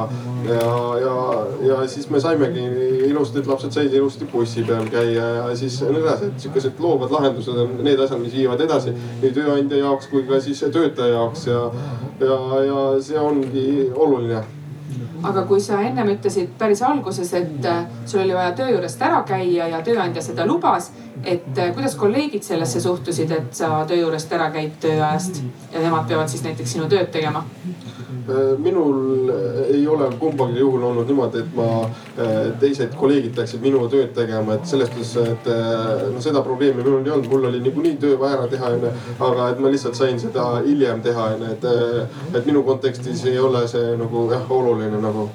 ja, 0.54 0.72
ja, 1.04 1.20
ja 1.68 1.80
siis 1.92 2.10
me 2.10 2.24
saimegi 2.24 2.64
ilusti, 3.10 3.44
et 3.44 3.52
lapsed 3.52 3.76
said 3.76 3.94
ilusti 3.94 4.28
bussi 4.32 4.64
peal 4.68 4.88
käia 4.92 5.30
ja 5.42 5.48
siis 5.60 5.82
nii 5.84 6.00
edasi, 6.00 6.32
et 6.32 6.46
sihukesed 6.46 6.80
loovad 6.80 7.12
lahendused 7.12 7.64
on 7.66 7.80
need 7.84 8.00
asjad, 8.00 8.22
mis 8.24 8.36
viivad 8.36 8.64
edasi 8.64 8.96
nii 8.96 9.34
tööandja 9.36 9.84
jaoks 9.84 10.08
kui 10.12 10.24
ka 10.30 10.40
siis 10.44 10.64
töötaja 10.64 11.18
jaoks 11.18 11.48
ja, 11.52 11.66
ja, 12.24 12.38
ja 12.70 12.86
see 13.04 13.20
ongi 13.20 13.66
oluline 13.94 14.46
aga 15.26 15.44
kui 15.50 15.62
sa 15.64 15.80
ennem 15.82 16.12
ütlesid 16.14 16.54
päris 16.60 16.82
alguses, 16.86 17.32
et 17.34 17.66
äh, 17.66 17.86
sul 18.06 18.22
oli 18.24 18.36
vaja 18.38 18.52
töö 18.58 18.70
juurest 18.76 19.02
ära 19.02 19.24
käia 19.28 19.70
ja 19.72 19.82
tööandja 19.86 20.22
seda 20.22 20.46
lubas. 20.46 20.92
et 21.24 21.58
äh, 21.58 21.74
kuidas 21.74 21.96
kolleegid 21.96 22.44
sellesse 22.44 22.82
suhtusid, 22.82 23.32
et 23.32 23.54
sa 23.56 23.86
töö 23.88 23.98
juurest 24.04 24.34
ära 24.34 24.52
käid 24.52 24.78
töö 24.82 25.00
ajast 25.00 25.42
ja 25.74 25.82
nemad 25.82 26.08
peavad 26.08 26.30
siis 26.30 26.44
näiteks 26.44 26.78
sinu 26.78 26.90
tööd 26.90 27.12
tegema? 27.12 27.46
Äh, 28.30 28.58
minul 28.58 29.30
ei 29.74 29.88
ole 29.88 30.10
kumbagi 30.20 30.60
juhul 30.60 30.84
olnud 30.84 31.06
niimoodi, 31.06 31.44
et 31.44 31.52
ma, 31.54 31.66
äh, 32.18 32.48
teised 32.60 32.96
kolleegid 32.98 33.36
peaksid 33.38 33.62
minu 33.62 33.84
tööd 33.92 34.16
tegema, 34.18 34.56
et 34.56 34.66
selles 34.66 34.90
suhtes, 34.90 35.12
et 35.22 35.50
äh, 35.54 36.08
no 36.10 36.24
seda 36.26 36.42
probleemi 36.42 36.82
minul 36.82 37.06
ei 37.06 37.14
olnud, 37.14 37.30
mul 37.30 37.46
oli 37.52 37.62
niikuinii 37.62 38.00
töö 38.02 38.18
vaja 38.18 38.40
ära 38.40 38.48
teha 38.50 38.72
onju. 38.74 38.94
aga 39.30 39.50
et 39.52 39.62
ma 39.62 39.70
lihtsalt 39.76 40.00
sain 40.00 40.18
seda 40.20 40.48
hiljem 40.66 41.06
teha 41.06 41.28
onju, 41.36 41.52
et, 41.54 41.70
et 42.34 42.50
minu 42.50 42.66
kontekstis 42.66 43.22
ei 43.30 43.38
ole 43.38 43.62
see 43.70 43.94
nagu 44.02 44.26
jah 44.34 44.52
oluline 44.58 45.06
nagu 45.06 45.30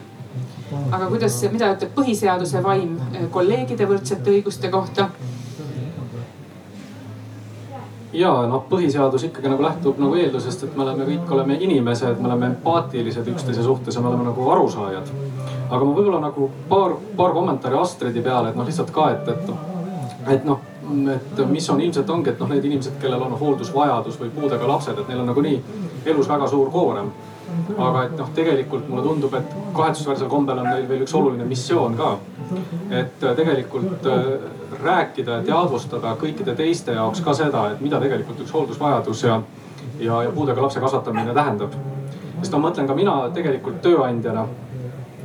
aga 0.91 1.07
kuidas, 1.13 1.39
mida 1.53 1.71
ütleb 1.77 1.95
põhiseaduse 1.95 2.63
vaim 2.67 2.99
kolleegide 3.31 3.87
võrdsete 3.87 4.35
õiguste 4.35 4.71
kohta? 4.75 5.13
Ja 8.13 8.31
noh, 8.51 8.65
põhiseadus 8.71 9.25
ikkagi 9.29 9.51
nagu 9.51 9.63
lähtub 9.63 9.99
nagu 10.03 10.17
eeldusest, 10.19 10.65
et 10.67 10.77
me 10.77 10.85
oleme 10.87 11.07
kõik 11.09 11.35
oleme 11.37 11.59
inimesed, 11.63 12.19
me 12.19 12.31
oleme 12.31 12.51
empaatilised 12.53 13.29
üksteise 13.35 13.63
suhtes 13.63 13.97
ja 13.97 14.03
me 14.03 14.11
oleme 14.11 14.27
nagu 14.31 14.51
arusaajad. 14.51 15.13
aga 15.71 15.85
ma 15.85 15.93
võib-olla 15.95 16.21
nagu 16.21 16.51
paar, 16.69 16.97
paar 17.17 17.33
kommentaari 17.33 17.79
Astridi 17.79 18.23
peale, 18.23 18.51
et 18.51 18.59
noh, 18.59 18.67
lihtsalt 18.67 18.91
ka, 18.91 19.11
et, 19.15 19.29
et, 19.29 19.53
et 20.35 20.45
noh, 20.45 20.61
et 21.15 21.43
mis 21.47 21.71
on 21.71 21.81
ilmselt 21.81 22.11
ongi, 22.11 22.31
et 22.31 22.41
noh, 22.41 22.51
need 22.51 22.65
inimesed, 22.65 22.99
kellel 23.03 23.23
on 23.23 23.39
hooldusvajadus 23.39 24.19
või 24.21 24.33
puudega 24.35 24.69
lapsed, 24.69 24.99
et 24.99 25.09
neil 25.09 25.23
on 25.23 25.31
nagunii 25.31 25.61
elus 26.11 26.29
väga 26.29 26.49
suur 26.51 26.71
koorem 26.71 27.13
aga 27.79 28.05
et 28.05 28.17
noh, 28.19 28.31
tegelikult 28.35 28.89
mulle 28.89 29.03
tundub, 29.05 29.35
et 29.35 29.55
kahetsusväärsel 29.77 30.29
kombel 30.31 30.59
on 30.63 30.69
neil 30.69 30.89
veel 30.89 31.05
üks 31.07 31.15
oluline 31.17 31.47
missioon 31.49 31.97
ka. 31.99 32.11
et 32.91 33.25
äh, 33.25 33.37
tegelikult 33.37 34.07
äh, 34.07 34.25
rääkida 34.83 35.39
ja 35.39 35.43
teadvustada 35.47 36.17
kõikide 36.21 36.55
teiste 36.57 36.97
jaoks 36.97 37.21
ka 37.21 37.35
seda, 37.35 37.69
et 37.71 37.81
mida 37.81 38.01
tegelikult 38.01 38.41
üks 38.43 38.53
hooldusvajadus 38.55 39.23
ja, 39.23 39.41
ja, 40.01 40.23
ja 40.27 40.31
puudega 40.35 40.63
lapse 40.63 40.81
kasvatamine 40.81 41.35
tähendab. 41.35 41.79
sest 42.41 42.53
ma 42.53 42.65
mõtlen 42.69 42.89
ka 42.89 42.95
mina 42.95 43.17
tegelikult 43.35 43.83
tööandjana 43.83 44.47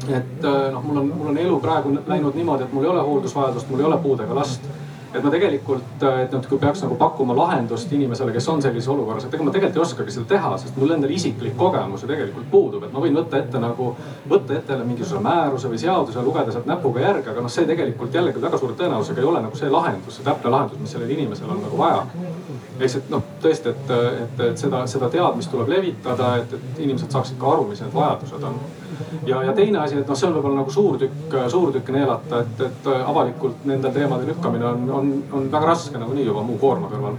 et 0.09 0.45
äh, 0.45 0.71
noh, 0.71 0.83
mul 0.83 0.97
on, 1.01 1.13
mul 1.17 1.33
on 1.33 1.37
elu 1.37 1.59
praegu 1.59 1.93
läinud 2.07 2.35
niimoodi, 2.35 2.63
et 2.63 2.73
mul 2.73 2.83
ei 2.83 2.89
ole 2.89 3.01
hooldusvajadust, 3.01 3.69
mul 3.69 3.79
ei 3.79 3.85
ole 3.89 3.97
puudega 4.03 4.35
last 4.35 4.67
et 5.15 5.23
ma 5.23 5.31
tegelikult, 5.31 6.03
et 6.23 6.33
noh, 6.35 6.45
kui 6.49 6.59
peaks 6.61 6.83
nagu 6.83 6.97
pakkuma 6.99 7.35
lahendust 7.37 7.91
inimesele, 7.95 8.33
kes 8.35 8.47
on 8.51 8.61
sellises 8.63 8.89
olukorras, 8.91 9.25
et 9.27 9.33
ega 9.33 9.47
ma 9.47 9.53
tegelikult 9.55 9.79
ei 9.79 9.83
oskagi 9.85 10.15
seda 10.15 10.29
teha, 10.35 10.51
sest 10.61 10.79
mul 10.79 10.95
endal 10.95 11.13
isiklik 11.15 11.55
kogemus 11.59 12.03
ju 12.03 12.09
tegelikult 12.11 12.49
puudub, 12.51 12.83
et 12.83 12.93
ma 12.93 13.03
võin 13.03 13.15
võtta 13.19 13.39
ette 13.39 13.61
nagu, 13.63 13.91
võtta 14.29 14.57
ette 14.57 14.75
jälle 14.75 14.87
mingisuguse 14.87 15.23
määruse 15.23 15.71
või 15.71 15.81
seaduse 15.81 16.25
lugeda 16.25 16.55
sealt 16.55 16.67
näpuga 16.69 17.05
järge, 17.05 17.31
aga 17.31 17.45
noh, 17.45 17.53
see 17.53 17.67
tegelikult 17.69 18.15
jällegi 18.15 18.43
väga 18.43 18.59
suure 18.61 18.75
tõenäosusega 18.79 19.23
ei 19.23 19.29
ole 19.31 19.45
nagu 19.47 19.59
see 19.59 19.71
lahendus, 19.71 20.19
see 20.19 20.27
täpne 20.27 20.51
lahendus, 20.51 20.81
mis 20.83 20.95
sellel 20.97 21.15
inimesel 21.17 21.55
on 21.55 21.63
nagu 21.63 21.79
vaja. 21.79 22.03
Et 22.79 23.09
noh, 23.09 23.23
tõesti, 23.41 23.71
et, 23.71 23.93
et, 24.23 24.41
et 24.49 24.57
seda, 24.59 24.85
seda 24.91 25.09
teadmist 25.13 25.51
tuleb 25.51 25.69
levitada, 25.71 26.35
et, 26.41 26.57
et 26.57 26.81
inimesed 26.83 27.11
saaksid 27.11 27.39
ka 27.39 27.53
aru, 27.53 27.69
mis 27.69 27.81
need 27.81 27.93
vajadused 27.95 28.43
on 28.49 28.59
ja, 29.25 29.43
ja 29.43 29.53
teine 29.53 29.79
asi, 29.79 29.99
et 29.99 30.07
noh, 30.07 30.17
see 30.17 30.27
on 30.29 30.35
võib-olla 30.37 30.61
nagu 30.61 30.73
suur 30.73 30.97
tükk, 31.01 31.37
suur 31.51 31.71
tükk 31.75 31.91
neelata, 31.95 32.41
et, 32.43 32.65
et 32.67 32.89
avalikult 32.97 33.65
nendel 33.69 33.93
teemadel 33.95 34.31
lükkamine 34.33 34.67
on, 34.69 34.89
on, 34.99 35.13
on 35.39 35.47
väga 35.51 35.71
raske 35.71 36.01
nagunii 36.01 36.27
juba 36.27 36.43
muu 36.45 36.59
koorma 36.61 36.91
kõrval. 36.91 37.17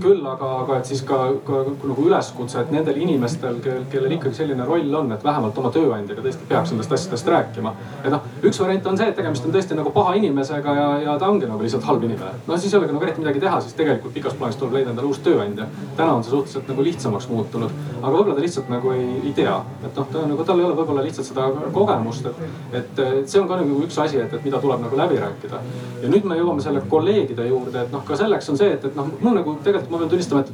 Küll 0.00 0.24
aga, 0.26 0.48
aga 0.62 0.78
et 0.80 0.88
siis 0.88 1.02
ka, 1.04 1.18
ka 1.46 1.62
nagu 1.68 2.06
üleskutse, 2.06 2.62
et 2.62 2.70
nendel 2.72 2.96
inimestel, 3.02 3.58
kellel, 3.64 3.84
kellel 3.92 4.14
ikkagi 4.16 4.38
selline 4.38 4.64
roll 4.68 4.94
on, 4.96 5.10
et 5.12 5.24
vähemalt 5.24 5.58
oma 5.60 5.72
tööandjaga 5.74 6.24
tõesti 6.24 6.48
peaks 6.48 6.72
nendest 6.72 6.94
asjadest 6.96 7.28
rääkima. 7.28 7.74
et 8.02 8.10
noh, 8.14 8.24
üks 8.42 8.60
variant 8.62 8.86
on 8.86 8.98
see, 8.98 9.08
et 9.12 9.16
tegemist 9.16 9.44
on 9.46 9.52
tõesti 9.52 9.76
nagu 9.76 9.92
paha 9.92 10.14
inimesega 10.20 10.76
ja, 10.78 10.86
ja 11.04 11.16
ta 11.20 11.28
ongi 11.28 11.48
nagu 11.50 11.60
lihtsalt 11.62 11.84
halb 11.84 12.06
inimene. 12.08 12.40
no 12.46 12.56
siis 12.56 12.72
ei 12.72 12.78
olegi 12.78 12.96
nagu 12.96 13.04
eriti 13.08 13.24
midagi 13.24 13.42
teha, 13.44 13.60
siis 13.60 13.76
tegelikult 13.78 14.14
pikas 14.14 14.36
plaanis 14.38 14.56
tuleb 14.60 14.78
leida 14.78 14.94
endale 14.94 15.10
uus 15.10 15.20
tööandja. 15.26 15.68
täna 15.96 16.14
on 16.14 16.24
see 16.24 16.30
suhteliselt 16.30 16.72
nagu 16.72 16.86
lihtsamaks 16.88 17.28
muutunud, 17.28 17.76
aga 18.00 18.14
võib-olla 18.16 18.38
ta 18.38 18.46
lihtsalt 18.46 18.72
nagu 18.72 18.94
ei, 18.96 19.08
ei 19.26 19.34
tea, 19.36 19.58
et 19.84 20.00
noh, 20.00 20.08
ta 20.12 20.24
nagu 20.32 20.48
tal 20.48 20.62
ei 20.62 20.68
ole 20.70 20.78
võib-olla 20.80 21.04
lihtsalt 21.04 21.28
seda 21.28 21.48
kogemust, 21.72 22.26
et, 22.32 22.42
et, 22.72 23.04
et 23.22 23.28
see 23.28 23.40
on 23.42 23.48
ka 23.50 23.60
nagu 23.60 23.82
üks 23.84 24.00
asi, 24.00 24.20
et, 24.24 24.32
et 24.32 24.48
mida 24.48 24.60
tuleb 24.62 24.80
nagu 24.86 24.96
läbi 24.96 25.20
rääkida. 25.20 25.60
ja 26.02 26.08
nüüd 26.08 26.24
me 26.24 26.40
jõuame 26.40 26.64
selle 26.64 26.82
kolleegide 26.88 27.46
juurde, 27.50 27.84
et 27.84 27.92
noh, 27.92 28.04
ka 28.08 28.16
selleks 28.16 28.48
on 28.52 28.60
see, 28.60 28.72
et, 28.78 28.84
et 28.88 28.96
noh, 28.96 29.12
mul 29.20 29.36
nagu 29.36 29.56
tegelikult 29.62 29.81
ma 29.90 29.98
pean 29.98 30.12
tunnistama, 30.12 30.40
et 30.40 30.52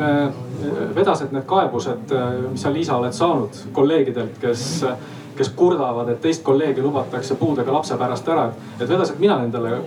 äh, 0.00 0.94
vedasid 0.94 1.32
need 1.34 1.48
kaebused, 1.48 2.14
äh, 2.14 2.38
mis 2.52 2.62
sa, 2.62 2.72
Liisa, 2.72 2.98
oled 3.00 3.16
saanud 3.16 3.64
kolleegidelt, 3.72 4.38
kes 4.42 4.84
kes 5.36 5.48
kurdavad, 5.56 6.08
et 6.08 6.20
teist 6.20 6.42
kolleegi 6.44 6.82
lubatakse 6.82 7.34
puudega 7.40 7.72
lapse 7.72 7.96
pärast 7.98 8.28
ära. 8.28 8.50
et 8.80 8.88
vedas, 8.88 9.10
et 9.10 9.18
mina 9.18 9.38
nendele 9.38 9.78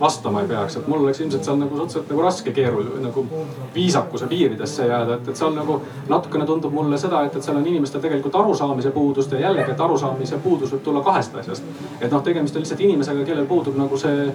vastama 0.00 0.40
ei 0.40 0.48
peaks, 0.48 0.76
et 0.76 0.88
mul 0.88 1.04
oleks 1.04 1.20
ilmselt 1.20 1.44
seal 1.44 1.58
nagu 1.60 1.76
suhteliselt 1.76 2.10
nagu 2.10 2.22
raske 2.22 2.52
keeruline 2.52 3.02
nagu 3.04 3.26
viisakuse 3.74 4.26
piiridesse 4.26 4.86
jääda, 4.86 5.14
et, 5.14 5.28
et 5.28 5.36
seal 5.36 5.54
nagu 5.54 5.80
natukene 6.08 6.46
tundub 6.46 6.72
mulle 6.72 6.98
seda, 6.98 7.24
et, 7.24 7.36
et 7.36 7.42
seal 7.42 7.60
on 7.60 7.66
inimestel 7.66 8.00
tegelikult 8.00 8.34
arusaamise 8.40 8.90
puudust 8.90 9.32
ja 9.32 9.40
jällegi, 9.46 9.70
et 9.70 9.80
arusaamise 9.80 10.40
puudus 10.44 10.72
võib 10.72 10.84
tulla 10.84 11.04
kahest 11.04 11.36
asjast. 11.42 11.64
et 12.00 12.10
noh, 12.10 12.22
tegemist 12.22 12.56
on 12.56 12.64
lihtsalt 12.64 12.80
inimesega, 12.80 13.24
kellel 13.24 13.46
puudub 13.46 13.76
nagu 13.76 14.00
see, 14.00 14.30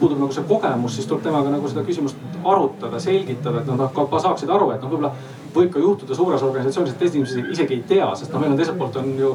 puudub 0.00 0.18
nagu 0.18 0.34
see 0.34 0.46
kogemus, 0.48 0.96
siis 0.96 1.08
tuleb 1.08 1.24
temaga 1.26 1.52
nagu 1.52 1.68
seda 1.70 1.84
küsimust 1.86 2.16
arutada, 2.44 3.00
selgitada, 3.02 3.62
et 3.62 3.70
nad 3.70 3.92
ka 3.94 4.22
saaksid 4.24 4.50
aru, 4.50 4.70
et 4.74 4.82
noh, 4.82 4.92
võib-olla 4.92 5.12
võib 5.54 5.72
ka 5.74 5.82
juhtuda 5.82 6.16
suures 6.16 6.44
organisatsioonis, 6.44 6.94
et 6.94 7.02
teised 7.02 7.18
inimesed 7.18 7.52
isegi 7.56 7.78
ei 7.78 7.84
tea, 7.88 8.08
sest 8.18 8.32
noh, 8.32 8.42
meil 8.42 8.54
on 8.54 8.60
teiselt 8.60 8.78
poolt 8.78 8.98
on 9.00 9.12
ju 9.18 9.34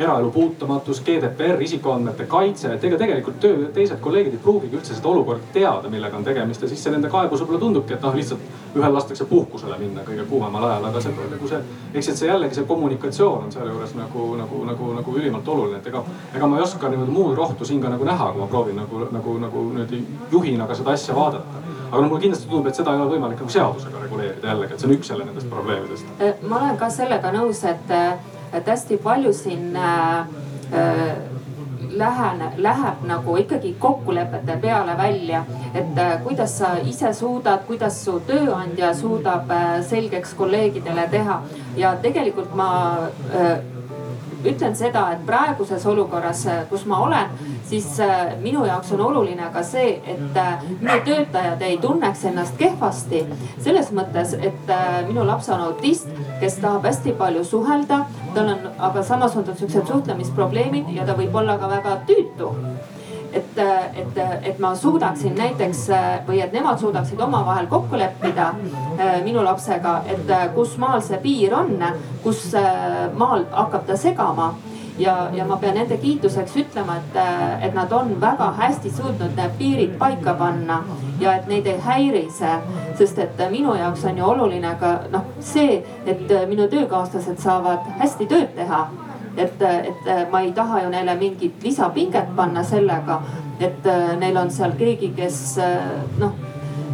eraelu 0.00 0.30
puutumatus, 0.30 1.02
GDPR, 1.04 1.60
isikuandmete 1.62 2.26
kaitse, 2.30 2.74
et 2.74 2.84
ega 2.84 2.98
tegelikult 3.00 3.40
töö, 3.42 3.68
teised 3.74 4.00
kolleegid 4.00 4.36
ei 4.36 4.42
pruugigi 4.42 4.78
üldse 4.78 4.96
seda 4.96 5.10
olukorda 5.12 5.52
teada, 5.52 5.90
millega 5.92 6.16
on 6.16 6.24
tegemist 6.24 6.62
ja 6.62 6.70
siis 6.70 6.82
see 6.84 6.94
nende 6.94 7.10
kaebus 7.12 7.42
võib-olla 7.42 7.60
tundubki, 7.64 7.94
et 7.96 8.04
noh, 8.06 8.16
lihtsalt 8.16 8.76
ühel 8.76 8.94
lastakse 8.94 9.26
puhkusele 9.30 9.78
minna 9.78 10.04
kõige 10.06 10.24
kuumemal 10.30 10.68
ajal, 10.68 10.86
aga 10.90 11.02
see 11.04 11.14
nagu 11.16 11.50
see, 11.50 11.60
eks 11.94 12.12
et 12.12 12.20
see 12.22 12.30
jällegi 12.30 12.60
see 12.60 12.68
kommunikatsioon 12.68 13.48
on 13.48 13.52
sealjuures 13.54 13.96
nagu, 13.98 14.28
nagu, 14.40 14.62
nagu, 14.68 14.92
nagu 15.00 15.16
ülimalt 15.18 15.48
oluline, 15.48 15.82
et 15.82 15.90
ega, 15.90 16.04
ega 16.34 16.48
ma 16.50 16.60
ei 16.60 16.66
oska 16.66 16.92
niimoodi 16.92 17.16
muud 17.16 17.36
rohtu 17.38 17.68
siin 17.68 17.82
ka 17.82 17.92
nagu 17.92 18.06
näha, 18.06 18.32
kui 18.32 18.44
ma 18.44 18.48
proovin 18.50 18.78
nagu, 18.80 19.04
nagu, 19.10 19.36
nagu 19.46 19.66
niimoodi 19.72 20.04
juhina 20.32 20.70
ka 20.70 20.78
seda 20.78 20.96
asja 20.96 21.16
vaadata 21.18 21.60
aga 21.90 22.02
no 22.02 22.08
mulle 22.08 22.22
kindlasti 22.22 22.48
tundub, 22.48 22.68
et 22.70 22.78
seda 22.78 22.92
ei 22.94 23.00
ole 23.02 23.16
võimalik 23.16 23.40
nagu 23.42 23.50
seadusega 23.50 24.04
reguleerida 24.04 24.52
jällegi, 24.52 24.76
et 24.76 24.82
see 24.82 24.88
on 24.88 24.92
üks 24.94 25.10
jälle 25.10 25.24
nendest 25.26 25.50
probleemidest. 25.50 26.12
Äh, 26.22 26.44
ma 26.46 26.60
olen 26.60 26.76
ka 26.78 26.90
sellega 26.94 27.32
nõus, 27.34 27.64
et, 27.66 27.90
et 28.52 28.66
hästi 28.66 28.96
palju 28.96 29.32
siin 29.32 29.76
äh, 29.76 30.20
äh 30.72 31.30
lähen, 31.90 32.42
läheb 32.56 33.02
nagu 33.06 33.36
ikkagi 33.36 33.74
kokkulepete 33.78 34.56
peale 34.56 34.96
välja. 34.98 35.44
et 35.74 35.98
äh, 35.98 36.22
kuidas 36.22 36.58
sa 36.58 36.76
ise 36.84 37.12
suudad, 37.14 37.64
kuidas 37.66 38.04
su 38.04 38.20
tööandja 38.26 38.94
suudab 38.94 39.50
äh, 39.50 39.82
selgeks 39.82 40.34
kolleegidele 40.34 41.08
teha 41.10 41.42
ja 41.76 41.94
tegelikult 42.02 42.54
ma 42.54 42.70
ütlen 44.44 44.76
seda, 44.76 45.06
et 45.14 45.24
praeguses 45.26 45.84
olukorras, 45.86 46.44
kus 46.70 46.84
ma 46.88 47.00
olen, 47.04 47.32
siis 47.68 47.88
äh, 48.00 48.34
minu 48.42 48.64
jaoks 48.66 48.92
on 48.96 49.04
oluline 49.08 49.50
ka 49.52 49.62
see, 49.66 49.96
et 50.14 50.38
äh, 50.38 50.62
minu 50.80 50.98
töötajad 51.06 51.62
ei 51.66 51.78
tunneks 51.78 52.24
ennast 52.30 52.56
kehvasti. 52.58 53.24
selles 53.60 53.90
mõttes, 53.96 54.34
et 54.34 54.70
äh, 54.70 55.00
minu 55.08 55.24
laps 55.26 55.48
on 55.48 55.66
autist, 55.68 56.08
kes 56.40 56.60
tahab 56.62 56.86
hästi 56.88 57.12
palju 57.18 57.44
suhelda, 57.44 58.04
tal 58.34 58.54
on, 58.54 58.70
aga 58.78 59.02
samas 59.02 59.36
on 59.36 59.44
tal 59.44 59.58
siuksed 59.58 59.86
suhtlemisprobleemid 59.86 60.94
ja 60.94 61.06
ta 61.06 61.18
võib 61.18 61.34
olla 61.36 61.58
ka 61.58 61.68
väga 61.70 62.00
tüütu 62.08 62.54
et, 63.32 63.58
et, 63.94 64.18
et 64.42 64.58
ma 64.58 64.74
suudaksin 64.76 65.34
näiteks 65.38 65.86
või 66.26 66.40
et 66.44 66.52
nemad 66.52 66.78
suudaksid 66.80 67.20
omavahel 67.20 67.66
kokku 67.70 67.98
leppida 67.98 68.50
äh, 68.98 69.20
minu 69.24 69.44
lapsega, 69.44 70.00
et 70.08 70.30
äh, 70.30 70.48
kus 70.54 70.76
maal 70.78 71.02
see 71.02 71.18
piir 71.22 71.54
on, 71.54 71.76
kus 72.24 72.50
äh, 72.54 73.08
maal 73.14 73.46
hakkab 73.52 73.86
ta 73.86 73.96
segama 73.96 74.54
ja, 74.98 75.28
ja 75.34 75.44
ma 75.48 75.56
pean 75.56 75.76
nende 75.78 75.96
kiituseks 76.00 76.56
ütlema, 76.64 76.98
et, 77.00 77.20
et 77.68 77.74
nad 77.74 77.92
on 77.92 78.14
väga 78.20 78.50
hästi 78.58 78.90
suutnud 78.96 79.36
need 79.36 79.54
piirid 79.58 79.94
paika 79.98 80.34
panna 80.38 80.82
ja 81.20 81.36
et 81.38 81.48
neid 81.48 81.66
ei 81.66 81.78
häiri 81.80 82.26
see. 82.32 82.56
sest 82.98 83.18
et 83.18 83.44
minu 83.50 83.74
jaoks 83.74 84.04
on 84.04 84.18
ju 84.18 84.24
oluline 84.24 84.74
ka 84.80 84.98
noh, 85.12 85.24
see, 85.40 85.80
et 86.06 86.34
minu 86.48 86.68
töökaaslased 86.68 87.40
saavad 87.40 87.86
hästi 88.02 88.26
tööd 88.28 88.52
teha 88.56 88.88
et, 89.36 89.62
et 89.62 90.30
ma 90.30 90.40
ei 90.40 90.52
taha 90.52 90.82
ju 90.84 90.90
neile 90.90 91.14
mingit 91.16 91.62
lisapinget 91.62 92.34
panna 92.36 92.62
sellega, 92.64 93.20
et 93.60 93.86
äh, 93.86 94.16
neil 94.18 94.36
on 94.36 94.50
seal 94.50 94.72
keegi, 94.78 95.12
kes 95.16 95.58
äh, 95.58 95.78
noh, 96.18 96.34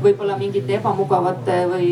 võib-olla 0.02 0.36
mingite 0.38 0.76
ebamugavate 0.78 1.62
või 1.70 1.90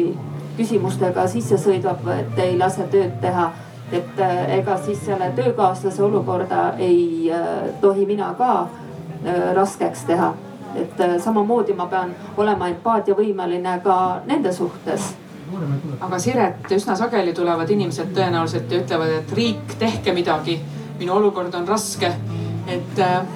küsimustega 0.58 1.26
sisse 1.30 1.58
sõidab, 1.58 2.04
et 2.14 2.38
ei 2.42 2.58
lase 2.58 2.88
tööd 2.92 3.20
teha. 3.20 3.52
et 3.92 4.20
äh, 4.20 4.58
ega 4.58 4.76
siis 4.84 5.04
selle 5.06 5.30
töökaaslase 5.36 6.02
olukorda 6.02 6.74
ei 6.78 7.30
tohi 7.80 8.06
mina 8.06 8.34
ka 8.38 8.68
raskeks 9.54 10.04
teha. 10.04 10.32
et 10.74 11.20
samamoodi 11.22 11.72
ma 11.72 11.86
pean 11.86 12.14
olema 12.36 12.68
empaatiavõimeline 12.68 13.80
ka 13.84 14.22
nende 14.26 14.52
suhtes 14.52 15.14
aga 16.00 16.18
Siret, 16.18 16.66
üsna 16.76 16.96
sageli 16.98 17.32
tulevad 17.36 17.70
inimesed 17.70 18.12
tõenäoliselt 18.16 18.72
ja 18.72 18.82
ütlevad, 18.82 19.14
et 19.20 19.32
riik, 19.36 19.78
tehke 19.78 20.12
midagi. 20.12 20.60
minu 20.98 21.12
olukord 21.12 21.54
on 21.54 21.66
raske. 21.68 22.12
et 22.66 22.98
äh, 22.98 23.26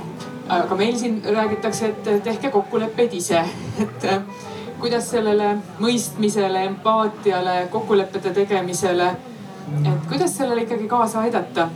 aga 0.48 0.74
meil 0.74 0.96
siin 0.96 1.22
räägitakse, 1.24 1.86
et 1.86 2.22
tehke 2.24 2.50
kokkuleppeid 2.50 3.12
ise, 3.12 3.42
et 3.82 4.04
äh, 4.04 4.22
kuidas 4.80 5.10
sellele 5.10 5.56
mõistmisele, 5.78 6.64
empaatiale, 6.70 7.68
kokkulepete 7.70 8.30
tegemisele, 8.30 9.10
et 9.82 10.08
kuidas 10.08 10.36
sellele 10.36 10.62
ikkagi 10.62 10.88
kaasa 10.88 11.20
aidata? 11.20 11.68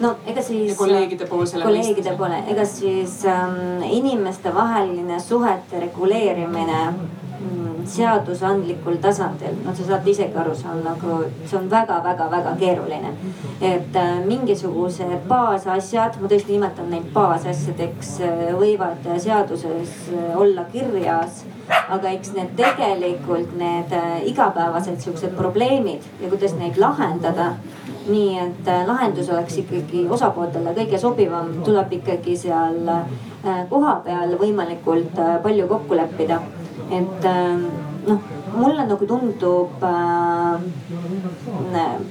no 0.00 0.14
ega 0.26 0.42
siis. 0.42 0.76
kolleegide 0.76 1.26
poolsele. 1.26 1.64
kolleegide 1.64 2.14
poole, 2.16 2.42
ega 2.48 2.64
siis 2.64 3.20
ähm, 3.28 3.82
inimeste 3.84 4.54
vaheline 4.54 5.20
suhete 5.20 5.80
reguleerimine 5.80 6.80
seadusandlikul 7.90 8.98
tasandil, 9.00 9.54
noh, 9.64 9.74
sa 9.74 9.86
saad 9.86 10.08
isegi 10.08 10.36
aru, 10.36 10.54
see 10.56 10.68
on 10.70 10.82
nagu, 10.84 11.20
see 11.46 11.58
on 11.58 11.68
väga-väga-väga 11.70 12.56
keeruline. 12.60 13.12
et 13.60 13.96
äh, 13.96 14.20
mingisugused 14.24 15.26
baasasjad, 15.28 16.20
ma 16.20 16.28
tõesti 16.28 16.56
nimetan 16.56 16.90
neid 16.90 17.08
baasasjadeks, 17.14 18.12
äh, 18.24 18.44
võivad 18.56 19.08
seaduses 19.18 20.10
äh, 20.12 20.36
olla 20.36 20.64
kirjas. 20.72 21.44
aga 21.70 22.10
eks 22.10 22.32
need 22.34 22.56
tegelikult 22.58 23.52
need 23.58 23.92
igapäevased 24.26 24.98
siuksed 25.04 25.36
probleemid 25.38 26.02
ja 26.20 26.28
kuidas 26.28 26.56
neid 26.58 26.78
lahendada 26.82 27.52
nii 28.08 28.38
et 28.42 28.70
lahendus 28.88 29.30
oleks 29.30 29.60
ikkagi 29.62 30.06
osapooltele 30.10 30.74
kõige 30.74 30.98
sobivam, 30.98 31.52
tuleb 31.64 31.92
ikkagi 32.00 32.34
seal 32.36 32.80
kohapeal 33.70 34.34
võimalikult 34.40 35.14
palju 35.44 35.68
kokku 35.70 35.98
leppida 36.00 36.40
et 36.90 37.24
ähm, 37.24 37.64
noh, 38.06 38.18
mulle 38.56 38.84
nagu 38.86 39.06
tundub 39.06 39.82
äh,, 39.82 40.60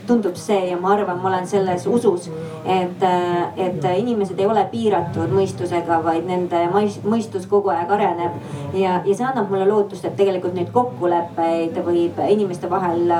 tundub 0.07 0.37
see 0.39 0.69
ja 0.69 0.77
ma 0.79 0.93
arvan, 0.95 1.19
ma 1.21 1.29
olen 1.29 1.47
selles 1.47 1.87
usus, 1.87 2.29
et, 2.65 3.03
äh, 3.03 3.59
et 3.65 3.83
inimesed 3.97 4.39
ei 4.39 4.47
ole 4.47 4.65
piiratud 4.71 5.33
mõistusega, 5.35 5.99
vaid 6.05 6.27
nende 6.29 6.63
mõistus 7.03 7.47
kogu 7.49 7.73
aeg 7.73 7.91
areneb. 7.95 8.39
ja, 8.73 9.01
ja 9.05 9.15
see 9.15 9.27
annab 9.27 9.51
mulle 9.51 9.67
lootust, 9.69 10.05
et 10.05 10.17
tegelikult 10.19 10.55
neid 10.55 10.71
kokkuleppeid 10.75 11.79
võib 11.85 12.19
inimeste 12.29 12.69
vahel 12.71 13.11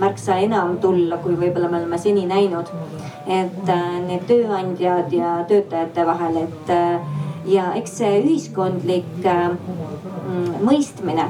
märksa 0.00 0.40
enam 0.44 0.76
tulla, 0.82 1.20
kui 1.22 1.36
võib-olla 1.38 1.70
me 1.70 1.80
oleme 1.82 1.98
seni 1.98 2.26
näinud. 2.26 2.72
et 3.26 3.68
äh, 3.68 3.86
need 4.06 4.26
tööandjad 4.28 5.12
ja 5.12 5.38
töötajate 5.48 6.06
vahel, 6.06 6.36
et 6.44 6.70
äh, 6.70 7.00
ja 7.46 7.72
eks 7.78 7.98
see 8.00 8.20
ühiskondlik 8.22 9.26
äh, 9.26 9.56
mõistmine, 10.64 11.28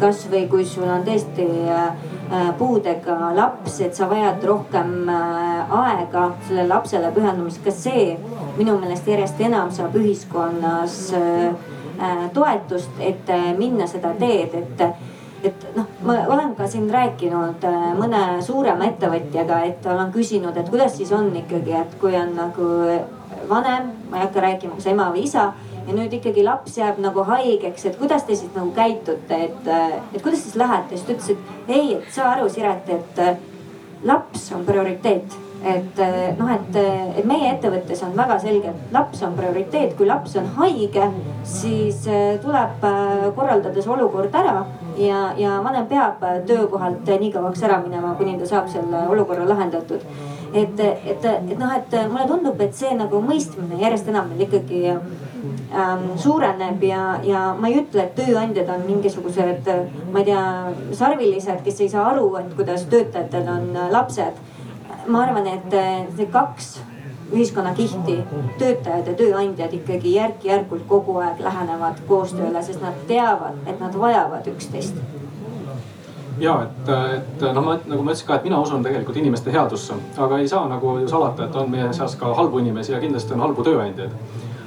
kasvõi 0.00 0.46
kui 0.50 0.66
sul 0.68 0.88
on 0.88 1.04
tõesti 1.06 1.46
äh, 1.70 2.10
puudega 2.58 3.32
laps, 3.36 3.78
et 3.84 3.96
sa 3.96 4.08
vajad 4.10 4.44
rohkem 4.48 5.08
äh, 5.12 5.78
aega 5.80 6.28
sellele 6.48 6.68
lapsele 6.72 7.12
pühendumiseks, 7.14 7.64
ka 7.64 7.74
see 7.74 8.06
minu 8.58 8.78
meelest 8.80 9.08
järjest 9.08 9.40
enam 9.44 9.72
saab 9.74 9.96
ühiskonnas 10.00 11.14
toetust, 12.34 12.96
et 12.98 13.28
minna 13.54 13.86
seda 13.86 14.10
teed, 14.18 14.56
et 14.58 14.88
et 15.44 15.66
noh, 15.76 15.84
ma 16.06 16.16
olen 16.32 16.54
ka 16.56 16.66
siin 16.70 16.86
rääkinud 16.90 17.64
mõne 17.98 18.22
suurema 18.44 18.88
ettevõtjaga, 18.88 19.60
et 19.68 19.86
olen 19.86 20.12
küsinud, 20.14 20.56
et 20.56 20.70
kuidas 20.72 20.96
siis 20.96 21.12
on 21.12 21.28
ikkagi, 21.36 21.74
et 21.76 21.96
kui 22.00 22.16
on 22.16 22.32
nagu 22.38 22.68
vanem, 23.50 23.90
ma 24.10 24.20
ei 24.20 24.26
hakka 24.26 24.44
rääkima, 24.44 24.78
kas 24.78 24.88
ema 24.92 25.10
või 25.12 25.26
isa 25.28 25.50
ja 25.86 25.94
nüüd 25.96 26.12
ikkagi 26.18 26.44
laps 26.44 26.78
jääb 26.78 27.00
nagu 27.02 27.24
haigeks, 27.28 27.86
et 27.88 27.98
kuidas 28.00 28.24
te 28.24 28.36
siis 28.36 28.52
nagu 28.56 28.72
käitute, 28.76 29.40
et, 29.48 29.72
et 30.14 30.22
kuidas 30.22 30.44
siis 30.44 30.56
lähete, 30.60 30.96
siis 30.96 31.06
ta 31.06 31.16
ütles, 31.16 31.32
et 31.34 31.74
ei, 31.76 31.96
et 31.98 32.12
saa 32.14 32.34
aru, 32.34 32.48
Siret, 32.52 32.88
et 32.88 34.04
laps 34.04 34.52
on 34.56 34.64
prioriteet. 34.64 35.40
Et 35.64 36.00
noh, 36.36 36.50
et, 36.52 36.74
et 37.16 37.24
meie 37.24 37.46
ettevõttes 37.54 38.02
on 38.04 38.10
väga 38.12 38.34
selge, 38.42 38.68
et 38.68 38.90
laps 38.92 39.22
on 39.24 39.32
prioriteet, 39.32 39.94
kui 39.96 40.04
laps 40.04 40.34
on 40.36 40.50
haige, 40.58 41.06
siis 41.48 42.02
tuleb 42.42 42.84
korraldada 43.36 43.80
see 43.80 43.94
olukord 43.94 44.34
ära 44.36 44.58
ja, 45.00 45.22
ja 45.40 45.56
vanem 45.64 45.88
peab 45.88 46.20
töökohalt 46.50 47.08
nii 47.08 47.32
kauaks 47.32 47.64
ära 47.64 47.80
minema, 47.80 48.12
kuni 48.18 48.36
ta 48.42 48.50
saab 48.50 48.68
selle 48.74 49.06
olukorra 49.08 49.48
lahendatud. 49.48 50.04
Et, 50.54 50.80
et, 50.80 51.24
et 51.24 51.58
noh, 51.58 51.72
et 51.74 51.96
mulle 52.10 52.26
tundub, 52.30 52.60
et 52.62 52.74
see 52.76 52.94
nagu 52.96 53.20
mõistmine 53.24 53.80
järjest 53.80 54.08
enam 54.12 54.30
meil 54.30 54.46
ikkagi 54.46 54.82
ähm, 54.94 56.06
suureneb 56.20 56.82
ja, 56.86 57.02
ja 57.26 57.44
ma 57.58 57.70
ei 57.70 57.80
ütle, 57.82 58.06
et 58.06 58.14
tööandjad 58.18 58.70
on 58.76 58.86
mingisugused, 58.86 59.70
ma 60.12 60.22
ei 60.22 60.30
tea, 60.30 60.46
sarvilised, 60.96 61.62
kes 61.66 61.84
ei 61.84 61.92
saa 61.92 62.08
aru, 62.12 62.28
et 62.40 62.54
kuidas 62.58 62.86
töötajatel 62.92 63.50
on 63.56 63.70
lapsed. 63.92 64.42
Ma 65.04 65.26
arvan, 65.26 65.50
et 65.50 65.66
need 65.74 66.30
kaks 66.32 66.78
ühiskonnakihti, 67.34 68.18
töötajad 68.60 69.10
ja 69.10 69.16
tööandjad 69.18 69.74
ikkagi 69.74 70.14
järk-järgult 70.14 70.86
kogu 70.88 71.18
aeg 71.24 71.42
lähenevad 71.42 72.00
koostööle, 72.08 72.62
sest 72.62 72.84
nad 72.84 73.04
teavad, 73.10 73.58
et 73.66 73.80
nad 73.82 73.96
vajavad 73.98 74.46
üksteist 74.54 75.00
ja 76.40 76.54
et, 76.66 76.88
et 77.18 77.44
noh, 77.46 77.62
ma 77.64 77.76
nagu 77.78 78.02
ma 78.02 78.12
ütlesin 78.12 78.30
ka, 78.30 78.38
et 78.38 78.48
mina 78.48 78.60
usun 78.62 78.82
tegelikult 78.86 79.20
inimeste 79.20 79.52
headusse, 79.54 79.98
aga 80.18 80.38
ei 80.38 80.48
saa 80.48 80.66
nagu 80.70 80.98
ju 81.02 81.08
salata, 81.08 81.48
et 81.48 81.60
on 81.60 81.70
meie 81.70 81.92
seas 81.96 82.16
ka 82.20 82.34
halbu 82.34 82.62
inimesi 82.64 82.92
ja 82.92 83.02
kindlasti 83.02 83.36
on 83.36 83.46
halbu 83.46 83.66
tööandjaid 83.66 84.16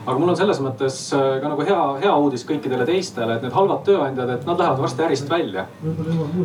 aga 0.08 0.22
mul 0.22 0.32
on 0.32 0.38
selles 0.40 0.60
mõttes 0.64 0.98
äh, 1.16 1.26
ka 1.42 1.50
nagu 1.52 1.64
hea, 1.68 1.80
hea 2.04 2.14
uudis 2.16 2.46
kõikidele 2.48 2.86
teistele, 2.88 3.36
et 3.36 3.44
need 3.44 3.56
halvad 3.56 3.82
tööandjad, 3.88 4.30
et 4.38 4.46
nad 4.48 4.62
lähevad 4.62 4.80
varsti 4.86 5.04
ärist 5.04 5.30
välja. 5.30 5.66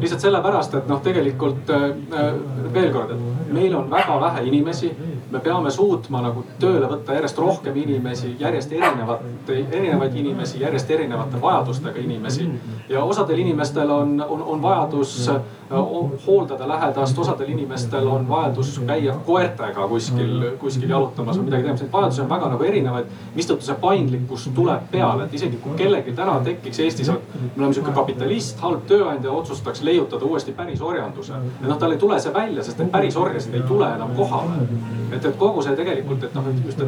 lihtsalt 0.01 0.25
sellepärast, 0.25 0.75
et 0.81 0.89
noh, 0.91 0.99
tegelikult 1.05 1.71
äh, 1.71 1.85
äh, 2.19 2.33
veel 2.75 2.91
kord, 2.95 3.15
et 3.15 3.53
meil 3.55 3.77
on 3.79 3.91
väga 3.91 4.19
vähe 4.25 4.47
inimesi 4.51 4.91
me 5.33 5.41
peame 5.41 5.71
suutma 5.71 6.21
nagu 6.23 6.45
tööle 6.61 6.89
võtta 6.91 7.17
järjest 7.17 7.39
rohkem 7.41 7.77
inimesi, 7.83 8.35
järjest 8.41 8.73
erinevat, 8.77 9.25
erinevaid 9.49 10.17
inimesi, 10.21 10.61
järjest 10.61 10.91
erinevate 10.91 11.41
vajadustega 11.41 12.01
inimesi. 12.01 12.49
ja 12.89 13.05
osadel 13.05 13.39
inimestel 13.39 13.91
on, 13.91 14.21
on, 14.29 14.43
on 14.43 14.63
vajadus 14.63 15.31
hooldada 16.27 16.69
lähedast, 16.69 17.19
osadel 17.19 17.49
inimestel 17.49 18.07
on 18.07 18.29
vajadus 18.29 18.81
käia 18.87 19.15
koertega 19.27 19.89
kuskil, 19.89 20.45
kuskil 20.61 20.91
jalutamas 20.91 21.39
või 21.39 21.49
midagi 21.49 21.63
tegemas. 21.63 21.83
Neid 21.83 21.93
vajadusi 21.93 22.23
on 22.23 22.31
väga 22.31 22.51
nagu 22.53 22.67
erinevaid, 22.69 23.13
mistõttu 23.37 23.67
see 23.67 23.77
paindlikkus 23.83 24.49
tuleb 24.55 24.89
peale, 24.93 25.27
et 25.27 25.35
isegi 25.39 25.61
kui 25.63 25.77
kellelgi 25.79 26.15
täna 26.17 26.39
tekiks 26.45 26.81
Eestis, 26.85 27.11
me 27.11 27.51
oleme 27.59 27.75
sihuke 27.75 27.95
kapitalist, 27.97 28.61
halb 28.65 28.87
tööandja 28.91 29.33
otsustaks 29.33 29.83
leiutada 29.87 30.29
uuesti 30.29 30.53
pärisorjanduse. 30.57 31.41
et 31.63 31.69
noh, 31.69 31.79
tal 31.79 31.97
ei 31.97 31.99
tule 31.99 32.21
see 32.21 32.35
välja, 32.35 32.65
sest 32.65 32.83
neid 32.83 32.91
pärisorjasid 32.93 33.55
ei 33.55 33.65
tule 33.69 33.89
enam 33.97 34.15
kohale. 34.17 34.67
et, 35.13 35.25
et 35.25 35.37
kogu 35.37 35.63
see 35.63 35.77
tegelikult, 35.77 36.25
et 36.25 36.35
noh, 36.35 36.49
et 36.49 36.67
just, 36.67 36.81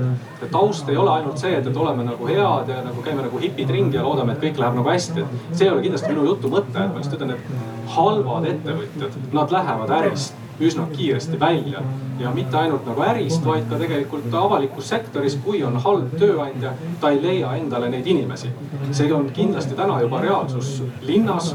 et 0.43 0.51
taust 0.51 0.89
ei 0.89 0.97
ole 0.97 1.11
ainult 1.11 1.39
see, 1.39 1.55
et, 1.59 1.67
et 1.67 1.77
oleme 1.77 2.05
nagu 2.05 2.27
head 2.29 2.73
ja 2.73 2.83
nagu 2.85 3.03
käime 3.05 3.23
nagu 3.27 3.39
hipid 3.39 3.71
ringi 3.71 3.97
ja 3.97 4.05
loodame, 4.07 4.37
et 4.37 4.45
kõik 4.45 4.61
läheb 4.61 4.81
nagu 4.81 4.91
hästi. 4.91 5.21
et 5.25 5.57
see 5.57 5.69
ei 5.69 5.73
ole 5.73 5.85
kindlasti 5.85 6.13
minu 6.13 6.27
jutu 6.33 6.53
mõte, 6.53 6.75
et 6.75 6.93
ma 6.93 7.01
lihtsalt 7.01 7.21
ütlen, 7.21 7.37
et 7.37 7.64
halvad 7.97 8.49
ettevõtjad, 8.49 9.21
nad 9.33 9.53
lähevad 9.53 9.93
ärist 10.01 10.35
üsna 10.61 10.87
kiiresti 10.93 11.41
välja. 11.41 11.83
Ja 12.19 12.31
mitte 12.31 12.57
ainult 12.57 12.87
nagu 12.87 13.03
ärist, 13.03 13.43
vaid 13.45 13.65
ka 13.71 13.79
tegelikult 13.79 14.35
avalikus 14.39 14.89
sektoris, 14.89 15.35
kui 15.45 15.65
on 15.67 15.81
halb 15.83 16.13
tööandja, 16.19 16.71
ta 17.01 17.11
ei 17.11 17.23
leia 17.23 17.57
endale 17.59 17.89
neid 17.91 18.07
inimesi. 18.07 18.53
see 18.93 19.13
on 19.13 19.31
kindlasti 19.31 19.75
täna 19.75 20.01
juba 20.01 20.21
reaalsus 20.21 20.83
linnas. 21.03 21.55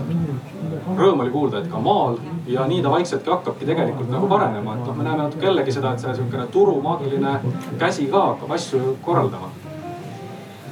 Rõõm 0.98 1.22
oli 1.22 1.32
kuulda, 1.32 1.60
et 1.60 1.72
ka 1.72 1.80
maal. 1.80 2.18
Ja 2.48 2.66
nii 2.68 2.82
ta 2.82 2.92
vaikseltki 2.92 3.30
hakkabki 3.30 3.66
tegelikult 3.66 4.10
nagu 4.10 4.28
paranema, 4.28 4.76
et 4.76 4.86
noh, 4.86 4.96
me 4.98 5.04
näeme 5.04 5.24
natuke 5.24 5.46
jällegi 5.46 5.72
seda, 5.72 5.94
et 5.94 6.00
see 6.00 6.16
sihukene 6.16 6.48
turumaagiline 6.52 7.40
käsi 7.80 8.10
ka 8.12 8.26
hakkab 8.34 8.52
asju 8.58 8.98
korraldama 9.06 9.52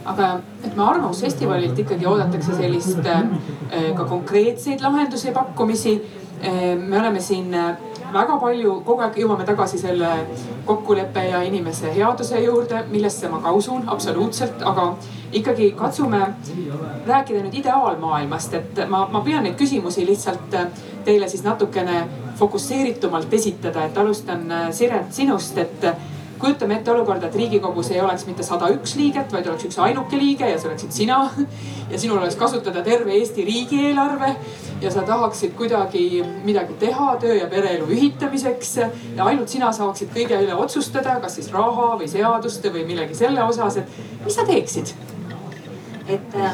aga 0.08 0.30
et 0.64 0.76
me 0.76 0.84
Arvamusfestivalilt 0.84 1.80
ikkagi 1.80 2.08
oodatakse 2.08 2.56
sellist 2.58 3.06
äh, 3.06 3.28
ka 3.98 4.06
konkreetseid 4.06 4.82
lahendusi 4.82 5.28
ja 5.28 5.34
pakkumisi. 5.36 5.98
Äh, 6.44 6.76
me 6.78 7.00
oleme 7.00 7.22
siin 7.22 7.54
äh, 7.54 7.76
väga 8.14 8.38
palju, 8.40 8.80
kogu 8.88 9.04
aeg 9.04 9.20
jõuame 9.20 9.46
tagasi 9.48 9.80
selle 9.82 10.10
kokkuleppe 10.66 11.24
ja 11.28 11.42
inimese 11.44 11.92
headuse 11.96 12.40
juurde, 12.44 12.84
millesse 12.92 13.30
ma 13.32 13.42
ka 13.44 13.52
usun 13.52 13.88
absoluutselt, 13.92 14.64
aga 14.64 14.94
ikkagi 15.36 15.72
katsume 15.76 16.22
rääkida 17.08 17.42
nüüd 17.44 17.58
ideaalmaailmast, 17.60 18.54
et 18.54 18.84
ma, 18.88 19.04
ma 19.12 19.24
püüan 19.26 19.44
neid 19.44 19.58
küsimusi 19.60 20.06
lihtsalt 20.08 20.56
teile 21.08 21.28
siis 21.28 21.44
natukene 21.44 22.06
fokusseeritumalt 22.40 23.34
esitada, 23.34 23.88
et 23.88 23.98
alustan 23.98 24.46
Siret 24.72 25.12
sinust, 25.16 25.58
et 25.58 25.90
kujutame 26.40 26.78
ette 26.78 26.92
olukorda, 26.92 27.28
et 27.28 27.36
riigikogus 27.36 27.92
ei 27.92 28.02
oleks 28.02 28.26
mitte 28.28 28.46
sada 28.46 28.70
üks 28.74 28.96
liiget, 29.00 29.32
vaid 29.34 29.48
oleks 29.50 29.68
üks 29.68 29.80
ainuke 29.84 30.20
liige 30.20 30.50
ja 30.50 30.60
see 30.60 30.70
oleksid 30.70 30.96
sina. 30.96 31.20
ja 31.92 32.00
sinul 32.00 32.20
oleks 32.20 32.38
kasutada 32.40 32.84
terve 32.86 33.16
Eesti 33.18 33.46
riigieelarve 33.48 34.34
ja 34.82 34.92
sa 34.94 35.04
tahaksid 35.08 35.56
kuidagi 35.58 36.24
midagi 36.46 36.78
teha 36.80 37.16
töö 37.22 37.36
ja 37.40 37.48
pereelu 37.52 37.88
ühitamiseks. 37.90 38.76
ja 39.16 39.26
ainult 39.26 39.50
sina 39.50 39.72
saaksid 39.72 40.14
kõige 40.14 40.42
üle 40.44 40.56
otsustada, 40.56 41.18
kas 41.22 41.40
siis 41.40 41.52
raha 41.54 41.96
või 41.98 42.10
seaduste 42.12 42.74
või 42.74 42.86
millegi 42.86 43.18
selle 43.18 43.44
osas, 43.44 43.82
et 43.82 44.26
mis 44.26 44.36
sa 44.36 44.46
teeksid? 44.46 44.94
et 46.08 46.36
äh, 46.40 46.54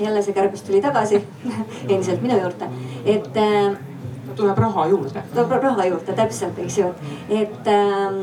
jälle 0.00 0.22
see 0.22 0.32
kärbis 0.32 0.62
tuli 0.64 0.80
tagasi 0.80 1.20
endiselt 1.90 2.22
minu 2.22 2.38
juurde, 2.40 2.70
et 3.04 3.36
äh, 3.36 3.76
tuleb 4.36 4.58
raha 4.58 4.86
juurde. 4.88 5.22
tuleb 5.34 5.62
raha 5.62 5.86
juurde, 5.86 6.12
täpselt, 6.16 6.58
eks 6.58 6.78
ju. 6.78 6.88
et 7.30 7.70
ähm, 7.72 8.18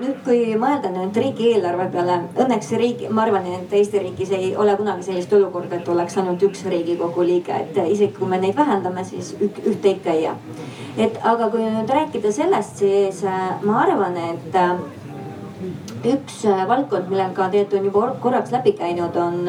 nüüd, 0.00 0.20
kui 0.24 0.54
mõelda 0.60 0.90
nüüd 0.94 1.16
riigieelarve 1.24 1.88
peale, 1.94 2.18
õnneks 2.44 2.70
riik, 2.80 3.04
ma 3.10 3.26
arvan, 3.26 3.48
et 3.58 3.72
Eesti 3.80 4.02
riigis 4.04 4.32
ei 4.36 4.52
ole 4.56 4.76
kunagi 4.78 5.08
sellist 5.08 5.32
olukorda, 5.36 5.80
et 5.80 5.88
oleks 5.88 6.18
ainult 6.20 6.42
üks 6.46 6.64
riigikogu 6.70 7.26
liige, 7.26 7.56
et 7.56 7.80
isegi 7.82 8.14
kui 8.18 8.30
me 8.30 8.40
neid 8.40 8.56
vähendame, 8.58 9.04
siis 9.04 9.34
ühte 9.40 9.94
ikka 9.96 10.14
ei 10.14 10.24
jää. 10.28 10.36
et 10.98 11.18
aga 11.24 11.50
kui 11.50 11.64
nüüd 11.64 11.90
rääkida 11.90 12.32
sellest, 12.32 12.82
siis 12.84 13.24
äh, 13.24 13.62
ma 13.62 13.82
arvan, 13.84 14.16
et 14.30 14.58
äh, 14.58 14.76
üks 16.14 16.44
äh, 16.46 16.66
valdkond, 16.68 17.10
millega 17.10 17.50
tegelikult 17.50 17.80
on 17.80 17.90
juba 17.90 18.06
korraks 18.22 18.54
läbi 18.54 18.72
käinud, 18.78 19.16
on, 19.16 19.42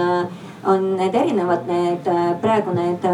on 0.66 0.92
need 0.98 1.16
erinevad 1.16 1.70
need 1.70 2.10
praegu 2.42 2.74
need 2.76 3.08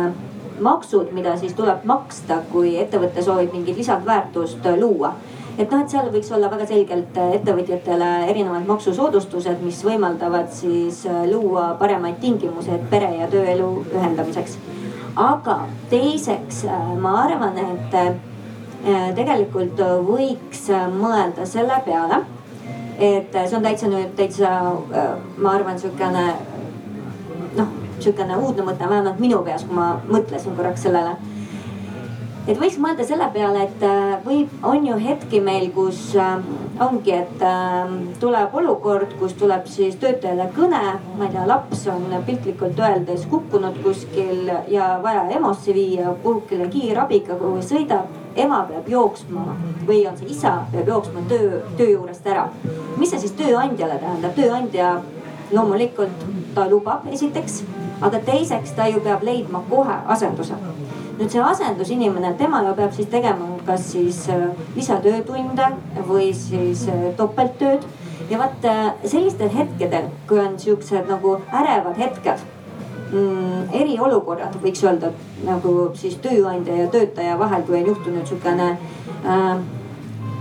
maksud, 0.60 1.12
mida 1.16 1.38
siis 1.38 1.54
tuleb 1.58 1.84
maksta, 1.86 2.42
kui 2.52 2.78
ettevõte 2.82 3.24
soovib 3.24 3.54
mingit 3.54 3.78
lisandväärtust 3.78 4.66
luua 4.80 5.14
et 5.58 5.72
noh, 5.72 5.82
et 5.82 5.90
seal 5.90 6.10
võiks 6.14 6.30
olla 6.36 6.50
väga 6.52 6.68
selgelt 6.70 7.18
ettevõtjatele 7.18 8.10
erinevad 8.30 8.68
maksusoodustused, 8.70 9.62
mis 9.66 9.80
võimaldavad 9.86 10.52
siis 10.54 11.04
luua 11.32 11.72
paremaid 11.80 12.20
tingimusi 12.22 12.78
pere 12.92 13.10
ja 13.18 13.30
tööelu 13.32 13.72
ühendamiseks. 13.94 14.58
aga 15.18 15.60
teiseks 15.90 16.64
ma 17.02 17.16
arvan, 17.24 17.58
et 17.58 17.96
äh, 17.98 19.10
tegelikult 19.18 19.82
võiks 20.06 20.68
mõelda 20.94 21.46
selle 21.50 21.82
peale, 21.86 22.22
et 23.00 23.34
see 23.34 23.58
on 23.58 23.66
täitsa 23.66 23.90
nüüd 23.90 24.14
täitsa, 24.20 24.54
äh, 24.94 25.12
ma 25.42 25.58
arvan, 25.58 25.82
sihukene 25.82 26.30
noh 27.58 27.87
sihukene 28.00 28.38
uudne 28.38 28.66
mõte, 28.68 28.90
vähemalt 28.90 29.20
minu 29.22 29.42
peas, 29.46 29.66
kui 29.66 29.76
ma 29.78 29.96
mõtlesin 30.10 30.56
korraks 30.58 30.86
sellele. 30.88 31.18
et 32.48 32.56
võiks 32.56 32.78
mõelda 32.80 33.04
selle 33.04 33.26
peale, 33.34 33.64
et 33.66 33.82
äh, 33.84 34.14
võib, 34.24 34.52
on 34.64 34.86
ju 34.88 34.96
hetki 35.04 35.42
meil, 35.44 35.66
kus 35.76 36.14
äh, 36.16 36.38
ongi, 36.80 37.12
et 37.12 37.42
äh, 37.44 37.90
tuleb 38.22 38.56
olukord, 38.56 39.18
kus 39.20 39.34
tuleb 39.36 39.68
siis 39.68 39.98
töötajale 40.00 40.46
kõne, 40.56 40.80
ma 41.18 41.28
ei 41.28 41.34
tea, 41.34 41.44
laps 41.50 41.84
on 41.92 42.08
piltlikult 42.26 42.80
öeldes 42.80 43.26
kukkunud 43.28 43.82
kuskil 43.84 44.48
ja 44.72 44.94
vaja 45.04 45.26
EMO-sse 45.36 45.76
viia, 45.76 46.16
kuhugile 46.24 46.70
kiirabiga, 46.72 47.36
kuhu 47.36 47.60
sõidab 47.66 48.16
ema 48.38 48.62
peab 48.70 48.88
jooksma 48.90 49.44
või 49.88 50.04
on 50.08 50.18
see 50.20 50.32
isa 50.32 50.54
peab 50.72 50.88
jooksma 50.88 51.26
töö, 51.30 51.62
töö 51.78 51.90
juurest 51.96 52.28
ära. 52.28 52.48
mis 52.98 53.12
see 53.12 53.26
siis 53.26 53.36
tööandjale 53.38 54.00
tähendab, 54.00 54.36
tööandja 54.38 54.98
loomulikult 55.52 56.26
ta 56.56 56.68
lubab 56.70 57.08
esiteks 57.12 57.62
aga 58.02 58.20
teiseks 58.20 58.76
ta 58.76 58.88
ju 58.88 59.00
peab 59.04 59.24
leidma 59.24 59.64
kohe 59.70 59.96
asenduse. 60.06 60.54
nüüd 61.18 61.32
see 61.34 61.42
asendusinimene, 61.42 62.36
tema 62.38 62.62
ju 62.64 62.74
peab 62.76 62.92
siis 62.94 63.08
tegema 63.10 63.48
kas 63.66 63.92
siis 63.92 64.28
äh, 64.30 64.50
lisatöötunde 64.76 65.72
või 66.08 66.34
siis 66.34 66.88
äh, 66.88 67.08
topelttööd. 67.18 67.88
ja 68.30 68.38
vot 68.38 68.66
äh, 68.66 68.94
sellistel 69.06 69.50
hetkedel, 69.50 70.12
kui 70.28 70.40
on 70.40 70.60
siuksed 70.60 71.10
nagu 71.10 71.38
ärevad 71.54 71.98
hetked 71.98 72.44
mm, 73.12 73.74
eriolukorrad, 73.82 74.58
võiks 74.64 74.84
öelda 74.84 75.12
nagu 75.46 75.74
siis 75.96 76.18
tööandja 76.24 76.76
ja 76.84 76.88
töötaja 76.92 77.40
vahel, 77.40 77.64
kui 77.68 77.80
on 77.80 77.92
juhtunud 77.94 78.28
sihukene 78.28 78.70
äh, 79.26 79.58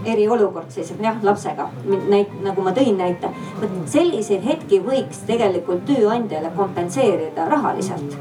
eriolukord 0.07 0.71
siis 0.71 0.93
jah 1.03 1.19
lapsega, 1.23 1.69
näit-, 1.87 2.33
nagu 2.45 2.63
ma 2.63 2.73
tõin 2.77 2.97
näite. 2.99 3.31
vot 3.61 3.77
selliseid 3.91 4.45
hetki 4.45 4.81
võiks 4.81 5.25
tegelikult 5.27 5.85
tööandjale 5.87 6.51
kompenseerida 6.57 7.49
rahaliselt 7.51 8.17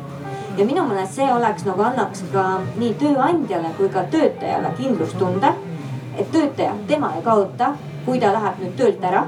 ja 0.57 0.65
minu 0.65 0.83
meelest 0.87 1.17
see 1.19 1.27
oleks 1.33 1.65
nagu 1.67 1.83
annaks 1.83 2.23
ka 2.33 2.43
nii 2.79 2.93
tööandjale 2.99 3.71
kui 3.77 3.89
ka 3.89 4.05
töötajale 4.11 4.71
kindlustunde. 4.77 5.53
et 6.17 6.31
töötaja, 6.31 6.71
tema 6.87 7.09
ei 7.15 7.21
kaota, 7.21 7.73
kui 8.05 8.19
ta 8.19 8.31
läheb 8.33 8.61
nüüd 8.63 8.77
töölt 8.77 9.03
ära. 9.03 9.25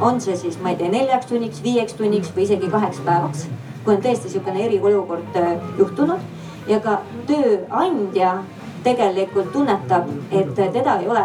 on 0.00 0.20
see 0.20 0.36
siis, 0.36 0.58
ma 0.62 0.70
ei 0.70 0.76
tea, 0.76 0.88
neljaks 0.90 1.26
tunniks, 1.26 1.62
viieks 1.62 1.94
tunniks 1.94 2.32
või 2.36 2.42
isegi 2.42 2.70
kaheks 2.70 2.98
päevaks. 3.06 3.46
kui 3.84 3.94
on 3.94 4.02
tõesti 4.02 4.28
sihukene 4.28 4.64
eriolukord 4.64 5.36
äh, 5.36 5.54
juhtunud 5.78 6.20
ja 6.68 6.80
ka 6.80 7.00
tööandja 7.26 8.34
tegelikult 8.82 9.52
tunnetab, 9.52 10.08
et 10.30 10.54
teda 10.54 10.98
ei 10.98 11.08
ole 11.08 11.24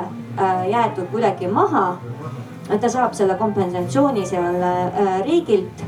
jäetud 0.69 1.07
kuidagi 1.11 1.47
maha. 1.47 1.97
ta 2.81 2.89
saab 2.89 3.13
selle 3.15 3.35
kompensatsiooni 3.39 4.25
seal 4.27 4.57
äh, 4.61 5.21
riigilt, 5.23 5.83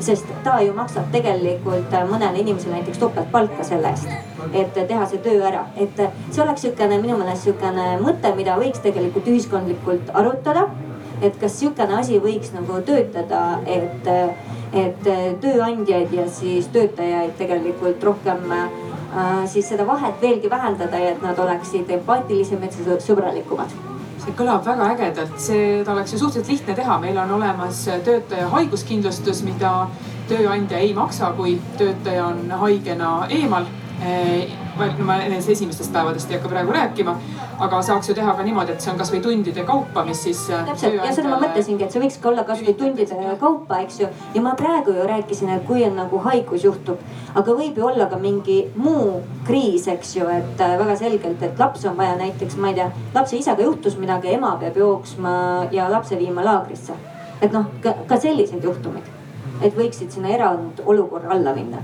sest 0.00 0.30
ta 0.44 0.54
ju 0.60 0.72
maksab 0.72 1.10
tegelikult 1.12 1.92
äh, 1.92 2.06
mõnele 2.08 2.40
inimesele 2.40 2.78
näiteks 2.78 2.98
topeltpalka 3.02 3.64
selle 3.64 3.90
eest, 3.92 4.08
et 4.52 4.72
teha 4.88 5.06
see 5.06 5.20
töö 5.26 5.42
ära. 5.44 5.66
et 5.76 6.00
see 6.30 6.42
oleks 6.42 6.64
sihukene 6.64 6.98
minu 7.02 7.18
meelest 7.20 7.44
sihukene 7.44 7.98
mõte, 8.00 8.32
mida 8.36 8.56
võiks 8.60 8.80
tegelikult 8.80 9.28
ühiskondlikult 9.28 10.14
arutada. 10.14 10.68
et 11.20 11.36
kas 11.40 11.60
sihukene 11.60 12.00
asi 12.00 12.18
võiks 12.20 12.54
nagu 12.56 12.80
töötada, 12.88 13.60
et, 13.66 14.08
et 14.72 15.12
tööandjaid 15.44 16.12
ja 16.12 16.26
siis 16.40 16.72
töötajaid 16.72 17.36
tegelikult 17.38 18.04
rohkem 18.04 18.48
Äh, 18.48 18.83
siis 19.46 19.68
seda 19.68 19.86
vahet 19.86 20.22
veelgi 20.22 20.50
vähendada 20.50 20.98
ja 20.98 21.10
et 21.14 21.22
nad 21.22 21.38
oleksid 21.38 21.90
empaatilisemad 21.98 22.78
ja 22.86 22.96
sõbralikumad. 23.02 23.74
See 24.24 24.32
kõlab 24.38 24.64
väga 24.64 24.88
ägedalt, 24.94 25.36
seda 25.42 25.92
oleks 25.92 26.14
ju 26.14 26.18
suhteliselt 26.18 26.50
lihtne 26.50 26.74
teha, 26.78 26.98
meil 27.02 27.18
on 27.20 27.34
olemas 27.36 27.82
töötaja 28.06 28.48
haiguskindlustus, 28.54 29.42
mida 29.44 29.72
tööandja 30.30 30.80
ei 30.80 30.94
maksa, 30.96 31.32
kui 31.36 31.58
töötaja 31.78 32.26
on 32.30 32.50
haigena 32.64 33.16
eemal. 33.28 33.68
Äh, 34.00 34.63
ma 34.76 35.16
nendest 35.20 35.48
esimestest 35.54 35.92
päevadest 35.94 36.30
ei 36.30 36.36
hakka 36.36 36.48
praegu 36.50 36.72
rääkima. 36.72 37.16
aga 37.64 37.82
saaks 37.82 38.08
ju 38.08 38.14
teha 38.14 38.32
ka 38.34 38.42
niimoodi, 38.42 38.72
et 38.72 38.82
see 38.82 38.90
on 38.90 38.96
kasvõi 38.98 39.20
tundide 39.22 39.62
kaupa, 39.64 40.02
mis 40.04 40.22
siis. 40.26 40.40
Äh, 40.50 40.64
täpselt 40.66 40.96
ja 40.98 41.12
seda 41.14 41.30
ma 41.30 41.36
mõtlesingi, 41.38 41.84
et 41.86 41.94
see 41.94 42.02
võiks 42.02 42.16
ka 42.20 42.28
olla 42.32 42.42
kasvõi 42.44 42.74
tundide 42.78 43.36
kaupa, 43.40 43.78
eks 43.84 44.00
ju. 44.00 44.08
ja 44.34 44.42
ma 44.42 44.54
praegu 44.58 44.94
ju 44.96 45.06
rääkisin, 45.06 45.52
et 45.54 45.66
kui 45.68 45.84
on 45.86 45.94
nagu 45.96 46.18
haigus 46.24 46.64
juhtub, 46.66 46.98
aga 47.34 47.54
võib 47.54 47.78
ju 47.78 47.86
olla 47.86 48.08
ka 48.10 48.18
mingi 48.18 48.58
muu 48.74 49.20
kriis, 49.46 49.86
eks 49.88 50.16
ju, 50.16 50.26
et 50.28 50.64
äh, 50.66 50.74
väga 50.80 50.96
selgelt, 50.98 51.42
et 51.42 51.62
laps 51.62 51.84
on 51.86 51.96
vaja 51.96 52.16
näiteks, 52.18 52.56
ma 52.58 52.72
ei 52.72 52.80
tea, 52.80 52.88
lapse 53.14 53.38
isaga 53.38 53.62
juhtus 53.62 53.98
midagi, 54.00 54.34
ema 54.34 54.56
peab 54.60 54.76
jooksma 54.82 55.36
ja 55.72 55.86
lapse 55.90 56.18
viima 56.18 56.44
laagrisse. 56.44 56.98
et 57.42 57.52
noh, 57.52 57.70
ka 57.82 58.18
sellised 58.18 58.62
juhtumid, 58.64 59.06
et 59.62 59.78
võiksid 59.78 60.10
sinna 60.10 60.34
erandolukorra 60.34 61.30
alla 61.38 61.54
minna 61.54 61.82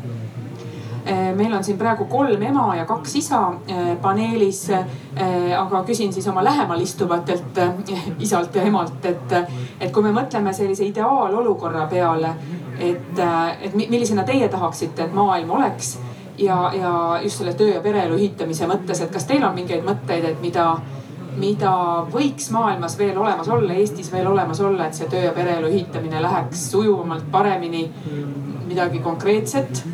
meil 1.36 1.54
on 1.54 1.64
siin 1.64 1.78
praegu 1.78 2.04
kolm 2.10 2.42
ema 2.42 2.74
ja 2.76 2.84
kaks 2.88 3.14
isa 3.16 3.40
eh, 3.68 3.96
paneelis. 4.02 4.62
Eh, 4.70 5.58
aga 5.58 5.82
küsin 5.88 6.12
siis 6.12 6.28
oma 6.28 6.44
lähemal 6.44 6.80
istuvatelt 6.80 7.58
isalt 8.18 8.54
ja 8.54 8.62
emalt, 8.68 9.04
et, 9.04 9.34
et 9.80 9.90
kui 9.92 10.04
me 10.04 10.12
mõtleme 10.14 10.52
sellise 10.56 10.84
ideaalolukorra 10.86 11.86
peale, 11.90 12.34
et, 12.78 13.18
et 13.60 13.74
millisena 13.74 14.24
teie 14.24 14.48
tahaksite, 14.48 15.08
et 15.08 15.14
maailm 15.16 15.50
oleks 15.58 15.98
ja, 16.38 16.72
ja 16.74 17.20
just 17.22 17.38
selle 17.38 17.54
töö 17.54 17.74
ja 17.74 17.82
pereelu 17.84 18.16
ühitamise 18.16 18.68
mõttes, 18.70 19.02
et 19.02 19.12
kas 19.12 19.26
teil 19.28 19.44
on 19.44 19.54
mingeid 19.56 19.84
mõtteid, 19.84 20.24
et 20.24 20.42
mida, 20.44 20.66
mida 21.40 21.72
võiks 22.12 22.50
maailmas 22.54 22.96
veel 22.98 23.18
olemas 23.18 23.48
olla, 23.48 23.76
Eestis 23.76 24.12
veel 24.12 24.28
olemas 24.30 24.60
olla, 24.60 24.86
et 24.86 24.98
see 24.98 25.08
töö 25.10 25.26
ja 25.28 25.32
pereelu 25.36 25.70
ühitamine 25.70 26.22
läheks 26.22 26.70
sujuvamalt, 26.72 27.28
paremini, 27.32 27.86
midagi 28.68 29.02
konkreetset 29.04 29.84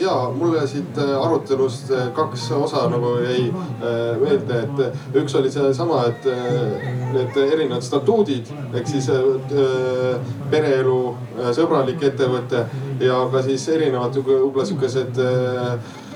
ja 0.00 0.14
mulle 0.34 0.66
siit 0.66 0.98
äh, 0.98 1.14
arutelust 1.22 1.90
äh, 1.90 2.08
kaks 2.16 2.50
osa 2.52 2.86
nagu 2.90 3.14
jäi 3.24 3.48
meelde, 4.20 4.62
et 4.64 5.16
üks 5.22 5.36
oli 5.38 5.50
seesama, 5.52 6.04
et 6.10 6.26
need 7.14 7.36
erinevad 7.44 7.84
statuudid 7.84 8.50
ehk 8.74 8.88
siis 8.90 9.08
pereelu 10.50 10.98
sõbralik 11.56 12.02
ettevõte 12.10 12.64
ja 13.00 13.20
ka 13.32 13.42
siis 13.46 13.68
erinevad 13.72 14.18
võib-olla 14.18 14.66
sihukesed 14.68 15.22
Äh, 15.28 16.07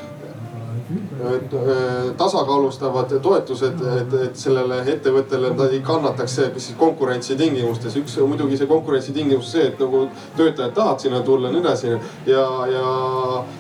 tasakaalustavad 2.16 3.14
toetused, 3.22 3.82
et, 4.00 4.14
et 4.26 4.36
sellele 4.36 4.80
ettevõttele 4.94 5.52
ta 5.58 5.68
ei 5.70 5.80
kannataks 5.84 6.38
siis 6.56 6.74
konkurentsi 6.78 7.36
tingimustes. 7.36 7.96
üks 7.96 8.18
muidugi 8.26 8.56
see 8.56 8.70
konkurentsi 8.70 9.12
tingimus 9.12 9.52
see, 9.52 9.68
et 9.70 9.80
nagu 9.80 10.06
töötajad 10.36 10.74
tahavad 10.74 11.00
sinna 11.00 11.20
tulla 11.20 11.48
ja 11.48 11.52
nii 11.52 11.62
edasi 11.62 11.92
ja, 12.26 12.46
ja, 12.72 12.86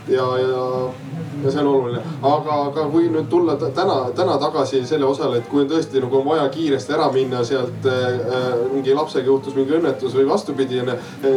ja, 0.08 0.26
ja 0.42 0.66
ja 1.44 1.50
see 1.50 1.60
on 1.60 1.66
oluline. 1.66 2.02
aga, 2.22 2.56
aga 2.68 2.84
kui 2.92 3.08
nüüd 3.10 3.28
tulla 3.30 3.56
täna, 3.60 3.96
täna 4.16 4.36
tagasi 4.40 4.82
selle 4.86 5.06
osale, 5.08 5.40
et 5.40 5.48
kui 5.50 5.64
tõesti 5.70 6.02
nagu 6.02 6.20
on 6.20 6.26
vaja 6.26 6.46
kiiresti 6.52 6.94
ära 6.96 7.08
minna 7.14 7.42
sealt 7.46 7.88
äh, 7.88 8.62
mingi 8.72 8.94
lapsega 8.94 9.26
juhtus 9.26 9.56
mingi 9.58 9.76
õnnetus 9.78 10.14
või 10.18 10.28
vastupidi, 10.28 10.82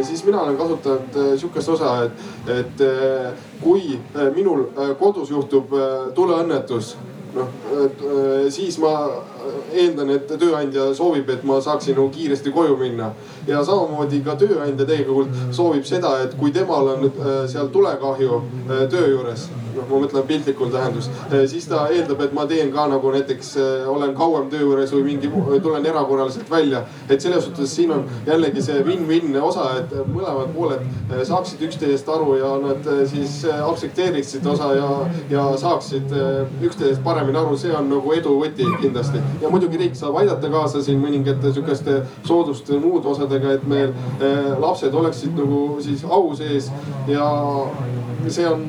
siis 0.06 0.24
mina 0.26 0.42
olen 0.44 0.58
kasutanud 0.60 1.20
äh, 1.22 1.32
sihukest 1.40 1.74
osa, 1.76 1.96
et, 2.06 2.24
et 2.58 2.84
äh, 2.86 3.46
kui 3.60 3.98
äh, 4.16 4.34
minul 4.34 4.66
äh, 4.76 4.96
kodus 4.98 5.30
juhtub 5.30 5.72
äh, 5.72 6.12
tuleõnnetus 6.14 6.96
noh, 7.36 7.48
siis 8.48 8.78
ma 8.80 8.92
eeldan, 9.72 10.10
et 10.16 10.32
tööandja 10.38 10.88
soovib, 10.94 11.30
et 11.30 11.44
ma 11.44 11.60
saaksin 11.60 11.96
nagu 11.96 12.08
kiiresti 12.14 12.52
koju 12.54 12.76
minna. 12.80 13.12
ja 13.46 13.60
samamoodi 13.64 14.24
ka 14.26 14.34
tööandja 14.34 14.86
tegelikult 14.86 15.54
soovib 15.54 15.84
seda, 15.86 16.16
et 16.24 16.34
kui 16.38 16.50
temal 16.50 16.88
on 16.96 17.12
seal 17.46 17.68
tulekahju 17.70 18.42
töö 18.90 19.06
juures 19.12 19.46
noh, 19.76 19.86
ma 19.90 20.00
mõtlen 20.02 20.26
piltlikul 20.28 20.70
tähendust, 20.72 21.12
eh, 21.30 21.44
siis 21.48 21.66
ta 21.68 21.86
eeldab, 21.92 22.20
et 22.24 22.34
ma 22.36 22.46
teen 22.48 22.72
ka 22.72 22.86
nagu 22.90 23.12
näiteks 23.12 23.52
olen 23.92 24.14
kauem 24.16 24.48
töö 24.52 24.64
juures 24.64 24.92
või 24.94 25.04
mingi, 25.10 25.30
tulen 25.62 25.86
erakorraliselt 25.86 26.50
välja. 26.50 26.84
et 27.08 27.20
selles 27.20 27.44
suhtes 27.44 27.74
siin 27.76 27.90
on 27.92 28.04
jällegi 28.26 28.62
see 28.62 28.82
win-win 28.84 29.36
osa, 29.42 29.68
et 29.78 29.92
mõlemad 30.12 30.52
pooled 30.54 30.80
saaksid 31.24 31.62
üksteisest 31.68 32.08
aru 32.08 32.36
ja 32.36 32.50
nad 32.62 32.88
siis 33.06 33.44
aktsepteeriksid 33.44 34.46
osa 34.46 34.74
ja, 34.74 34.90
ja 35.30 35.44
saaksid 35.56 36.12
üksteisest 36.62 37.02
paremini 37.04 37.38
aru, 37.38 37.56
see 37.56 37.72
on 37.76 37.88
nagu 37.90 38.12
edu 38.12 38.36
võti 38.40 38.66
kindlasti. 38.80 39.22
Ja 39.42 39.50
muidugi 39.52 39.80
riik 39.82 39.96
saab 39.98 40.16
aidata 40.22 40.50
kaasa 40.52 40.82
siin 40.82 41.02
mõningate 41.02 41.52
sihukeste 41.52 42.00
sooduste 42.24 42.80
muude 42.80 43.08
osadega, 43.12 43.56
et 43.58 43.68
meil 43.68 43.92
lapsed 44.62 44.94
oleksid 44.94 45.36
nagu 45.36 45.62
siis 45.84 46.04
au 46.04 46.32
sees 46.38 46.70
ja 47.10 47.28
see 48.32 48.46
on 48.48 48.64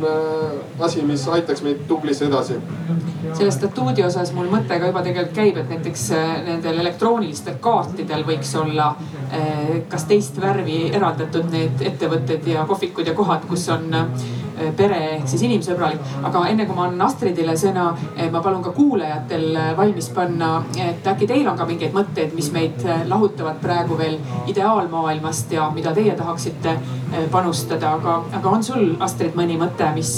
asi 0.80 0.98
asi, 0.98 1.06
mis 1.06 1.28
aitaks 1.28 1.62
meid 1.62 1.84
tublisse 1.88 2.26
edasi. 2.26 2.54
selle 3.34 3.52
statuudi 3.52 4.04
osas 4.04 4.32
mul 4.34 4.50
mõte 4.50 4.80
ka 4.80 4.90
juba 4.90 5.04
tegelikult 5.06 5.36
käib, 5.36 5.58
et 5.62 5.70
näiteks 5.70 6.06
äh, 6.16 6.30
nendel 6.46 6.80
elektroonilistel 6.82 7.58
kaartidel 7.62 8.26
võiks 8.26 8.54
olla 8.58 8.96
kas 9.90 10.08
teist 10.08 10.40
värvi 10.42 10.88
eraldatud 10.96 11.52
need 11.52 11.82
ettevõtted 11.92 12.48
ja 12.48 12.66
kohvikud 12.70 13.08
ja 13.08 13.14
kohad, 13.18 13.46
kus 13.50 13.68
on 13.74 13.90
pere 14.78 14.98
ehk 15.16 15.28
siis 15.30 15.44
inimsõbralik. 15.48 16.00
aga 16.24 16.44
enne 16.50 16.66
kui 16.66 16.76
ma 16.76 16.88
annan 16.88 17.08
Astridile 17.08 17.54
sõna, 17.58 17.88
ma 18.32 18.42
palun 18.42 18.64
ka 18.64 18.72
kuulajatel 18.76 19.58
valmis 19.78 20.10
panna, 20.16 20.64
et 20.82 21.08
äkki 21.08 21.28
teil 21.28 21.48
on 21.48 21.58
ka 21.58 21.66
mingeid 21.66 21.94
mõtteid, 21.94 22.34
mis 22.36 22.50
meid 22.52 22.86
lahutavad 23.08 23.62
praegu 23.62 23.98
veel 23.98 24.18
ideaalmaailmast 24.48 25.52
ja 25.52 25.70
mida 25.76 25.94
teie 25.94 26.16
tahaksite 26.18 26.78
panustada, 27.32 27.94
aga, 28.00 28.18
aga 28.40 28.50
on 28.50 28.64
sul, 28.64 28.90
Astrid, 29.00 29.38
mõni 29.38 29.60
mõte, 29.60 29.88
mis, 29.96 30.12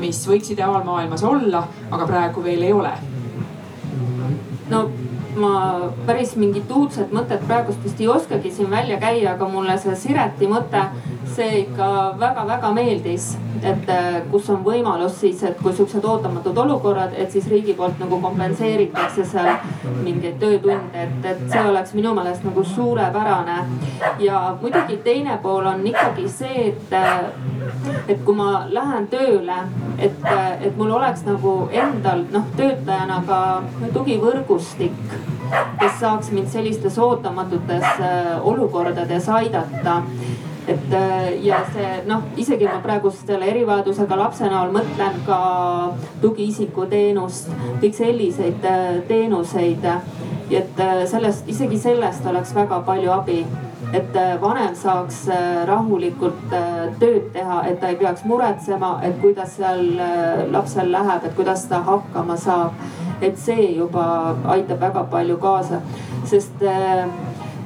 mis 0.00 0.22
võiks 0.28 0.52
ideaalmaailmas 0.54 1.24
olla, 1.24 1.64
aga 1.90 2.06
praegu 2.06 2.44
veel 2.44 2.62
ei 2.62 2.72
ole? 2.72 2.94
no 4.70 4.86
ma 5.36 5.90
päris 6.06 6.34
mingit 6.38 6.70
uudset 6.70 7.12
mõtet 7.14 7.42
praegust 7.48 7.82
vist 7.84 8.00
ei 8.00 8.08
oskagi 8.10 8.52
siin 8.54 8.70
välja 8.70 8.98
käia, 9.02 9.34
aga 9.34 9.48
mulle 9.50 9.76
see 9.82 9.96
Sireti 9.98 10.48
mõte, 10.50 10.84
see 11.34 11.60
ikka 11.64 11.88
väga-väga 12.20 12.72
meeldis. 12.74 13.36
et 13.64 13.88
äh, 13.88 14.16
kus 14.30 14.48
on 14.50 14.64
võimalus 14.64 15.14
siis, 15.20 15.42
et 15.42 15.60
kui 15.62 15.72
siuksed 15.72 16.04
ootamatud 16.04 16.58
olukorrad, 16.58 17.14
et 17.16 17.30
siis 17.32 17.46
riigi 17.48 17.72
poolt 17.74 17.96
nagu 18.02 18.18
kompenseeritakse 18.20 19.24
seal 19.24 19.48
mingeid 20.04 20.36
töötunde, 20.42 21.04
et, 21.04 21.14
et 21.30 21.40
see 21.48 21.62
oleks 21.70 21.94
minu 21.96 22.12
meelest 22.14 22.44
nagu 22.44 22.64
suurepärane. 22.74 23.56
ja 24.18 24.56
muidugi 24.60 24.98
teine 25.04 25.38
pool 25.42 25.66
on 25.66 25.86
ikkagi 25.86 26.28
see, 26.28 26.68
et 26.68 26.92
äh, 26.92 27.54
et 28.08 28.24
kui 28.24 28.36
ma 28.36 28.66
lähen 28.70 29.06
tööle, 29.12 29.58
et, 29.98 30.24
et 30.60 30.76
mul 30.76 30.92
oleks 30.98 31.24
nagu 31.26 31.54
endal 31.72 32.24
noh, 32.34 32.48
töötajana 32.58 33.20
ka 33.28 33.40
tugivõrgustik, 33.94 34.96
kes 35.80 36.00
saaks 36.00 36.32
mind 36.34 36.50
sellistes 36.52 36.98
ootamatutes 36.98 37.86
äh, 37.94 38.34
olukordades 38.42 39.28
aidata 39.28 40.02
et 40.68 40.92
äh, 40.92 41.44
ja 41.44 41.60
see 41.72 41.88
noh, 42.08 42.24
isegi 42.40 42.68
ma 42.68 42.78
praegu 42.84 43.12
selle 43.14 43.48
erivajadusega 43.52 44.16
lapse 44.18 44.48
näol 44.48 44.72
mõtlen 44.74 45.20
ka 45.26 45.38
tugiisiku 46.22 46.86
teenust, 46.90 47.50
kõik 47.82 47.96
selliseid 47.98 48.64
äh, 48.68 48.88
teenuseid. 49.08 49.90
Et 50.54 50.80
sellest, 51.08 51.46
isegi 51.48 51.78
sellest 51.80 52.26
oleks 52.28 52.50
väga 52.54 52.82
palju 52.84 53.08
abi. 53.14 53.38
Et 53.96 54.16
vanem 54.42 54.74
saaks 54.76 55.22
rahulikult 55.66 56.52
tööd 57.00 57.30
teha, 57.32 57.62
et 57.70 57.78
ta 57.80 57.88
ei 57.88 57.96
peaks 57.96 58.26
muretsema, 58.28 58.98
et 59.06 59.16
kuidas 59.22 59.56
seal 59.56 59.86
lapsel 60.52 60.92
läheb, 60.92 61.24
et 61.24 61.34
kuidas 61.38 61.64
ta 61.70 61.80
hakkama 61.86 62.36
saab. 62.36 62.76
et 63.22 63.38
see 63.38 63.70
juba 63.76 64.04
aitab 64.52 64.80
väga 64.80 65.04
palju 65.10 65.36
kaasa, 65.40 65.78
sest 66.28 66.64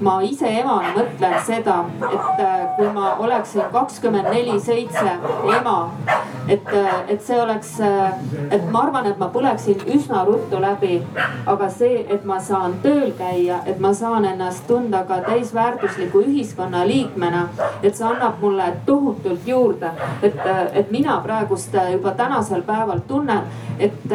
ma 0.00 0.18
ise 0.22 0.50
emana 0.60 0.92
mõtlen 0.94 1.36
seda, 1.46 1.78
et 2.08 2.42
äh, 2.42 2.64
kui 2.76 2.90
ma 2.94 3.14
oleksin 3.22 3.66
kakskümmend 3.72 4.30
neli 4.30 4.58
seitse 4.62 5.16
ema, 5.56 5.78
et, 6.48 6.68
äh, 6.72 6.94
et 7.08 7.22
see 7.22 7.40
oleks, 7.40 7.80
äh, 7.80 8.12
et 8.50 8.70
ma 8.72 8.82
arvan, 8.86 9.06
et 9.06 9.18
ma 9.18 9.28
põleksin 9.32 9.82
üsna 9.94 10.24
ruttu 10.26 10.60
läbi. 10.60 11.02
aga 11.46 11.68
see, 11.68 12.06
et 12.10 12.24
ma 12.24 12.38
saan 12.40 12.74
tööl 12.82 13.12
käia, 13.18 13.60
et 13.66 13.80
ma 13.80 13.92
saan 13.94 14.24
ennast 14.24 14.66
tunda 14.66 15.04
ka 15.08 15.20
täisväärtusliku 15.26 16.22
ühiskonnaliikmena, 16.26 17.48
et 17.82 17.96
see 17.96 18.06
annab 18.06 18.40
mulle 18.40 18.72
tohutult 18.86 19.46
juurde. 19.46 19.90
et, 20.22 20.36
et 20.72 20.90
mina 20.90 21.20
praegust 21.20 21.74
juba 21.92 22.10
tänasel 22.10 22.62
päeval 22.62 23.00
tunnen, 23.08 23.42
et, 23.78 24.12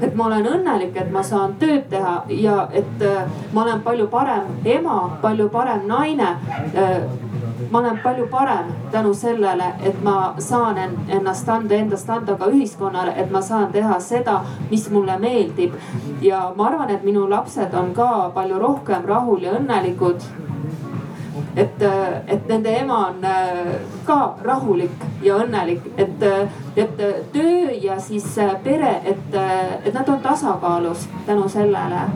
et 0.00 0.14
ma 0.14 0.26
olen 0.26 0.46
õnnelik, 0.46 0.96
et 0.96 1.10
ma 1.12 1.22
saan 1.22 1.54
tööd 1.58 1.88
teha 1.90 2.22
ja 2.28 2.68
et 2.72 3.04
ma 3.52 3.62
olen 3.62 3.80
palju 3.80 4.06
parem 4.06 4.60
ema 4.64 5.18
palju 5.22 5.48
parem 5.48 5.86
naine 5.86 6.28
äh, 6.76 7.02
ma 7.70 7.78
olen 7.78 7.98
palju 8.02 8.26
parem 8.26 8.72
tänu 8.90 9.14
sellele, 9.14 9.64
et 9.84 10.02
ma 10.02 10.34
saan 10.38 10.78
ennast 11.08 11.48
anda, 11.48 11.74
endast 11.74 12.10
anda 12.10 12.36
ka 12.36 12.46
ühiskonnale, 12.50 13.14
et 13.16 13.30
ma 13.30 13.42
saan 13.42 13.72
teha 13.72 14.00
seda, 14.00 14.40
mis 14.70 14.90
mulle 14.90 15.18
meeldib. 15.18 15.74
ja 16.20 16.52
ma 16.56 16.66
arvan, 16.66 16.90
et 16.90 17.04
minu 17.04 17.28
lapsed 17.30 17.74
on 17.74 17.94
ka 17.94 18.30
palju 18.34 18.58
rohkem 18.58 19.04
rahul 19.06 19.42
ja 19.42 19.52
õnnelikud. 19.58 20.22
et, 21.56 21.82
et 22.26 22.48
nende 22.48 22.70
ema 22.78 22.98
on 23.08 23.24
äh, 23.24 23.74
ka 24.06 24.36
rahulik 24.42 25.04
ja 25.22 25.36
õnnelik, 25.36 25.84
et, 25.96 26.22
et 26.76 26.96
töö 27.32 27.70
ja 27.82 28.00
siis 28.00 28.24
pere, 28.64 29.00
et, 29.04 29.36
et 29.84 29.94
nad 29.94 30.08
on 30.08 30.20
tasakaalus 30.20 31.08
tänu 31.26 31.48
sellele 31.48 32.08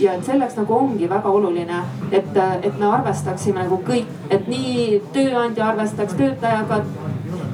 ja 0.00 0.14
et 0.14 0.24
selleks 0.24 0.56
nagu 0.56 0.74
ongi 0.74 1.08
väga 1.10 1.30
oluline, 1.30 1.82
et, 2.12 2.36
et 2.62 2.78
me 2.78 2.88
arvestaksime 2.88 3.64
nagu 3.64 3.78
kõik, 3.86 4.10
et 4.30 4.48
nii 4.48 5.00
tööandja 5.12 5.68
arvestaks 5.72 6.16
töötajaga, 6.18 6.82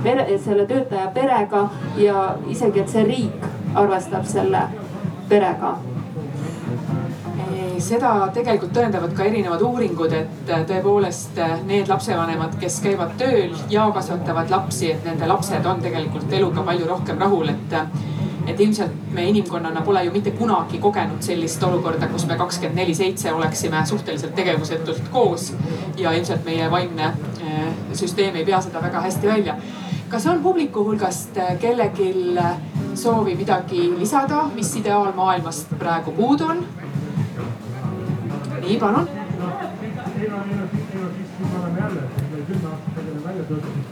pere, 0.03 0.27
selle 0.45 0.67
töötaja 0.67 1.11
perega 1.15 1.69
ja 1.99 2.25
isegi, 2.49 2.81
et 2.81 2.93
see 2.93 3.05
riik 3.09 3.47
arvestab 3.75 4.27
selle 4.29 4.67
perega. 5.29 5.77
Seda 7.79 8.11
tegelikult 8.35 8.73
tõendavad 8.75 9.13
ka 9.15 9.23
erinevad 9.29 9.63
uuringud, 9.63 10.13
et 10.13 10.49
tõepoolest 10.67 11.39
need 11.69 11.87
lapsevanemad, 11.87 12.57
kes 12.59 12.81
käivad 12.83 13.13
tööl 13.21 13.55
ja 13.71 13.85
kasvatavad 13.95 14.51
lapsi, 14.51 14.91
et 14.97 15.07
nende 15.07 15.29
lapsed 15.31 15.67
on 15.67 15.83
tegelikult 15.85 16.33
eluga 16.35 16.65
palju 16.67 16.89
rohkem 16.91 17.23
rahul, 17.23 17.53
et 17.53 17.77
et 18.49 18.61
ilmselt 18.61 18.93
me 19.13 19.25
inimkonnana 19.29 19.81
pole 19.85 20.05
ju 20.05 20.13
mitte 20.13 20.31
kunagi 20.31 20.79
kogenud 20.79 21.23
sellist 21.23 21.63
olukorda, 21.63 22.09
kus 22.13 22.27
me 22.27 22.37
kakskümmend 22.41 22.81
neli 22.81 22.95
seitse 22.95 23.33
oleksime 23.33 23.83
suhteliselt 23.87 24.35
tegevusetult 24.35 25.09
koos. 25.13 25.53
ja 25.97 26.13
ilmselt 26.13 26.45
meie 26.45 26.71
vaimne 26.71 27.13
eh, 27.43 27.69
süsteem 27.93 28.37
ei 28.37 28.45
pea 28.45 28.61
seda 28.61 28.83
väga 28.83 29.01
hästi 29.01 29.27
välja. 29.27 29.57
kas 30.09 30.27
on 30.27 30.43
publiku 30.43 30.85
hulgast 30.85 31.37
eh, 31.37 31.59
kellelgi 31.61 32.15
soovi 32.95 33.35
midagi 33.35 33.91
lisada, 33.99 34.45
mis 34.55 34.77
ideaalmaailmast 34.77 35.79
praegu 35.79 36.13
puudu 36.13 36.45
on? 36.45 36.67
nii, 38.61 38.79
palun 38.79 39.09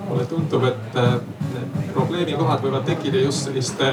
mulle 0.08 0.26
tundub, 0.26 0.64
et 0.64 0.96
äh, 0.96 1.16
probleemikohad 1.94 2.62
võivad 2.64 2.86
tekkida 2.88 3.20
just 3.24 3.46
selliste 3.46 3.92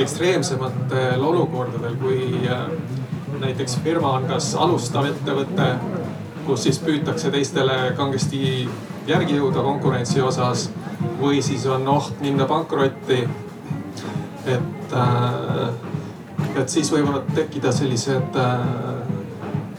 ekstreemsematel 0.00 1.22
olukordadel, 1.24 1.96
kui 2.00 2.42
äh, 2.50 2.66
näiteks 3.40 3.78
firma 3.84 4.16
on 4.18 4.28
kas 4.30 4.52
alustav 4.58 5.08
ettevõte, 5.10 5.68
kus 6.46 6.66
siis 6.66 6.80
püütakse 6.82 7.30
teistele 7.32 7.78
kangesti 7.96 8.68
järgi 9.08 9.38
jõuda 9.38 9.64
konkurentsi 9.64 10.22
osas 10.22 10.68
või 11.20 11.42
siis 11.42 11.64
on 11.66 11.88
oht 11.88 12.20
minna 12.20 12.46
pankrotti. 12.50 13.24
et, 14.46 14.92
äh, 14.92 15.68
et 16.60 16.68
siis 16.68 16.90
võivad 16.92 17.28
tekkida 17.34 17.72
sellised 17.72 18.36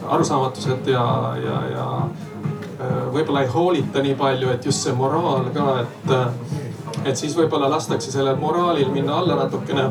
arusaamatused 0.08 0.88
ja, 0.88 1.04
ja, 1.44 1.58
ja 1.70 1.84
võib-olla 3.12 3.44
ei 3.44 3.50
hoolita 3.52 4.02
nii 4.02 4.14
palju, 4.18 4.50
et 4.50 4.66
just 4.66 4.84
see 4.84 4.94
moraal 4.96 5.48
ka, 5.54 5.66
et, 5.84 6.12
et 7.04 7.16
siis 7.16 7.36
võib-olla 7.36 7.70
lastakse 7.70 8.12
sellel 8.12 8.36
moraalil 8.40 8.90
minna 8.92 9.18
alla 9.18 9.36
natukene. 9.44 9.90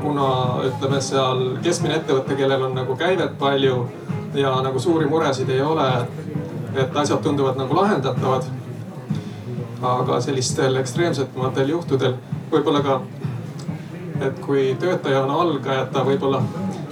kuna 0.00 0.26
ütleme 0.68 1.00
seal 1.02 1.40
keskmine 1.62 1.96
ettevõte, 1.96 2.36
kellel 2.38 2.62
on 2.62 2.74
nagu 2.74 2.94
käivet 2.96 3.32
palju 3.38 3.88
ja 4.34 4.52
nagu 4.62 4.78
suuri 4.78 5.06
muresid 5.06 5.48
ei 5.50 5.62
ole, 5.62 5.88
et 6.74 6.96
asjad 6.96 7.22
tunduvad 7.22 7.56
nagu 7.58 7.76
lahendatavad. 7.76 8.44
aga 9.82 10.20
sellistel 10.20 10.76
ekstreemsematel 10.80 11.68
juhtudel 11.68 12.14
võib-olla 12.50 12.80
ka, 12.80 13.00
et 14.20 14.38
kui 14.40 14.76
töötaja 14.80 15.24
on 15.24 15.30
algaja, 15.30 15.86
ta 15.92 16.04
võib-olla 16.06 16.42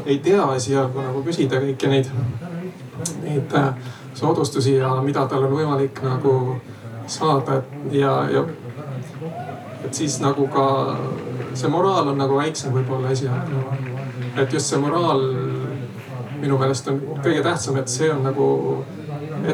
ei 0.07 0.19
tea 0.19 0.45
esialgu 0.57 1.03
nagu 1.03 1.23
küsida 1.25 1.61
kõiki 1.63 1.89
neid, 1.89 2.11
neid 3.23 3.55
äh, 3.57 3.75
soodustusi 4.23 4.77
ja 4.77 4.95
mida 5.03 5.27
tal 5.27 5.49
on 5.49 5.57
võimalik 5.57 6.03
nagu 6.07 6.35
saada 7.11 7.63
ja, 7.91 8.13
ja 8.31 8.45
et 9.85 9.95
siis 9.95 10.21
nagu 10.23 10.47
ka 10.53 10.67
see 11.59 11.71
moraal 11.73 12.13
on 12.13 12.21
nagu 12.23 12.39
väiksem 12.39 12.75
võib-olla 12.77 13.11
esialgu. 13.17 13.65
et 14.37 14.53
just 14.53 14.71
see 14.71 14.79
moraal 14.81 15.25
minu 16.43 16.59
meelest 16.59 16.89
on 16.91 17.01
kõige 17.25 17.43
tähtsam, 17.43 17.77
et 17.79 17.91
see 17.91 18.11
on 18.11 18.23
nagu 18.27 18.47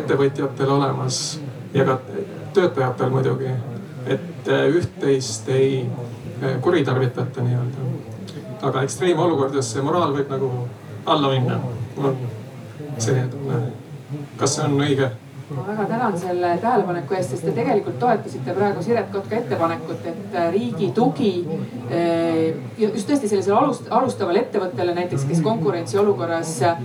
ettevõtjatel 0.00 0.70
olemas 0.76 1.40
ja 1.74 1.84
ka 1.88 1.98
töötajatel 2.56 3.10
muidugi. 3.12 3.56
et 4.06 4.52
üht-teist 4.52 5.48
ei 5.48 5.88
kuritarvitata 6.60 7.42
nii-öelda. 7.42 7.90
aga 8.62 8.84
ekstreemolukordades 8.84 9.72
see 9.72 9.82
moraal 9.82 10.14
võib 10.20 10.30
nagu 10.36 10.52
alla 11.06 11.34
minna. 11.34 11.60
on 11.96 12.16
selline 12.98 13.28
tunne 13.32 13.87
kas 14.36 14.56
see 14.56 14.64
on 14.64 14.78
õige? 14.80 15.10
ma 15.50 15.62
väga 15.66 15.84
tänan 15.88 16.18
selle 16.18 16.48
tähelepaneku 16.60 17.14
eest, 17.16 17.30
sest 17.32 17.44
te 17.48 17.52
tegelikult 17.56 17.96
toetasite 18.00 18.52
praegu 18.52 18.82
Siret 18.84 19.06
Kotka 19.12 19.36
ettepanekut, 19.38 20.02
et 20.10 20.34
äh, 20.36 20.50
riigi 20.52 20.90
tugi 20.96 21.30
äh, 21.40 22.58
just 22.76 23.08
tõesti 23.08 23.30
sellisele 23.30 23.56
alust, 23.56 23.88
alustavale 23.88 24.42
ettevõttele 24.44 24.92
näiteks, 24.98 25.24
kes 25.30 25.40
konkurentsiolukorras 25.46 26.52
äh, 26.68 26.82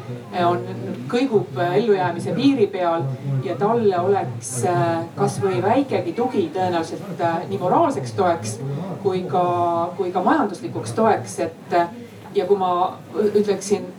on, 0.48 0.64
kõigub 1.12 1.60
ellujäämise 1.66 2.36
piiri 2.38 2.70
peal 2.72 3.04
ja 3.44 3.58
talle 3.60 4.00
oleks 4.00 4.54
kasvõi 5.18 5.60
väikegi 5.66 6.16
tugi 6.16 6.46
tõenäoliselt 6.56 7.26
nii 7.50 7.60
moraalseks 7.60 8.16
toeks 8.16 8.56
kui 9.04 9.26
ka, 9.28 9.44
kui 10.00 10.16
ka 10.16 10.24
majanduslikuks 10.24 10.96
toeks, 10.96 11.36
et 11.44 11.78
ja 12.34 12.48
kui 12.48 12.58
ma 12.58 12.72
ütleksin 13.20 13.92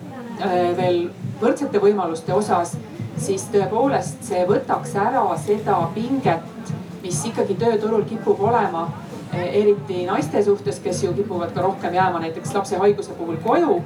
veel 0.78 1.04
võrdsete 1.42 1.78
võimaluste 1.78 2.32
osas 2.34 2.72
siis 3.18 3.46
tõepoolest 3.52 4.24
see 4.26 4.44
võtaks 4.48 4.94
ära 5.00 5.24
seda 5.40 5.78
pinget, 5.94 6.72
mis 7.02 7.20
ikkagi 7.28 7.56
tööturul 7.60 8.04
kipub 8.08 8.40
olema. 8.40 8.88
eriti 9.34 10.04
naiste 10.06 10.42
suhtes, 10.46 10.78
kes 10.78 11.02
ju 11.02 11.12
kipuvad 11.12 11.54
ka 11.54 11.62
rohkem 11.62 11.94
jääma 11.94 12.20
näiteks 12.22 12.54
lapse 12.54 12.76
haiguse 12.78 13.12
puhul 13.18 13.36
koju. 13.42 13.82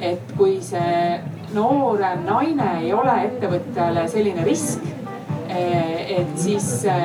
et 0.00 0.32
kui 0.36 0.60
see 0.62 1.20
noorem 1.54 2.24
naine 2.24 2.80
ei 2.80 2.92
ole 2.92 3.14
ettevõttele 3.24 4.08
selline 4.08 4.44
risk 4.44 4.82
et 5.52 6.38
siis 6.38 6.84
ja 6.84 6.96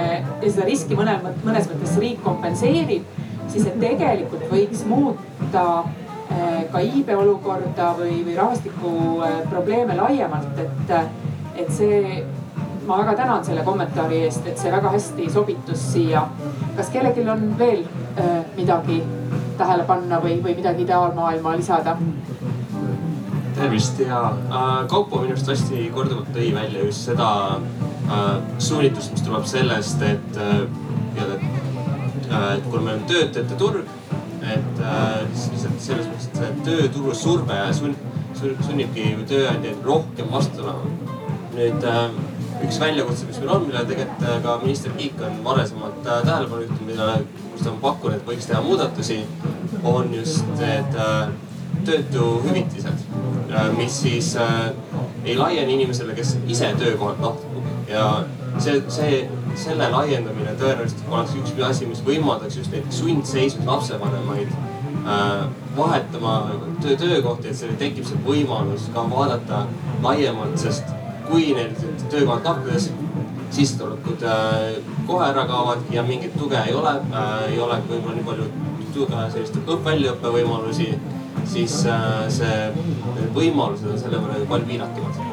seda 0.42 0.66
riski 0.66 0.96
mõnel, 0.96 1.20
mõnes 1.44 1.68
mõttes 1.70 1.96
riik 2.00 2.22
kompenseerib, 2.24 3.04
siis 3.52 3.64
see 3.66 3.80
tegelikult 3.82 4.46
võiks 4.52 4.84
muuta 4.88 5.64
ka 6.72 6.82
iibe 6.84 7.16
olukorda 7.16 7.94
või, 7.98 8.22
või 8.26 8.36
rahvastiku 8.36 8.92
probleeme 9.50 9.96
laiemalt, 9.98 10.60
et 10.64 11.27
et 11.58 11.72
see, 11.74 12.24
ma 12.88 12.98
väga 13.02 13.16
tänan 13.22 13.46
selle 13.46 13.64
kommentaari 13.68 14.24
eest, 14.28 14.48
et 14.48 14.58
see 14.62 14.72
väga 14.72 14.92
hästi 14.94 15.30
sobitus 15.34 15.84
siia. 15.94 16.28
kas 16.78 16.90
kellelgi 16.94 17.30
on 17.30 17.48
veel 17.60 17.84
äh, 18.18 18.46
midagi 18.58 19.02
tähele 19.58 19.84
panna 19.84 20.22
või, 20.24 20.38
või 20.44 20.56
midagi 20.56 20.86
ideaalmaailma 20.86 21.56
lisada? 21.58 21.98
tervist 23.58 24.00
ja 24.00 24.20
äh, 24.30 24.88
Kaupo 24.88 25.22
minu 25.22 25.34
arust 25.34 25.48
hästi 25.50 25.88
korduvalt 25.94 26.30
tõi 26.36 26.52
välja 26.54 26.84
just 26.86 27.10
seda 27.10 27.30
äh, 27.58 28.28
suunitlust, 28.60 29.16
mis 29.16 29.26
tuleb 29.26 29.48
sellest, 29.50 30.02
et 30.06 30.38
äh,, 30.38 30.68
et, 31.18 32.32
äh, 32.32 32.62
kuna 32.70 32.82
meil 32.82 33.00
on 33.00 33.06
töötajate 33.10 33.58
turg, 33.58 33.90
et 34.42 34.82
äh, 34.82 35.26
siis 35.34 35.52
lihtsalt 35.56 35.84
selles 35.90 36.10
mõttes, 36.12 36.30
et 36.30 36.40
see 36.40 36.54
tööturu 36.68 37.16
surve 37.18 37.58
ja 37.58 37.68
sunnibki 37.74 39.10
tööandjaid 39.30 39.86
rohkem 39.86 40.32
vastu 40.32 40.62
tulema. 40.62 41.07
Nüüd 41.58 41.88
üks 42.66 42.80
väljakutse, 42.82 43.28
mis 43.30 43.40
meil 43.42 43.52
on, 43.56 43.66
millele 43.68 43.90
tegelikult 43.90 44.44
ka 44.46 44.56
minister 44.64 44.94
Kiik 44.98 45.20
on 45.26 45.42
varasemalt 45.46 46.00
tähelepanu 46.06 46.64
juhtinud, 46.66 46.88
millele, 46.90 47.44
kus 47.52 47.66
ta 47.66 47.74
on 47.74 47.82
pakkunud, 47.84 48.18
et 48.18 48.30
võiks 48.30 48.50
teha 48.50 48.62
muudatusi, 48.66 49.20
on 49.86 50.14
just 50.14 50.46
need 50.58 50.98
töötuhüvitised, 51.88 53.06
mis 53.78 54.02
siis 54.02 54.34
ei 55.26 55.38
laiene 55.38 55.72
inimesele, 55.74 56.16
kes 56.18 56.38
ise 56.48 56.74
töökohalt 56.80 57.22
lahkub. 57.24 57.70
Ja 57.88 58.08
see, 58.60 58.82
see, 58.92 59.20
selle 59.60 59.88
laiendamine 59.92 60.56
tõenäoliselt 60.60 61.06
oleks 61.12 61.36
üks 61.40 61.54
asi, 61.70 61.88
mis 61.90 62.04
võimaldaks 62.06 62.60
just 62.60 62.74
neid 62.74 62.88
sundseisus 62.94 63.64
lapsevanemaid 63.68 64.52
äh, 64.52 65.46
vahetama 65.78 66.36
töö, 66.84 66.98
töökohti, 67.00 67.52
et 67.52 67.60
seal 67.60 67.76
tekib 67.80 68.08
see 68.08 68.20
võimalus 68.28 68.90
ka 68.94 69.06
vaadata 69.12 69.66
laiemalt, 70.04 70.58
sest 70.62 70.92
kui 71.28 71.52
neil 71.58 71.76
töökohalt 72.10 72.46
lahkudes 72.46 72.90
sissetulekud 73.52 74.24
äh, 74.28 74.80
kohe 75.08 75.30
ära 75.30 75.46
kaovad 75.48 75.88
ja 75.92 76.04
mingit 76.04 76.36
tuge 76.40 76.60
ei 76.68 76.76
ole 76.76 76.98
äh,, 77.12 77.52
ei 77.52 77.60
ole 77.60 77.80
võib-olla 77.90 78.18
nii 78.18 78.28
palju 78.28 78.50
tuge, 78.96 79.24
sellist 79.34 79.58
väljaõppe 79.86 80.34
võimalusi, 80.40 80.92
siis 81.46 81.80
äh, 81.88 82.28
see, 82.34 82.60
võimalused 83.36 83.92
on 83.94 84.00
selle 84.02 84.22
võrra 84.24 84.40
ju 84.42 84.50
palju 84.52 84.72
piiratumad 84.74 85.26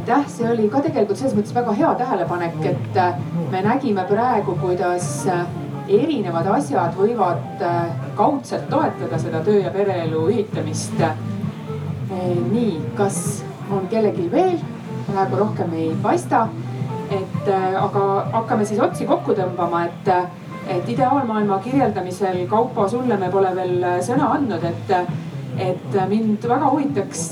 aitäh, 0.00 0.28
see 0.32 0.48
oli 0.50 0.68
ka 0.72 0.80
tegelikult 0.82 1.18
selles 1.18 1.34
mõttes 1.36 1.54
väga 1.54 1.74
hea 1.76 1.90
tähelepanek, 2.00 2.54
et 2.70 3.00
me 3.52 3.60
nägime 3.62 4.04
praegu, 4.08 4.56
kuidas 4.62 5.10
erinevad 5.90 6.48
asjad 6.54 6.96
võivad 6.96 7.62
kaudselt 8.16 8.68
toetada 8.70 9.18
seda 9.20 9.42
töö 9.44 9.60
ja 9.60 9.70
pereelu 9.74 10.24
ühitamist. 10.30 10.96
nii, 12.50 12.80
kas 12.96 13.44
on 13.72 13.88
kellelgi 13.90 14.28
veel? 14.32 14.58
praegu 15.10 15.40
rohkem 15.40 15.72
ei 15.74 15.90
paista. 16.02 16.46
et 17.10 17.48
aga 17.50 18.04
hakkame 18.32 18.64
siis 18.64 18.80
otsi 18.80 19.06
kokku 19.06 19.34
tõmbama, 19.34 19.84
et, 19.88 20.12
et 20.76 20.88
ideaalmaailma 20.88 21.58
kirjeldamisel, 21.64 22.44
Kaupo, 22.48 22.88
sulle 22.88 23.16
me 23.18 23.30
pole 23.30 23.50
veel 23.56 23.82
sõna 24.06 24.30
andnud, 24.36 24.64
et, 24.64 24.94
et 25.58 25.98
mind 26.12 26.46
väga 26.46 26.70
huvitaks 26.70 27.24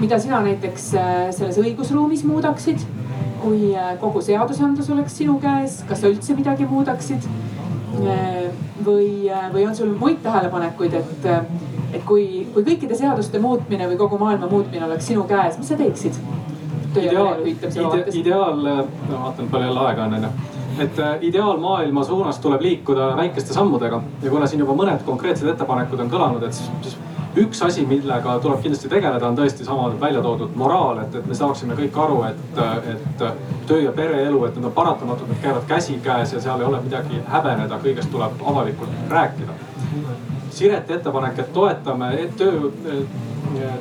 mida 0.00 0.18
sina 0.18 0.38
näiteks 0.44 0.92
äh, 0.94 1.16
selles 1.34 1.58
õigusruumis 1.62 2.24
muudaksid? 2.28 2.86
kui 3.38 3.68
äh, 3.78 3.92
kogu 4.00 4.18
seadusandlus 4.22 4.88
oleks 4.90 5.14
sinu 5.20 5.36
käes, 5.42 5.76
kas 5.86 6.00
sa 6.02 6.10
üldse 6.10 6.34
midagi 6.34 6.66
muudaksid? 6.66 7.26
Äh, 7.98 8.50
või, 8.86 9.30
või 9.52 9.64
on 9.66 9.74
sul 9.76 9.94
muid 9.98 10.20
tähelepanekuid, 10.22 10.94
et, 10.94 11.26
et 11.92 12.04
kui, 12.06 12.46
kui 12.54 12.62
kõikide 12.66 12.94
seaduste 12.98 13.40
muutmine 13.42 13.88
või 13.90 13.98
kogu 13.98 14.18
maailma 14.20 14.50
muutmine 14.50 14.86
oleks 14.86 15.08
sinu 15.10 15.24
käes, 15.28 15.58
mis 15.58 15.72
sa 15.72 15.78
teeksid? 15.80 16.20
ideaal, 16.98 17.42
ide, 17.46 17.68
ideaal, 18.16 18.62
ma 18.62 19.18
vaatan 19.24 19.50
palju 19.50 19.66
jälle 19.68 19.82
aega 19.86 20.06
on 20.06 20.14
onju. 20.18 20.30
Et 20.82 21.00
ideaalmaailma 21.28 22.04
suunas 22.04 22.38
tuleb 22.38 22.62
liikuda 22.62 23.10
väikeste 23.16 23.54
sammudega. 23.54 24.00
Ja 24.22 24.30
kuna 24.30 24.46
siin 24.46 24.62
juba 24.62 24.74
mõned 24.78 25.02
konkreetsed 25.06 25.50
ettepanekud 25.52 26.00
on 26.00 26.10
kõlanud, 26.10 26.46
et 26.46 26.54
siis, 26.54 26.70
siis 26.82 26.96
üks 27.36 27.62
asi, 27.62 27.86
millega 27.86 28.38
tuleb 28.42 28.62
kindlasti 28.62 28.88
tegeleda, 28.88 29.28
on 29.28 29.36
tõesti 29.36 29.64
sama 29.66 29.88
välja 30.00 30.22
toodud 30.22 30.56
moraal, 30.56 31.02
et, 31.02 31.14
et 31.14 31.26
me 31.26 31.36
saaksime 31.36 31.76
kõik 31.78 31.98
aru, 32.04 32.22
et, 32.28 32.60
et 32.94 33.24
töö 33.68 33.80
ja 33.84 33.92
pereelu, 33.92 34.44
et 34.46 34.56
need 34.56 34.70
on 34.70 34.74
paratamatud, 34.76 35.28
need 35.28 35.42
käivad 35.42 35.66
käsikäes 35.68 36.32
ja 36.32 36.40
seal 36.40 36.60
ei 36.60 36.68
ole 36.68 36.80
midagi 36.84 37.22
häbeneda, 37.28 37.80
kõigest 37.84 38.12
tuleb 38.12 38.44
avalikult 38.44 39.12
rääkida. 39.12 39.56
Sireti 40.50 40.96
ettepanek, 40.96 41.38
et 41.38 41.52
toetame 41.52 42.12
et 42.22 42.36
töö, 42.36 42.70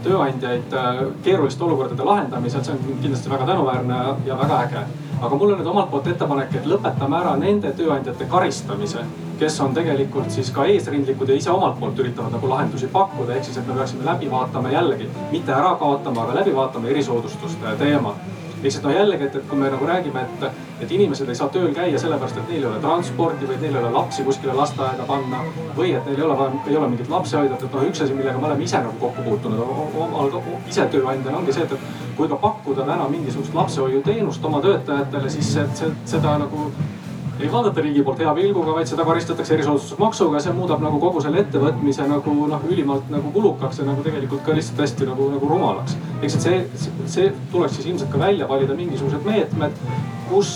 tööandjaid 0.04 0.76
keeruliste 1.24 1.64
olukordade 1.64 2.04
lahendamisel, 2.08 2.64
see 2.64 2.74
on 2.74 3.00
kindlasti 3.04 3.32
väga 3.32 3.46
tänuväärne 3.52 4.02
ja 4.26 4.40
väga 4.40 4.64
äge. 4.68 4.88
aga 5.22 5.36
mul 5.36 5.52
on 5.54 5.60
nüüd 5.60 5.70
omalt 5.70 5.90
poolt 5.92 6.08
ettepanek, 6.08 6.56
et 6.56 6.66
lõpetame 6.70 7.18
ära 7.20 7.36
nende 7.42 7.72
tööandjate 7.74 8.26
karistamise 8.30 9.06
kes 9.40 9.60
on 9.62 9.74
tegelikult 9.74 10.32
siis 10.34 10.50
ka 10.54 10.66
eesrindlikud 10.66 11.30
ja 11.30 11.38
ise 11.38 11.52
omalt 11.52 11.78
poolt 11.80 12.00
üritavad 12.02 12.34
nagu 12.34 12.50
lahendusi 12.50 12.90
pakkuda, 12.94 13.36
ehk 13.36 13.46
siis, 13.46 13.60
et 13.62 13.68
me 13.68 13.76
peaksime 13.78 14.06
läbi 14.06 14.32
vaatama 14.32 14.72
jällegi, 14.74 15.10
mitte 15.32 15.54
ära 15.54 15.76
kaotama, 15.80 16.24
aga 16.24 16.40
läbi 16.40 16.56
vaatama 16.56 16.90
erisoodustuste 16.94 17.76
teema 17.80 18.16
lihtsalt 18.64 18.88
noh, 18.88 18.96
jällegi, 18.96 19.28
et, 19.28 19.36
et 19.36 19.46
kui 19.50 19.60
me 19.60 19.70
nagu 19.70 19.86
räägime, 19.86 20.24
et, 20.24 20.64
et 20.82 20.92
inimesed 20.92 21.30
ei 21.30 21.38
saa 21.38 21.50
tööl 21.54 21.74
käia 21.76 22.00
sellepärast, 22.02 22.40
et 22.42 22.52
neil 22.52 22.64
ei 22.64 22.70
ole 22.70 22.82
transporti 22.82 23.50
või 23.50 23.60
neil 23.62 23.76
ei 23.76 23.82
ole 23.84 23.92
lapsi 23.94 24.26
kuskile 24.28 24.56
lasteaeda 24.58 25.06
panna. 25.08 25.44
või 25.78 25.94
et 25.98 26.06
neil 26.10 26.22
ei 26.22 26.26
ole, 26.26 26.50
ei 26.68 26.78
ole 26.78 26.90
mingit 26.94 27.10
lapsehoidjat, 27.12 27.64
et 27.64 27.78
noh, 27.78 27.88
üks 27.92 28.04
asi, 28.04 28.18
millega 28.18 28.42
me 28.42 28.50
oleme 28.50 28.66
ise 28.66 28.82
nagu 28.82 28.98
kokku 29.00 29.26
puutunud 29.30 29.62
omal 30.08 30.34
ise 30.68 30.88
tööandjana 30.92 31.38
ongi 31.38 31.54
see, 31.54 31.68
et, 31.68 31.74
et 31.78 32.14
kui 32.18 32.30
ka 32.30 32.40
pakkuda 32.42 32.86
täna 32.88 33.10
mingisugust 33.14 33.54
lapsehoiuteenust 33.54 34.46
oma 34.46 34.62
töötajatele, 34.66 35.30
siis 35.30 35.54
see, 35.54 35.68
see, 35.78 35.92
seda 36.16 36.38
nagu 36.42 36.72
ei 37.40 37.52
vaadata 37.52 37.82
riigi 37.82 38.04
poolt 38.04 38.20
hea 38.24 38.34
pilguga, 38.34 38.74
vaid 38.74 38.90
seda 38.90 39.06
karistatakse 39.06 39.54
erisoodustusmaksuga. 39.54 40.40
see 40.42 40.54
muudab 40.58 40.82
nagu 40.82 41.00
kogu 41.00 41.22
selle 41.22 41.44
ettevõtmise 41.44 42.08
nagu 42.10 42.36
noh, 42.50 42.68
ülimalt 42.70 43.10
nagu 43.14 43.32
kulukaks 43.36 43.82
ja 43.82 43.86
nagu 43.86 44.04
tegelikult 44.06 44.44
ka 44.46 44.56
lihtsalt 44.58 44.82
hästi 44.86 45.10
nagu, 45.10 45.30
nagu 45.36 45.50
rumalaks. 45.54 45.98
eks, 46.22 46.36
et 46.36 46.48
see, 46.48 46.90
see 47.06 47.34
tuleks 47.52 47.78
siis 47.78 47.92
ilmselt 47.92 48.12
ka 48.14 48.20
välja 48.20 48.48
valida 48.50 48.78
mingisugused 48.78 49.26
meetmed, 49.26 49.82
kus, 50.32 50.54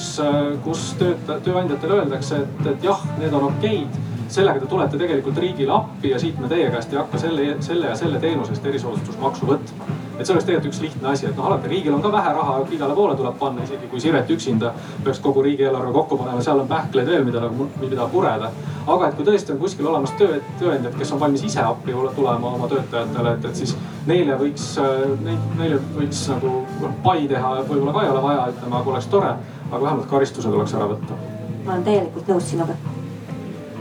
kus 0.66 0.88
tööta-, 1.00 1.38
tööandjatele 1.46 2.02
öeldakse, 2.02 2.42
et, 2.46 2.72
et 2.74 2.90
jah, 2.90 3.06
need 3.20 3.34
on 3.38 3.52
okeid 3.52 4.02
sellega 4.32 4.62
te 4.62 4.70
tulete 4.72 5.00
tegelikult 5.00 5.40
riigile 5.44 5.74
appi 5.76 6.14
ja 6.14 6.20
siit 6.20 6.40
me 6.40 6.48
teie 6.52 6.70
käest 6.72 6.94
ei 6.94 7.02
hakka 7.02 7.20
selle, 7.20 7.50
selle 7.66 7.92
ja 7.92 7.98
selle 8.00 8.20
teenuse 8.24 8.56
eest 8.56 8.66
erisoodustusmaksu 8.72 9.50
võtma. 9.50 10.01
Et 10.22 10.28
see 10.28 10.36
oleks 10.36 10.46
tegelikult 10.48 10.72
üks 10.72 10.82
lihtne 10.84 11.10
asi, 11.12 11.26
et 11.28 11.38
noh, 11.38 11.48
alati 11.50 11.70
riigil 11.72 11.96
on 11.96 12.02
ka 12.04 12.12
vähe 12.14 12.34
raha, 12.38 12.58
igale 12.78 12.96
poole 12.98 13.16
tuleb 13.18 13.38
panna, 13.40 13.64
isegi 13.66 13.90
kui 13.92 14.02
Siret 14.04 14.30
üksinda 14.30 14.74
peaks 15.04 15.20
kogu 15.24 15.42
riigieelarve 15.46 15.94
kokku 15.96 16.18
panema, 16.22 16.44
seal 16.46 16.62
on 16.62 16.70
pähkleid 16.70 17.10
veel, 17.10 17.26
mida 17.26 17.42
nagu, 17.44 17.68
mida 17.82 18.08
pureda. 18.12 18.52
aga 18.88 19.08
et 19.08 19.18
kui 19.18 19.26
tõesti 19.26 19.54
on 19.56 19.60
kuskil 19.62 19.90
olemas 19.90 20.14
töö, 20.20 20.40
tööandjad, 20.60 20.96
kes 21.00 21.12
on 21.16 21.20
valmis 21.20 21.44
ise 21.48 21.62
appi 21.66 21.98
tulema 22.16 22.54
oma 22.54 22.70
töötajatele, 22.72 23.36
et, 23.38 23.50
et 23.50 23.64
siis 23.64 23.76
neile 24.06 24.38
võiks, 24.38 24.70
neid, 25.26 25.52
neile 25.58 25.82
võiks 25.98 26.24
nagu 26.34 26.56
pai 27.04 27.28
teha, 27.32 27.58
võib-olla 27.70 27.98
ka 27.98 28.06
ei 28.06 28.16
ole 28.16 28.24
vaja, 28.30 28.48
ütleme, 28.56 28.80
aga 28.80 28.96
oleks 28.96 29.12
tore. 29.12 29.36
aga 29.72 29.84
vähemalt 29.84 30.10
karistused 30.10 30.52
tuleks 30.52 30.74
ära 30.80 30.90
võtta. 30.96 31.22
ma 31.66 31.78
olen 31.78 31.86
täielikult 31.88 32.34
nõus 32.34 32.50
sinuga 32.54 32.76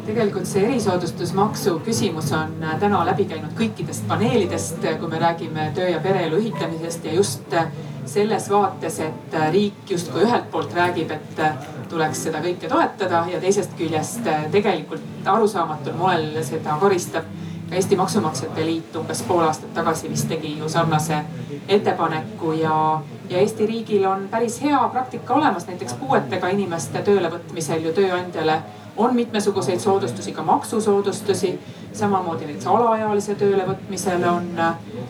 tegelikult 0.07 0.47
see 0.49 0.63
erisoodustusmaksu 0.67 1.77
küsimus 1.85 2.33
on 2.37 2.53
äh, 2.65 2.77
täna 2.81 3.01
läbi 3.07 3.25
käinud 3.31 3.53
kõikidest 3.59 4.07
paneelidest, 4.09 4.85
äh, 4.85 4.99
kui 5.01 5.09
me 5.11 5.21
räägime 5.21 5.71
töö 5.75 5.89
ja 5.91 6.01
pereelu 6.01 6.41
ühitamisest 6.41 7.05
ja 7.05 7.15
just 7.15 7.55
äh, 7.55 7.69
selles 8.07 8.49
vaates, 8.51 8.99
et 9.05 9.37
riik 9.53 9.91
justkui 9.91 10.25
ühelt 10.25 10.49
poolt 10.51 10.73
räägib, 10.75 11.13
et 11.15 11.43
tuleks 11.91 12.25
seda 12.27 12.41
kõike 12.43 12.69
toetada 12.71 13.21
ja 13.31 13.39
teisest 13.43 13.77
küljest 13.79 14.27
tegelikult 14.51 15.29
arusaamatul 15.31 15.95
moel 15.99 16.33
seda 16.43 16.79
karistab. 16.81 17.29
ka 17.71 17.77
Eesti 17.77 17.97
Maksumaksjate 17.97 18.65
Liit 18.67 18.97
umbes 18.99 19.23
pool 19.23 19.45
aastat 19.47 19.75
tagasi 19.75 20.09
vist 20.11 20.29
tegi 20.29 20.57
ju 20.59 20.69
sarnase 20.69 21.21
ettepaneku 21.69 22.53
ja, 22.53 23.03
ja 23.29 23.39
Eesti 23.39 23.67
riigil 23.67 24.05
on 24.05 24.27
päris 24.31 24.63
hea 24.63 24.81
praktika 24.89 25.35
olemas, 25.35 25.67
näiteks 25.67 25.95
puuetega 26.01 26.49
inimeste 26.49 27.03
töölevõtmisel 27.07 27.85
ju 27.87 27.93
tööandjale 27.93 28.63
on 28.97 29.15
mitmesuguseid 29.15 29.79
soodustusi, 29.79 30.33
ka 30.33 30.43
maksusoodustusi. 30.43 31.61
samamoodi 31.93 32.45
näiteks 32.45 32.67
alaealise 32.67 33.35
töölevõtmisel 33.35 34.23
on, 34.29 34.47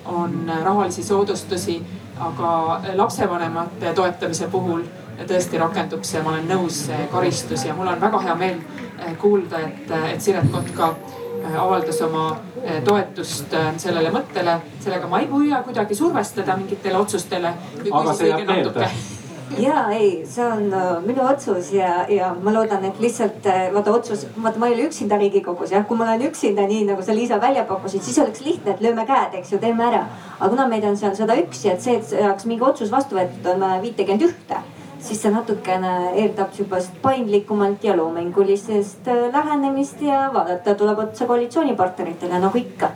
on 0.04 0.52
rahalisi 0.64 1.02
soodustusi, 1.02 1.82
aga 2.20 2.80
lapsevanemate 2.96 3.92
toetamise 3.94 4.48
puhul 4.48 4.82
tõesti 5.28 5.60
rakendub 5.60 6.04
see, 6.08 6.22
ma 6.24 6.34
olen 6.34 6.48
nõus, 6.48 6.82
karistus 7.12 7.64
ja 7.66 7.74
mul 7.76 7.90
on 7.92 8.00
väga 8.00 8.22
hea 8.24 8.34
meel 8.34 8.58
eh, 8.98 9.16
kuulda, 9.20 9.60
et, 9.68 9.94
et 10.14 10.22
Siret 10.22 10.48
Kotka 10.52 10.94
eh, 10.94 11.60
avaldas 11.60 12.00
oma 12.06 12.26
eh, 12.62 12.80
toetust 12.84 13.56
sellele 13.76 14.12
mõttele. 14.14 14.60
sellega 14.80 15.08
ma 15.08 15.20
ei 15.20 15.28
püüa 15.28 15.62
kuidagi 15.66 15.94
survestada 15.94 16.56
mingitele 16.56 16.98
otsustele. 16.98 17.54
aga 17.92 18.14
see 18.14 18.32
jääb 18.32 18.46
meelde 18.48 18.92
ja 19.58 19.90
ei, 19.90 20.24
see 20.28 20.44
on 20.46 20.66
uh, 20.70 21.00
minu 21.04 21.24
otsus 21.26 21.72
ja, 21.74 22.04
ja 22.08 22.30
ma 22.42 22.52
loodan, 22.54 22.84
et 22.86 23.00
lihtsalt 23.02 23.46
uh, 23.50 23.60
vaata 23.74 23.94
otsus, 23.98 24.26
vaata 24.42 24.62
ma 24.62 24.70
ei 24.70 24.76
ole 24.76 24.88
üksinda 24.88 25.18
riigikogus 25.20 25.74
jah, 25.74 25.86
kui 25.86 25.98
ma 25.98 26.06
olen 26.08 26.26
üksinda, 26.30 26.66
nii 26.70 26.86
nagu 26.92 27.02
sa 27.02 27.14
Liisa 27.16 27.40
välja 27.42 27.64
pakkusid, 27.68 28.04
siis 28.06 28.18
oleks 28.22 28.44
lihtne, 28.46 28.74
et 28.74 28.84
lööme 28.84 29.06
käed, 29.08 29.38
eks 29.40 29.54
ju, 29.54 29.62
teeme 29.62 29.86
ära. 29.88 30.04
aga 30.38 30.50
kuna 30.50 30.68
meid 30.70 30.84
on 30.88 30.98
seal 31.00 31.16
sada 31.18 31.36
üks 31.40 31.64
ja 31.66 31.74
et 31.76 31.84
see, 31.84 31.96
et 31.98 32.12
saaks 32.12 32.46
mingi 32.50 32.66
otsus 32.66 32.92
vastu 32.92 33.18
võetud, 33.18 33.48
on 33.54 33.66
viitekümmet 33.82 34.28
ühte 34.30 34.60
siis 35.00 35.22
see 35.22 35.32
natukene 35.32 35.92
eeldab 36.20 36.52
sihukest 36.52 36.98
paindlikumalt 37.02 37.84
ja 37.84 37.94
loomingulisest 37.96 39.08
lähenemist 39.32 40.02
ja 40.04 40.26
vaadata 40.34 40.74
tuleb 40.76 41.06
otsa 41.06 41.26
koalitsioonipartneritele 41.30 42.42
nagu 42.42 42.60
ikka 42.60 42.92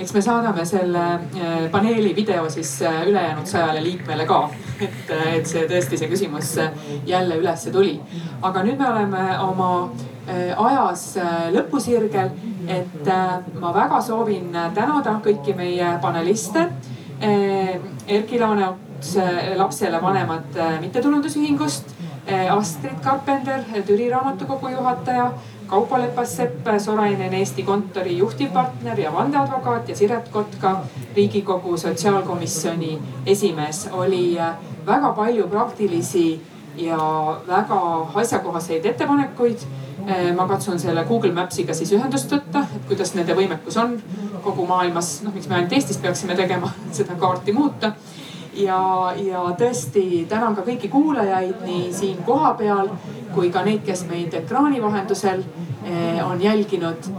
eks 0.00 0.14
me 0.16 0.20
saadame 0.24 0.64
selle 0.64 1.02
äh, 1.14 1.66
paneeli 1.72 2.14
video 2.16 2.48
siis 2.50 2.82
äh, 2.82 3.02
ülejäänud 3.08 3.46
sajale 3.46 3.82
liikmele 3.84 4.26
ka. 4.26 4.48
et, 4.80 5.10
äh, 5.10 5.34
et 5.34 5.46
see 5.46 5.66
tõesti, 5.68 5.98
see 6.00 6.08
küsimus 6.08 6.54
jälle 7.06 7.36
ülesse 7.36 7.72
tuli. 7.72 7.98
aga 8.42 8.62
nüüd 8.64 8.80
me 8.80 8.88
oleme 8.88 9.26
oma 9.44 9.72
ajas 10.56 11.04
lõpusirgel, 11.50 12.28
et 12.70 13.08
ma 13.58 13.72
väga 13.74 13.98
soovin 14.04 14.52
tänada 14.76 15.16
kõiki 15.24 15.56
meie 15.58 15.88
paneliste. 16.02 16.68
Erki 18.06 18.38
Laaneots 18.38 19.16
lapsele 19.58 19.98
vanemad 20.02 20.60
mittetulundusühingust, 20.84 21.96
Astrid 22.52 23.00
Karpender, 23.02 23.64
Türi 23.88 24.06
raamatukogu 24.12 24.70
juhataja 24.76 25.32
Kaupo 25.70 25.98
Lepas-Sepp, 25.98 26.66
Sorainen 26.78 27.34
Eesti 27.34 27.62
kontori 27.62 28.18
juhtivpartner 28.18 29.00
ja 29.00 29.12
vandeadvokaat 29.12 29.88
ja 29.88 29.96
Siret 29.96 30.28
Kotka, 30.28 30.80
riigikogu 31.16 31.76
sotsiaalkomisjoni 31.76 32.98
esimees. 33.26 33.88
oli 33.92 34.40
äh, 34.40 34.54
väga 34.86 35.12
palju 35.12 35.48
praktilisi 35.48 36.42
ja 36.76 36.98
väga 37.46 38.08
asjakohaseid 38.14 38.84
ettepanekuid. 38.84 39.58
Äh, 40.08 40.34
ma 40.36 40.48
katsun 40.48 40.80
selle 40.80 41.04
Google 41.04 41.32
Maps'iga 41.32 41.74
siis 41.74 41.92
ühendust 41.92 42.32
võtta, 42.32 42.64
et 42.76 42.88
kuidas 42.88 43.14
nende 43.14 43.36
võimekus 43.38 43.76
on 43.78 44.00
kogu 44.42 44.66
maailmas, 44.66 45.20
noh, 45.22 45.34
miks 45.34 45.48
me 45.48 45.54
ainult 45.54 45.72
Eestis 45.72 46.02
peaksime 46.02 46.34
tegema 46.34 46.72
seda 46.98 47.14
kaarti 47.14 47.52
muuta 47.52 47.92
ja, 48.54 49.12
ja 49.16 49.44
tõesti 49.58 50.26
tänan 50.28 50.56
ka 50.56 50.64
kõiki 50.66 50.90
kuulajaid 50.90 51.64
nii 51.64 51.92
siin 51.94 52.22
kohapeal 52.26 52.90
kui 53.34 53.50
ka 53.54 53.62
neid, 53.66 53.82
kes 53.86 54.04
meid 54.10 54.34
ekraani 54.34 54.80
vahendusel 54.82 55.42
eh, 55.84 56.20
on 56.24 56.42
jälginud 56.42 57.10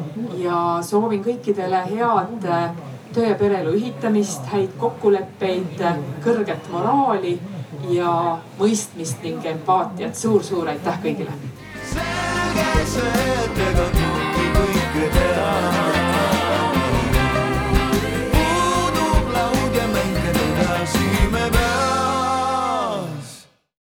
ja 0.42 0.80
soovin 0.86 1.24
kõikidele 1.24 1.84
head 1.92 2.48
eh, 2.48 2.66
töö 3.14 3.30
ja 3.32 3.38
pereelu 3.40 3.76
ühitamist, 3.76 4.46
häid 4.52 4.76
kokkuleppeid, 4.80 5.80
eh, 5.80 6.02
kõrget 6.26 6.72
moraali 6.74 7.38
ja 7.92 8.38
mõistmist 8.60 9.24
ning 9.24 9.46
empaatiat 9.56 10.16
suur,. 10.16 10.44
suur-suur 10.44 10.74
aitäh 10.76 11.00
kõigile. 11.04 11.40
selge 11.94 12.86
see, 12.86 13.30
et 13.46 13.64
ega 13.70 13.88
kõike 13.96 15.10
teha. 15.16 15.91